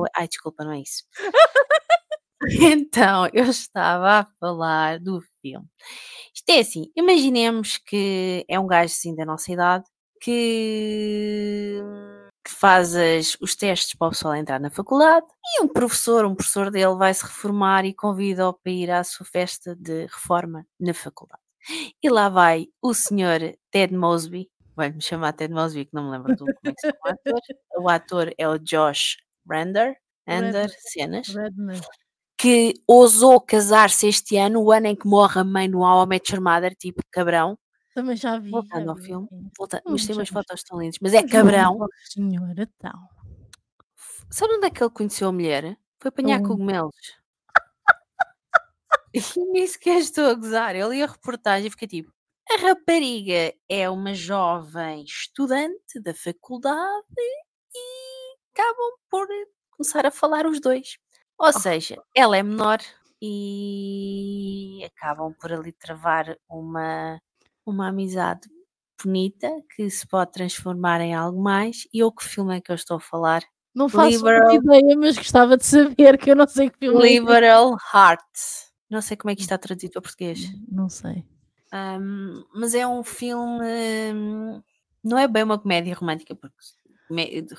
é. 0.04 0.10
Ai, 0.16 0.28
desculpa, 0.28 0.64
não 0.64 0.72
é 0.72 0.80
isso. 0.80 1.04
então, 2.76 3.28
eu 3.32 3.44
estava 3.44 4.20
a 4.20 4.26
falar 4.40 4.98
do 4.98 5.20
filme. 5.40 5.66
Isto 6.34 6.50
é 6.50 6.58
assim: 6.60 6.90
imaginemos 6.96 7.78
que 7.78 8.44
é 8.48 8.58
um 8.58 8.66
gajo 8.66 8.92
assim 8.92 9.14
da 9.14 9.24
nossa 9.24 9.52
idade 9.52 9.84
que, 10.20 11.80
que 12.46 12.52
faz 12.54 12.94
as- 12.94 13.36
os 13.40 13.56
testes 13.56 13.92
para 13.96 14.06
o 14.06 14.10
pessoal 14.10 14.36
entrar 14.36 14.60
na 14.60 14.70
faculdade 14.70 15.26
e 15.56 15.62
um 15.62 15.66
professor, 15.66 16.24
um 16.24 16.32
professor 16.34 16.70
dele, 16.70 16.94
vai 16.94 17.12
se 17.12 17.24
reformar 17.24 17.84
e 17.84 17.92
convida-o 17.92 18.52
para 18.54 18.70
ir 18.72 18.88
à 18.88 19.02
sua 19.02 19.26
festa 19.26 19.74
de 19.74 20.02
reforma 20.06 20.64
na 20.78 20.94
faculdade. 20.94 21.42
E 22.00 22.08
lá 22.08 22.28
vai 22.28 22.68
o 22.80 22.94
senhor 22.94 23.40
Ted 23.72 23.92
Mosby, 23.92 24.48
vai-me 24.76 25.00
chamar 25.02 25.32
Ted 25.32 25.52
Mosby, 25.52 25.86
que 25.86 25.94
não 25.94 26.04
me 26.04 26.10
lembro 26.12 26.36
do 26.36 26.44
como 26.44 26.58
é 26.64 26.72
que 26.72 26.80
se 26.80 26.86
chama 26.86 26.98
o 27.04 27.08
ator. 27.08 27.40
O 27.82 27.88
ator 27.88 28.34
é 28.38 28.48
o 28.48 28.58
Josh 28.58 29.16
Rander, 29.50 29.96
Ander, 30.28 30.68
cenas, 30.92 31.26
que 32.38 32.74
ousou 32.86 33.40
casar-se 33.40 34.06
este 34.06 34.36
ano, 34.36 34.62
o 34.62 34.70
ano 34.70 34.86
em 34.86 34.94
que 34.94 35.08
morre 35.08 35.40
a 35.40 35.44
mãe 35.44 35.66
no 35.66 35.80
How 35.80 36.04
I 36.04 36.06
Met 36.06 36.32
Your 36.32 36.42
Mother, 36.42 36.76
tipo 36.76 37.02
cabrão. 37.10 37.58
Também 37.96 38.14
já 38.14 38.38
vi. 38.38 38.50
Voltando 38.50 38.84
já 38.84 38.90
ao 38.90 38.96
vi, 38.96 39.02
filme, 39.06 39.26
sim. 39.30 39.50
Volta, 39.56 39.78
Hum, 39.86 39.92
mas 39.92 40.06
tem 40.06 40.14
já 40.14 40.20
umas 40.20 40.28
vi. 40.28 40.34
fotos 40.34 40.62
tão 40.64 40.78
lindas, 40.78 40.98
mas 41.00 41.14
é 41.14 41.22
não 41.22 41.28
cabrão. 41.28 41.88
Senhora, 42.04 42.70
então. 42.78 43.08
Sabe 44.30 44.54
onde 44.54 44.66
é 44.66 44.70
que 44.70 44.82
ele 44.82 44.90
conheceu 44.90 45.28
a 45.28 45.32
mulher? 45.32 45.78
Foi 45.98 46.08
apanhar 46.10 46.34
Aonde? 46.36 46.42
cogumelos. 46.42 46.94
E 49.14 49.20
nem 49.52 49.66
sequer 49.66 49.98
estou 50.00 50.26
a 50.26 50.34
gozar. 50.34 50.76
Eu 50.76 50.90
li 50.92 51.02
a 51.02 51.06
reportagem 51.06 51.68
e 51.68 51.70
fiquei 51.70 51.88
tipo: 51.88 52.12
a 52.50 52.56
rapariga 52.58 53.54
é 53.68 53.88
uma 53.88 54.12
jovem 54.14 55.02
estudante 55.04 55.98
da 56.00 56.12
faculdade 56.12 57.04
e 57.74 58.36
acabam 58.52 58.92
por 59.10 59.26
começar 59.70 60.04
a 60.06 60.10
falar 60.10 60.46
os 60.46 60.60
dois. 60.60 60.98
Ou 61.38 61.52
seja, 61.52 62.02
ela 62.14 62.36
é 62.36 62.42
menor 62.42 62.78
e 63.22 64.84
acabam 64.84 65.32
por 65.40 65.52
ali 65.52 65.72
travar 65.72 66.36
uma, 66.48 67.18
uma 67.66 67.88
amizade 67.88 68.48
bonita 69.02 69.50
que 69.74 69.90
se 69.90 70.06
pode 70.06 70.32
transformar 70.32 71.00
em 71.02 71.14
algo 71.14 71.42
mais. 71.42 71.86
E 71.92 72.00
eu 72.00 72.12
que 72.12 72.24
filme 72.24 72.56
é 72.56 72.60
que 72.60 72.70
eu 72.72 72.76
estou 72.76 72.96
a 72.98 73.00
falar? 73.00 73.42
Não 73.74 73.88
faço 73.88 74.10
Liberal. 74.10 74.54
ideia, 74.54 74.96
mas 74.96 75.16
gostava 75.18 75.56
de 75.56 75.66
saber 75.66 76.18
que 76.18 76.30
eu 76.30 76.36
não 76.36 76.48
sei 76.48 76.70
que 76.70 76.78
filme 76.78 77.04
é 77.04 77.12
esse. 77.12 77.18
Liberal 77.18 77.76
Heart. 77.92 78.22
Não 78.90 79.02
sei 79.02 79.16
como 79.16 79.30
é 79.30 79.34
que 79.36 79.42
está 79.42 79.58
traduzido 79.58 79.92
para 79.94 80.02
português. 80.02 80.50
Não 80.70 80.88
sei. 80.88 81.24
Ahm, 81.72 82.44
mas 82.54 82.74
é 82.74 82.86
um 82.86 83.02
filme. 83.04 83.64
hum, 84.14 84.62
não 85.04 85.18
é 85.18 85.28
bem 85.28 85.42
uma 85.42 85.58
comédia 85.58 85.94
romântica, 85.94 86.34
porque 86.34 86.56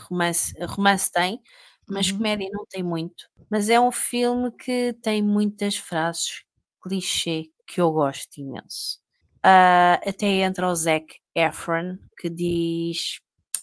romance, 0.09 0.53
romance 0.65 1.11
tem, 1.11 1.41
mas 1.87 2.09
Uhum. 2.09 2.17
comédia 2.17 2.49
não 2.51 2.65
tem 2.69 2.83
muito. 2.83 3.29
Mas 3.49 3.69
é 3.69 3.79
um 3.79 3.91
filme 3.91 4.51
que 4.51 4.93
tem 5.01 5.21
muitas 5.21 5.77
frases 5.77 6.43
clichê 6.81 7.45
que 7.67 7.79
eu 7.81 7.91
gosto 7.91 8.37
imenso. 8.39 8.99
Ah, 9.49 10.01
até 10.05 10.27
entra 10.27 10.67
o 10.67 10.75
Zac 10.75 11.21
Efron 11.33 11.97
que 12.19 12.29
diz 12.29 13.21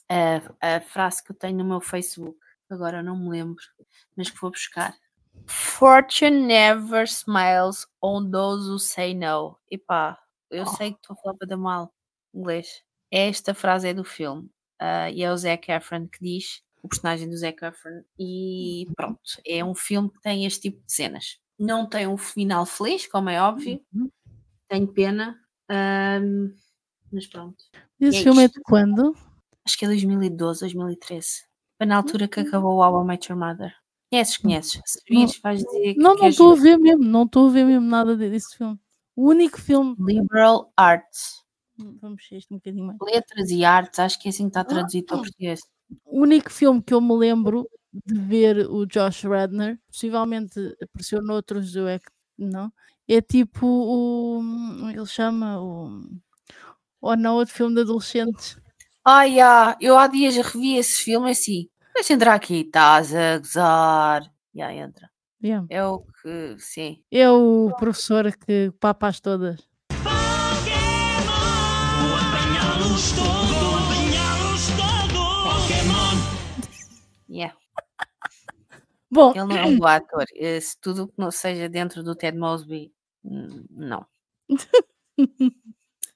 a, 0.09 0.77
a 0.77 0.81
frase 0.81 1.23
que 1.23 1.31
eu 1.31 1.36
tenho 1.36 1.59
no 1.59 1.65
meu 1.65 1.78
Facebook. 1.78 2.39
agora 2.70 3.02
não 3.02 3.19
me 3.19 3.28
lembro, 3.28 3.62
mas 4.16 4.31
que 4.31 4.40
vou 4.40 4.51
buscar. 4.51 4.97
Fortune 5.47 6.47
never 6.47 7.05
smiles 7.05 7.86
on 8.02 8.31
those 8.31 8.66
who 8.66 8.78
say 8.78 9.12
no. 9.12 9.59
Epá, 9.70 10.19
eu 10.51 10.65
sei 10.69 10.93
que 10.93 11.01
estou 11.02 11.16
a 11.19 11.20
falar 11.20 11.36
para 11.36 11.55
mal 11.55 11.93
inglês. 12.32 12.82
Esta 13.11 13.52
frase 13.52 13.89
é 13.89 13.93
do 13.93 14.05
filme. 14.05 14.48
ah, 14.78 15.11
e 15.11 15.23
é 15.23 15.31
o 15.31 15.36
Zac 15.36 15.70
Efron 15.70 16.09
que 16.09 16.19
diz, 16.19 16.62
o 16.82 16.89
personagem 16.89 17.28
do 17.28 17.36
Zac 17.36 17.62
Efron. 17.62 18.02
E 18.19 18.86
pronto, 18.97 19.20
é 19.47 19.62
um 19.62 19.74
filme 19.74 20.11
que 20.11 20.23
tem 20.23 20.47
este 20.47 20.70
tipo 20.70 20.82
de 20.86 20.90
cenas. 20.90 21.39
Não 21.59 21.86
tem 21.86 22.06
um 22.06 22.16
final 22.16 22.65
feliz, 22.65 23.06
como 23.06 23.28
é 23.28 23.39
óbvio. 23.43 23.85
Uhum. 23.93 24.11
Tenho 24.66 24.89
pena. 24.89 25.44
Ahm, 25.69 26.53
mas 27.12 27.27
pronto. 27.27 27.57
Esse 28.01 28.19
é 28.19 28.23
filme 28.23 28.43
é 28.45 28.49
de 28.49 28.53
isto. 28.55 28.62
quando? 28.65 29.16
Acho 29.65 29.78
que 29.78 29.85
é 29.85 29.89
2012, 29.89 30.61
2013. 30.61 31.28
Foi 31.78 31.86
na 31.86 31.97
altura 31.97 32.28
que 32.28 32.41
acabou 32.41 32.77
o 32.77 32.82
How 32.85 33.03
I 33.03 33.07
Met 33.07 33.31
Your 33.32 33.39
Mother. 33.39 33.73
Conheces, 34.11 34.36
conheces. 34.36 34.81
Se 34.86 35.01
vires, 35.09 35.39
vais 35.41 35.62
dizer 35.65 35.95
que 35.95 36.01
Não, 36.01 36.15
não 36.15 36.28
estou 36.28 36.53
a 36.53 36.57
ver 36.57 36.78
mesmo, 36.78 37.03
não 37.05 37.24
estou 37.24 37.49
a 37.49 37.51
ver 37.51 37.65
mesmo 37.65 37.86
nada 37.86 38.16
de- 38.16 38.31
desse 38.31 38.57
filme. 38.57 38.78
O 39.16 39.28
único 39.28 39.61
filme. 39.61 39.97
Liberal 39.99 40.73
Arts. 40.77 41.43
Vamos 41.77 42.16
mexer 42.19 42.36
isto 42.36 42.55
um 42.55 42.59
bocadinho 42.59 42.86
mais. 42.86 42.99
Letras 43.03 43.51
e 43.51 43.65
artes, 43.65 43.99
acho 43.99 44.20
que 44.20 44.28
é 44.28 44.31
assim 44.31 44.45
que 44.45 44.51
está 44.51 44.62
traduzido 44.65 45.07
para 45.07 45.16
o 45.16 45.20
português. 45.23 45.61
O 46.05 46.20
único 46.20 46.51
filme 46.53 46.81
que 46.82 46.95
eu 46.95 47.01
me 47.01 47.16
lembro 47.16 47.69
de 48.07 48.15
ver 48.20 48.69
o 48.70 48.86
Josh 48.86 49.24
Radner, 49.24 49.78
possivelmente 49.89 50.61
apareceu 50.81 51.20
noutros, 51.23 51.74
eu 51.74 51.86
é 51.89 51.99
que 51.99 52.11
não, 52.39 52.73
é 53.09 53.21
tipo 53.21 53.67
o. 53.67 54.41
como 54.85 54.91
Ele 54.91 55.07
chama 55.07 55.61
o. 55.61 56.03
Ou 57.01 57.17
não, 57.17 57.37
outro 57.37 57.55
filme 57.55 57.75
de 57.75 57.83
adolescentes. 57.83 58.59
Ai, 59.05 59.39
ah, 59.41 59.77
eu 59.81 59.99
há 59.99 60.07
dias 60.07 60.37
revi 60.37 60.77
esse 60.77 61.03
filme 61.03 61.31
assim. 61.31 61.69
Deixa 61.95 62.15
entrar 62.15 62.35
aqui, 62.35 62.61
estás 62.61 63.15
a 63.15 63.39
gozar. 63.39 64.23
Já 64.55 64.73
entra. 64.73 65.11
Yeah. 65.43 65.67
É 65.69 65.85
o 65.85 66.01
que, 66.01 66.57
sim. 66.59 67.03
É 67.11 67.31
o 67.31 67.71
professor 67.79 68.35
que 68.35 68.73
papa 68.81 69.09
as 69.09 69.21
todas. 69.21 69.61
Bom, 79.15 79.31
Ele 79.35 79.45
não 79.45 79.57
é 79.57 79.65
um 79.65 79.78
bom 79.78 79.86
ator. 79.86 80.24
Eh, 80.35 80.61
Se 80.61 80.77
tudo 80.81 81.07
que 81.07 81.15
não 81.16 81.31
seja 81.31 81.69
dentro 81.69 82.03
do 82.03 82.15
Ted 82.16 82.36
Mosby, 82.36 82.93
hum, 83.24 83.65
não. 83.70 84.05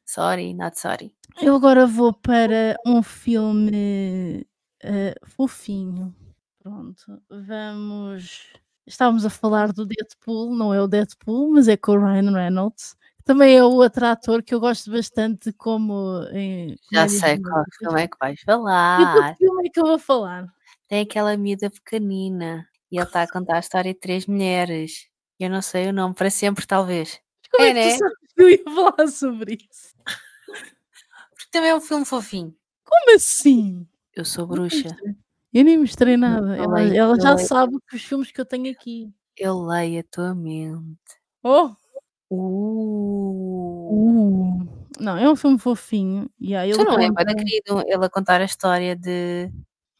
sorry, 0.04 0.52
not 0.54 0.78
sorry. 0.78 1.14
eu 1.40 1.54
agora 1.54 1.86
vou 1.86 2.12
para 2.12 2.76
um 2.86 3.02
filme 3.02 4.44
eh, 4.82 5.14
fofinho. 5.24 6.14
Pronto, 6.60 7.22
vamos. 7.30 8.52
Estávamos 8.86 9.24
a 9.24 9.30
falar 9.30 9.72
do 9.72 9.86
Deadpool, 9.86 10.54
não 10.56 10.72
é 10.74 10.80
o 10.80 10.88
Deadpool, 10.88 11.50
mas 11.52 11.68
é 11.68 11.76
com 11.76 11.92
o 11.92 11.98
Ryan 12.00 12.32
Reynolds. 12.32 12.96
Também 13.24 13.56
é 13.56 13.62
o 13.62 13.70
outro 13.70 14.06
ator 14.06 14.42
que 14.42 14.54
eu 14.54 14.60
gosto 14.60 14.90
bastante 14.90 15.52
como 15.52 16.22
em 16.32 16.74
Já 16.90 17.06
sei 17.06 17.38
qual 17.40 17.62
filme 17.78 18.02
é 18.02 18.08
que 18.08 18.16
vais 18.18 18.40
E 18.40 18.44
falar. 18.44 19.32
que 19.36 19.44
filme 19.44 19.66
é 19.66 19.70
que 19.70 19.78
eu 19.80 19.84
vou 19.86 19.98
falar? 19.98 20.46
Tem 20.88 21.02
aquela 21.02 21.36
miúda 21.36 21.68
pequenina 21.70 22.66
e 22.90 22.96
ele 22.98 23.04
está 23.06 23.22
a 23.22 23.30
contar 23.30 23.56
a 23.56 23.60
história 23.60 23.92
de 23.92 23.98
três 24.00 24.26
mulheres. 24.26 25.08
Eu 25.38 25.50
não 25.50 25.62
sei 25.62 25.88
o 25.88 25.92
nome, 25.92 26.14
para 26.14 26.30
sempre, 26.30 26.66
talvez. 26.66 27.20
Como 27.50 27.64
é, 27.64 27.70
É, 27.70 27.72
que 27.74 27.78
né? 27.80 27.90
sabes 27.98 28.16
que 28.34 28.42
eu 28.42 28.50
ia 28.50 28.64
falar 28.64 29.08
sobre 29.08 29.54
isso? 29.70 29.94
Porque 31.30 31.50
também 31.52 31.70
é 31.70 31.74
um 31.76 31.80
filme 31.80 32.04
fofinho. 32.04 32.54
Como 32.84 33.14
assim? 33.16 33.86
Eu 34.14 34.24
sou 34.24 34.46
bruxa. 34.46 34.88
Eu 35.54 35.64
nem 35.64 35.78
mostrei 35.78 36.16
nada. 36.16 36.56
eu 36.56 36.64
Ela, 36.64 36.74
leio, 36.74 36.94
ela 36.96 37.20
já 37.20 37.34
leio. 37.34 37.46
sabe 37.46 37.76
os 37.92 38.02
filmes 38.02 38.30
que 38.32 38.40
eu 38.40 38.44
tenho 38.46 38.70
aqui. 38.70 39.12
Eu 39.36 39.60
leio 39.62 40.00
a 40.00 40.04
tua 40.10 40.34
mente. 40.34 40.98
Oh! 41.42 41.70
Uh. 42.30 43.88
Uh, 43.90 44.68
não, 45.00 45.16
é 45.16 45.30
um 45.30 45.36
filme 45.36 45.58
fofinho. 45.58 46.28
Ele 46.40 46.72
Tu 46.72 46.84
não 46.84 46.92
é, 46.98 47.08
conta- 47.08 47.12
bada 47.12 47.34
querido, 47.34 47.80
ele 47.86 48.04
a 48.04 48.10
contar 48.10 48.40
a 48.40 48.44
história 48.44 48.94
de 48.96 49.50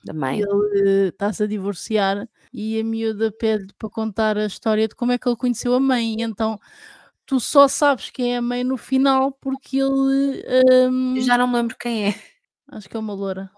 ele 0.07 1.09
está-se 1.09 1.43
a 1.43 1.47
divorciar 1.47 2.29
e 2.53 2.81
a 2.81 2.85
miúda 2.85 3.33
pede 3.33 3.73
para 3.79 3.91
contar 3.91 4.39
a 4.39 4.47
história 4.47 4.87
de 4.89 4.95
como 4.95 5.13
é 5.13 5.19
que 5.19 5.29
ele 5.29 5.37
conheceu 5.37 5.75
a 5.75 5.81
mãe. 5.81 6.17
E 6.19 6.23
Então 6.23 6.59
tu 7.27 7.39
só 7.39 7.69
sabes 7.69 8.11
quem 8.11 8.35
é 8.35 8.39
a 8.39 8.43
mãe 8.43 8.65
no 8.65 8.77
final 8.77 9.33
porque 9.33 9.79
ele 9.79 10.45
hum, 10.91 11.17
Eu 11.17 11.23
já 11.23 11.37
não 11.37 11.47
me 11.47 11.55
lembro 11.55 11.77
quem 11.79 12.09
é. 12.09 12.15
acho 12.69 12.89
que 12.89 12.97
é 12.97 13.01
uma 13.01 13.13
loura. 13.13 13.51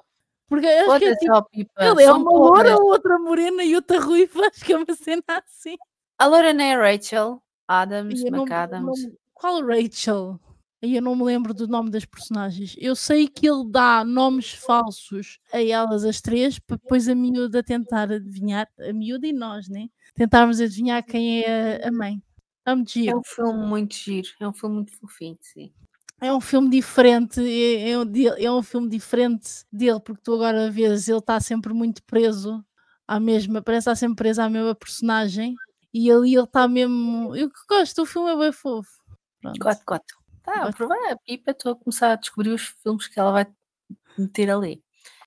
Porque 0.49 0.67
acho 0.67 0.99
que 0.99 1.05
é 1.05 1.15
tipo, 1.15 1.71
ele 1.79 2.03
é 2.03 2.13
uma 2.13 2.29
loura, 2.29 2.77
outra 2.77 3.17
morena 3.21 3.63
e 3.63 3.77
outra 3.77 4.01
ruiva, 4.01 4.41
acho 4.53 4.65
que 4.65 4.73
é 4.73 4.77
uma 4.77 4.95
cena 4.97 5.23
assim. 5.29 5.77
A 6.19 6.27
Laura 6.27 6.53
não 6.53 6.65
é 6.65 6.75
a 6.75 6.93
Rachel 6.93 7.41
Adams, 7.69 8.25
McAdams. 8.25 9.09
qual 9.33 9.65
Rachel? 9.65 10.41
Aí 10.83 10.97
eu 10.97 11.03
não 11.03 11.15
me 11.15 11.25
lembro 11.25 11.53
do 11.53 11.69
nome 11.69 11.91
das 11.91 12.05
personagens. 12.07 12.75
Eu 12.79 12.97
sei 12.97 13.29
que 13.29 13.47
ele 13.49 13.69
dá 13.71 14.03
nomes 14.05 14.53
falsos 14.53 15.39
a 15.53 15.63
elas 15.63 16.05
as 16.05 16.21
três 16.21 16.59
para 16.59 16.77
depois 16.77 17.07
a 17.09 17.15
miúda 17.15 17.63
tentar 17.63 18.11
adivinhar, 18.11 18.67
a 18.79 18.93
miúda 18.93 19.27
e 19.27 19.33
nós, 19.33 19.69
né? 19.69 19.89
Tentarmos 20.15 20.61
adivinhar 20.61 21.05
quem 21.05 21.43
é 21.43 21.87
a- 21.87 21.93
mãe. 21.93 22.23
É 22.67 22.71
É 23.11 23.17
um 23.17 23.23
filme 23.25 23.67
muito 23.67 23.95
giro, 23.95 24.29
é 24.41 24.49
um 24.49 24.53
filme 24.53 24.75
muito 24.77 24.97
fofinho, 24.99 25.37
sim. 25.41 25.73
É 26.21 26.33
um 26.33 26.41
filme 26.41 26.69
diferente, 26.71 27.41
é, 27.41 27.91
é 27.91 27.99
um, 27.99 28.05
é 28.39 28.53
um 28.53 28.63
filme 28.63 28.89
diferente 28.89 29.65
dele, 29.73 30.01
porque 30.01 30.21
tu 30.23 30.35
agora 30.35 30.71
vês, 30.71 31.09
ele 31.09 31.19
está 31.19 31.41
sempre 31.41 31.73
muito 31.73 32.03
preso 32.05 32.63
à 33.09 33.19
mesma, 33.19 33.63
parece 33.63 33.81
estar 33.85 33.97
sempre 33.97 34.17
preso 34.17 34.43
à 34.43 34.49
mesma 34.51 34.75
personagem. 34.75 35.55
E 35.93 36.11
ali 36.11 36.35
ele 36.35 36.45
está 36.45 36.69
mesmo. 36.69 37.35
Eu 37.35 37.49
que 37.51 37.59
gosto, 37.69 38.03
o 38.03 38.07
filme 38.07 38.31
é 38.31 38.37
bem 38.37 38.53
fofo. 38.53 38.91
Pronto. 39.41 39.59
Coto, 39.59 39.85
coto. 39.85 40.15
Tá, 40.53 40.65
Gosto. 40.65 40.77
prova 40.79 40.95
a 41.13 41.17
Pipa, 41.19 41.53
estou 41.53 41.73
a 41.73 41.77
começar 41.77 42.13
a 42.13 42.17
descobrir 42.17 42.51
os 42.51 42.63
filmes 42.83 43.07
que 43.07 43.21
ela 43.21 43.31
vai 43.31 43.47
meter 44.19 44.51
ali. 44.51 44.83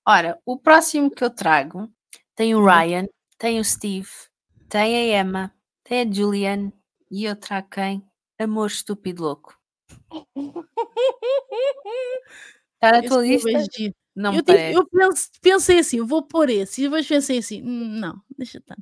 Ora, 0.06 0.38
o 0.44 0.58
próximo 0.58 1.10
que 1.10 1.24
eu 1.24 1.30
trago 1.30 1.90
tem 2.34 2.54
o 2.54 2.62
Ryan, 2.64 3.06
tem 3.38 3.58
o 3.58 3.64
Steve, 3.64 4.08
tem 4.68 5.14
a 5.14 5.20
Emma, 5.22 5.54
tem 5.82 6.02
a 6.08 6.12
Julian 6.12 6.70
e 7.10 7.24
eu 7.24 7.34
trago 7.36 7.68
quem? 7.70 8.04
Amor 8.38 8.66
Estúpido 8.66 9.22
Louco. 9.22 9.58
Está 12.74 12.92
na 12.92 13.02
tua 13.02 13.26
é 13.26 13.30
lista? 13.30 13.48
Não 14.14 14.34
eu, 14.34 14.42
tive- 14.42 14.58
parece. 14.58 14.76
eu 14.76 14.86
penso- 14.88 15.30
pensei 15.40 15.78
assim, 15.78 15.96
eu 15.98 16.06
vou 16.06 16.22
pôr 16.22 16.50
esse, 16.50 16.82
e 16.82 16.84
depois 16.84 17.06
pensei 17.06 17.38
assim, 17.38 17.62
"Hum, 17.62 17.98
não, 17.98 18.20
deixa 18.36 18.58
estar. 18.58 18.76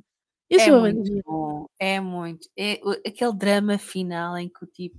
Esse 0.49 0.69
É 0.69 0.73
é 0.73 0.79
muito 0.79 1.21
bom, 1.23 1.65
é 1.79 1.99
muito. 1.99 2.49
É 2.57 2.73
aquele 3.07 3.33
drama 3.33 3.77
final 3.77 4.37
em 4.37 4.49
que 4.49 4.63
o 4.63 4.67
tipo. 4.67 4.97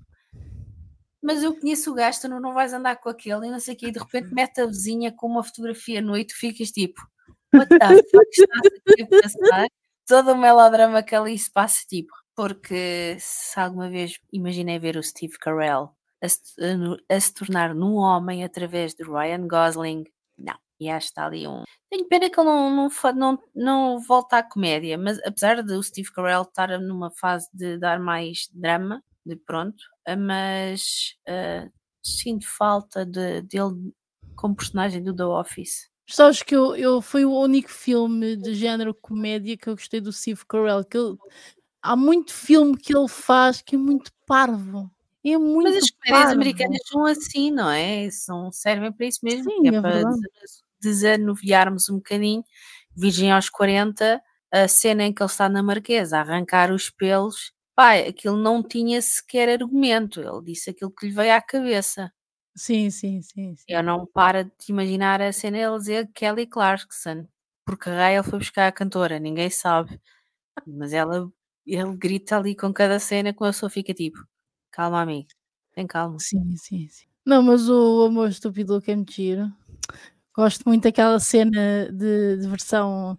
Mas 1.25 1.43
eu 1.43 1.59
conheço 1.59 1.91
o 1.91 1.95
gajo, 1.95 2.21
tu 2.21 2.29
não, 2.29 2.39
não 2.39 2.53
vais 2.53 2.75
andar 2.75 2.97
com 2.97 3.09
aquele 3.09 3.47
e 3.47 3.51
não 3.51 3.59
sei 3.59 3.75
o 3.75 3.79
quê, 3.79 3.87
e 3.87 3.93
de 3.93 3.99
repente 3.99 4.35
mete 4.35 4.61
a 4.61 4.67
vizinha 4.67 5.11
com 5.11 5.27
uma 5.27 5.43
fotografia 5.43 6.03
no 6.03 6.19
e 6.19 6.25
tu 6.25 6.37
ficas 6.37 6.71
tipo, 6.71 7.01
what 7.55 7.67
the 7.69 7.79
fuck 8.11 8.29
estás 8.31 8.67
aqui 8.87 9.03
a 9.03 9.23
passar? 9.23 9.69
Todo 10.07 10.33
o 10.33 10.37
melodrama 10.37 11.03
que 11.03 11.15
ali 11.15 11.39
se 11.39 11.51
passa, 11.51 11.81
tipo, 11.89 12.13
porque 12.37 13.17
se 13.19 13.59
alguma 13.59 13.89
vez 13.89 14.21
imaginei 14.31 14.79
ver 14.79 14.99
o 14.99 15.03
Steve 15.03 15.39
Carell 15.39 15.89
a 16.21 16.29
se, 16.29 16.41
a 17.11 17.17
a 17.17 17.21
se 17.21 17.33
tornar 17.33 17.75
num 17.75 17.95
homem 17.95 18.45
através 18.45 18.95
de 18.95 19.03
Ryan 19.03 19.49
Gosling, 19.49 20.05
não. 20.37 20.59
E 20.79 20.91
acho 20.91 21.07
que 21.07 21.13
está 21.13 21.25
ali 21.27 21.49
um. 21.49 21.63
Tenho 21.89 22.07
pena 22.07 22.29
que 22.29 22.39
ele 22.39 22.49
não, 22.49 22.71
não, 22.71 22.91
não, 23.15 23.39
não 23.55 24.01
volta 24.01 24.39
à 24.39 24.43
comédia, 24.43 24.99
mas 24.99 25.19
apesar 25.25 25.63
de 25.63 25.73
o 25.73 25.83
Steve 25.83 26.13
Carell 26.13 26.43
estar 26.43 26.79
numa 26.79 27.11
fase 27.11 27.49
de 27.55 27.79
dar 27.79 27.99
mais 27.99 28.49
drama, 28.53 29.03
de 29.25 29.37
pronto, 29.37 29.83
mas 30.19 31.15
ah, 31.29 31.69
sinto 32.03 32.47
falta 32.47 33.05
de, 33.07 33.43
dele 33.43 33.93
como 34.37 34.55
personagem 34.57 35.03
do 35.03 35.15
The 35.15 35.25
Office. 35.25 35.89
Sabes 36.07 36.43
que 36.43 36.55
eu, 36.55 36.77
eu 36.77 37.01
foi 37.01 37.25
o 37.25 37.33
único 37.33 37.71
filme 37.71 38.37
de 38.37 38.55
género 38.55 38.95
comédia 38.95 39.57
que 39.57 39.69
eu 39.69 39.75
gostei 39.75 40.01
do 40.01 40.13
Steve 40.13 40.45
Carell. 40.47 40.85
Que 40.85 40.99
ele- 40.99 41.17
há 41.83 41.97
muito 41.97 42.33
filme 42.33 42.77
que 42.77 42.97
ele 42.97 43.09
faz 43.09 43.63
que 43.63 43.75
é 43.77 43.79
muito 43.79 44.13
parvo. 44.27 44.91
É 45.25 45.39
muito 45.39 45.65
Mas 45.73 45.77
as 45.85 45.91
comédias 45.91 46.33
americanas 46.33 46.79
são 46.87 47.07
assim, 47.07 47.51
não 47.51 47.71
é? 47.71 48.11
São, 48.11 48.53
servem 48.53 48.93
para 48.93 49.07
isso 49.07 49.21
mesmo, 49.23 49.51
Sim, 49.51 49.69
é, 49.69 49.75
é 49.75 49.81
para 49.81 50.03
desanuviarmos 50.79 51.89
um 51.89 51.97
bocadinho. 51.97 52.45
Virgem 52.95 53.33
aos 53.33 53.49
40, 53.49 54.23
a 54.53 54.69
cena 54.69 55.05
em 55.05 55.13
que 55.13 55.23
ele 55.23 55.31
está 55.31 55.49
na 55.49 55.63
Marquesa 55.63 56.19
a 56.19 56.21
arrancar 56.21 56.71
os 56.71 56.91
pelos, 56.91 57.53
pai, 57.75 58.07
aquilo 58.09 58.37
não 58.37 58.63
tinha 58.63 59.01
sequer 59.03 59.49
argumento. 59.49 60.21
Ele 60.21 60.43
disse 60.45 60.71
aquilo 60.71 60.91
que 60.91 61.07
lhe 61.07 61.13
veio 61.13 61.35
à 61.35 61.41
cabeça. 61.43 62.13
Sim, 62.57 62.91
sim, 62.91 63.21
sim. 63.23 63.57
sim. 63.57 63.65
Eu 63.69 63.83
não 63.83 64.07
paro 64.07 64.45
de 64.45 64.51
imaginar 64.69 65.21
a 65.21 65.33
cena 65.33 65.59
ele 65.59 65.79
dizer 65.79 66.11
Kelly 66.15 66.47
Clarkson, 66.47 67.27
porque 67.67 67.91
raio 67.91 68.21
ele 68.21 68.31
foi 68.31 68.39
buscar 68.39 68.69
a 68.69 68.73
cantora, 68.73 69.19
ninguém 69.19 69.51
sabe. 69.51 70.01
Mas 70.67 70.93
ela, 70.93 71.31
ele 71.67 71.97
grita 71.97 72.37
ali 72.39 72.57
com 72.57 72.73
cada 72.73 72.99
cena 73.01 73.33
que 73.33 73.43
a 73.45 73.49
pessoa 73.49 73.71
fica 73.71 73.95
tipo, 73.95 74.19
calma 74.71 75.03
amigo, 75.03 75.29
tem 75.73 75.87
calma. 75.87 76.19
Sim, 76.21 76.57
sim, 76.57 76.89
sim. 76.89 77.07
Não, 77.27 77.43
mas 77.43 77.69
o 77.69 78.05
Amor 78.07 78.29
Estúpido 78.29 78.75
Louco 78.75 78.91
é 78.91 78.97
giro. 79.11 79.53
Gosto 80.35 80.65
muito 80.69 80.85
daquela 80.85 81.19
cena 81.21 81.91
de, 81.93 82.39
de 82.39 82.49
versão 82.49 83.19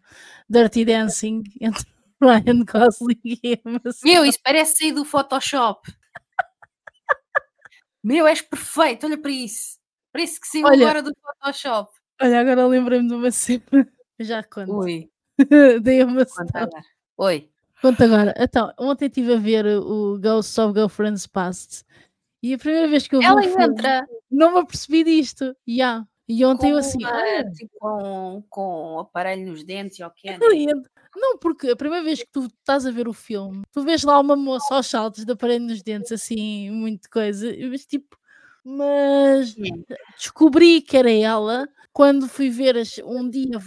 Dirty 0.50 0.86
Dancing 0.86 1.44
entre 1.62 1.86
Ryan 2.22 2.64
Gosling 2.66 3.20
e 3.24 3.62
Emma 3.66 3.80
Stone. 3.92 4.14
Meu, 4.14 4.26
isso 4.26 4.40
parece 4.44 4.78
sair 4.78 4.92
do 4.94 5.04
Photoshop. 5.06 5.92
Meu, 8.04 8.28
és 8.28 8.42
perfeito, 8.42 9.06
olha 9.08 9.18
para 9.18 9.32
isso. 9.32 9.78
Parece 10.14 10.40
que 10.40 10.48
saiu 10.48 10.66
Olha. 10.68 10.86
agora 10.86 11.02
do 11.02 11.12
Photoshop. 11.22 11.92
Olha, 12.22 12.40
agora 12.40 12.68
lembrei-me 12.68 13.08
de 13.08 13.14
uma 13.16 13.32
cena. 13.32 13.64
Eu 13.72 13.86
Já 14.26 14.44
conto. 14.44 14.72
Ui, 14.78 15.10
da 15.82 15.94
Emma 15.94 16.26
conta 16.26 16.30
Stone. 16.30 16.50
agora. 16.54 16.84
Oi. 17.18 17.50
Conta 17.82 18.06
agora. 18.06 18.34
Então, 18.38 18.72
ontem 18.80 19.06
estive 19.08 19.34
a 19.34 19.38
ver 19.38 19.66
o 19.66 20.20
Ghosts 20.20 20.58
of 20.60 20.74
Girlfriends 20.74 21.28
Past 21.28 21.84
e 22.42 22.54
a 22.54 22.58
primeira 22.58 22.88
vez 22.88 23.08
que 23.08 23.16
eu 23.16 23.20
vi 23.20 23.26
Ela 23.26 23.42
filme, 23.42 23.64
entra 23.66 24.08
não 24.32 24.54
me 24.54 24.60
apercebi 24.60 25.04
disto. 25.04 25.56
Yeah. 25.68 26.08
E 26.28 26.46
ontem 26.46 26.70
eu 26.72 26.74
com, 26.76 26.80
assim, 26.80 26.98
uma- 27.00 27.12
olha, 27.12 27.52
tipo, 27.52 27.78
com, 27.80 28.44
com 28.50 29.00
aparelho 29.00 29.52
nos 29.52 29.64
dentes, 29.64 30.00
ou 30.00 30.08
o 30.08 30.12
que 30.12 30.30
é? 30.30 30.34
entra. 30.36 30.90
Não, 31.16 31.38
porque 31.38 31.70
a 31.70 31.76
primeira 31.76 32.04
vez 32.04 32.20
que 32.20 32.30
tu 32.32 32.46
estás 32.46 32.86
a 32.86 32.92
ver 32.92 33.08
o 33.08 33.14
filme, 33.14 33.64
tu 33.72 33.84
vês 33.84 34.04
lá 34.04 34.20
uma 34.20 34.36
moça 34.36 34.76
aos 34.76 34.88
saltos 34.88 35.24
de 35.26 35.32
aparelho 35.32 35.66
nos 35.66 35.82
dentes, 35.82 36.12
assim, 36.12 36.70
muito 36.72 37.10
coisa, 37.10 37.48
mas 37.70 37.86
tipo, 37.86 38.18
mas 38.64 39.56
descobri 40.18 40.82
que 40.82 40.98
era 40.98 41.12
ela 41.12 41.68
quando 41.94 42.28
fui 42.28 42.50
ver 42.50 42.78
as, 42.78 42.98
um 43.00 43.30
dia, 43.30 43.58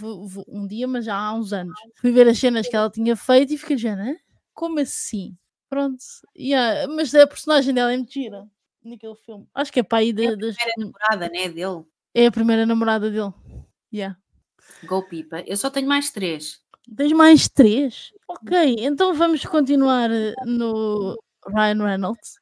um 0.47 0.67
dia, 0.67 0.87
mas 0.87 1.05
já 1.05 1.15
há 1.15 1.33
uns 1.33 1.51
anos, 1.51 1.73
fui 1.99 2.11
ver 2.11 2.27
as 2.27 2.37
cenas 2.37 2.67
que 2.67 2.75
ela 2.75 2.89
tinha 2.89 3.15
feito 3.15 3.53
e 3.53 3.57
fiquei 3.57 3.77
já, 3.77 3.93
"Hã? 3.93 4.15
como 4.53 4.79
assim? 4.79 5.35
Pronto, 5.69 6.03
yeah, 6.37 6.87
mas 6.93 7.13
a 7.15 7.25
personagem 7.25 7.73
dela 7.73 7.93
é 7.93 7.97
mentira 7.97 8.45
naquele 8.83 9.15
filme. 9.15 9.47
Acho 9.53 9.71
que 9.71 9.79
é 9.79 9.83
para 9.83 9.99
aí 9.99 10.09
É 10.17 10.27
a 10.27 10.35
das. 10.35 10.55
namorada, 10.77 11.29
né, 11.29 11.47
dele. 11.47 11.83
É 12.13 12.25
a 12.25 12.31
primeira 12.31 12.65
namorada 12.65 13.09
dele. 13.09 13.31
Yeah. 13.93 14.17
Go 14.83 15.03
Pipa. 15.03 15.41
Eu 15.41 15.55
só 15.57 15.69
tenho 15.69 15.87
mais 15.87 16.09
três. 16.11 16.59
Tens 16.95 17.11
mais 17.13 17.47
três? 17.49 18.11
Ok, 18.27 18.75
então 18.79 19.13
vamos 19.13 19.45
continuar 19.45 20.09
eh, 20.11 20.33
no 20.45 21.17
Ryan 21.47 21.83
Reynolds. 21.83 22.39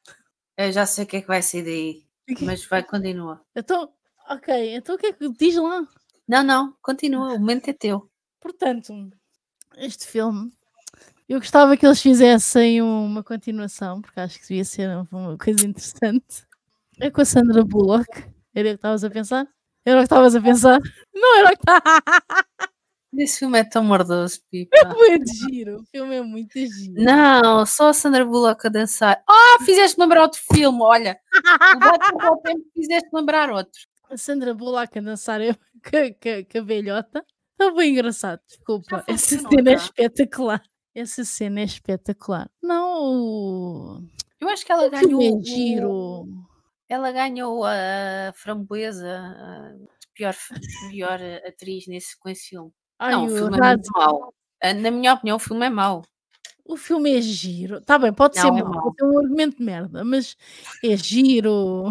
Eu 0.56 0.72
já 0.72 0.86
sei 0.86 1.04
o 1.04 1.06
que 1.06 1.16
é 1.18 1.20
que 1.20 1.28
vai 1.28 1.42
ser 1.42 1.62
daí, 1.64 2.02
mas 2.42 2.64
vai, 2.66 2.82
continua. 2.82 3.40
Então, 3.54 3.92
ok, 4.28 4.74
então 4.74 4.94
o 4.94 4.98
que 4.98 5.06
é 5.06 5.12
que 5.12 5.28
diz 5.30 5.56
lá? 5.56 5.86
Não, 6.26 6.42
não, 6.42 6.76
continua, 6.82 7.34
o 7.34 7.38
momento 7.38 7.68
é 7.68 7.72
teu. 7.72 8.10
Portanto, 8.40 8.92
este 9.76 10.06
filme, 10.06 10.52
eu 11.28 11.38
gostava 11.38 11.76
que 11.76 11.86
eles 11.86 12.00
fizessem 12.00 12.82
uma 12.82 13.22
continuação, 13.22 14.00
porque 14.00 14.20
acho 14.20 14.38
que 14.40 14.48
devia 14.48 14.64
ser 14.64 14.88
uma 15.12 15.36
coisa 15.38 15.66
interessante. 15.66 16.46
É 17.00 17.10
com 17.10 17.20
a 17.20 17.24
Sandra 17.24 17.64
Bullock. 17.64 18.24
Era 18.54 18.68
o 18.68 18.72
que 18.72 18.76
estavas 18.76 19.04
a 19.04 19.10
pensar? 19.10 19.48
Era 19.84 19.96
o 19.96 20.00
que 20.00 20.04
estavas 20.04 20.34
a 20.34 20.40
pensar? 20.40 20.80
Não 21.14 21.38
era 21.38 21.48
o 21.48 21.56
que 21.56 21.58
Esse 23.16 23.38
filme 23.40 23.58
é 23.58 23.64
tão 23.64 23.82
mordoso, 23.82 24.40
Pipa. 24.50 24.76
É 24.76 24.84
muito 24.94 25.32
giro. 25.34 25.80
O 25.80 25.84
filme 25.86 26.16
é 26.16 26.22
muito 26.22 26.58
giro. 26.58 27.02
Não, 27.02 27.64
só 27.64 27.88
a 27.88 27.92
Sandra 27.94 28.24
Bullock 28.24 28.66
a 28.66 28.70
dançar. 28.70 29.22
Ah, 29.28 29.58
fizeste 29.64 29.98
lembrar 30.00 30.22
outro 30.22 30.40
filme, 30.52 30.78
olha. 30.82 31.18
Ao 32.20 32.36
tempo 32.42 32.64
fizeste 32.74 33.08
lembrar 33.12 33.50
outro. 33.50 33.80
A 34.10 34.16
Sandra 34.16 34.54
Bullock 34.54 34.98
a 34.98 35.02
dançar 35.02 35.40
eu 35.40 35.54
com, 35.82 35.96
a- 35.96 36.12
velhota. 36.62 37.24
Está 37.52 37.72
bem 37.74 37.92
engraçado, 37.92 38.40
desculpa. 38.46 39.02
Essa 39.06 39.38
cena 39.38 39.70
é 39.70 39.74
espetacular. 39.74 40.62
Essa 40.94 41.24
cena 41.24 41.60
é 41.60 41.64
espetacular. 41.64 42.48
Não, 42.62 44.04
Eu 44.40 44.48
acho 44.48 44.64
que 44.64 44.72
ela 44.72 44.88
filme 44.90 45.06
ganhou. 45.06 45.22
é 45.22 45.30
o- 45.40 45.44
giro. 45.44 46.26
Ela 46.88 47.12
ganhou 47.12 47.64
a 47.64 48.32
framboesa 48.34 49.08
a 49.18 49.74
pior, 50.14 50.34
pior 50.90 51.20
atriz 51.46 51.86
nesse, 51.86 52.18
com 52.18 52.28
esse 52.28 52.48
filme. 52.50 52.70
Ai, 52.98 53.12
não, 53.12 53.24
o 53.26 53.28
filme 53.28 53.56
é 53.56 53.60
muito 53.60 53.90
mau. 53.92 54.34
Ah, 54.62 54.74
Na 54.74 54.90
minha 54.90 55.14
opinião, 55.14 55.36
o 55.36 55.40
filme 55.40 55.66
é 55.66 55.70
mau. 55.70 56.02
O 56.64 56.76
filme 56.76 57.16
é 57.16 57.20
giro. 57.20 57.80
Tá 57.80 57.98
bem, 57.98 58.12
pode 58.12 58.36
ser 58.38 58.50
Não, 58.50 58.58
é 58.58 58.62
mau, 58.62 58.72
mau. 58.74 58.82
pode 58.84 58.96
ter 58.96 59.04
um 59.04 59.18
argumento 59.18 59.56
de 59.58 59.62
merda, 59.64 60.04
mas 60.04 60.36
é 60.84 60.96
giro. 60.96 61.90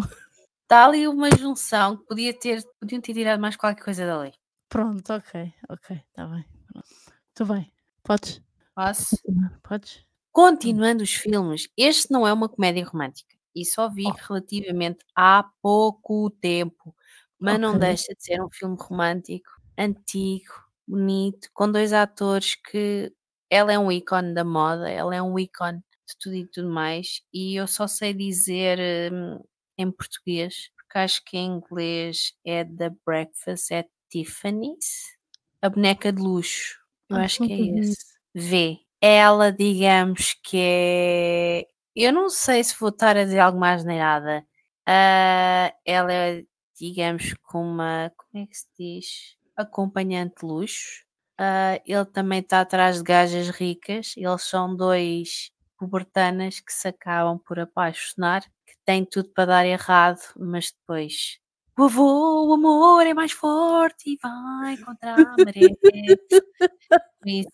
Está 0.62 0.84
ali 0.86 1.08
uma 1.08 1.30
junção 1.36 1.96
que 1.96 2.04
podia 2.06 2.32
ter, 2.38 2.62
podiam 2.78 3.00
ter 3.00 3.14
tirado 3.14 3.40
mais 3.40 3.56
qualquer 3.56 3.82
coisa 3.82 4.06
dali. 4.06 4.32
Pronto, 4.68 5.12
ok, 5.14 5.52
ok, 5.68 6.00
tá 6.12 6.26
bem. 6.26 6.44
Muito 6.74 7.52
bem. 7.54 7.72
Podes? 8.04 8.42
Posso? 8.74 9.16
Podes? 9.62 10.04
Continuando 10.30 11.02
os 11.02 11.12
filmes, 11.14 11.68
este 11.76 12.12
não 12.12 12.26
é 12.26 12.32
uma 12.32 12.48
comédia 12.48 12.84
romântica 12.84 13.34
e 13.56 13.64
só 13.64 13.88
vi 13.88 14.04
relativamente 14.28 14.98
há 15.16 15.42
pouco 15.62 16.30
tempo, 16.30 16.94
mas 17.40 17.58
não 17.58 17.70
Ok. 17.70 17.80
deixa 17.80 18.14
de 18.14 18.22
ser 18.22 18.40
um 18.42 18.50
filme 18.50 18.76
romântico, 18.78 19.50
antigo, 19.76 20.52
bonito, 20.88 21.48
com 21.52 21.70
dois 21.70 21.92
atores 21.92 22.54
que 22.54 23.12
ela 23.50 23.72
é 23.72 23.78
um 23.78 23.92
ícone 23.92 24.34
da 24.34 24.44
moda, 24.44 24.90
ela 24.90 25.14
é 25.14 25.22
um 25.22 25.38
ícone 25.38 25.78
de 25.78 26.16
tudo 26.18 26.36
e 26.36 26.46
tudo 26.46 26.70
mais, 26.70 27.22
e 27.32 27.54
eu 27.56 27.66
só 27.66 27.86
sei 27.86 28.14
dizer 28.14 28.78
hum, 29.12 29.42
em 29.76 29.90
português, 29.90 30.70
porque 30.76 30.98
acho 30.98 31.24
que 31.24 31.36
em 31.36 31.56
inglês 31.56 32.32
é 32.44 32.64
The 32.64 32.90
Breakfast 33.04 33.72
at 33.72 33.86
Tiffany's, 34.10 35.18
a 35.60 35.68
boneca 35.68 36.12
de 36.12 36.22
luxo. 36.22 36.78
Eu 37.10 37.16
acho 37.16 37.38
que 37.38 37.52
é 37.52 37.60
esse. 37.78 37.92
isso. 37.92 38.06
vê. 38.34 38.78
Ela, 39.00 39.52
digamos 39.52 40.34
que 40.42 40.56
é. 40.60 41.66
Eu 41.94 42.12
não 42.12 42.28
sei 42.28 42.62
se 42.64 42.78
vou 42.78 42.90
estar 42.90 43.16
a 43.16 43.24
dizer 43.24 43.38
algo 43.40 43.58
mais 43.58 43.84
nem 43.84 43.98
nada. 43.98 44.44
Ah, 44.86 45.72
ela 45.84 46.12
é, 46.12 46.44
digamos, 46.78 47.34
com 47.42 47.62
uma. 47.62 48.12
Como 48.16 48.44
é 48.44 48.46
que 48.46 48.56
se 48.56 48.66
diz? 48.78 49.37
Acompanhante 49.58 50.44
luxo. 50.44 51.04
Ah, 51.36 51.80
ele 51.86 52.04
também 52.06 52.40
está 52.40 52.60
atrás 52.60 52.96
de 52.98 53.02
gajas 53.02 53.48
ricas. 53.50 54.14
Eles 54.16 54.42
são 54.42 54.74
dois 54.74 55.50
pubertanas 55.78 56.60
que 56.60 56.72
se 56.72 56.88
acabam 56.88 57.38
por 57.38 57.58
apaixonar, 57.60 58.42
que 58.66 58.74
têm 58.84 59.04
tudo 59.04 59.30
para 59.30 59.46
dar 59.46 59.66
errado, 59.66 60.20
mas 60.36 60.72
depois. 60.72 61.38
O 61.78 61.84
avô, 61.84 62.48
o 62.48 62.54
amor 62.54 63.06
é 63.06 63.14
mais 63.14 63.30
forte 63.32 64.10
e 64.10 64.18
vai 64.20 64.76
contra 64.78 65.14
a 65.14 65.36
maré. 65.38 65.60
Isso, 67.26 67.50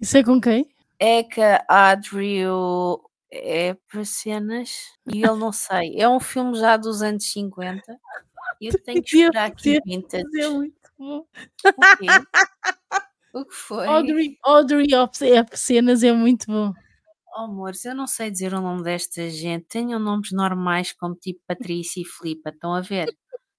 Isso 0.00 0.18
é 0.18 0.24
com 0.24 0.40
quem? 0.40 0.68
é 0.98 1.22
que 1.22 1.40
a 1.40 1.90
Adriel 1.90 3.00
é 3.30 3.74
para 3.88 4.04
cenas 4.04 4.70
e 5.06 5.18
ele 5.22 5.36
não 5.38 5.52
sei. 5.52 5.94
É 6.00 6.08
um 6.08 6.18
filme 6.20 6.58
já 6.58 6.76
dos 6.76 7.02
anos 7.02 7.30
50 7.30 7.98
e 8.60 8.66
eu 8.66 8.82
tenho 8.82 9.02
que 9.02 9.16
esperar 9.16 9.46
aqui 9.46 9.74
ter, 9.74 9.82
vintage. 9.84 10.24
O 10.98 11.24
quê? 11.96 12.06
O 13.32 13.44
que 13.44 13.54
foi? 13.54 13.86
Audrey, 13.86 14.38
Audrey 14.42 14.94
Hop- 14.94 15.22
Hep 15.22 15.56
cenas 15.56 16.02
é 16.02 16.12
muito 16.12 16.46
bom. 16.46 16.72
Oh, 17.36 17.42
amores, 17.42 17.84
eu 17.84 17.94
não 17.94 18.06
sei 18.06 18.30
dizer 18.30 18.52
o 18.54 18.60
nome 18.60 18.82
desta 18.82 19.28
gente. 19.30 19.66
Tenham 19.66 20.00
nomes 20.00 20.32
normais 20.32 20.92
como 20.92 21.14
tipo 21.14 21.40
Patrícia 21.46 22.00
e 22.00 22.04
Filipa, 22.04 22.50
estão 22.50 22.74
a 22.74 22.80
ver? 22.80 23.08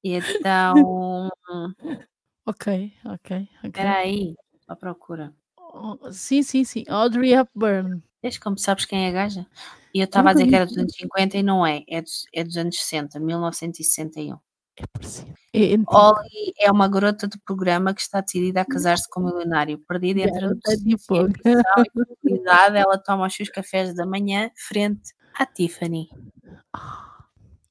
Então, 0.03 1.29
Ok, 2.45 2.91
ok, 3.05 3.47
ok. 3.59 3.65
espera 3.65 3.97
aí, 3.97 4.35
à 4.67 4.75
procura. 4.75 5.33
Oh, 5.57 6.11
Sim, 6.11 6.41
sim, 6.41 6.63
sim. 6.63 6.83
Audrey 6.89 7.33
Hepburn. 7.33 8.01
Desde 8.21 8.39
como 8.39 8.57
sabes 8.57 8.85
quem 8.85 9.05
é 9.05 9.09
a 9.09 9.11
gaja? 9.11 9.47
E 9.93 9.99
eu 9.99 10.05
estava 10.05 10.31
a 10.31 10.33
dizer 10.33 10.47
que 10.47 10.55
era 10.55 10.65
dos 10.65 10.77
anos 10.77 10.93
50 10.95 11.37
e 11.37 11.43
não 11.43 11.65
é, 11.65 11.83
é 11.87 12.01
dos, 12.01 12.23
é 12.33 12.43
dos 12.43 12.57
anos 12.57 12.77
60, 12.79 13.19
1961. 13.19 14.37
É 14.79 14.87
parecido. 14.87 15.33
É. 15.53 15.75
Holly 15.87 16.53
é 16.59 16.71
uma 16.71 16.87
garota 16.87 17.27
de 17.27 17.37
programa 17.39 17.93
que 17.93 18.01
está 18.01 18.21
decidida 18.21 18.61
a 18.61 18.65
casar-se 18.65 19.09
com 19.09 19.21
um 19.21 19.25
milionário. 19.25 19.79
Perdida 19.79 20.21
entre 20.21 20.45
a 20.45 20.51
e 20.85 20.95
ela 22.77 22.97
toma 22.97 23.27
os 23.27 23.33
seus 23.33 23.49
cafés 23.49 23.93
da 23.95 24.05
manhã 24.05 24.51
frente 24.55 25.13
à 25.33 25.45
Tiffany. 25.45 26.09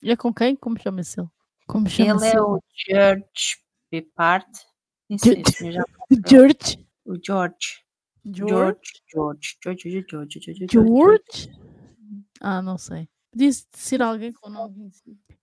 E 0.03 0.11
é 0.11 0.17
com 0.17 0.33
quem? 0.35 0.57
Como 0.57 0.79
chama-se 0.81 1.21
ele? 1.21 1.29
Como 1.67 1.89
chama-se 1.89 2.27
Ele 2.27 2.37
é 2.37 2.43
o 2.43 2.63
George 2.75 3.59
Pepard. 3.91 4.47
George? 6.29 6.87
O 7.07 7.15
George. 7.25 7.85
George? 8.25 9.03
George. 9.11 9.57
George. 9.63 10.05
George. 10.05 10.05
George. 10.11 10.41
George. 10.41 10.69
George? 10.71 11.51
Ah, 12.41 12.61
não 12.61 12.77
sei. 12.77 13.09
Podia 13.31 13.51
ser 13.73 14.03
alguém 14.03 14.33
com 14.33 14.49
o 14.49 14.53
nome. 14.53 14.91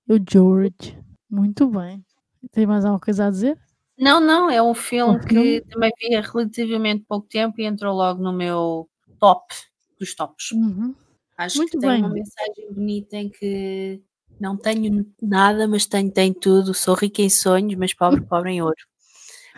O 0.07 0.17
George. 0.29 0.97
Muito 1.35 1.67
bem. 1.67 2.03
Tem 2.51 2.65
mais 2.65 2.85
alguma 2.85 2.99
coisa 2.99 3.27
a 3.27 3.29
dizer? 3.29 3.59
Não, 3.97 4.21
não, 4.21 4.49
é 4.49 4.61
um 4.61 4.73
filme 4.73 5.19
que 5.19 5.61
também 5.69 5.91
vi 5.99 6.15
há 6.15 6.21
relativamente 6.21 7.03
pouco 7.07 7.27
tempo 7.27 7.59
e 7.59 7.65
entrou 7.65 7.93
logo 7.95 8.21
no 8.21 8.31
meu 8.31 8.89
top 9.19 9.53
dos 9.99 10.15
tops. 10.15 10.51
Uhum. 10.51 10.95
Acho 11.37 11.57
Muito 11.57 11.71
que 11.71 11.79
tem 11.79 11.89
uma 11.89 12.09
bem. 12.09 12.23
mensagem 12.23 12.73
bonita 12.73 13.17
em 13.17 13.29
que 13.29 14.01
não 14.39 14.55
tenho 14.55 15.05
nada, 15.21 15.67
mas 15.67 15.85
tenho, 15.85 16.09
tenho 16.09 16.33
tudo. 16.33 16.73
Sou 16.73 16.95
rica 16.95 17.21
em 17.21 17.29
sonhos, 17.29 17.75
mas 17.75 17.93
pobre, 17.93 18.21
pobre 18.27 18.51
em 18.51 18.61
ouro. 18.61 18.75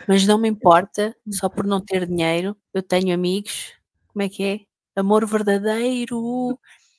Mas 0.06 0.26
não 0.26 0.38
me 0.38 0.48
importa, 0.48 1.14
só 1.30 1.48
por 1.48 1.64
não 1.64 1.80
ter 1.80 2.06
dinheiro, 2.06 2.56
eu 2.74 2.82
tenho 2.82 3.14
amigos. 3.14 3.72
Como 4.08 4.22
é 4.22 4.28
que 4.28 4.42
é? 4.42 4.60
Amor 4.96 5.26
verdadeiro. 5.26 6.58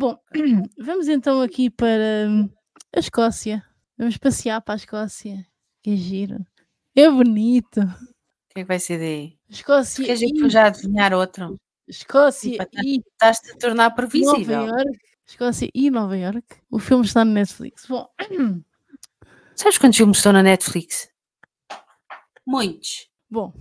Bom, 0.00 0.16
vamos 0.78 1.08
então 1.08 1.42
aqui 1.42 1.68
para 1.68 2.26
hum, 2.26 2.48
a 2.96 3.00
Escócia. 3.00 3.62
Vamos 3.98 4.16
passear 4.16 4.62
para 4.62 4.74
a 4.74 4.76
Escócia. 4.76 5.46
Que 5.82 5.94
giro. 5.94 6.38
É 6.96 7.10
bonito. 7.10 7.80
O 7.80 8.54
que 8.54 8.60
é 8.60 8.62
que 8.62 8.64
vai 8.64 8.78
ser 8.78 8.98
daí? 8.98 9.38
Escócia 9.48 10.04
Queres 10.04 10.22
ir 10.22 10.34
e, 10.34 10.38
para 10.40 10.48
já 10.48 10.66
adivinhar 10.68 11.12
outro? 11.12 11.56
Escócia 11.86 12.56
Para 12.56 12.68
e 12.82 13.02
Estás-te 13.12 13.52
a 13.52 13.56
tornar 13.58 13.90
Nova 13.90 13.96
previsível. 13.96 14.66
York. 15.30 15.32
Escócia 15.32 15.70
e 15.74 15.90
Nova 15.90 16.16
York. 16.16 16.44
O 16.70 16.78
filme 16.78 17.04
está 17.04 17.24
no 17.24 17.32
Netflix. 17.32 17.86
Bom, 17.86 18.08
Sabes 19.60 19.76
quantos 19.76 19.98
filmes 19.98 20.16
estão 20.16 20.32
na 20.32 20.42
Netflix? 20.42 21.10
Muitos. 22.46 23.10
bom. 23.30 23.52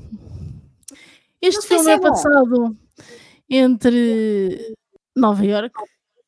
Este 1.42 1.68
filme 1.68 1.92
é, 1.92 1.96
é 1.96 2.00
passado 2.00 2.78
entre 3.50 4.78
Nova 5.14 5.46
York 5.46 5.76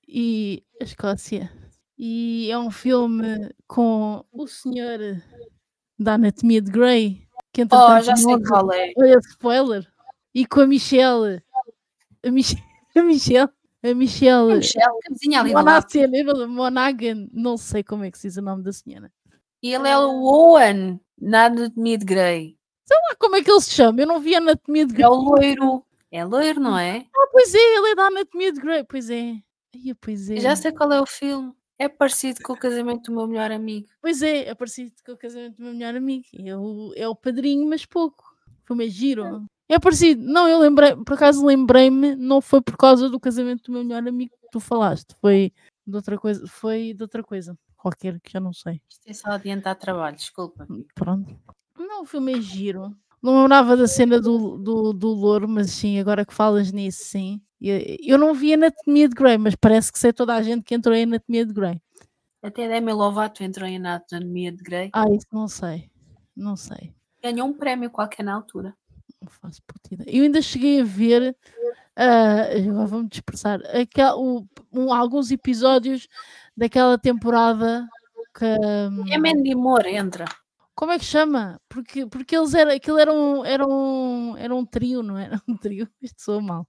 e 0.05 0.61
a 0.81 0.83
Escócia. 0.83 1.49
E 1.97 2.51
é 2.51 2.57
um 2.59 2.69
filme 2.69 3.49
com 3.65 4.25
o 4.29 4.45
senhor 4.45 4.99
da 5.97 6.15
Anatomia 6.15 6.61
de 6.61 6.69
Grey. 6.69 7.25
Que 7.53 7.61
Oh, 7.71 8.01
já 8.01 8.17
sei 8.17 8.43
qual 8.43 8.73
é. 8.73 8.91
Olha, 8.97 9.19
spoiler. 9.19 9.87
E 10.35 10.45
com 10.45 10.59
a 10.59 10.67
Michelle. 10.67 11.41
A, 12.25 12.29
Mich 12.29 12.55
a 12.93 13.03
Michelle. 13.03 13.49
A 13.83 13.93
Michelle. 13.95 14.55
Michelle, 14.57 14.97
que 15.01 15.13
vizinha 15.13 15.39
ali 15.39 15.49
do 15.53 15.55
lado. 15.63 15.87
Monaghan, 15.97 16.23
não- 16.23 16.47
Monaghan, 16.47 17.27
não 17.33 17.57
sei 17.57 17.83
como 17.83 18.03
é 18.03 18.11
que 18.11 18.17
se 18.19 18.27
diz 18.27 18.37
o 18.37 18.41
nome 18.41 18.63
da 18.63 18.71
senhora. 18.71 19.11
E 19.63 19.73
ele 19.73 19.87
é 19.87 19.97
o 19.97 20.23
Owen, 20.23 20.99
na 21.19 21.45
Anatomia 21.45 21.97
de 21.97 22.05
Grey. 22.05 22.57
Ah, 23.09 23.15
como 23.17 23.35
é 23.37 23.43
que 23.43 23.49
ele 23.49 23.61
se 23.61 23.71
chama? 23.71 24.01
Eu 24.01 24.07
não 24.07 24.19
vi 24.19 24.35
a 24.35 24.39
Anatomia 24.39 24.85
de 24.85 24.93
É 24.93 24.95
Grey. 24.97 25.07
o 25.07 25.13
loiro. 25.15 25.85
É 26.11 26.25
loiro, 26.25 26.59
não 26.59 26.77
é? 26.77 27.05
Ah, 27.15 27.27
pois 27.31 27.53
é, 27.55 27.57
ele 27.77 27.91
é 27.91 27.95
da 27.95 28.07
Anatomia 28.07 28.51
de 28.51 28.59
Grey. 28.59 28.83
Pois 28.83 29.09
é. 29.09 29.35
Ai, 29.73 29.93
pois 29.99 30.29
é. 30.29 30.37
Já 30.37 30.55
sei 30.55 30.71
qual 30.71 30.91
é 30.91 30.99
o 31.01 31.05
filme. 31.05 31.53
É 31.79 31.87
parecido 31.89 32.41
com 32.43 32.53
o 32.53 32.57
casamento 32.57 33.09
do 33.09 33.15
meu 33.17 33.27
melhor 33.27 33.51
amigo. 33.51 33.87
Pois 34.01 34.21
é, 34.21 34.49
é 34.49 34.53
parecido 34.53 34.91
com 35.05 35.13
o 35.13 35.17
casamento 35.17 35.57
do 35.57 35.63
meu 35.63 35.73
melhor 35.73 35.95
amigo. 35.95 36.25
É 36.45 36.55
o, 36.55 36.93
é 36.95 37.07
o 37.07 37.15
padrinho, 37.15 37.67
mas 37.67 37.85
pouco. 37.85 38.23
Foi 38.65 38.75
mais 38.75 38.91
giro. 38.93 39.25
É 39.25 39.39
parecido. 39.79 40.21
Não, 40.23 40.47
eu 40.47 40.59
lembrei, 40.59 40.95
por 40.95 41.13
acaso 41.13 41.45
lembrei-me, 41.45 42.15
não 42.15 42.41
foi 42.41 42.61
por 42.61 42.77
causa 42.77 43.09
do 43.09 43.19
casamento 43.19 43.63
do 43.63 43.71
meu 43.71 43.83
melhor 43.83 44.07
amigo 44.07 44.33
que 44.41 44.49
tu 44.51 44.59
falaste. 44.59 45.15
Foi 45.21 45.53
de 45.85 45.95
outra 45.95 46.17
coisa. 46.17 46.45
Foi 46.47 46.93
de 46.93 47.01
outra 47.01 47.23
coisa. 47.23 47.57
Qualquer 47.77 48.19
que 48.19 48.31
já 48.31 48.39
não 48.39 48.53
sei. 48.53 48.81
Isto 48.89 49.07
é 49.07 49.13
só 49.13 49.29
adiantar 49.31 49.75
trabalho, 49.75 50.15
desculpa. 50.15 50.67
Pronto. 50.93 51.35
Não, 51.77 52.03
o 52.03 52.05
filme 52.05 52.33
é 52.33 52.41
giro. 52.41 52.95
Não 53.21 53.41
lembrava 53.41 53.77
da 53.77 53.87
cena 53.87 54.19
do, 54.19 54.57
do, 54.57 54.93
do 54.93 55.07
louro, 55.09 55.47
mas 55.47 55.69
sim, 55.71 55.99
agora 55.99 56.25
que 56.25 56.33
falas 56.33 56.71
nisso, 56.71 57.03
sim. 57.03 57.39
Eu, 57.59 57.79
eu 58.03 58.17
não 58.17 58.33
vi 58.33 58.53
Anatomia 58.53 59.07
de 59.07 59.13
Grey, 59.13 59.37
mas 59.37 59.55
parece 59.55 59.91
que 59.91 59.99
sei 59.99 60.11
toda 60.11 60.33
a 60.33 60.41
gente 60.41 60.63
que 60.63 60.73
entrou 60.73 60.95
em 60.95 61.03
Anatomia 61.03 61.45
de 61.45 61.53
Grey. 61.53 61.79
Até 62.41 62.67
Demi 62.67 62.91
Lovato 62.91 63.43
entrou 63.43 63.67
em 63.67 63.77
Anatomia 63.77 64.51
de 64.51 64.63
Grey. 64.63 64.89
Ah, 64.93 65.07
isso 65.11 65.27
não 65.31 65.47
sei. 65.47 65.91
Não 66.35 66.55
sei. 66.55 66.91
Ganhou 67.21 67.47
um 67.47 67.53
prémio 67.53 67.91
qualquer 67.91 68.23
na 68.23 68.33
altura. 68.33 68.75
Não 69.21 69.29
faço 69.29 69.61
puta 69.67 69.93
ideia. 69.93 70.17
Eu 70.17 70.23
ainda 70.23 70.41
cheguei 70.41 70.81
a 70.81 70.83
ver, 70.83 71.35
ah, 71.95 72.43
agora 72.67 72.87
vou-me 72.87 73.07
dispersar, 73.09 73.59
aquel, 73.75 74.17
o- 74.19 74.47
um- 74.71 74.91
alguns 74.93 75.29
episódios 75.31 76.07
daquela 76.57 76.97
temporada 76.97 77.87
que. 78.33 78.45
hum, 78.45 79.05
É 79.11 79.17
Mandy 79.17 79.53
Moore, 79.55 79.95
entra. 79.95 80.25
Como 80.73 80.91
é 80.91 80.97
que 80.97 81.05
chama? 81.05 81.59
Porque, 81.69 82.07
porque 82.07 82.35
eles 82.35 82.53
eram, 82.55 82.71
aquilo 82.71 82.97
era 82.97 83.13
um, 83.13 83.45
era, 83.45 83.67
um, 83.67 84.35
era 84.37 84.55
um 84.55 84.65
trio, 84.65 85.03
não 85.03 85.17
era? 85.17 85.39
Um 85.47 85.55
trio, 85.55 85.87
isto 86.01 86.21
soa 86.21 86.41
mal. 86.41 86.67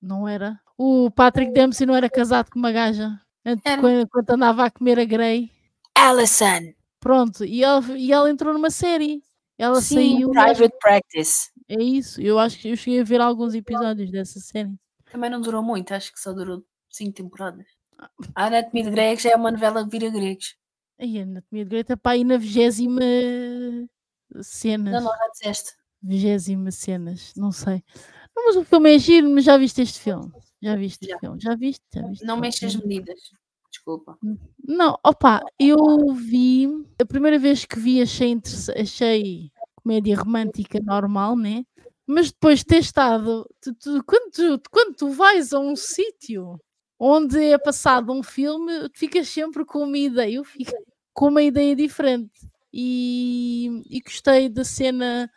Não 0.00 0.28
era? 0.28 0.60
O 0.78 1.10
Patrick 1.10 1.52
Dempsey 1.52 1.86
não 1.86 1.96
era 1.96 2.08
casado 2.08 2.50
com 2.50 2.58
uma 2.58 2.70
gaja 2.72 3.20
antes, 3.44 3.66
Era. 3.66 3.80
quando, 3.82 4.08
quando 4.08 4.30
andava 4.30 4.64
a 4.64 4.70
comer 4.70 4.98
a 5.00 5.04
Grey. 5.04 5.50
Alison. 5.94 6.72
Pronto, 7.00 7.44
e 7.44 7.62
ela, 7.64 7.82
e 7.98 8.12
ela 8.12 8.30
entrou 8.30 8.52
numa 8.52 8.70
série. 8.70 9.22
Ela 9.58 9.80
Sim, 9.82 10.12
saiu. 10.14 10.30
Private 10.30 10.74
Practice. 10.80 11.50
É 11.70 11.80
isso, 11.80 12.20
eu 12.20 12.36
acho 12.36 12.58
que 12.58 12.68
eu 12.68 12.76
cheguei 12.76 13.00
a 13.00 13.04
ver 13.04 13.20
alguns 13.20 13.54
episódios 13.54 14.10
dessa 14.10 14.40
série. 14.40 14.74
Também 15.12 15.30
não 15.30 15.40
durou 15.40 15.62
muito, 15.62 15.94
acho 15.94 16.12
que 16.12 16.18
só 16.18 16.32
durou 16.32 16.64
cinco 16.88 17.12
temporadas. 17.12 17.64
A 18.34 18.46
Anatomia 18.46 18.82
de 18.82 18.90
Grey 18.90 19.16
já 19.16 19.30
é 19.30 19.36
uma 19.36 19.52
novela 19.52 19.84
que 19.84 19.90
vira 19.90 20.10
gregos. 20.10 20.56
Aí, 20.98 21.20
a 21.20 21.22
Anatomia 21.22 21.64
de 21.64 21.68
Grey 21.70 21.82
está 21.82 21.96
para 21.96 22.12
aí 22.12 22.24
na 22.24 22.38
vigésima 22.38 23.00
cenas. 24.42 24.94
Não, 24.94 25.12
não, 25.12 25.16
já 25.16 25.28
disseste. 25.28 25.74
Vigésima 26.02 26.72
cenas, 26.72 27.32
não 27.36 27.52
sei. 27.52 27.84
Não, 28.34 28.46
mas 28.46 28.56
o 28.56 28.64
filme 28.64 28.92
é 28.92 28.98
giro, 28.98 29.30
mas 29.30 29.44
já 29.44 29.56
viste 29.56 29.80
este 29.80 30.00
filme? 30.00 30.28
Já 30.60 30.74
viste 30.74 31.06
Já. 31.06 31.14
este 31.14 31.20
filme? 31.20 31.40
Já 31.40 31.54
viste? 31.54 31.84
Já 31.94 32.02
viste? 32.08 32.24
Não 32.24 32.36
mexas 32.36 32.74
as 32.74 32.82
medidas. 32.82 33.20
Desculpa. 33.70 34.18
Não, 34.66 34.98
opa, 35.04 35.40
eu 35.56 36.12
vi. 36.14 36.66
A 37.00 37.06
primeira 37.06 37.38
vez 37.38 37.64
que 37.64 37.78
vi 37.78 38.02
achei, 38.02 38.36
achei 38.76 39.52
comédia 39.82 40.16
romântica 40.16 40.78
normal, 40.82 41.36
né? 41.36 41.64
Mas 42.06 42.30
depois 42.32 42.60
de 42.60 42.66
ter 42.66 42.78
estado. 42.78 43.46
tu- 43.60 43.74
tu- 43.74 44.04
quando, 44.04 44.30
tu, 44.32 44.60
quando 44.70 44.94
tu 44.96 45.10
vais 45.10 45.52
a 45.52 45.60
um 45.60 45.76
sítio 45.76 46.58
onde 46.98 47.38
é 47.42 47.56
passado 47.58 48.12
um 48.12 48.22
filme, 48.22 48.88
tu 48.90 48.98
ficas 48.98 49.28
sempre 49.28 49.64
com 49.64 49.84
uma 49.84 49.96
ideia. 49.98 50.34
Eu 50.36 50.44
fico 50.44 50.72
com 51.14 51.28
uma 51.28 51.42
ideia 51.42 51.74
diferente. 51.76 52.30
E, 52.72 53.82
e 53.90 54.00
gostei 54.00 54.48
da 54.48 54.64
cena 54.64 55.28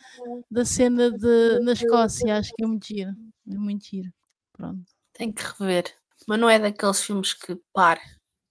da 0.50 0.64
cena 0.66 1.10
de, 1.12 1.60
na 1.62 1.74
Escócia, 1.74 2.38
acho 2.38 2.52
que 2.56 2.64
é 2.64 2.68
muito 2.68 2.86
giro. 2.88 3.12
É 3.50 3.56
muito 3.56 3.86
giro. 3.86 4.12
Pronto. 4.52 4.84
Tenho 5.14 5.34
que 5.34 5.42
rever. 5.60 5.86
Mas 6.28 6.40
não 6.40 6.50
é 6.50 6.60
daqueles 6.60 7.02
filmes 7.02 7.34
que 7.34 7.60
par. 7.74 8.00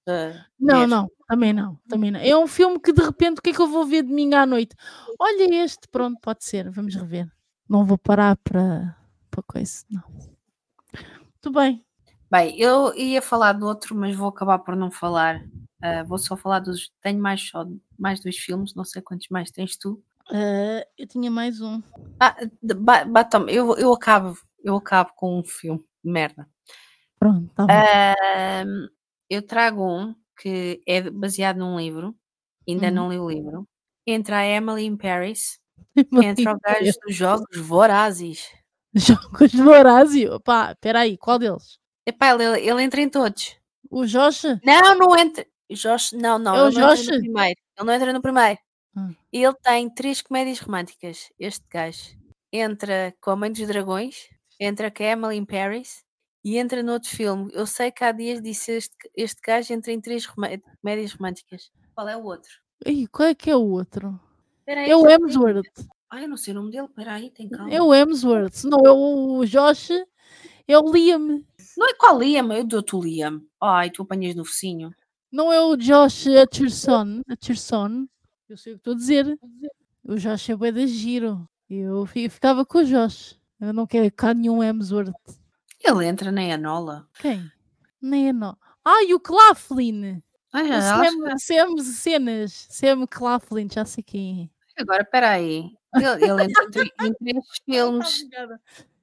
a 0.09 0.44
Não, 0.59 0.81
ver. 0.81 0.86
não, 0.89 1.09
também 1.33 1.53
não, 1.55 1.79
também 1.89 2.11
não. 2.11 2.21
É 2.21 2.37
um 2.37 2.47
filme 2.47 2.79
que 2.79 2.93
de 2.93 3.01
repente 3.03 3.39
o 3.39 3.43
que 3.43 3.49
é 3.51 3.53
que 3.55 3.61
eu 3.63 3.67
vou 3.67 3.87
ver 3.87 4.03
domingo 4.03 4.35
à 4.37 4.45
noite? 4.45 4.77
Olha 5.19 5.65
este, 5.65 5.89
pronto, 5.89 6.21
pode 6.21 6.45
ser, 6.45 6.71
vamos 6.71 6.95
rever. 6.95 7.27
Não 7.67 7.87
vou 7.87 7.97
parar 7.97 8.37
para 8.37 8.95
para 9.31 9.43
coisa, 9.43 9.83
não. 9.91 10.03
Muito 10.93 11.51
bem. 11.51 11.83
Bem, 12.31 12.59
eu 12.61 12.95
ia 12.95 13.23
falar 13.23 13.55
do 13.55 13.67
outro, 13.67 13.95
mas 13.97 14.15
vou 14.15 14.29
acabar 14.29 14.59
por 14.59 14.77
não 14.77 14.91
falar. 14.91 15.43
Ah, 15.81 16.03
vou 16.03 16.19
só 16.19 16.37
falar 16.37 16.61
dos. 16.61 16.91
Tenho 17.01 17.19
mais, 17.19 17.49
só, 17.49 17.67
mais 17.99 18.21
dois 18.21 18.37
filmes, 18.37 18.75
não 18.75 18.85
sei 18.85 19.01
quantos 19.01 19.29
mais 19.31 19.51
tens 19.51 19.75
tu. 19.79 20.03
Ah, 20.31 20.87
eu 20.99 21.07
tinha 21.07 21.31
mais 21.31 21.63
um. 21.63 21.83
Ah, 22.21 22.37
de- 22.63 22.75
ba- 22.75 23.07
batam 23.07 23.49
eu, 23.49 23.75
eu 23.79 23.91
acabo, 23.95 24.37
eu 24.63 24.77
acabo 24.77 25.13
com 25.17 25.39
um 25.41 25.45
filme 25.45 25.83
merda. 26.05 26.47
Pronto, 27.19 27.51
tá 27.55 27.67
bom. 27.67 27.73
Ahm, 27.73 28.89
eu 29.31 29.41
trago 29.41 29.83
um 29.83 30.15
que 30.43 30.82
é 30.86 31.10
baseado 31.10 31.59
num 31.59 31.78
livro, 31.78 32.14
ainda 32.69 32.89
Uhum. 32.89 32.94
não 32.94 33.10
li 33.12 33.19
o 33.19 33.31
livro. 33.31 33.69
Entra 34.06 34.39
a 34.39 34.47
Emily 34.47 34.85
in 34.86 34.97
Paris, 34.97 35.59
entra 36.51 36.55
o 36.55 36.60
gajo 36.60 36.93
dos 37.06 37.14
Jogos 37.16 37.59
Vorazes. 37.59 38.48
Jogos 38.94 39.55
Horácio. 39.55 40.40
Pá, 40.40 40.74
peraí, 40.81 41.16
qual 41.19 41.39
deles? 41.39 41.78
Epá, 42.06 42.31
ele, 42.35 42.60
ele 42.60 42.82
entra 42.82 43.01
em 43.01 43.09
todos. 43.09 43.56
O 43.90 44.06
Jorge? 44.06 44.60
Não, 44.64 44.94
não 44.97 45.16
entra. 45.19 45.47
Josh, 45.70 46.12
não, 46.12 46.39
não, 46.39 46.55
É 46.55 46.62
o 46.64 46.69
ele 46.69 46.78
não 46.81 46.90
entra 46.93 46.97
Josh? 46.97 47.06
no 47.06 47.20
primeiro. 47.20 47.60
Ele 47.78 47.86
não 47.86 47.94
entra 47.94 48.12
no 48.12 48.23
primeiro. 48.23 48.59
Hum. 48.97 49.14
Ele 49.32 49.55
tem 49.62 49.89
três 49.89 50.20
comédias 50.20 50.59
românticas, 50.60 51.31
este 51.39 51.64
gajo. 51.70 52.10
Entra 52.52 53.14
com 53.23 53.31
a 53.31 53.36
Mãe 53.36 53.51
dos 53.51 53.66
Dragões, 53.66 54.28
entra 54.60 54.90
com 54.90 55.02
a 55.02 55.06
Emily 55.06 55.36
in 55.39 55.44
Paris 55.47 56.05
e 56.44 56.59
entra 56.59 56.82
no 56.82 56.93
outro 56.93 57.09
filme. 57.10 57.51
Eu 57.52 57.66
sei 57.66 57.90
que 57.90 58.02
há 58.05 58.12
dias 58.12 58.40
disse 58.43 58.73
este, 58.73 58.94
este 59.16 59.40
gajo 59.40 59.73
entra 59.73 59.93
em 59.93 60.01
três 60.01 60.27
comédias 60.27 61.12
românticas. 61.12 61.70
Qual 61.94 62.09
é 62.09 62.16
o 62.16 62.24
outro? 62.24 62.51
Ih, 62.86 63.06
qual 63.09 63.28
é 63.28 63.35
que 63.35 63.51
é 63.51 63.56
o 63.56 63.62
outro? 63.62 64.19
Espera 64.60 64.81
aí, 64.81 64.90
É 64.90 64.97
o. 64.97 65.09
Hemsworth. 65.09 65.86
Ai, 66.10 66.24
eu 66.24 66.28
não 66.28 66.36
sei 66.36 66.52
o 66.52 66.56
nome 66.56 66.70
dele. 66.70 66.86
Espera 66.86 67.14
aí, 67.14 67.31
tem 67.31 67.48
calma. 67.48 67.73
É 67.73 67.81
o 67.81 67.94
Hemsworth. 67.94 68.64
Não, 68.64 68.78
é 68.85 68.90
o 68.90 69.44
Josh, 69.47 69.90
é 70.69 70.78
o 70.78 70.93
Liam. 70.93 71.43
Não 71.77 71.89
é 71.89 71.94
qual 71.94 72.19
Liam? 72.19 72.52
Eu 72.52 72.64
dou-te 72.64 72.94
o 72.97 73.01
Liam. 73.02 73.40
Ai, 73.60 73.90
tu 73.90 74.02
apanhas 74.02 74.35
no 74.35 74.44
focinho. 74.44 74.93
Não 75.31 75.51
é 75.52 75.60
o 75.62 75.77
Josh 75.77 76.27
Hutcherson. 76.27 77.23
Hutcherson. 77.31 78.06
Eu 78.48 78.56
sei 78.59 78.73
o 78.74 78.77
que 78.77 78.81
estou 78.81 78.93
a 78.93 78.97
dizer. 78.97 79.39
O 80.05 80.16
Josh 80.16 80.51
é 80.51 80.56
bué 80.56 80.70
de 80.70 80.86
giro. 80.86 81.48
Eu 81.70 82.05
fi- 82.05 82.28
ficava 82.28 82.66
com 82.66 82.78
o 82.78 82.85
Josh. 82.85 83.39
Eu 83.60 83.73
não 83.73 83.86
quero 83.86 84.10
cá 84.12 84.35
nenhum 84.35 84.62
Hemsworth. 84.62 85.12
Ele 85.85 86.07
entra 86.07 86.31
na 86.33 86.43
Enola. 86.43 87.09
Quem? 87.19 87.51
Nem 88.01 88.29
é 88.29 88.33
não. 88.33 88.57
Ah, 88.85 89.03
e 89.05 89.15
o 89.15 89.21
Claflin. 89.21 90.23
Ah, 90.53 90.65
já, 90.65 90.81
Sam, 90.83 91.25
que- 91.25 91.39
Cenas. 91.85 92.67
Sam 92.71 93.07
Claflin, 93.07 93.69
já 93.73 93.85
sei 93.85 94.03
quem 94.03 94.51
é. 94.77 94.83
Agora, 94.83 95.05
peraí. 95.05 95.71
Ele, 95.95 96.25
ele 96.25 96.43
entra 96.45 96.85
entre 97.01 97.39
estes 97.39 97.59
filmes. 97.65 98.29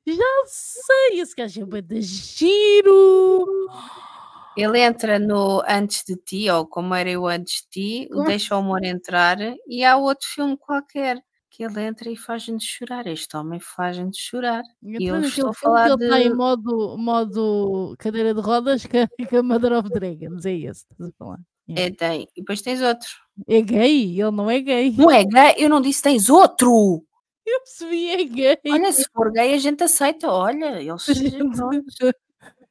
Já 0.08 0.46
sei, 0.48 1.20
esse 1.20 1.36
gajo 1.36 1.62
é 1.62 1.66
bué 1.66 1.82
de 1.82 2.02
giro. 2.02 3.70
Ele 4.58 4.80
entra 4.80 5.20
no 5.20 5.62
Antes 5.68 6.04
de 6.04 6.16
Ti, 6.16 6.50
ou 6.50 6.66
Como 6.66 6.94
Era 6.96 7.10
Eu 7.10 7.28
Antes 7.28 7.62
de 7.62 7.70
Ti, 7.70 8.08
o 8.12 8.16
Como? 8.16 8.26
Deixa 8.28 8.56
o 8.56 8.60
Amor 8.60 8.84
Entrar, 8.84 9.38
e 9.68 9.84
há 9.86 9.96
outro 9.98 10.28
filme 10.28 10.58
qualquer 10.58 11.24
que 11.50 11.64
ele 11.64 11.82
entra 11.82 12.10
e 12.10 12.16
faz-nos 12.16 12.64
chorar. 12.64 13.08
Este 13.08 13.36
homem 13.36 13.60
faz-nos 13.60 14.18
chorar. 14.18 14.64
Então, 14.84 15.16
eu 15.18 15.22
estou 15.22 15.50
a 15.50 15.54
falar 15.54 15.88
que 15.88 16.04
ele 16.04 16.06
está 16.06 16.22
em 16.22 16.34
modo, 16.34 16.98
modo 16.98 17.96
cadeira 17.98 18.34
de 18.34 18.42
rodas 18.42 18.86
com 18.86 18.98
a, 18.98 19.28
com 19.28 19.38
a 19.38 19.44
Mother 19.44 19.74
of 19.74 19.90
Dragons. 19.90 20.46
É 20.46 20.54
esse 20.54 20.86
que 20.86 20.94
estás 20.94 21.10
a 21.10 21.14
falar. 21.18 21.40
É, 21.76 21.90
tem. 21.92 22.28
E 22.36 22.42
depois 22.42 22.62
tens 22.62 22.82
outro. 22.82 23.10
É 23.48 23.62
gay? 23.62 24.20
Ele 24.20 24.32
não 24.32 24.50
é 24.50 24.60
gay. 24.60 24.92
Não 24.92 25.12
é 25.12 25.24
gay? 25.24 25.56
Eu 25.58 25.70
não 25.70 25.82
disse 25.82 26.02
tens 26.02 26.30
outro! 26.30 27.04
Eu 27.46 27.60
percebi, 27.62 28.10
é 28.12 28.24
gay. 28.24 28.58
Olha, 28.68 28.92
se 28.92 29.06
for 29.12 29.32
gay 29.32 29.54
a 29.54 29.58
gente 29.58 29.84
aceita. 29.84 30.30
Olha, 30.30 30.82
eles 30.82 31.06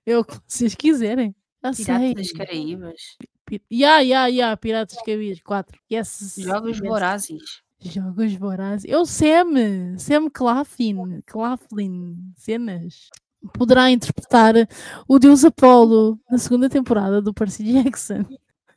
É 0.07 0.17
o 0.17 0.25
que 0.25 0.39
vocês 0.47 0.75
quiserem. 0.75 1.35
Sei. 1.75 1.85
Piratas 1.85 2.15
das 2.15 2.33
Caraíbas. 2.33 3.03
Ya, 3.71 3.99
ya, 4.01 4.27
ya, 4.29 4.57
Piratas 4.57 4.97
dos 4.97 5.05
Caraíbas 5.05 5.41
4. 5.43 5.81
Yes. 5.93 6.35
Jogos. 6.39 6.79
Vorazes. 6.79 7.63
Jogos 7.81 8.35
Vorazes. 8.35 8.93
O 8.95 9.05
Sam. 9.07 9.97
Sam 9.99 10.29
Claflin. 10.31 11.23
Claflin. 11.27 12.17
Cenas. 12.37 13.09
Poderá 13.55 13.89
interpretar 13.91 14.55
o 15.07 15.19
Deus 15.19 15.45
Apolo 15.45 16.19
na 16.31 16.39
segunda 16.39 16.69
temporada 16.69 17.23
do 17.23 17.33
Percy 17.33 17.65
Jackson. 17.65 18.25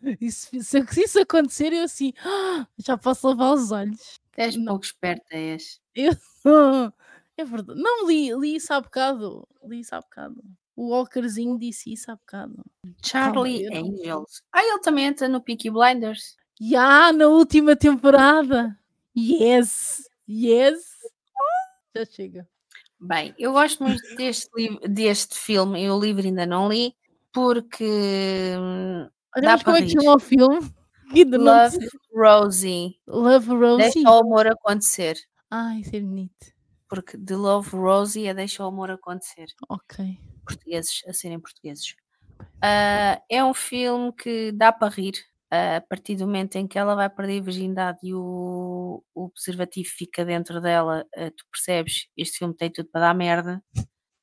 Isso, 0.20 0.50
se, 0.64 0.84
se 0.88 1.02
isso 1.04 1.20
acontecer, 1.20 1.72
eu 1.74 1.84
assim, 1.84 2.12
"Ah, 2.26 2.66
já 2.80 2.98
posso 2.98 3.28
lavar 3.28 3.54
os 3.54 3.72
olhos. 3.72 4.20
És 4.36 4.56
Não. 4.56 4.66
pouco 4.66 4.84
esperta 4.86 5.36
és. 5.36 5.80
É 7.38 7.46
verdade. 7.46 7.80
Não 7.80 8.08
li, 8.08 8.34
li 8.36 8.56
isso 8.56 8.74
há 8.74 8.82
bocado. 8.82 9.48
Li 9.64 9.80
isso 9.82 9.94
há 9.96 10.00
bocado. 10.02 10.42
O 10.76 10.90
Walkerzinho 10.90 11.58
disse 11.60 11.94
isso 11.94 12.10
há 12.12 12.16
bocado. 12.16 12.64
Charlie 13.06 13.64
eu 13.66 13.72
não- 13.72 13.90
Angels. 13.92 14.42
Ah, 14.52 14.64
ele 14.64 14.80
também 14.80 15.06
entra 15.06 15.28
no 15.30 15.40
Peaky 15.42 15.70
Blinders. 15.70 16.36
Já 16.60 17.12
na 17.14 17.28
última 17.28 17.76
temporada. 17.76 18.76
Yes. 19.18 20.04
Yes. 20.30 20.78
Ah, 21.36 22.00
Já 22.00 22.06
chega. 22.06 22.48
Bem, 23.00 23.34
eu 23.38 23.52
gosto 23.54 23.84
muito 23.84 24.02
deste, 24.16 24.50
deste 24.88 25.36
filme, 25.38 25.84
eu 25.84 25.96
o 25.96 26.00
livro 26.00 26.24
ainda 26.24 26.46
não 26.46 26.70
li, 26.70 26.96
porque 27.34 28.54
hum, 28.60 29.10
Olha, 29.36 29.52
como 29.58 29.64
para 29.64 29.78
é 29.80 29.82
que 29.82 29.88
rir. 29.88 30.02
chama 30.02 30.16
o 30.16 30.20
filme? 30.20 30.60
Love. 31.38 31.90
Rosie. 32.14 33.00
Love 33.08 33.50
Rosie. 33.50 33.78
Deixa 33.94 34.10
o 34.12 34.20
amor 34.20 34.48
acontecer. 34.48 35.18
Ai, 35.50 35.80
isso 35.82 35.96
é 35.96 36.00
bonito. 36.00 36.54
Porque 36.88 37.18
de 37.18 37.34
Love 37.36 37.76
Rosie 37.76 38.28
é 38.28 38.34
Deixa 38.34 38.64
o 38.64 38.68
amor 38.68 38.92
acontecer. 38.92 39.48
Ok. 39.68 40.18
Portugueses 40.46 41.02
a 41.08 41.14
serem 41.14 41.40
portugueses. 41.40 41.96
Ah, 42.62 43.22
é 43.30 43.44
um 43.44 43.54
filme 43.54 44.14
que 44.14 44.52
dá 44.52 44.72
para 44.72 44.94
rir. 44.94 45.14
A 45.52 45.82
partir 45.82 46.16
do 46.16 46.26
momento 46.26 46.56
em 46.58 46.68
que 46.68 46.80
ela 46.80 46.96
vai 46.96 47.10
perder 47.10 47.40
a 47.42 47.44
virgindade 47.44 48.00
e 48.04 48.14
o, 48.14 49.04
o 49.14 49.30
preservativo 49.30 49.90
fica 49.90 50.26
dentro 50.26 50.62
dela, 50.62 51.06
ah, 51.16 51.32
tu 51.32 51.46
percebes, 51.52 52.08
este 52.18 52.40
filme 52.40 52.56
tem 52.56 52.72
tudo 52.72 52.90
para 52.92 53.02
dar 53.02 53.14
merda, 53.16 53.64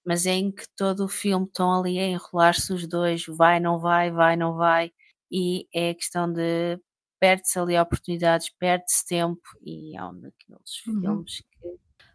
mas 0.05 0.27
é 0.27 0.33
em 0.33 0.51
que 0.53 0.65
todo 0.77 1.05
o 1.05 1.09
filme 1.09 1.47
estão 1.47 1.73
ali 1.81 1.99
a 1.99 2.07
enrolar-se 2.07 2.73
os 2.73 2.87
dois, 2.89 3.25
vai, 3.27 3.61
não 3.61 3.79
vai, 3.81 4.11
vai, 4.11 4.37
não 4.37 4.55
vai, 4.57 4.93
e 5.31 5.67
é 5.75 5.91
a 5.91 5.95
questão 5.95 6.33
de 6.33 6.81
perde-se 7.21 7.59
ali 7.59 7.79
oportunidades, 7.79 8.51
perde-se 8.59 9.05
tempo, 9.07 9.41
e 9.63 9.97
é 9.97 10.05
um 10.05 10.21
daqueles 10.21 10.87
Uhum. 10.87 11.01
filmes 11.01 11.41
que, 11.41 11.69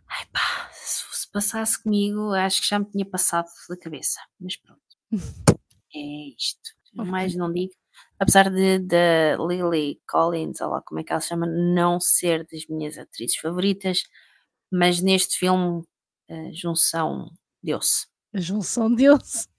ai 0.10 0.26
pá, 0.34 0.70
se, 0.74 1.04
se 1.18 1.32
passasse 1.32 1.82
comigo, 1.84 2.34
acho 2.34 2.62
que 2.62 2.68
já 2.70 2.80
me 2.80 2.86
tinha 2.90 3.06
passado 3.06 3.48
da 3.70 3.78
cabeça, 3.78 4.20
mas 4.40 4.56
pronto, 4.58 4.82
é 5.96 6.00
isto, 6.38 6.72
mais 6.96 7.36
não 7.36 7.52
digo. 7.52 7.74
Apesar 8.24 8.50
de, 8.50 8.80
de 8.80 9.36
Lily 9.38 10.02
Collins, 10.08 10.62
ou 10.62 10.70
lá 10.70 10.82
como 10.82 11.02
é 11.02 11.04
que 11.04 11.12
ela 11.12 11.20
se 11.20 11.28
chama, 11.28 11.46
não 11.46 12.00
ser 12.00 12.48
das 12.50 12.66
minhas 12.70 12.98
atrizes 12.98 13.36
favoritas, 13.36 14.04
mas 14.72 15.02
neste 15.02 15.38
filme 15.38 15.84
a 16.30 16.54
junção 16.54 17.30
deu-se. 17.62 18.08
A 18.34 18.40
junção 18.40 18.96
deles. 18.96 19.50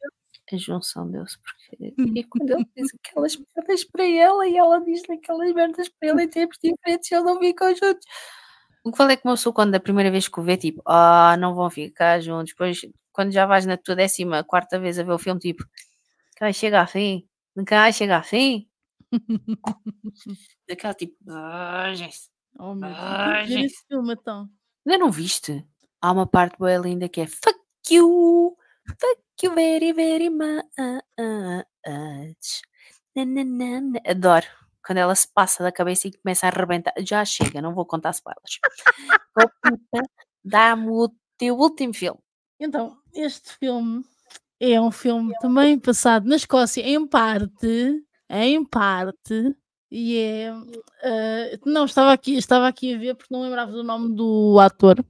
A 0.51 0.57
junção 0.57 1.11
deu-se, 1.11 1.37
porque 1.39 1.95
e 1.99 2.25
quando 2.25 2.51
ele 2.53 2.67
diz 2.75 2.89
aquelas 2.95 3.37
merdas 3.37 3.85
para 3.85 4.07
ela 4.07 4.49
e 4.49 4.57
ela 4.57 4.79
diz 4.83 5.03
aquelas 5.11 5.53
merdas 5.53 5.91
para 5.91 6.09
ele 6.09 6.23
em 6.23 6.29
tempos 6.29 6.59
diferentes 6.63 7.11
e 7.11 7.15
eles 7.15 7.27
não 7.27 7.39
ficam 7.39 7.69
juntos. 7.75 8.07
O 8.83 8.93
que 8.93 9.03
é 9.03 9.17
que 9.17 9.29
uma 9.29 9.35
pessoa, 9.35 9.55
quando 9.55 9.75
a 9.75 9.81
primeira 9.81 10.11
vez 10.11 10.27
que 10.27 10.41
o 10.41 10.43
vê, 10.43 10.57
tipo, 10.57 10.81
ah, 10.87 11.37
não 11.39 11.55
vão 11.55 11.69
ficar 11.69 12.19
juntos. 12.21 12.53
Depois, 12.53 12.81
quando 13.13 13.31
já 13.31 13.45
vais 13.45 13.67
na 13.67 13.77
tua 13.77 13.95
décima 13.95 14.43
quarta 14.43 14.79
vez 14.79 14.99
a 14.99 15.03
ver 15.03 15.13
o 15.13 15.19
filme, 15.19 15.39
tipo, 15.39 15.65
cá 16.37 16.53
chega 16.53 16.81
assim, 16.81 17.27
cá 17.67 17.93
chega 17.93 18.19
assim. 18.19 18.69
Daquela 20.69 20.95
tipo, 20.95 21.15
ah, 21.29 21.93
gente, 21.95 22.19
Oh 22.59 22.75
meu 22.75 22.89
Deus. 22.89 23.01
Ah, 23.01 23.45
gente. 23.45 23.67
esse 23.67 23.87
filme 23.87 24.15
então. 24.15 24.49
Ainda 24.87 24.99
não 24.99 25.11
viste? 25.11 25.67
Há 26.01 26.13
uma 26.13 26.27
parte 26.27 26.57
boa 26.59 26.77
linda 26.77 27.09
que 27.09 27.21
é 27.23 27.27
Fuck 27.27 27.59
you, 27.91 28.57
fuck 29.01 29.23
you 29.43 29.55
very, 29.55 29.93
very 29.93 30.31
much. 30.31 30.65
Na, 33.17 33.25
na, 33.25 33.45
na, 33.45 33.81
na. 33.81 34.01
Adoro. 34.07 34.47
Quando 34.87 34.99
ela 34.99 35.15
se 35.15 35.27
passa 35.33 35.63
da 35.63 35.73
cabeça 35.73 36.09
e 36.09 36.13
começa 36.13 36.47
a 36.47 36.51
arrebentar. 36.51 36.93
Já 36.99 37.25
chega, 37.25 37.63
não 37.63 37.75
vou 37.75 37.87
contar 37.87 38.11
spoilers. 38.11 38.61
Oh, 39.37 39.49
puta, 39.63 40.09
Dá-me 40.45 40.89
o 40.91 41.09
teu 41.39 41.57
último 41.57 41.95
filme. 41.95 42.21
Então, 42.61 42.97
este 43.13 43.51
filme 43.55 44.05
é 44.61 44.81
um 44.81 44.91
filme 44.91 45.33
também 45.41 45.79
passado 45.79 46.29
na 46.29 46.37
Escócia, 46.37 46.83
em 46.83 47.07
parte, 47.07 48.03
em 48.31 48.65
parte, 48.65 49.55
e 49.91 50.17
é. 50.19 50.53
eh, 51.03 51.59
não, 51.65 51.85
estava 51.85 52.13
aqui, 52.13 52.35
estava 52.37 52.67
aqui 52.67 52.95
a 52.95 52.99
ver 52.99 53.15
porque 53.15 53.33
não 53.33 53.43
lembrava 53.43 53.71
do 53.71 53.85
nome 53.85 54.15
do 54.15 54.59
ator. 54.59 55.05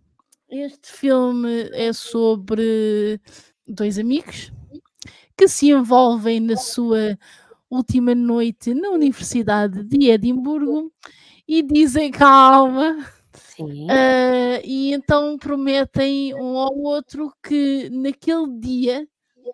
Este 0.49 0.93
filme 0.93 1.71
é 1.73 1.93
sobre 1.93 3.21
dois 3.67 3.99
amigos 3.99 4.53
que 5.37 5.49
se 5.49 5.71
envolvem 5.71 6.39
na 6.39 6.57
sua 6.57 7.19
última 7.71 8.15
noite 8.15 8.73
na 8.75 8.91
Universidade 8.91 9.83
de 9.85 10.11
Edimburgo 10.11 10.93
e 11.47 11.63
dizem 11.63 12.11
calma, 12.11 13.05
Sim. 13.33 13.87
ah, 13.91 14.61
e 14.65 14.93
então 14.93 15.37
prometem 15.39 16.35
um 16.35 16.59
ao 16.59 16.77
outro 16.79 17.33
que 17.43 17.89
naquele 17.91 18.59
dia, 18.61 19.09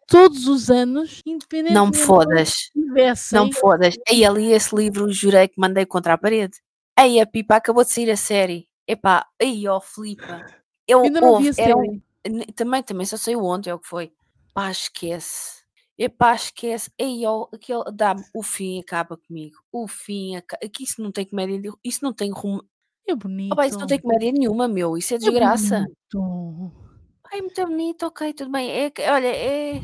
todos 0.06 0.46
os 0.46 0.70
anos, 0.70 1.20
independentemente 1.26 1.74
não 1.74 1.86
me 1.86 1.96
fodas. 1.96 2.48
estivessem, 2.48 3.38
Não 3.38 3.46
me 3.46 3.52
fodas. 3.54 3.94
Aí 4.08 4.24
ali 4.24 4.52
esse 4.52 4.74
livro 4.74 5.10
jurei 5.12 5.48
que 5.48 5.60
mandei 5.60 5.86
contra 5.86 6.14
a 6.14 6.18
parede. 6.18 6.58
Aí 6.96 7.20
a 7.20 7.26
pipa 7.26 7.56
acabou 7.56 7.84
de 7.84 7.90
sair 7.92 8.10
a 8.10 8.16
série. 8.16 8.68
Epá, 8.86 9.26
aí 9.40 9.66
ó 9.68 9.80
Filipa. 9.80 10.44
Eu 10.86 11.02
ainda 11.02 11.20
não 11.20 11.38
vi 11.38 11.48
ouve, 11.48 11.60
a 11.60 11.64
era 11.64 11.76
um- 11.76 11.84
série. 11.84 12.02
N- 12.26 12.46
Também, 12.54 12.82
também 12.82 13.06
só 13.06 13.16
saiu 13.16 13.42
ontem, 13.44 13.70
é 13.70 13.74
o 13.74 13.78
que 13.78 13.88
foi. 13.88 14.12
Pá, 14.52 14.70
esquece. 14.70 15.60
Epá, 15.96 16.34
esquece. 16.34 16.90
Ei, 16.98 17.24
ó, 17.26 17.46
aquele, 17.52 17.84
dá-me, 17.94 18.22
o 18.34 18.42
fim 18.42 18.80
acaba 18.80 19.16
comigo. 19.16 19.56
O 19.72 19.86
fim, 19.88 20.36
aca- 20.36 20.58
aqui 20.62 20.84
isso 20.84 21.00
não 21.02 21.12
tem 21.12 21.24
comédia, 21.24 21.72
isso 21.84 22.00
não 22.02 22.12
tem 22.12 22.30
rumo. 22.30 22.62
É 23.08 23.14
bonito. 23.14 23.52
Opa, 23.52 23.66
isso 23.66 23.78
não 23.78 23.86
tem 23.86 23.98
comédia 23.98 24.32
nenhuma, 24.32 24.66
meu, 24.68 24.96
isso 24.98 25.14
é 25.14 25.16
é 25.16 25.20
desgraça. 25.20 25.86
bonito. 26.12 26.89
Ai, 27.32 27.38
é 27.38 27.42
muito 27.42 27.66
bonito, 27.66 28.06
ok, 28.06 28.32
tudo 28.34 28.50
bem. 28.52 28.70
É, 28.70 28.90
que- 28.90 29.02
olha, 29.02 29.28
é, 29.28 29.80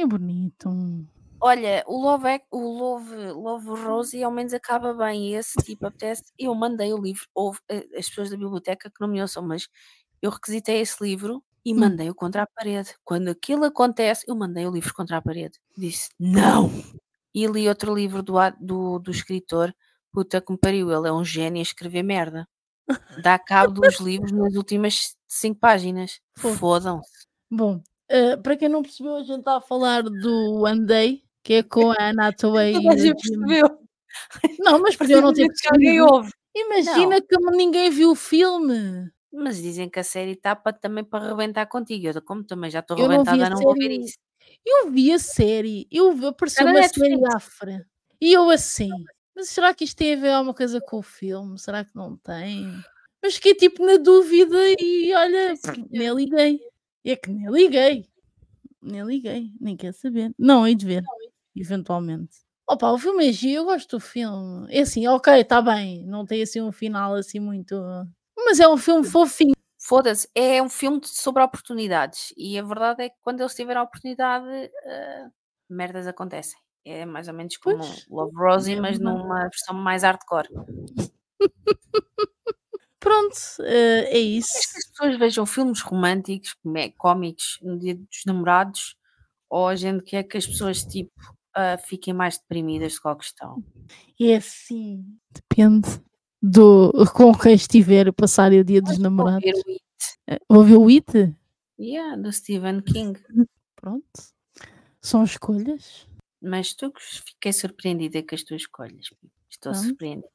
É 0.00 0.04
bonito. 0.04 0.68
olha, 1.40 1.84
o 1.86 2.00
Love, 2.02 2.28
Ac- 2.28 2.46
o 2.50 2.58
Love, 2.78 3.14
Love 3.32 3.68
Rosie 3.70 4.22
ao 4.22 4.30
menos 4.32 4.52
acaba 4.54 4.92
bem. 4.94 5.34
Esse 5.34 5.58
tipo 5.62 5.86
apetece. 5.86 6.22
Eu 6.38 6.54
mandei 6.54 6.92
o 6.92 6.98
livro, 7.00 7.26
houve 7.34 7.58
eh, 7.68 7.86
as 7.98 8.08
pessoas 8.08 8.30
da 8.30 8.36
biblioteca 8.36 8.90
que 8.90 9.00
não 9.00 9.08
me 9.08 9.20
ouçam, 9.20 9.42
mas 9.46 9.68
eu 10.22 10.30
requisitei 10.30 10.80
esse 10.80 11.02
livro 11.02 11.42
e 11.64 11.74
Hum. 11.74 11.80
mandei-o 11.80 12.14
contra 12.14 12.42
a 12.44 12.46
parede. 12.46 12.94
Quando 13.04 13.28
aquilo 13.28 13.64
acontece, 13.64 14.24
eu 14.28 14.36
mandei 14.36 14.66
o 14.66 14.70
livro 14.72 14.92
contra 14.94 15.18
a 15.18 15.22
parede. 15.22 15.58
Disse, 15.76 16.10
não! 16.18 16.70
E 17.34 17.46
li 17.46 17.68
outro 17.68 17.94
livro 17.94 18.22
do, 18.22 18.38
a- 18.38 18.50
do, 18.50 18.98
do 18.98 19.10
escritor, 19.10 19.74
puta 20.12 20.40
que 20.40 20.52
me 20.52 20.58
pariu, 20.58 20.90
ele 20.92 21.08
é 21.08 21.12
um 21.12 21.24
gênio 21.24 21.60
a 21.60 21.62
escrever 21.62 22.02
merda. 22.02 22.48
Dá 23.16 23.38
cabo 23.38 23.72
dos 23.72 24.00
livros 24.00 24.32
nas 24.32 24.54
últimas 24.54 25.16
cinco 25.30 25.60
páginas. 25.60 26.20
Fodam-se. 26.36 27.26
Bom, 27.50 27.80
eh, 28.08 28.36
para 28.36 28.56
quem 28.56 28.68
não 28.68 28.82
percebeu, 28.82 29.16
a 29.16 29.22
gente 29.22 29.38
está 29.40 29.56
a 29.56 29.60
falar 29.60 30.02
do 30.02 30.66
Andei, 30.66 31.22
que 31.42 31.54
é 31.54 31.62
com 31.62 31.90
a 31.92 31.96
Anna 32.10 32.28
Hathaway 32.28 32.72
Toda 32.74 32.92
a 32.92 32.96
gente 32.96 33.20
percebeu. 33.22 33.78
Não, 34.58 34.80
mas 34.80 34.96
podiam 34.96 35.20
não 35.20 35.32
ter 35.32 35.46
percebido. 35.46 36.28
Imagina 36.54 37.20
que 37.20 37.36
ninguém 37.52 37.90
viu 37.90 38.10
o 38.10 38.14
filme. 38.16 39.10
Mas 39.32 39.62
dizem 39.62 39.88
que 39.88 40.00
a 40.00 40.04
série 40.04 40.32
está 40.32 40.56
para, 40.56 40.72
também 40.72 41.04
para 41.04 41.24
arrebentar 41.24 41.64
contigo. 41.66 42.08
Eu, 42.08 42.20
como 42.22 42.42
também 42.42 42.68
já 42.68 42.80
estou 42.80 42.96
não 42.96 43.04
arrebentada, 43.04 43.46
a 43.46 43.50
não 43.50 43.58
vou 43.58 43.74
ver 43.74 43.82
série. 43.82 44.04
isso. 44.04 44.18
Eu 44.66 44.90
vi 44.90 45.12
a 45.12 45.18
série, 45.20 45.86
eu 45.90 46.12
vi- 46.12 46.26
apareceu 46.26 46.64
na 46.64 46.72
uma 46.72 46.82
série 46.88 47.10
Netflix. 47.10 47.34
à 47.34 47.38
frente. 47.40 47.86
E 48.20 48.32
eu 48.32 48.50
assim, 48.50 48.90
mas 49.34 49.48
será 49.48 49.72
que 49.72 49.84
isto 49.84 49.96
tem 49.96 50.14
a 50.14 50.16
ver 50.16 50.30
alguma 50.32 50.52
coisa 50.52 50.80
com 50.80 50.98
o 50.98 51.02
filme? 51.02 51.56
Será 51.58 51.84
que 51.84 51.94
não 51.94 52.16
tem? 52.16 52.68
Mas 53.22 53.34
fiquei 53.34 53.54
tipo 53.54 53.84
na 53.84 53.96
dúvida 53.96 54.56
e 54.78 55.12
olha, 55.14 55.54
nem 55.90 56.14
liguei. 56.14 56.60
É 57.04 57.16
que 57.16 57.30
nem 57.30 57.50
liguei. 57.50 58.06
Nem 58.82 59.02
liguei, 59.04 59.50
nem 59.60 59.76
quer 59.76 59.92
saber. 59.92 60.32
Não, 60.38 60.66
hei 60.66 60.74
de 60.74 60.86
ver, 60.86 61.04
eventualmente. 61.54 62.38
Opa, 62.68 62.92
o 62.92 62.98
filme 62.98 63.28
é 63.28 63.32
giro, 63.32 63.62
eu 63.62 63.64
gosto 63.64 63.96
do 63.96 64.00
filme. 64.00 64.66
É 64.70 64.80
assim, 64.80 65.06
ok, 65.06 65.40
está 65.40 65.60
bem, 65.60 66.06
não 66.06 66.24
tem 66.24 66.42
assim 66.42 66.60
um 66.60 66.72
final 66.72 67.14
assim 67.14 67.40
muito. 67.40 67.74
Mas 68.36 68.60
é 68.60 68.68
um 68.68 68.76
filme 68.76 69.04
fofinho. 69.04 69.54
Foda-se, 69.82 70.28
é 70.34 70.62
um 70.62 70.68
filme 70.68 71.00
sobre 71.04 71.42
oportunidades. 71.42 72.32
E 72.36 72.58
a 72.58 72.62
verdade 72.62 73.02
é 73.02 73.08
que 73.08 73.16
quando 73.22 73.40
eles 73.40 73.54
tiveram 73.54 73.80
a 73.80 73.84
oportunidade, 73.84 74.46
ah, 74.86 75.30
merdas 75.68 76.06
acontecem. 76.06 76.58
É 76.84 77.04
mais 77.04 77.28
ou 77.28 77.34
menos 77.34 77.56
como 77.56 77.78
Pois, 77.78 78.06
Love 78.08 78.36
Rosie, 78.36 78.74
é 78.74 78.80
mas 78.80 78.98
numa 78.98 79.42
versão 79.42 79.74
mais 79.74 80.02
hardcore. 80.02 80.48
Pronto, 83.00 83.36
eh, 83.60 84.10
é 84.14 84.18
isso. 84.18 84.52
que 84.52 84.78
as 84.78 84.86
pessoas 84.90 85.18
vejam 85.18 85.46
filmes 85.46 85.80
românticos, 85.80 86.54
cómicos 86.98 87.58
no 87.62 87.78
dia 87.78 87.94
dos 87.96 88.24
namorados? 88.26 88.94
Ou 89.48 89.66
a 89.68 89.74
gente 89.74 90.04
quer 90.04 90.22
que 90.22 90.36
as 90.36 90.46
pessoas, 90.46 90.84
tipo, 90.84 91.10
ah, 91.54 91.78
fiquem 91.78 92.14
mais 92.14 92.38
deprimidas 92.38 92.92
de 92.92 93.00
qual 93.00 93.16
questão? 93.16 93.64
É 94.20 94.36
assim, 94.36 95.04
depende 95.32 95.88
do 96.42 96.92
com 97.14 97.34
quem 97.34 97.54
estiver 97.54 98.08
a 98.08 98.12
passar 98.12 98.52
o 98.52 98.62
dia 98.64 98.80
dos 98.80 98.96
Vou 98.96 99.02
namorados. 99.02 99.42
ver 99.42 100.40
o 100.48 100.62
ver 100.62 100.76
o 100.76 100.88
It? 100.88 101.34
Yeah, 101.78 102.16
do 102.16 102.30
Stephen 102.32 102.82
King. 102.82 103.18
Pronto. 103.76 104.04
São 105.00 105.24
escolhas. 105.24 106.06
Mas 106.42 106.74
tu 106.74 106.92
que 106.92 107.00
fiquei 107.02 107.52
surpreendida 107.52 108.22
com 108.22 108.34
as 108.34 108.42
tuas 108.42 108.62
escolhas. 108.62 109.06
Estou 109.50 109.72
Pronto. 109.72 109.86
surpreendida. 109.86 110.28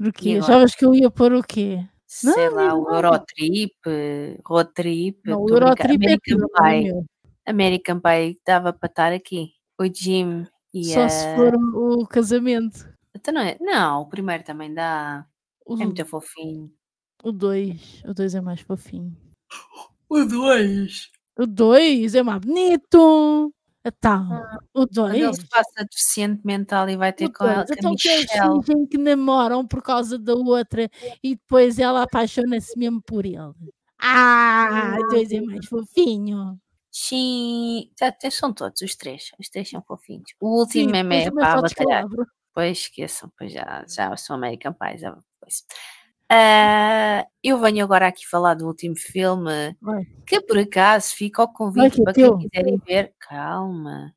Agora? 0.00 0.38
Achavas 0.38 0.74
que 0.74 0.84
eu 0.84 0.94
ia 0.94 1.10
pôr 1.10 1.32
o 1.32 1.42
quê? 1.42 1.86
Não, 2.24 2.32
Sei 2.34 2.48
lá, 2.50 2.74
o. 2.74 2.88
Eurotrip, 2.94 3.72
Road 4.44 4.72
Trip, 4.74 5.18
Não, 5.24 5.42
o 5.42 5.48
Eurotrip 5.48 6.04
é 6.04 6.06
American 6.06 6.38
é 6.44 6.82
Pie. 6.82 7.06
American 7.46 8.00
Pie 8.00 8.40
dava 8.46 8.72
para 8.72 8.88
estar 8.88 9.12
aqui. 9.12 9.52
O 9.80 9.84
Jim 9.86 10.46
e 10.72 10.84
Só 10.84 11.04
a... 11.04 11.08
se 11.08 11.34
for 11.34 11.54
o 11.54 12.02
o 12.02 12.06
casamento. 12.06 12.88
Então 13.14 13.34
não, 13.34 13.40
é? 13.42 13.56
não, 13.60 14.02
o 14.02 14.08
primeiro 14.08 14.42
também 14.44 14.72
dá. 14.72 15.26
O 15.66 15.74
É 15.74 15.84
muito 15.84 16.04
fofinho. 16.04 16.72
2. 17.30 18.02
O 18.04 18.14
2 18.14 18.34
é 18.34 18.40
mais 18.40 18.60
fofinho. 18.60 19.16
O 20.08 20.26
2. 20.26 21.10
O 21.38 21.46
2 21.46 22.14
é 22.14 22.22
mais 22.22 22.40
bonito. 22.40 23.54
Então, 23.84 24.28
o 24.72 24.86
Quando 24.86 25.14
ele 25.16 25.32
2. 25.32 25.36
se 25.36 25.46
passa 25.48 25.84
deficiente 25.84 26.40
mental 26.46 26.88
e 26.88 26.96
vai 26.96 27.12
ter 27.12 27.28
com 27.30 27.44
a, 27.44 27.54
dois. 27.54 27.66
com 27.66 27.72
a 27.72 27.76
Então 27.76 27.96
que 27.96 28.08
eles 28.08 28.30
fingem 28.30 28.86
que 28.86 28.96
namoram 28.98 29.66
por 29.66 29.82
causa 29.82 30.18
da 30.18 30.34
outra 30.34 30.88
e 31.22 31.34
depois 31.34 31.78
ela 31.80 32.02
apaixona-se 32.02 32.78
mesmo 32.78 33.02
por 33.02 33.26
ele. 33.26 33.52
Ah, 33.98 34.96
o 35.00 35.08
dois 35.10 35.32
é 35.32 35.40
mais 35.40 35.66
fofinho. 35.66 36.58
Sim, 36.92 37.90
até 38.00 38.30
são 38.30 38.52
todos 38.52 38.80
os 38.82 38.94
três. 38.94 39.30
Os 39.38 39.48
três 39.48 39.68
são 39.70 39.82
fofinhos. 39.82 40.30
O 40.40 40.60
Sim, 40.66 40.86
último 40.86 40.96
é 40.96 41.02
depois 41.02 41.08
meio 41.08 41.24
também 41.24 41.44
para 41.44 41.60
batalhar. 41.62 42.04
Pois 42.54 42.78
esqueçam, 42.78 43.32
pois 43.38 43.52
já, 43.52 43.84
já 43.88 44.16
são 44.16 44.36
American 44.36 44.74
Pie. 44.74 44.98
Já, 44.98 45.16
pois. 45.40 45.64
Ah, 46.34 47.26
eu 47.42 47.58
venho 47.58 47.84
agora 47.84 48.06
aqui 48.08 48.26
falar 48.26 48.54
do 48.54 48.66
último 48.66 48.96
filme 48.96 49.76
Vai. 49.82 50.06
que 50.26 50.40
por 50.40 50.56
acaso 50.56 51.14
fica 51.14 51.42
ao 51.42 51.48
Vai 51.48 51.54
convite 51.90 52.00
é 52.00 52.04
para 52.04 52.12
quem 52.14 52.38
quiserem 52.38 52.78
ver. 52.78 53.14
Calma. 53.18 54.14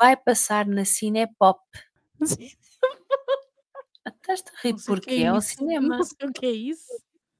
Vai 0.00 0.16
passar 0.16 0.64
na 0.66 0.86
Cinepop. 0.86 1.60
Estás-te 4.06 4.50
a 4.50 4.60
rir 4.62 4.74
o 4.74 4.84
porque 4.86 5.10
é 5.10 5.30
o 5.30 5.36
isso. 5.36 5.56
cinema. 5.56 5.98
Não 5.98 6.04
sei 6.04 6.26
o 6.26 6.32
que 6.32 6.46
é 6.46 6.50
isso. 6.50 6.86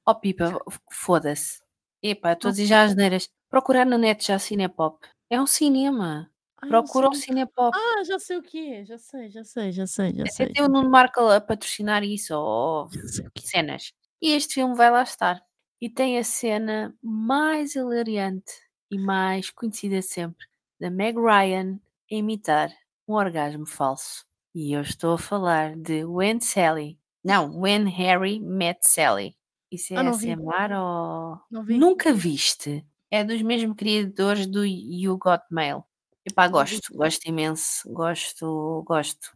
Oh 0.05 0.13
Pipa, 0.13 0.59
foda-se. 0.91 1.59
Epá, 2.03 2.33
estou 2.33 2.49
a 2.49 2.51
dizer 2.51 2.65
já 2.67 2.83
as 2.83 2.95
neiras. 2.95 3.27
Procurar 3.49 3.85
na 3.85 3.97
net 3.97 4.27
já 4.27 4.37
Cinepop. 4.37 4.99
É 5.27 5.41
um 5.41 5.47
cinema. 5.47 6.29
Ai, 6.61 6.69
Procura 6.69 7.05
não 7.05 7.11
o 7.11 7.15
sei. 7.15 7.25
Cinepop. 7.25 7.75
Ah, 7.77 8.03
já 8.03 8.17
sei 8.19 8.37
o 8.37 8.41
que 8.41 8.73
é. 8.73 8.85
Já 8.85 8.97
sei, 8.97 9.29
já 9.29 9.43
sei, 9.43 9.71
já 9.71 9.85
sei, 9.87 10.13
já 10.15 10.21
Até 10.23 10.31
sei. 10.31 10.53
tem 10.53 10.63
o 10.63 10.67
Nuno 10.69 10.89
Marco 10.89 11.19
a 11.21 11.39
patrocinar 11.41 12.03
isso, 12.03 12.35
ou 12.35 12.89
é. 13.35 13.39
cenas. 13.41 13.93
E 14.21 14.31
este 14.33 14.55
filme 14.55 14.75
vai 14.75 14.89
lá 14.89 15.03
estar. 15.03 15.41
E 15.79 15.89
tem 15.89 16.17
a 16.17 16.23
cena 16.23 16.95
mais 17.03 17.75
hilariante 17.75 18.51
e 18.89 18.97
mais 18.97 19.51
conhecida 19.51 20.01
sempre 20.01 20.47
da 20.79 20.89
Meg 20.89 21.15
Ryan 21.19 21.79
a 22.11 22.15
imitar 22.15 22.71
um 23.07 23.13
orgasmo 23.13 23.65
falso. 23.67 24.25
E 24.55 24.73
eu 24.73 24.81
estou 24.81 25.13
a 25.13 25.17
falar 25.19 25.75
de 25.75 26.03
When 26.03 26.39
Sally. 26.41 26.99
Não, 27.23 27.59
When 27.59 27.87
Harry 27.89 28.39
Met 28.39 28.79
Sally. 28.81 29.35
Isso 29.71 29.93
é 29.93 29.97
Ah. 29.97 30.09
ASMR 30.09 30.73
ou. 30.73 31.63
Vi. 31.63 31.77
Nunca 31.77 32.11
viste? 32.13 32.83
É 33.11 33.23
dos 33.23 33.41
mesmos 33.43 33.75
criadores 33.77 34.47
do 34.47 34.65
You 34.65 35.17
Got 35.17 35.43
Mail. 35.51 35.83
Epá, 36.29 36.45
gosto, 36.49 36.93
gosto 36.93 37.25
imenso, 37.25 37.89
gosto, 37.89 38.83
gosto. 38.85 39.31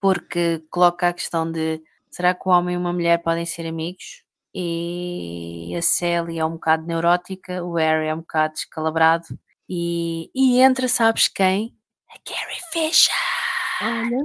Porque 0.00 0.64
coloca 0.70 1.08
a 1.08 1.12
questão 1.12 1.50
de 1.50 1.82
será 2.08 2.32
que 2.34 2.48
o 2.48 2.52
homem 2.52 2.74
e 2.74 2.78
uma 2.78 2.92
mulher 2.92 3.18
podem 3.20 3.44
ser 3.44 3.66
amigos? 3.66 4.22
E 4.54 5.74
a 5.76 5.82
Sally 5.82 6.38
é 6.38 6.44
um 6.44 6.52
bocado 6.52 6.86
neurótica, 6.86 7.64
o 7.64 7.74
Harry 7.74 8.06
é 8.06 8.14
um 8.14 8.20
bocado 8.20 8.54
descalabrado. 8.54 9.26
E, 9.68 10.30
e 10.32 10.60
entra, 10.60 10.86
sabes 10.86 11.26
quem? 11.26 11.76
A 12.08 12.18
Carrie 12.20 12.60
Fisher. 12.72 13.14
Olha. 13.82 14.20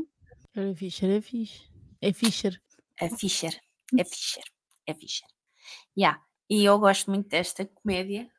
Era 0.55 0.75
Fischer, 0.75 1.09
é 1.09 1.21
fixe. 1.21 1.63
É 2.01 2.13
Fischer. 2.13 2.61
A 3.01 3.09
Fisher. 3.09 3.61
É 3.97 4.03
Fisher. 4.05 4.43
É 4.85 4.93
Fisher. 4.93 5.27
Yeah. 5.97 6.21
E 6.47 6.63
eu 6.63 6.77
gosto 6.77 7.09
muito 7.09 7.29
desta 7.29 7.65
comédia 7.65 8.29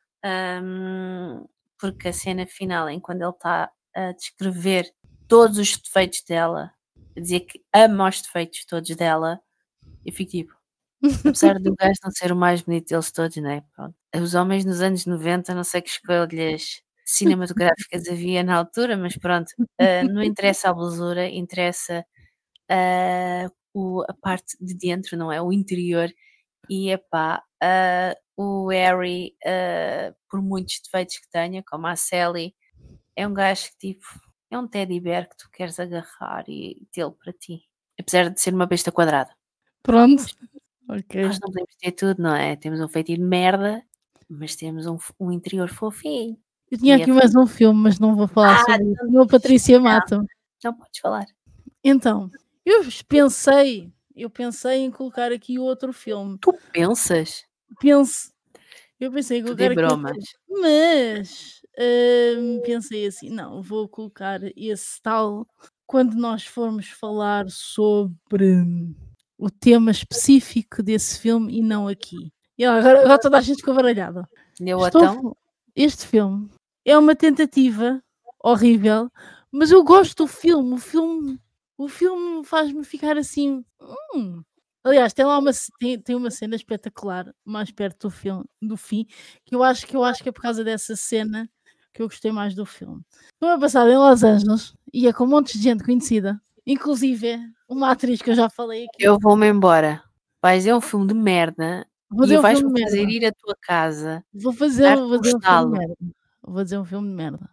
hum, 0.63 1.45
porque 1.79 2.09
a 2.09 2.13
cena 2.13 2.45
final, 2.47 2.89
em 2.89 2.99
quando 2.99 3.21
ele 3.23 3.31
está 3.31 3.71
a 3.95 4.11
descrever 4.13 4.91
todos 5.27 5.57
os 5.57 5.77
defeitos 5.77 6.23
dela, 6.23 6.71
a 7.15 7.19
dizer 7.19 7.41
que 7.41 7.61
ama 7.73 8.09
os 8.09 8.21
defeitos 8.21 8.65
todos 8.65 8.95
dela, 8.95 9.39
eu 10.05 10.13
fico 10.13 10.31
tipo, 10.31 10.53
apesar 11.25 11.59
do 11.59 11.75
gajo 11.79 11.99
não 12.03 12.11
ser 12.11 12.31
o 12.31 12.35
mais 12.35 12.61
bonito 12.61 12.89
deles 12.89 13.11
todos, 13.11 13.37
né? 13.37 13.63
Pronto. 13.75 13.95
Os 14.15 14.35
homens 14.35 14.65
nos 14.65 14.81
anos 14.81 15.05
90, 15.05 15.53
não 15.55 15.63
sei 15.63 15.81
que 15.81 15.89
escolhas 15.89 16.81
cinematográficas 17.05 18.07
havia 18.09 18.43
na 18.43 18.55
altura, 18.57 18.97
mas 18.97 19.17
pronto, 19.17 19.51
ah, 19.79 20.03
não 20.05 20.23
interessa 20.23 20.69
a 20.69 20.73
blusura, 20.73 21.27
interessa 21.29 22.05
ah, 22.69 23.49
o- 23.73 24.03
a 24.09 24.13
parte 24.13 24.57
de 24.59 24.73
dentro, 24.75 25.17
não 25.17 25.31
é? 25.31 25.41
O 25.41 25.51
interior. 25.53 26.09
E 26.69 26.91
epá, 26.91 27.43
ah, 27.61 28.15
o 28.35 28.67
Harry, 28.69 29.35
ah, 29.45 30.13
por 30.29 30.41
muitos 30.41 30.79
defeitos 30.83 31.17
que 31.17 31.29
tenha, 31.29 31.63
como 31.63 31.87
a 31.87 31.95
Sally, 31.95 32.55
é 33.15 33.27
um 33.27 33.33
gajo 33.33 33.69
que 33.71 33.93
tipo, 33.93 34.05
é 34.51 34.57
um 34.57 34.67
teddy 34.67 34.99
bear 34.99 35.27
que 35.29 35.37
tu 35.37 35.49
queres 35.51 35.79
agarrar 35.79 36.45
e 36.47 36.87
tê-lo 36.91 37.11
para 37.13 37.33
ti. 37.33 37.63
Apesar 37.99 38.29
de 38.29 38.39
ser 38.39 38.53
uma 38.53 38.65
besta 38.67 38.91
quadrada. 38.91 39.31
Pronto. 39.81 40.23
Ok. 40.89 41.21
Nós 41.25 41.39
não 41.39 41.49
podemos 41.49 41.75
ter 41.81 41.91
tudo, 41.93 42.21
não 42.21 42.35
é? 42.35 42.55
Temos 42.55 42.79
um 42.79 42.87
feitiço 42.87 43.19
de 43.19 43.25
merda, 43.27 43.83
mas 44.29 44.55
temos 44.55 44.85
um, 44.85 44.97
um 45.19 45.31
interior 45.31 45.67
fofinho. 45.69 46.37
Eu 46.69 46.77
tinha 46.77 46.97
E 46.97 47.01
aqui 47.01 47.11
a- 47.11 47.15
mais 47.15 47.35
um 47.35 47.47
filme, 47.47 47.79
mas 47.79 47.97
não 47.99 48.15
vou 48.15 48.27
falar 48.27 48.55
Ah, 48.55 48.65
sobre 48.65 48.91
isso. 48.91 49.05
Senão 49.05 49.21
a 49.23 49.27
Patrícia 49.27 49.79
mata-me. 49.79 50.27
Não 50.63 50.73
podes 50.73 50.99
falar. 51.01 51.25
Então, 51.83 52.29
eu 52.65 52.83
pensei, 53.07 53.91
eu 54.15 54.29
pensei 54.29 54.79
em 54.79 54.91
colocar 54.91 55.31
aqui 55.31 55.57
outro 55.57 55.91
filme. 55.91 56.37
Tu 56.41 56.53
pensas? 56.71 57.45
Penso, 57.79 58.31
eu 58.99 59.11
pensei 59.11 59.41
de 59.41 59.51
aqui 59.51 59.61
outro 59.63 59.75
bromas. 59.75 60.17
mas 60.49 61.61
hum, 62.37 62.61
pensei 62.65 63.05
assim, 63.05 63.29
não, 63.29 63.61
vou 63.61 63.87
colocar 63.87 64.39
esse 64.55 65.01
tal 65.01 65.47
quando 65.85 66.15
nós 66.15 66.45
formos 66.45 66.87
falar 66.89 67.45
sobre 67.49 68.15
o 69.37 69.49
tema 69.49 69.91
específico 69.91 70.81
desse 70.81 71.19
filme 71.19 71.57
e 71.59 71.61
não 71.61 71.87
aqui. 71.87 72.31
E 72.57 72.65
agora, 72.65 73.01
agora 73.01 73.19
toda 73.19 73.37
a 73.37 73.41
gente 73.41 73.57
ficou 73.57 73.75
baralhada. 73.75 74.27
Deu 74.59 74.83
Estou 74.85 75.03
então? 75.03 75.37
Este 75.75 76.07
filme 76.07 76.49
é 76.83 76.97
uma 76.97 77.15
tentativa 77.15 78.01
horrível, 78.43 79.11
mas 79.51 79.69
eu 79.71 79.83
gosto 79.83 80.23
do 80.23 80.27
filme. 80.27 80.73
O 80.73 80.77
filme, 80.77 81.39
o 81.77 81.87
filme 81.87 82.43
faz-me 82.43 82.83
ficar 82.83 83.15
assim. 83.17 83.63
"Hum." 84.15 84.41
Aliás, 84.87 85.13
tem 85.13 85.25
lá 85.25 85.37
uma, 85.37 85.51
tem, 85.79 85.99
tem 85.99 86.15
uma 86.15 86.31
cena 86.31 86.55
espetacular 86.55 87.33
mais 87.43 87.71
perto 87.71 88.07
do 88.07 88.09
filme, 88.09 88.45
do 88.61 88.77
fim, 88.77 89.05
que 89.45 89.53
eu 89.53 89.61
acho 89.61 89.85
que 89.85 89.97
eu 89.97 90.03
acho 90.03 90.23
que 90.23 90.29
é 90.29 90.31
por 90.31 90.41
causa 90.41 90.63
dessa 90.63 90.95
cena 90.95 91.49
que 91.93 92.01
eu 92.01 92.07
gostei 92.07 92.31
mais 92.31 92.55
do 92.55 92.65
filme. 92.65 93.01
Filme 93.37 93.55
é 93.55 93.59
passado 93.59 93.89
em 93.89 93.97
Los 93.97 94.23
Angeles 94.23 94.73
e 94.93 95.05
é 95.05 95.11
com 95.11 95.25
montes 95.25 95.57
de 95.57 95.63
gente 95.63 95.83
conhecida, 95.83 96.41
inclusive 96.65 97.37
uma 97.67 97.91
atriz 97.91 98.21
que 98.21 98.29
eu 98.29 98.35
já 98.35 98.49
falei 98.49 98.85
aqui. 98.85 99.03
Eu 99.03 99.17
vou-me 99.19 99.49
embora. 99.49 100.01
Vais 100.41 100.63
ver 100.63 100.73
um 100.73 100.79
filme 100.79 101.07
de 101.07 101.13
merda 101.13 101.85
Vou 102.09 102.25
e 102.25 102.37
um 102.37 102.41
vais 102.41 102.59
de 102.59 102.63
fazer 102.63 103.05
merda. 103.05 103.11
ir 103.11 103.25
à 103.25 103.31
tua 103.33 103.57
casa. 103.61 104.23
Vou 104.33 104.53
fazer, 104.53 104.95
vou 104.95 105.17
um 105.17 105.19
dizer 105.19 105.35
um 105.35 105.41
filme 105.41 105.65
de 105.65 105.79
merda. 105.79 105.95
Vou 106.41 106.63
dizer 106.63 106.77
um 106.77 106.85
filme 106.85 107.09
de 107.09 107.13
merda. 107.13 107.49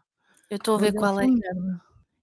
Eu 0.51 0.57
estou 0.57 0.77
a 0.77 0.79
ver 0.79 0.93
dizer 0.93 0.99
um 0.99 1.01
qual 1.01 1.21
é. 1.21 1.27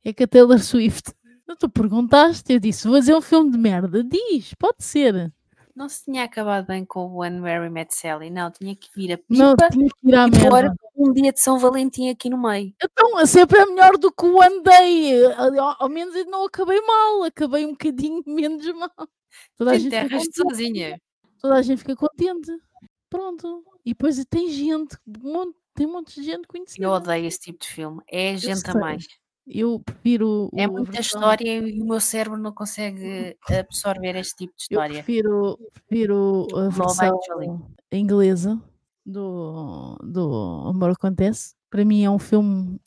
É 0.05 0.13
que 0.13 0.23
a 0.23 0.27
Taylor 0.27 0.59
Swift. 0.59 1.11
Tu 1.59 1.69
perguntaste, 1.69 2.53
eu 2.53 2.59
disse, 2.59 2.87
vou 2.87 2.97
fazer 2.97 3.15
um 3.15 3.21
filme 3.21 3.51
de 3.51 3.57
merda. 3.57 4.03
Diz, 4.03 4.53
pode 4.55 4.83
ser. 4.83 5.31
Não 5.75 5.87
se 5.87 6.03
tinha 6.03 6.23
acabado 6.25 6.67
bem 6.67 6.83
com 6.85 7.05
o 7.05 7.17
When 7.19 7.39
Mary 7.39 7.69
Met 7.69 7.95
Sally. 7.95 8.29
Não, 8.29 8.51
tinha 8.51 8.75
que 8.75 8.89
vir 8.95 9.13
a 9.13 9.19
Não, 9.29 9.55
pipa 9.55 9.69
tinha 9.69 9.87
que 9.87 10.07
ir 10.09 10.15
à 10.15 10.27
e 10.27 10.31
pôr 10.31 10.51
merda. 10.63 10.75
um 10.97 11.13
dia 11.13 11.31
de 11.31 11.39
São 11.39 11.57
Valentim 11.57 12.09
aqui 12.09 12.29
no 12.29 12.37
meio. 12.41 12.73
Então, 12.83 13.25
sempre 13.25 13.57
é 13.59 13.65
melhor 13.65 13.97
do 13.97 14.11
que 14.11 14.25
o 14.25 14.37
One 14.39 14.61
Day. 14.63 15.25
Ao, 15.33 15.75
ao 15.83 15.89
menos 15.89 16.13
eu 16.13 16.25
não 16.25 16.43
acabei 16.45 16.79
mal, 16.81 17.23
acabei 17.23 17.65
um 17.65 17.71
bocadinho 17.71 18.21
menos 18.27 18.65
mal. 18.73 18.91
Toda 19.57 19.71
a, 19.71 19.77
gente 19.77 19.87
Enterras-te 19.87 20.41
contente, 20.41 20.57
sozinha. 20.57 21.01
toda 21.41 21.55
a 21.55 21.61
gente 21.61 21.79
fica 21.79 21.95
contente. 21.95 22.51
Pronto. 23.09 23.63
E 23.85 23.91
depois 23.91 24.23
tem 24.25 24.49
gente, 24.49 24.97
um 25.23 25.31
monte- 25.33 25.57
tem 25.73 25.87
um 25.87 25.93
monte 25.93 26.15
de 26.15 26.23
gente 26.23 26.47
conhecida. 26.47 26.83
Eu 26.85 26.91
odeio 26.91 27.25
esse 27.25 27.39
tipo 27.39 27.59
de 27.59 27.67
filme. 27.67 28.01
É 28.09 28.35
gente 28.35 28.69
a 28.69 28.73
mais. 28.73 29.07
Eu 29.53 29.79
prefiro. 29.81 30.49
É 30.55 30.63
a 30.63 30.67
muita 30.69 30.91
versão- 30.93 31.19
história 31.19 31.57
e 31.59 31.81
o 31.81 31.85
meu 31.85 31.99
cérebro 31.99 32.39
não 32.39 32.53
consegue 32.53 33.35
absorver 33.59 34.15
este 34.15 34.35
tipo 34.45 34.53
de 34.57 34.63
Eu 34.69 34.75
história. 34.81 35.03
prefiro, 35.03 35.59
prefiro 35.87 36.47
a 36.53 36.55
Love 36.63 36.77
versão 36.77 37.19
inglesa 37.91 38.61
do, 39.05 39.97
do 40.03 40.63
Amor 40.69 40.91
Acontece. 40.91 41.53
Para 41.69 41.85
mim 41.85 42.03
é 42.03 42.09
um 42.09 42.19
filme. 42.19 42.79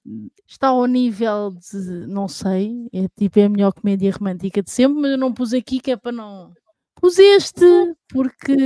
Está 0.46 0.68
ao 0.68 0.86
nível 0.86 1.50
de. 1.50 2.06
Não 2.06 2.28
sei. 2.28 2.86
É 2.92 3.06
tipo 3.16 3.38
é 3.38 3.44
a 3.44 3.48
melhor 3.48 3.72
comédia 3.72 4.12
romântica 4.12 4.62
de 4.62 4.70
sempre, 4.70 5.00
mas 5.00 5.10
eu 5.12 5.18
não 5.18 5.32
pus 5.32 5.52
aqui 5.54 5.80
que 5.80 5.90
é 5.90 5.96
para 5.96 6.12
não. 6.12 6.52
Pus 6.96 7.18
este 7.18 7.64
porque. 8.10 8.56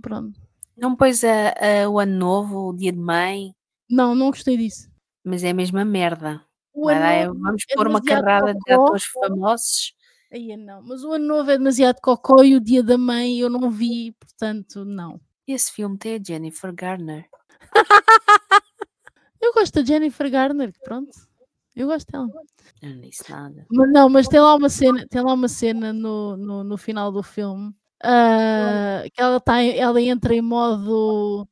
Pronto. 0.00 0.38
Não 0.76 0.94
pôs 0.94 1.24
a, 1.24 1.84
a- 1.84 1.88
o 1.88 1.98
ano 1.98 2.16
novo, 2.18 2.68
o 2.68 2.72
dia 2.76 2.92
de 2.92 2.98
mãe, 2.98 3.52
Não, 3.90 4.14
não 4.14 4.30
gostei 4.30 4.56
disso. 4.56 4.88
mas 5.24 5.42
é 5.42 5.50
a 5.50 5.54
mesma 5.54 5.84
merda. 5.84 6.40
O 6.78 6.84
Vai 6.84 7.22
ano 7.22 7.34
lá, 7.34 7.40
vamos 7.40 7.64
é 7.68 7.74
pôr 7.74 7.88
uma 7.88 8.02
carrada 8.02 8.54
de 8.54 8.72
atores 8.72 9.04
famosos. 9.04 9.94
Aí 10.32 10.56
não. 10.56 10.82
Mas 10.82 11.02
o 11.02 11.12
ano 11.12 11.26
novo 11.26 11.50
é 11.50 11.58
demasiado 11.58 12.00
cocó 12.00 12.44
e 12.44 12.54
o 12.54 12.60
dia 12.60 12.82
da 12.82 12.96
mãe 12.96 13.40
eu 13.40 13.50
não 13.50 13.70
vi, 13.70 14.12
portanto, 14.12 14.84
não. 14.84 15.20
Esse 15.46 15.72
filme 15.72 15.98
tem 15.98 16.14
a 16.16 16.22
Jennifer 16.22 16.72
Garner. 16.72 17.26
Eu 19.40 19.52
gosto 19.54 19.74
da 19.74 19.84
Jennifer 19.84 20.28
Garner, 20.30 20.72
pronto. 20.82 21.10
Eu 21.74 21.86
gosto 21.86 22.10
dela. 22.10 22.28
Eu 22.82 22.90
não 22.90 23.00
disse 23.00 23.30
nada. 23.30 23.64
Mas 23.70 23.92
não, 23.92 24.08
mas 24.08 24.28
tem 24.28 24.40
lá 24.40 24.54
uma 24.56 24.68
cena, 24.68 25.06
tem 25.08 25.22
lá 25.22 25.32
uma 25.32 25.48
cena 25.48 25.92
no, 25.92 26.36
no, 26.36 26.64
no 26.64 26.76
final 26.76 27.12
do 27.12 27.22
filme 27.22 27.72
ah, 28.02 29.04
que 29.12 29.20
ela, 29.20 29.40
tá, 29.40 29.62
ela 29.62 30.00
entra 30.00 30.34
em 30.34 30.42
modo 30.42 31.48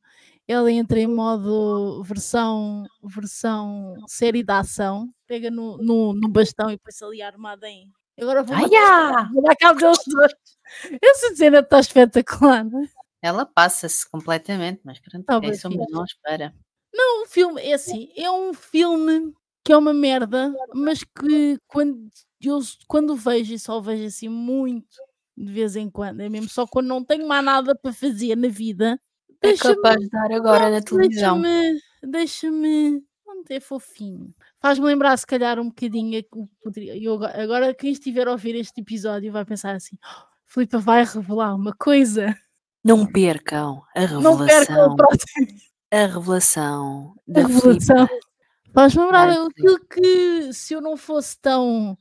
ela 0.47 0.71
entra 0.71 0.99
em 0.99 1.07
modo 1.07 2.01
versão 2.03 2.85
versão 3.03 3.95
série 4.07 4.43
de 4.43 4.51
ação, 4.51 5.09
pega 5.27 5.51
no, 5.51 5.77
no, 5.77 6.13
no 6.13 6.29
bastão 6.29 6.71
e 6.71 6.77
põe-se 6.77 7.03
ali 7.03 7.21
armada 7.21 7.67
em. 7.69 7.91
Agora 8.19 8.43
vou 8.43 8.55
Ai, 8.55 8.63
matar, 8.63 9.25
ah! 9.25 9.29
vou 9.33 9.43
dar 9.43 9.55
cabo 9.57 9.79
deles 9.79 9.97
dois. 10.07 10.33
Essa 11.03 11.35
cena 11.35 11.59
está 11.59 11.79
espetacular, 11.79 12.63
não 12.63 12.83
é? 12.83 12.87
Ela 13.21 13.45
passa-se 13.45 14.09
completamente, 14.09 14.81
mas 14.83 14.99
pronto, 14.99 15.25
Tá 15.25 15.35
é 15.35 15.39
bem, 15.39 15.53
somos 15.53 15.85
filha. 15.85 15.87
nós 15.91 16.13
para. 16.23 16.53
um 16.95 17.25
filme, 17.27 17.61
é 17.61 17.73
assim, 17.73 18.09
é 18.15 18.29
um 18.31 18.53
filme 18.53 19.33
que 19.63 19.71
é 19.73 19.77
uma 19.77 19.93
merda, 19.93 20.53
mas 20.73 21.03
que 21.03 21.59
quando 21.67 22.09
eu 22.41 22.59
quando 22.87 23.15
vejo 23.15 23.53
e 23.53 23.59
só 23.59 23.79
vejo 23.81 24.05
assim 24.05 24.29
muito 24.29 24.87
de 25.35 25.51
vez 25.51 25.75
em 25.75 25.89
quando, 25.89 26.21
é 26.21 26.29
mesmo 26.29 26.49
só 26.49 26.65
quando 26.65 26.87
não 26.87 27.03
tenho 27.03 27.27
mais 27.27 27.43
nada 27.43 27.75
para 27.75 27.93
fazer 27.93 28.35
na 28.35 28.47
vida, 28.47 28.99
É 29.41 29.47
deixa-me, 29.49 29.75
capaz 29.75 29.99
de 29.99 30.09
dar 30.09 30.31
agora 30.31 30.69
na 30.71 30.81
televisão. 30.81 31.41
deixa-me, 31.41 31.81
deixa-me, 32.03 33.03
é 33.49 33.59
fofinho. 33.59 34.33
Faz-me 34.59 34.85
lembrar 34.85 35.15
se 35.17 35.25
calhar 35.27 35.59
um 35.59 35.67
bocadinho, 35.69 36.19
a- 36.19 36.37
o 36.37 36.47
que 36.47 36.53
poderia- 36.63 36.97
eu 37.01 37.13
agora, 37.23 37.73
quem 37.73 37.91
estiver 37.91 38.27
a 38.27 38.31
ouvir 38.31 38.55
este 38.55 38.81
episódio 38.81 39.31
vai 39.31 39.45
pensar 39.45 39.75
assim, 39.75 39.95
"Oh, 40.03 40.25
Filipa 40.45 40.79
vai 40.79 41.03
revelar 41.05 41.55
uma 41.55 41.73
coisa, 41.73 42.35
Não 42.83 43.05
percam 43.05 43.81
a 43.95 44.01
não 44.07 44.37
percam 44.45 44.75
revelação. 44.75 44.93
o 44.93 44.95
próximo 44.95 45.47
A 45.91 46.05
revelação 46.05 47.15
A 47.29 47.31
da 47.31 47.41
revelação. 47.47 48.07
Filipa. 48.07 48.27
Faz-me 48.73 49.01
lembrar 49.03 49.27
Vai, 49.27 49.47
aquilo 49.47 49.79
que 49.87 50.53
se 50.53 50.73
eu 50.73 50.81
não 50.81 50.97
fosse 50.97 51.39
tão 51.39 51.97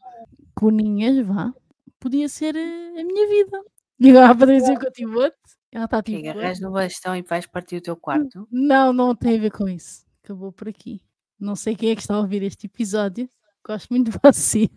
coninhas, 0.55 1.25
vá, 1.25 1.53
podia 2.01 2.29
ser 2.29 2.57
eh, 2.57 3.01
a 3.01 3.05
minha 3.05 3.29
vida. 3.29 3.63
E 4.01 4.11
agora 4.11 4.31
a 4.31 4.35
Patrícia 4.35 4.79
continua-te. 4.79 5.37
Ela 5.73 5.85
está 5.87 6.03
Que 6.03 6.17
tipo. 6.17 6.29
agarras 6.31 6.61
no 6.61 6.71
bastão 6.73 7.15
e 7.17 7.23
vais 7.23 7.47
partir 7.47 7.77
o 7.77 7.81
teu 7.81 7.95
Hum. 7.95 7.99
quarto. 8.01 8.49
Não, 8.51 8.93
não 8.93 9.15
tem 9.15 9.37
a 9.37 9.41
ver 9.41 9.51
com 9.51 9.69
isso. 9.69 10.05
Acabou 10.25 10.53
por 10.53 10.69
aqui. 10.69 11.03
Não 11.39 11.55
sei 11.57 11.77
quem 11.77 11.91
é 11.91 11.95
que 11.95 12.01
está 12.01 12.15
a 12.15 12.19
ouvir 12.21 12.43
este 12.43 12.67
episódio. 12.67 13.29
Gosto 13.67 13.89
muito 13.91 14.11
de 14.11 14.19
você. 14.23 14.71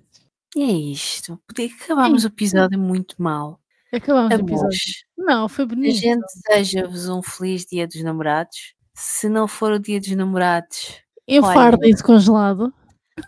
E 0.56 0.62
é 0.64 0.72
isto. 0.72 1.40
Porque 1.48 1.72
acabámos 1.84 2.24
o 2.24 2.28
episódio 2.28 2.78
muito 2.80 3.16
mal. 3.22 3.60
Acabamos 3.94 4.32
o 4.36 4.40
episódio. 4.42 4.80
Não, 5.18 5.48
foi 5.48 5.64
a 5.66 5.68
bonito. 5.68 5.96
gente 5.96 6.26
deseja-vos 6.48 7.08
um 7.08 7.22
feliz 7.22 7.66
dia 7.66 7.88
dos 7.88 8.02
namorados. 8.04 8.74
Se 8.96 9.30
não 9.30 9.48
for 9.48 9.72
o 9.72 9.80
dia 9.80 10.00
dos 10.00 10.10
namorados, 10.12 11.02
Enfardem-se 11.28 12.04
congelado. 12.04 12.74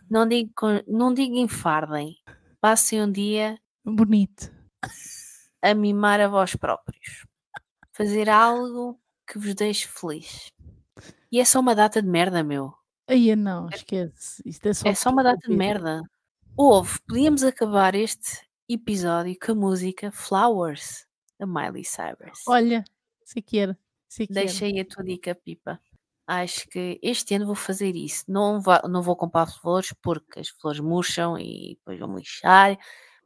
não 0.09 0.27
digo, 0.27 0.51
não 0.87 1.13
digo 1.13 1.35
enfardem. 1.37 2.15
Passem 2.59 3.01
um 3.01 3.11
dia 3.11 3.57
Bonito. 3.85 4.51
a 5.61 5.73
mimar 5.73 6.19
a 6.19 6.27
vós 6.27 6.55
próprios. 6.55 7.25
Fazer 7.91 8.29
algo 8.29 8.99
que 9.27 9.37
vos 9.37 9.53
deixe 9.53 9.87
feliz. 9.87 10.51
E 11.31 11.39
é 11.39 11.45
só 11.45 11.59
uma 11.59 11.75
data 11.75 12.01
de 12.01 12.07
merda, 12.07 12.43
meu. 12.43 12.73
Aí 13.07 13.35
não, 13.35 13.67
esquece. 13.69 14.41
Isto 14.45 14.67
é 14.67 14.73
só, 14.73 14.89
É 14.89 14.95
só 14.95 15.09
uma 15.09 15.23
data 15.23 15.47
de 15.47 15.55
merda. 15.55 16.01
Houve, 16.55 16.99
podíamos 17.07 17.43
acabar 17.43 17.95
este 17.95 18.41
episódio 18.69 19.35
com 19.39 19.51
a 19.51 19.55
música 19.55 20.11
Flowers, 20.11 21.05
da 21.39 21.45
Miley 21.45 21.83
Cyrus. 21.83 22.43
Olha, 22.47 22.83
sei 23.23 23.41
que 23.41 23.57
era. 23.57 23.77
Sei 24.07 24.27
que 24.27 24.33
era. 24.33 24.45
Deixa 24.45 24.65
aí 24.65 24.79
a 24.79 24.85
tua 24.85 25.03
dica, 25.03 25.33
Pipa. 25.33 25.79
Acho 26.27 26.67
que 26.69 26.99
este 27.01 27.35
ano 27.35 27.45
vou 27.45 27.55
fazer 27.55 27.95
isso. 27.95 28.23
Não, 28.27 28.61
não 28.89 29.01
vou 29.01 29.15
comprar 29.15 29.47
flores 29.47 29.93
porque 30.01 30.39
as 30.39 30.49
flores 30.49 30.79
murcham 30.79 31.37
e 31.37 31.75
depois 31.75 31.99
vão 31.99 32.15
lixar. 32.15 32.77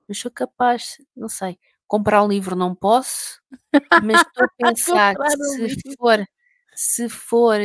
Mas 0.08 0.20
sou 0.20 0.32
capaz, 0.32 0.98
não 1.16 1.30
sei, 1.30 1.60
comprar 1.88 2.24
um 2.24 2.28
livro 2.28 2.56
não 2.56 2.76
posso, 2.76 3.42
mas 4.04 4.22
estou 4.22 4.46
a 4.46 4.50
pensar 4.58 5.16
que 5.16 5.70
se 5.70 5.96
for, 5.98 6.26
se 6.76 7.10
for 7.10 7.60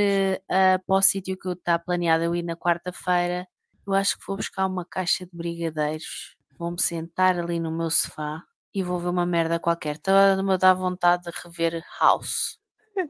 ah, 0.50 0.78
para 0.86 0.96
o 0.96 1.02
sítio 1.02 1.36
que 1.38 1.48
está 1.50 1.78
planeado 1.78 2.24
eu 2.24 2.34
ir 2.34 2.42
na 2.42 2.56
quarta-feira, 2.56 3.46
eu 3.86 3.94
acho 3.94 4.18
que 4.18 4.24
vou 4.26 4.36
buscar 4.36 4.66
uma 4.66 4.84
caixa 4.84 5.24
de 5.24 5.30
brigadeiros. 5.32 6.36
Vou-me 6.58 6.80
sentar 6.80 7.38
ali 7.38 7.58
no 7.58 7.72
meu 7.72 7.90
sofá 7.90 8.42
e 8.74 8.82
vou 8.82 8.98
ver 8.98 9.08
uma 9.08 9.26
merda 9.26 9.58
qualquer. 9.58 9.96
Estava-me 9.96 10.52
a 10.52 10.56
dar 10.56 10.74
vontade 10.74 11.24
de 11.24 11.30
rever 11.42 11.82
House. 11.98 12.58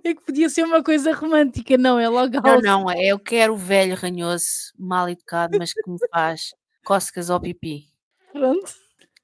É 0.04 0.14
que 0.14 0.24
podia 0.24 0.48
ser 0.48 0.62
uma 0.62 0.84
coisa 0.84 1.12
romântica, 1.12 1.76
não, 1.76 1.98
é 1.98 2.08
logo 2.08 2.34
Não, 2.34 2.42
house. 2.42 2.62
não, 2.62 2.90
é 2.90 3.06
eu 3.06 3.18
quero 3.18 3.54
o 3.54 3.56
velho 3.56 3.96
ranhoso, 3.96 4.46
mal 4.78 5.08
educado, 5.08 5.58
mas 5.58 5.72
que 5.72 5.90
me 5.90 5.98
faz 6.12 6.54
cócegas 6.84 7.28
ao 7.28 7.40
pipi. 7.40 7.86
Pronto. 8.32 8.72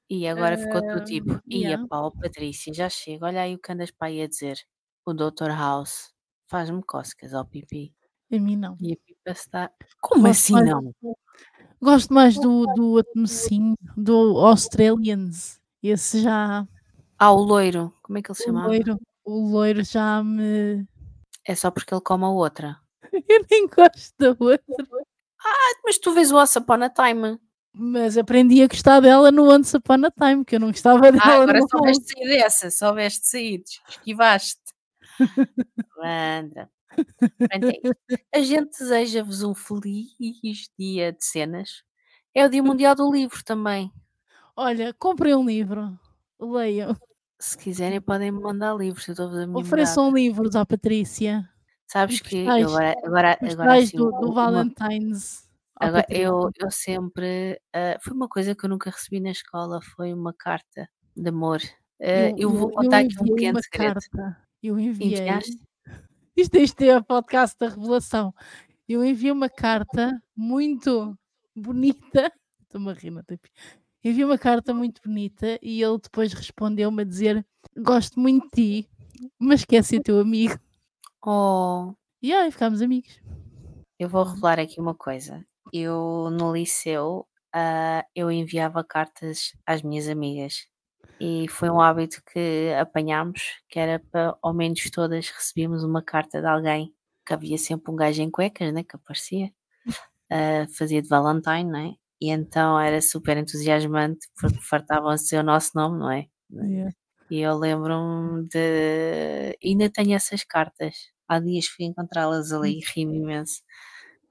E 0.09 0.27
agora 0.27 0.57
ficou 0.57 0.81
tu 0.81 0.87
Ah, 0.99 1.03
tipo, 1.03 1.41
ia 1.47 1.67
yeah. 1.69 1.87
pá, 1.87 1.99
ó 1.99 2.09
Patrícia, 2.11 2.73
já 2.73 2.87
chega, 2.89 3.25
olha 3.25 3.41
aí 3.41 3.55
o 3.55 3.59
que 3.59 3.71
andas 3.71 3.91
para 3.91 4.07
aí 4.07 4.21
a 4.21 4.27
dizer. 4.27 4.57
O 5.05 5.13
Dr. 5.13 5.49
House 5.51 6.13
faz-me 6.47 6.81
cócegas 6.83 7.33
ao 7.33 7.45
pipi. 7.45 7.93
A 8.31 8.39
mim 8.39 8.55
não. 8.55 8.77
E 8.79 8.93
a 8.93 8.97
pipa 9.05 9.31
está. 9.31 9.71
Como 10.01 10.23
Gosto 10.23 10.31
assim 10.31 10.53
mais- 10.53 10.65
não? 10.69 10.93
Gosto 11.81 12.13
mais 12.13 12.35
do, 12.35 12.65
do 12.73 12.91
outro 12.91 13.11
mocinho, 13.15 13.75
do 13.95 14.37
Australians. 14.39 15.59
Esse 15.83 16.21
já. 16.21 16.67
Ah, 17.19 17.31
o 17.31 17.39
loiro, 17.41 17.93
como 18.01 18.17
é 18.17 18.21
que 18.21 18.31
ele 18.31 18.35
se 18.37 18.43
O 18.43 18.45
chamava? 18.47 18.67
loiro, 18.67 18.99
o 19.25 19.51
loiro 19.51 19.83
já 19.83 20.23
me. 20.23 20.85
É 21.45 21.53
só 21.55 21.69
porque 21.71 21.93
ele 21.93 22.01
come 22.01 22.23
a 22.25 22.29
outra. 22.29 22.79
Eu 23.29 23.45
nem 23.49 23.67
gosto 23.67 24.13
da 24.17 24.29
outra. 24.29 24.87
Mas 25.83 25.97
tu 25.97 26.11
vês 26.13 26.31
o 26.31 26.37
Once 26.37 26.57
Upon 26.57 26.83
a 26.83 26.89
Time. 26.89 27.39
Mas 27.77 28.17
aprendi 28.17 28.61
a 28.63 28.67
gostar 28.67 28.99
dela 28.99 29.31
no 29.31 29.49
Once 29.51 29.75
Upon 29.77 30.05
a 30.05 30.11
Time, 30.11 30.43
que 30.43 30.55
eu 30.55 30.59
não 30.59 30.71
gostava 30.71 31.11
dela 31.11 31.21
Ah, 31.23 31.41
agora 31.43 31.61
soubeste 31.69 32.11
sair 32.13 32.27
dessa, 32.27 32.71
soubeste 32.71 33.27
sair, 33.27 33.63
esquivaste. 33.89 34.59
Andra. 36.03 36.69
Pronto, 37.37 37.65
é. 37.65 38.37
A 38.39 38.41
gente 38.41 38.77
deseja-vos 38.79 39.43
um 39.43 39.53
feliz 39.53 40.07
dia 40.77 41.11
de 41.11 41.23
cenas. 41.25 41.83
É 42.33 42.45
o 42.45 42.49
Dia 42.49 42.63
Mundial 42.63 42.95
do 42.95 43.11
Livro 43.11 43.43
também. 43.43 43.91
Olha, 44.55 44.93
comprei 44.97 45.33
um 45.35 45.45
livro. 45.45 45.97
Leiam. 46.39 46.95
Se 47.39 47.57
quiserem, 47.57 48.01
podem 48.01 48.31
me 48.31 48.39
mandar 48.39 48.75
livros. 48.75 49.07
Ofereçam 49.55 50.11
livros 50.11 50.55
à 50.55 50.65
Patrícia. 50.65 51.47
Sabes 51.87 52.19
que 52.19 52.47
agora, 52.47 52.95
agora, 53.03 53.37
agora 53.41 53.77
assim, 53.77 53.95
do, 53.97 54.09
uma- 54.09 54.19
do 54.21 54.27
uma- 54.31 54.33
Valentine's. 54.51 55.43
ao 55.43 55.46
Agora, 55.79 56.05
eu, 56.09 56.49
eu 56.59 56.71
sempre. 56.71 57.59
ah, 57.73 57.97
foi 58.01 58.13
uma 58.13 58.27
coisa 58.27 58.55
que 58.55 58.65
eu 58.65 58.69
nunca 58.69 58.89
recebi 58.89 59.19
na 59.19 59.31
escola, 59.31 59.79
foi 59.95 60.13
uma 60.13 60.33
carta 60.33 60.89
de 61.15 61.29
amor. 61.29 61.61
Ah, 62.01 62.33
eu, 62.37 62.51
vou 62.51 62.71
contar 62.71 62.99
aqui 62.99 63.15
um 63.21 63.25
pequeno 63.25 63.59
segredo. 63.61 63.99
carta. 64.11 64.37
Eu 64.61 64.79
enviei. 64.79 65.19
Enviaste? 65.19 65.59
Isto, 66.35 66.57
isto 66.57 66.81
é 66.83 66.91
a 66.91 67.01
podcast 67.01 67.57
da 67.59 67.67
revelação. 67.67 68.31
Eu 68.87 69.03
enviei 69.03 69.31
uma 69.31 69.49
carta 69.49 70.21
muito 70.35 71.17
bonita. 71.55 72.31
Estou-me 72.61 72.91
a 72.91 72.93
rir, 72.93 73.09
não 73.09 73.23
tem 73.23 73.39
Enviei 74.03 74.23
uma 74.23 74.37
carta 74.37 74.71
muito 74.73 75.01
bonita 75.03 75.57
e 75.61 75.81
ele 75.81 75.97
depois 75.97 76.33
respondeu-me 76.33 77.01
a 77.01 77.05
dizer: 77.05 77.45
Gosto 77.75 78.19
muito 78.19 78.43
de 78.55 78.83
ti, 78.83 78.89
mas 79.39 79.65
quer 79.65 79.83
ser 79.83 80.01
teu 80.01 80.19
amigo. 80.19 80.59
Oh, 81.25 81.93
E 82.21 82.31
aí 82.31 82.51
ficámos 82.51 82.81
amigos. 82.81 83.19
eu 83.99 84.07
vou 84.07 84.23
revelar 84.23 84.59
aqui 84.59 84.79
uma 84.79 84.93
coisa. 84.93 85.43
Eu, 85.73 86.29
no 86.31 86.53
liceu, 86.53 87.27
ah, 87.53 88.05
eu 88.15 88.31
enviava 88.31 88.83
cartas 88.83 89.53
às 89.65 89.81
minhas 89.81 90.07
amigas. 90.07 90.67
E 91.19 91.47
foi 91.49 91.69
um 91.69 91.81
hábito 91.81 92.21
que 92.31 92.73
apanhámos, 92.79 93.41
que 93.69 93.79
era 93.79 93.99
para, 94.11 94.37
ao 94.41 94.53
menos 94.53 94.89
todas, 94.91 95.29
recebíamos 95.29 95.83
uma 95.83 96.01
carta 96.03 96.41
de 96.41 96.47
alguém, 96.47 96.93
que 97.25 97.33
havia 97.33 97.57
sempre 97.57 97.91
um 97.91 97.95
gajo 97.95 98.21
em 98.21 98.31
cuecas, 98.31 98.73
né, 98.73 98.83
que 98.83 98.95
aparecia, 98.95 99.51
ah, 100.31 100.65
fazia 100.77 101.01
de 101.01 101.09
Valentine, 101.09 101.65
não 101.65 101.79
é? 101.79 101.95
E 102.21 102.29
então 102.31 102.79
era 102.79 103.01
super 103.01 103.37
entusiasmante, 103.37 104.27
porque 104.39 104.59
fartavam-se 104.61 105.35
o 105.37 105.43
nosso 105.43 105.71
nome, 105.75 105.99
não 105.99 106.11
é? 106.11 106.27
Yeah. 106.51 106.91
E 107.29 107.41
eu 107.41 107.57
lembro-me 107.57 108.47
de. 108.49 109.57
Ainda 109.63 109.89
tenho 109.89 110.15
essas 110.15 110.43
cartas. 110.43 110.95
Há 111.27 111.39
dias 111.39 111.67
fui 111.67 111.85
encontrá-las 111.85 112.51
ali 112.53 112.79
e 112.79 112.83
ri-me 112.95 113.17
imenso. 113.17 113.61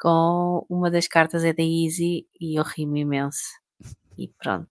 Com 0.00 0.64
uma 0.68 0.90
das 0.90 1.08
cartas 1.08 1.44
é 1.44 1.52
da 1.52 1.62
Easy 1.62 2.26
e 2.40 2.58
eu 2.58 2.64
ri-me 2.64 3.00
imenso. 3.00 3.40
E 4.18 4.28
pronto. 4.42 4.68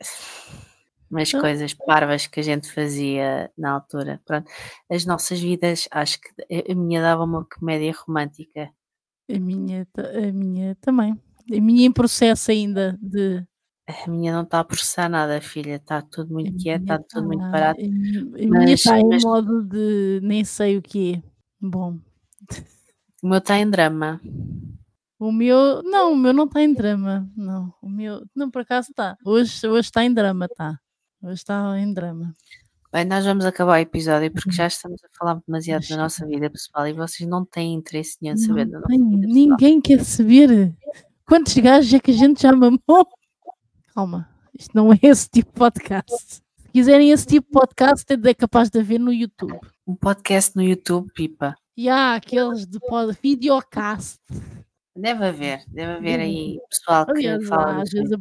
Umas 1.10 1.34
Ah. 1.34 1.40
coisas 1.40 1.72
parvas 1.74 2.26
que 2.26 2.38
a 2.40 2.42
gente 2.42 2.70
fazia 2.70 3.50
na 3.56 3.70
altura. 3.72 4.20
Pronto. 4.26 4.46
As 4.90 5.06
nossas 5.06 5.40
vidas, 5.40 5.88
acho 5.90 6.18
que 6.20 6.28
a- 6.70 6.74
minha 6.74 7.00
dava 7.00 7.24
uma 7.24 7.44
comédia 7.46 7.94
romântica. 8.06 8.70
A 9.30 9.38
minha, 9.38 9.86
a 9.96 10.32
minha 10.32 10.76
também. 10.82 11.12
A 11.50 11.60
minha 11.60 11.86
em 11.86 11.92
processo 11.92 12.50
ainda 12.50 12.98
de. 13.00 13.42
A 13.86 14.10
minha 14.10 14.32
não 14.34 14.42
está 14.42 14.60
a 14.60 14.64
processar 14.64 15.08
nada, 15.08 15.40
filha. 15.40 15.76
Está 15.76 16.02
tudo 16.02 16.30
muito 16.34 16.54
quieto, 16.58 16.82
está 16.82 16.98
tudo 16.98 17.26
muito 17.26 17.40
tá- 17.40 17.50
parado. 17.50 17.80
A 17.80 17.82
minha 17.88 18.22
minha 18.24 18.48
Mas- 18.50 18.70
está 18.72 19.00
em 19.00 19.18
modo 19.22 19.64
de 19.64 20.20
nem 20.22 20.44
sei 20.44 20.76
o 20.76 20.82
que 20.82 21.14
é. 21.14 21.22
Bom, 21.58 21.98
O 23.22 23.28
meu 23.28 23.38
está 23.38 23.58
em 23.58 23.68
drama. 23.68 24.20
o 25.18 25.32
meu. 25.32 25.82
Não, 25.82 26.12
o 26.12 26.16
meu 26.16 26.32
não 26.32 26.44
está 26.44 26.62
em 26.62 26.72
drama. 26.72 27.28
Não, 27.36 27.72
o 27.82 27.88
meu. 27.88 28.24
Não, 28.34 28.50
por 28.50 28.62
acaso 28.62 28.90
está. 28.90 29.16
Hoje, 29.24 29.66
hoje 29.66 29.88
está 29.88 30.04
em 30.04 30.12
drama, 30.14 30.48
tá. 30.48 30.78
Hoje 31.22 31.34
está 31.34 31.78
em 31.78 31.92
drama. 31.92 32.34
Bem, 32.92 33.04
nós 33.04 33.24
vamos 33.24 33.44
acabar 33.44 33.72
o 33.72 33.76
episódio 33.82 34.28
Uhum. 34.28 34.34
porque 34.34 34.52
já 34.52 34.66
estamos 34.66 35.02
a 35.04 35.08
falar 35.18 35.40
demasiado 35.46 35.86
da 35.88 35.96
nossa 35.96 36.24
vida 36.26 36.48
pessoal 36.48 36.86
e 36.88 36.92
vocês 36.94 37.28
não 37.28 37.44
têm 37.44 37.74
interesse 37.74 38.16
nenhum 38.22 38.34
em 38.34 38.38
saber 38.38 38.64
da 38.66 38.78
nossa 38.78 38.88
tem- 38.88 38.98
vida 39.04 39.26
pessoal. 39.26 39.34
ninguém 39.34 39.80
quer 39.80 40.04
saber 40.04 40.74
quantos 41.26 41.54
gajos 41.58 41.92
é 41.92 42.00
que 42.00 42.12
a 42.12 42.14
gente 42.14 42.40
já 42.42 42.52
mamou. 42.52 43.06
Calma, 43.94 44.26
isto 44.58 44.74
não 44.74 44.90
é 44.92 44.98
esse 45.02 45.28
tipo 45.28 45.52
de 45.52 45.58
podcast. 45.58 46.14
Se 46.34 46.40
quiserem 46.72 47.10
esse 47.10 47.26
tipo 47.26 47.46
de 47.46 47.52
podcast, 47.52 48.06
é 48.10 48.34
capaz 48.34 48.70
de 48.70 48.78
haver 48.78 48.98
no 49.00 49.12
YouTube. 49.12 49.58
Um 49.86 49.94
podcast 49.96 50.56
no 50.56 50.62
YouTube, 50.62 51.10
pipa. 51.12 51.54
E 51.78 51.88
há 51.88 52.16
aqueles 52.16 52.66
de 52.66 52.80
pod, 52.80 53.16
videocast. 53.22 54.18
Deve 54.96 55.26
haver, 55.26 55.62
deve 55.68 55.92
haver 55.92 56.18
aí 56.18 56.58
pessoal 56.68 57.06
que 57.06 57.12
Aliás, 57.12 57.46
fala 57.46 57.82
às, 57.82 57.90
vezes, 57.90 58.18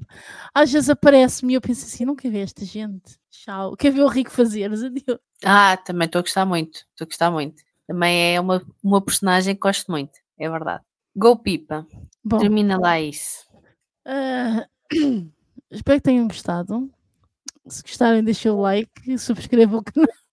às 0.53 0.71
vezes 0.71 0.89
aparece-me 0.91 1.53
e 1.53 1.55
eu 1.55 1.61
penso 1.61 1.83
assim: 1.83 2.15
quer 2.15 2.29
ver 2.29 2.41
esta 2.41 2.63
gente. 2.63 3.17
Tchau. 3.31 3.75
Quer 3.75 3.91
ver 3.93 4.01
o 4.01 4.07
Rico 4.07 4.29
fazer? 4.29 4.65
Adeus. 4.65 5.19
Ah, 5.43 5.75
também 5.75 6.05
estou 6.05 6.19
a 6.19 6.21
gostar 6.21 6.45
muito, 6.45 6.85
estou 6.91 7.05
a 7.05 7.07
gostar 7.07 7.31
muito. 7.31 7.63
Também 7.87 8.35
é 8.35 8.39
uma, 8.39 8.61
uma 8.83 9.01
personagem 9.01 9.55
que 9.55 9.61
gosto 9.61 9.89
muito, 9.89 10.19
é 10.37 10.47
verdade. 10.47 10.83
Go 11.15 11.35
Pipa, 11.35 11.87
Bom, 12.23 12.37
termina 12.37 12.77
lá 12.79 13.01
isso. 13.01 13.43
ah, 14.05 14.67
espero 15.71 15.97
que 15.97 16.03
tenham 16.03 16.27
gostado. 16.27 16.91
Se 17.67 17.81
gostarem, 17.81 18.23
deixem 18.23 18.51
o 18.51 18.61
like, 18.61 19.17
subscrevam 19.17 19.79
o 19.79 19.83
canal. 19.83 20.26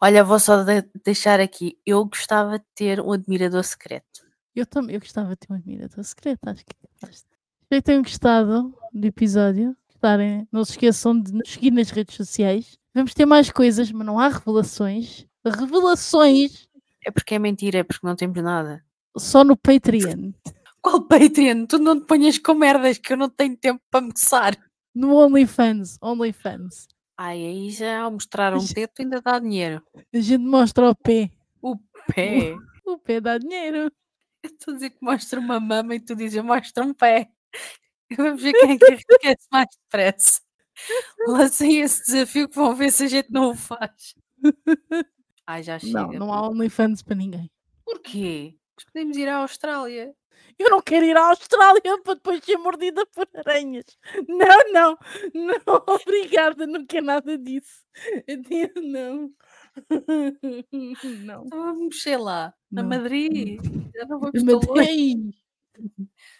Olha, 0.00 0.24
vou 0.24 0.38
só 0.40 0.62
de- 0.62 0.88
deixar 1.04 1.40
aqui, 1.40 1.78
eu 1.84 2.04
gostava 2.06 2.58
de 2.58 2.64
ter 2.74 3.00
um 3.00 3.12
admirador 3.12 3.62
secreto. 3.64 4.06
Eu 4.54 4.66
também 4.66 4.94
eu 4.94 5.00
gostava 5.00 5.30
de 5.30 5.36
ter 5.36 5.52
um 5.52 5.56
admirador 5.56 6.02
secreto, 6.04 6.40
acho 6.48 6.64
que 6.64 6.72
é 6.72 7.08
Espero 7.10 7.26
que 7.70 7.82
tenham 7.82 8.02
gostado 8.02 8.74
do 8.92 9.06
episódio. 9.06 9.76
Gostarem, 9.88 10.48
não 10.50 10.64
se 10.64 10.72
esqueçam 10.72 11.20
de 11.20 11.32
nos 11.32 11.50
seguir 11.52 11.70
nas 11.70 11.90
redes 11.90 12.16
sociais. 12.16 12.78
Vamos 12.94 13.12
ter 13.14 13.26
mais 13.26 13.50
coisas, 13.52 13.92
mas 13.92 14.06
não 14.06 14.18
há 14.18 14.28
revelações. 14.28 15.26
Revelações 15.44 16.68
É 17.04 17.10
porque 17.10 17.34
é 17.34 17.38
mentira, 17.38 17.78
é 17.78 17.82
porque 17.84 18.06
não 18.06 18.16
temos 18.16 18.42
nada. 18.42 18.82
só 19.16 19.44
no 19.44 19.56
Patreon. 19.56 20.32
Qual 20.82 21.02
Patreon? 21.06 21.66
Tu 21.66 21.78
não 21.78 22.00
te 22.00 22.06
ponhas 22.06 22.38
com 22.38 22.54
merdas 22.54 22.96
que 22.98 23.12
eu 23.12 23.16
não 23.16 23.28
tenho 23.28 23.56
tempo 23.56 23.80
para 23.90 24.00
me 24.00 24.12
coçar. 24.12 24.56
No 24.94 25.14
OnlyFans. 25.14 25.98
OnlyFans. 26.02 26.88
Ai, 27.22 27.44
aí 27.44 27.70
já 27.70 28.00
ao 28.00 28.10
mostrar 28.10 28.56
um 28.56 28.66
teto 28.66 29.02
ainda 29.02 29.20
dá 29.20 29.38
dinheiro. 29.38 29.82
A 30.10 30.18
gente 30.18 30.42
mostra 30.42 30.88
o 30.88 30.94
pé. 30.94 31.30
O 31.60 31.76
pé. 32.14 32.56
O 32.86 32.96
pé 32.96 33.20
dá 33.20 33.36
dinheiro. 33.36 33.92
Eu 34.42 34.50
estou 34.50 34.72
a 34.72 34.74
dizer 34.76 34.88
que 34.88 35.04
mostra 35.04 35.38
uma 35.38 35.60
mama 35.60 35.94
e 35.94 36.00
tu 36.00 36.16
dizes 36.16 36.36
eu 36.36 36.42
mostro 36.42 36.82
um 36.82 36.94
pé. 36.94 37.30
Vamos 38.16 38.42
ver 38.42 38.54
quem 38.54 38.70
é 38.70 38.78
que 38.78 38.92
enriquece 38.92 39.46
mais 39.52 39.68
depressa. 39.84 40.40
Lancem 41.28 41.80
esse 41.82 42.06
desafio 42.06 42.48
que 42.48 42.56
vão 42.56 42.74
ver 42.74 42.90
se 42.90 43.04
a 43.04 43.08
gente 43.08 43.30
não 43.30 43.50
o 43.50 43.54
faz. 43.54 44.14
Ai, 45.46 45.62
já 45.62 45.78
chega. 45.78 45.92
Não, 45.92 46.12
não 46.12 46.32
há 46.32 46.48
OnlyFans 46.48 47.02
para 47.02 47.16
ninguém. 47.16 47.50
Porquê? 47.84 48.56
Nós 48.78 48.84
podemos 48.86 49.14
ir 49.18 49.28
à 49.28 49.36
Austrália. 49.36 50.14
Eu 50.58 50.70
não 50.70 50.82
quero 50.82 51.06
ir 51.06 51.16
à 51.16 51.28
Austrália 51.30 51.80
para 52.02 52.14
depois 52.14 52.44
ser 52.44 52.56
mordida 52.58 53.04
por 53.06 53.26
aranhas. 53.34 53.84
Não, 54.28 54.72
não, 54.72 54.98
não, 55.34 55.56
obrigada, 55.88 56.66
não 56.66 56.84
quero 56.86 57.06
nada 57.06 57.38
disso. 57.38 57.82
Não. 58.82 59.30
Não. 61.24 61.44
Vamos 61.48 61.78
mexer 61.94 62.16
lá. 62.16 62.52
Na 62.70 62.82
Não, 62.82 62.88
Madrid. 62.90 63.60
Já 63.94 64.04
não 64.06 64.18
vamos 64.20 64.34
ei, 64.88 65.14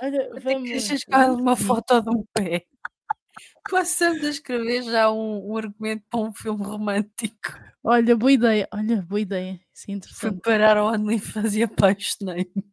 Olha, 0.03 0.31
vamos. 0.41 0.69
deixas 0.69 1.05
cá 1.05 1.33
uma 1.33 1.57
foto 1.57 2.01
de 2.03 2.11
um 2.11 2.25
pé. 2.35 2.67
Quase 3.69 3.93
estamos 3.93 4.25
a 4.25 4.31
escrever 4.31 4.83
já 4.83 5.11
um, 5.11 5.53
um 5.53 5.57
argumento 5.57 6.05
para 6.11 6.21
um 6.21 6.33
filme 6.33 6.63
romântico. 6.65 7.53
Olha, 7.85 8.17
boa 8.17 8.33
ideia. 8.33 8.69
Olha, 8.73 9.03
boa 9.03 9.21
ideia. 9.21 9.61
Isso 9.73 9.85
é 9.85 9.87
Fui 9.87 9.95
interessante. 9.95 10.41
parar 10.43 10.77
ao 10.77 10.93
OnlyFans 10.93 11.55
e 11.55 11.63
apaixonei-me. 11.63 12.65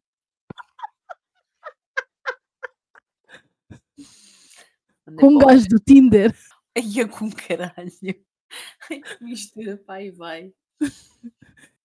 Com 5.16 5.36
um 5.36 5.38
gajo 5.38 5.68
do 5.68 5.80
Tinder. 5.80 6.36
Ai, 6.78 6.84
eu 6.98 7.08
com 7.08 7.30
caralho. 7.32 7.92
Ai, 8.90 9.00
que 9.00 9.24
mistura, 9.24 9.78
pai, 9.78 10.12
vai. 10.12 10.54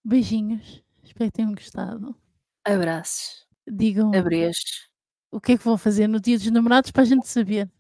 Beijinhos. 0.05 0.83
Espero 1.03 1.31
que 1.31 1.37
tenham 1.37 1.55
gostado. 1.55 2.17
Abraços. 2.65 3.47
Digam 3.67 4.13
Abreijos. 4.15 4.89
o 5.31 5.41
que 5.41 5.53
é 5.53 5.59
que 5.59 5.65
vão 5.65 5.79
fazer 5.79 6.09
no 6.09 6.21
dia 6.21 6.37
dos 6.37 6.51
namorados 6.51 6.91
para 6.91 7.03
a 7.03 7.07
gente 7.07 7.29
saber. 7.29 7.71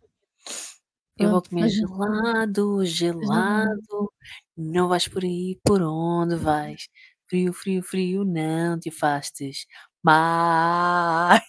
Eu 1.18 1.30
vou 1.30 1.42
comer 1.42 1.68
gelado, 1.68 2.84
gelado. 2.84 4.12
Não 4.56 4.88
vais 4.88 5.06
por 5.06 5.22
aí, 5.22 5.60
por 5.64 5.82
onde 5.82 6.36
vais? 6.36 6.88
Frio, 7.28 7.52
frio, 7.52 7.82
frio, 7.82 8.24
não 8.24 8.78
te 8.78 8.88
afastes 8.88 9.66
mais. 10.02 11.42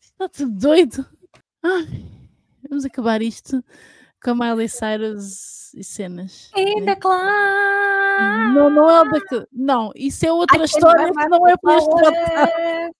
Está 0.00 0.28
tudo 0.28 0.52
doido. 0.58 1.06
Ai, 1.62 2.23
vamos 2.68 2.84
acabar 2.84 3.22
isto 3.22 3.62
com 4.22 4.30
a 4.30 4.34
Miley 4.34 4.68
Cyrus 4.68 5.74
e 5.74 5.84
cenas. 5.84 6.50
In 6.56 6.80
né? 6.80 6.94
the 6.94 7.00
cloud. 7.00 8.54
Não, 8.54 8.70
não 8.70 8.90
é 8.90 9.46
Não, 9.52 9.92
isso 9.94 10.24
é 10.26 10.32
outra 10.32 10.62
I 10.62 10.64
história 10.64 11.12
que 11.12 11.28
não 11.28 11.46
é 11.46 11.56
para 11.56 11.76
este. 11.76 12.94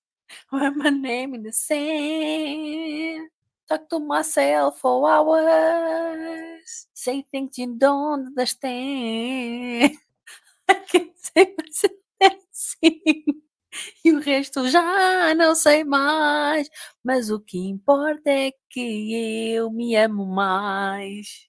Write 0.53 0.77
my 0.77 0.91
name 0.91 1.37
in 1.39 1.43
the 1.43 1.53
sand. 1.53 3.31
Talk 3.67 3.89
to 3.89 4.01
myself 4.01 4.79
for 4.81 5.09
hours. 5.09 6.89
Say 6.93 7.25
things 7.31 7.57
you 7.57 7.75
don't 7.79 8.29
understand. 8.29 9.97
I 10.69 10.75
can 10.87 11.11
say 11.17 11.55
myself 11.57 11.95
assim. 12.53 13.44
e 14.05 14.13
o 14.13 14.21
resto 14.21 14.69
já 14.69 15.35
não 15.35 15.55
sei 15.55 15.85
mais. 15.85 16.69
Mas 17.03 17.31
o 17.31 17.41
que 17.41 17.59
importa 17.59 18.31
é 18.31 18.53
que 18.71 19.53
eu 19.55 19.71
me 19.71 19.97
amo 19.97 20.27
mais. 20.27 21.49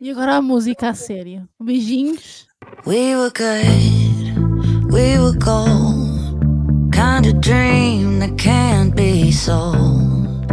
E 0.00 0.10
agora 0.10 0.36
a 0.36 0.42
música 0.42 0.90
a 0.90 0.94
sério. 0.94 1.48
Beijinhos. 1.58 2.46
We 2.86 3.14
were 3.16 3.30
good, 3.30 4.92
we 4.92 5.18
were 5.18 5.36
gold. 5.38 6.92
Kind 6.92 7.26
of 7.26 7.40
dream 7.40 8.18
that 8.20 8.36
can't 8.36 8.94
be 8.94 9.32
sold. 9.32 10.44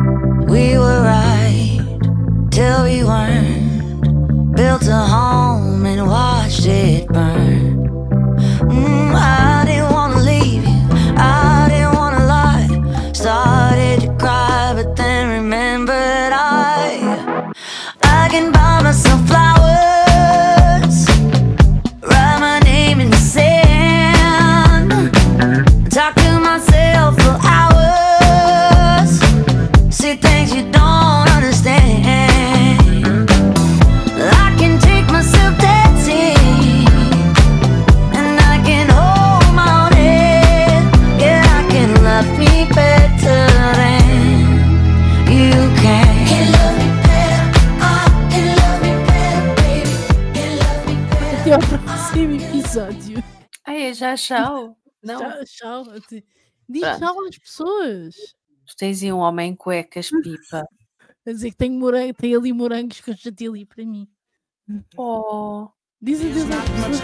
We 0.50 0.78
were 0.78 1.02
right 1.02 1.80
till 2.52 2.84
we 2.84 3.04
weren't. 3.04 4.56
Built 4.56 4.88
a 4.88 5.06
home. 5.06 5.51
watched 6.52 6.66
it 6.66 7.08
burn. 7.08 7.78
Mm, 8.68 9.81
já 54.02 54.12
é 54.12 54.16
tchau. 54.16 54.78
Não. 55.04 55.20
Tchau, 55.20 55.32
é 55.32 55.46
tchau. 55.46 55.86
Diz 56.68 56.82
Pronto. 56.82 57.00
tchau 57.00 57.26
às 57.28 57.38
pessoas. 57.38 58.16
Tu 58.66 58.76
tens 58.78 59.04
aí 59.04 59.14
um 59.14 59.18
homem 59.18 59.52
em 59.52 59.56
cuecas, 59.56 60.10
pipa. 60.10 60.68
Quer 61.24 61.34
dizer 61.34 61.52
que 61.52 61.58
tem, 61.58 61.70
morango, 61.72 62.14
tem 62.16 62.36
ali 62.36 62.52
morangos 62.52 63.00
com 63.02 63.16
chantilly 63.16 63.66
para 63.66 63.86
mim. 63.86 64.08
Oh. 64.98 65.70
Diz 66.02 66.20
adeus 66.20 66.50
às 66.50 66.70
pessoas. 66.70 67.02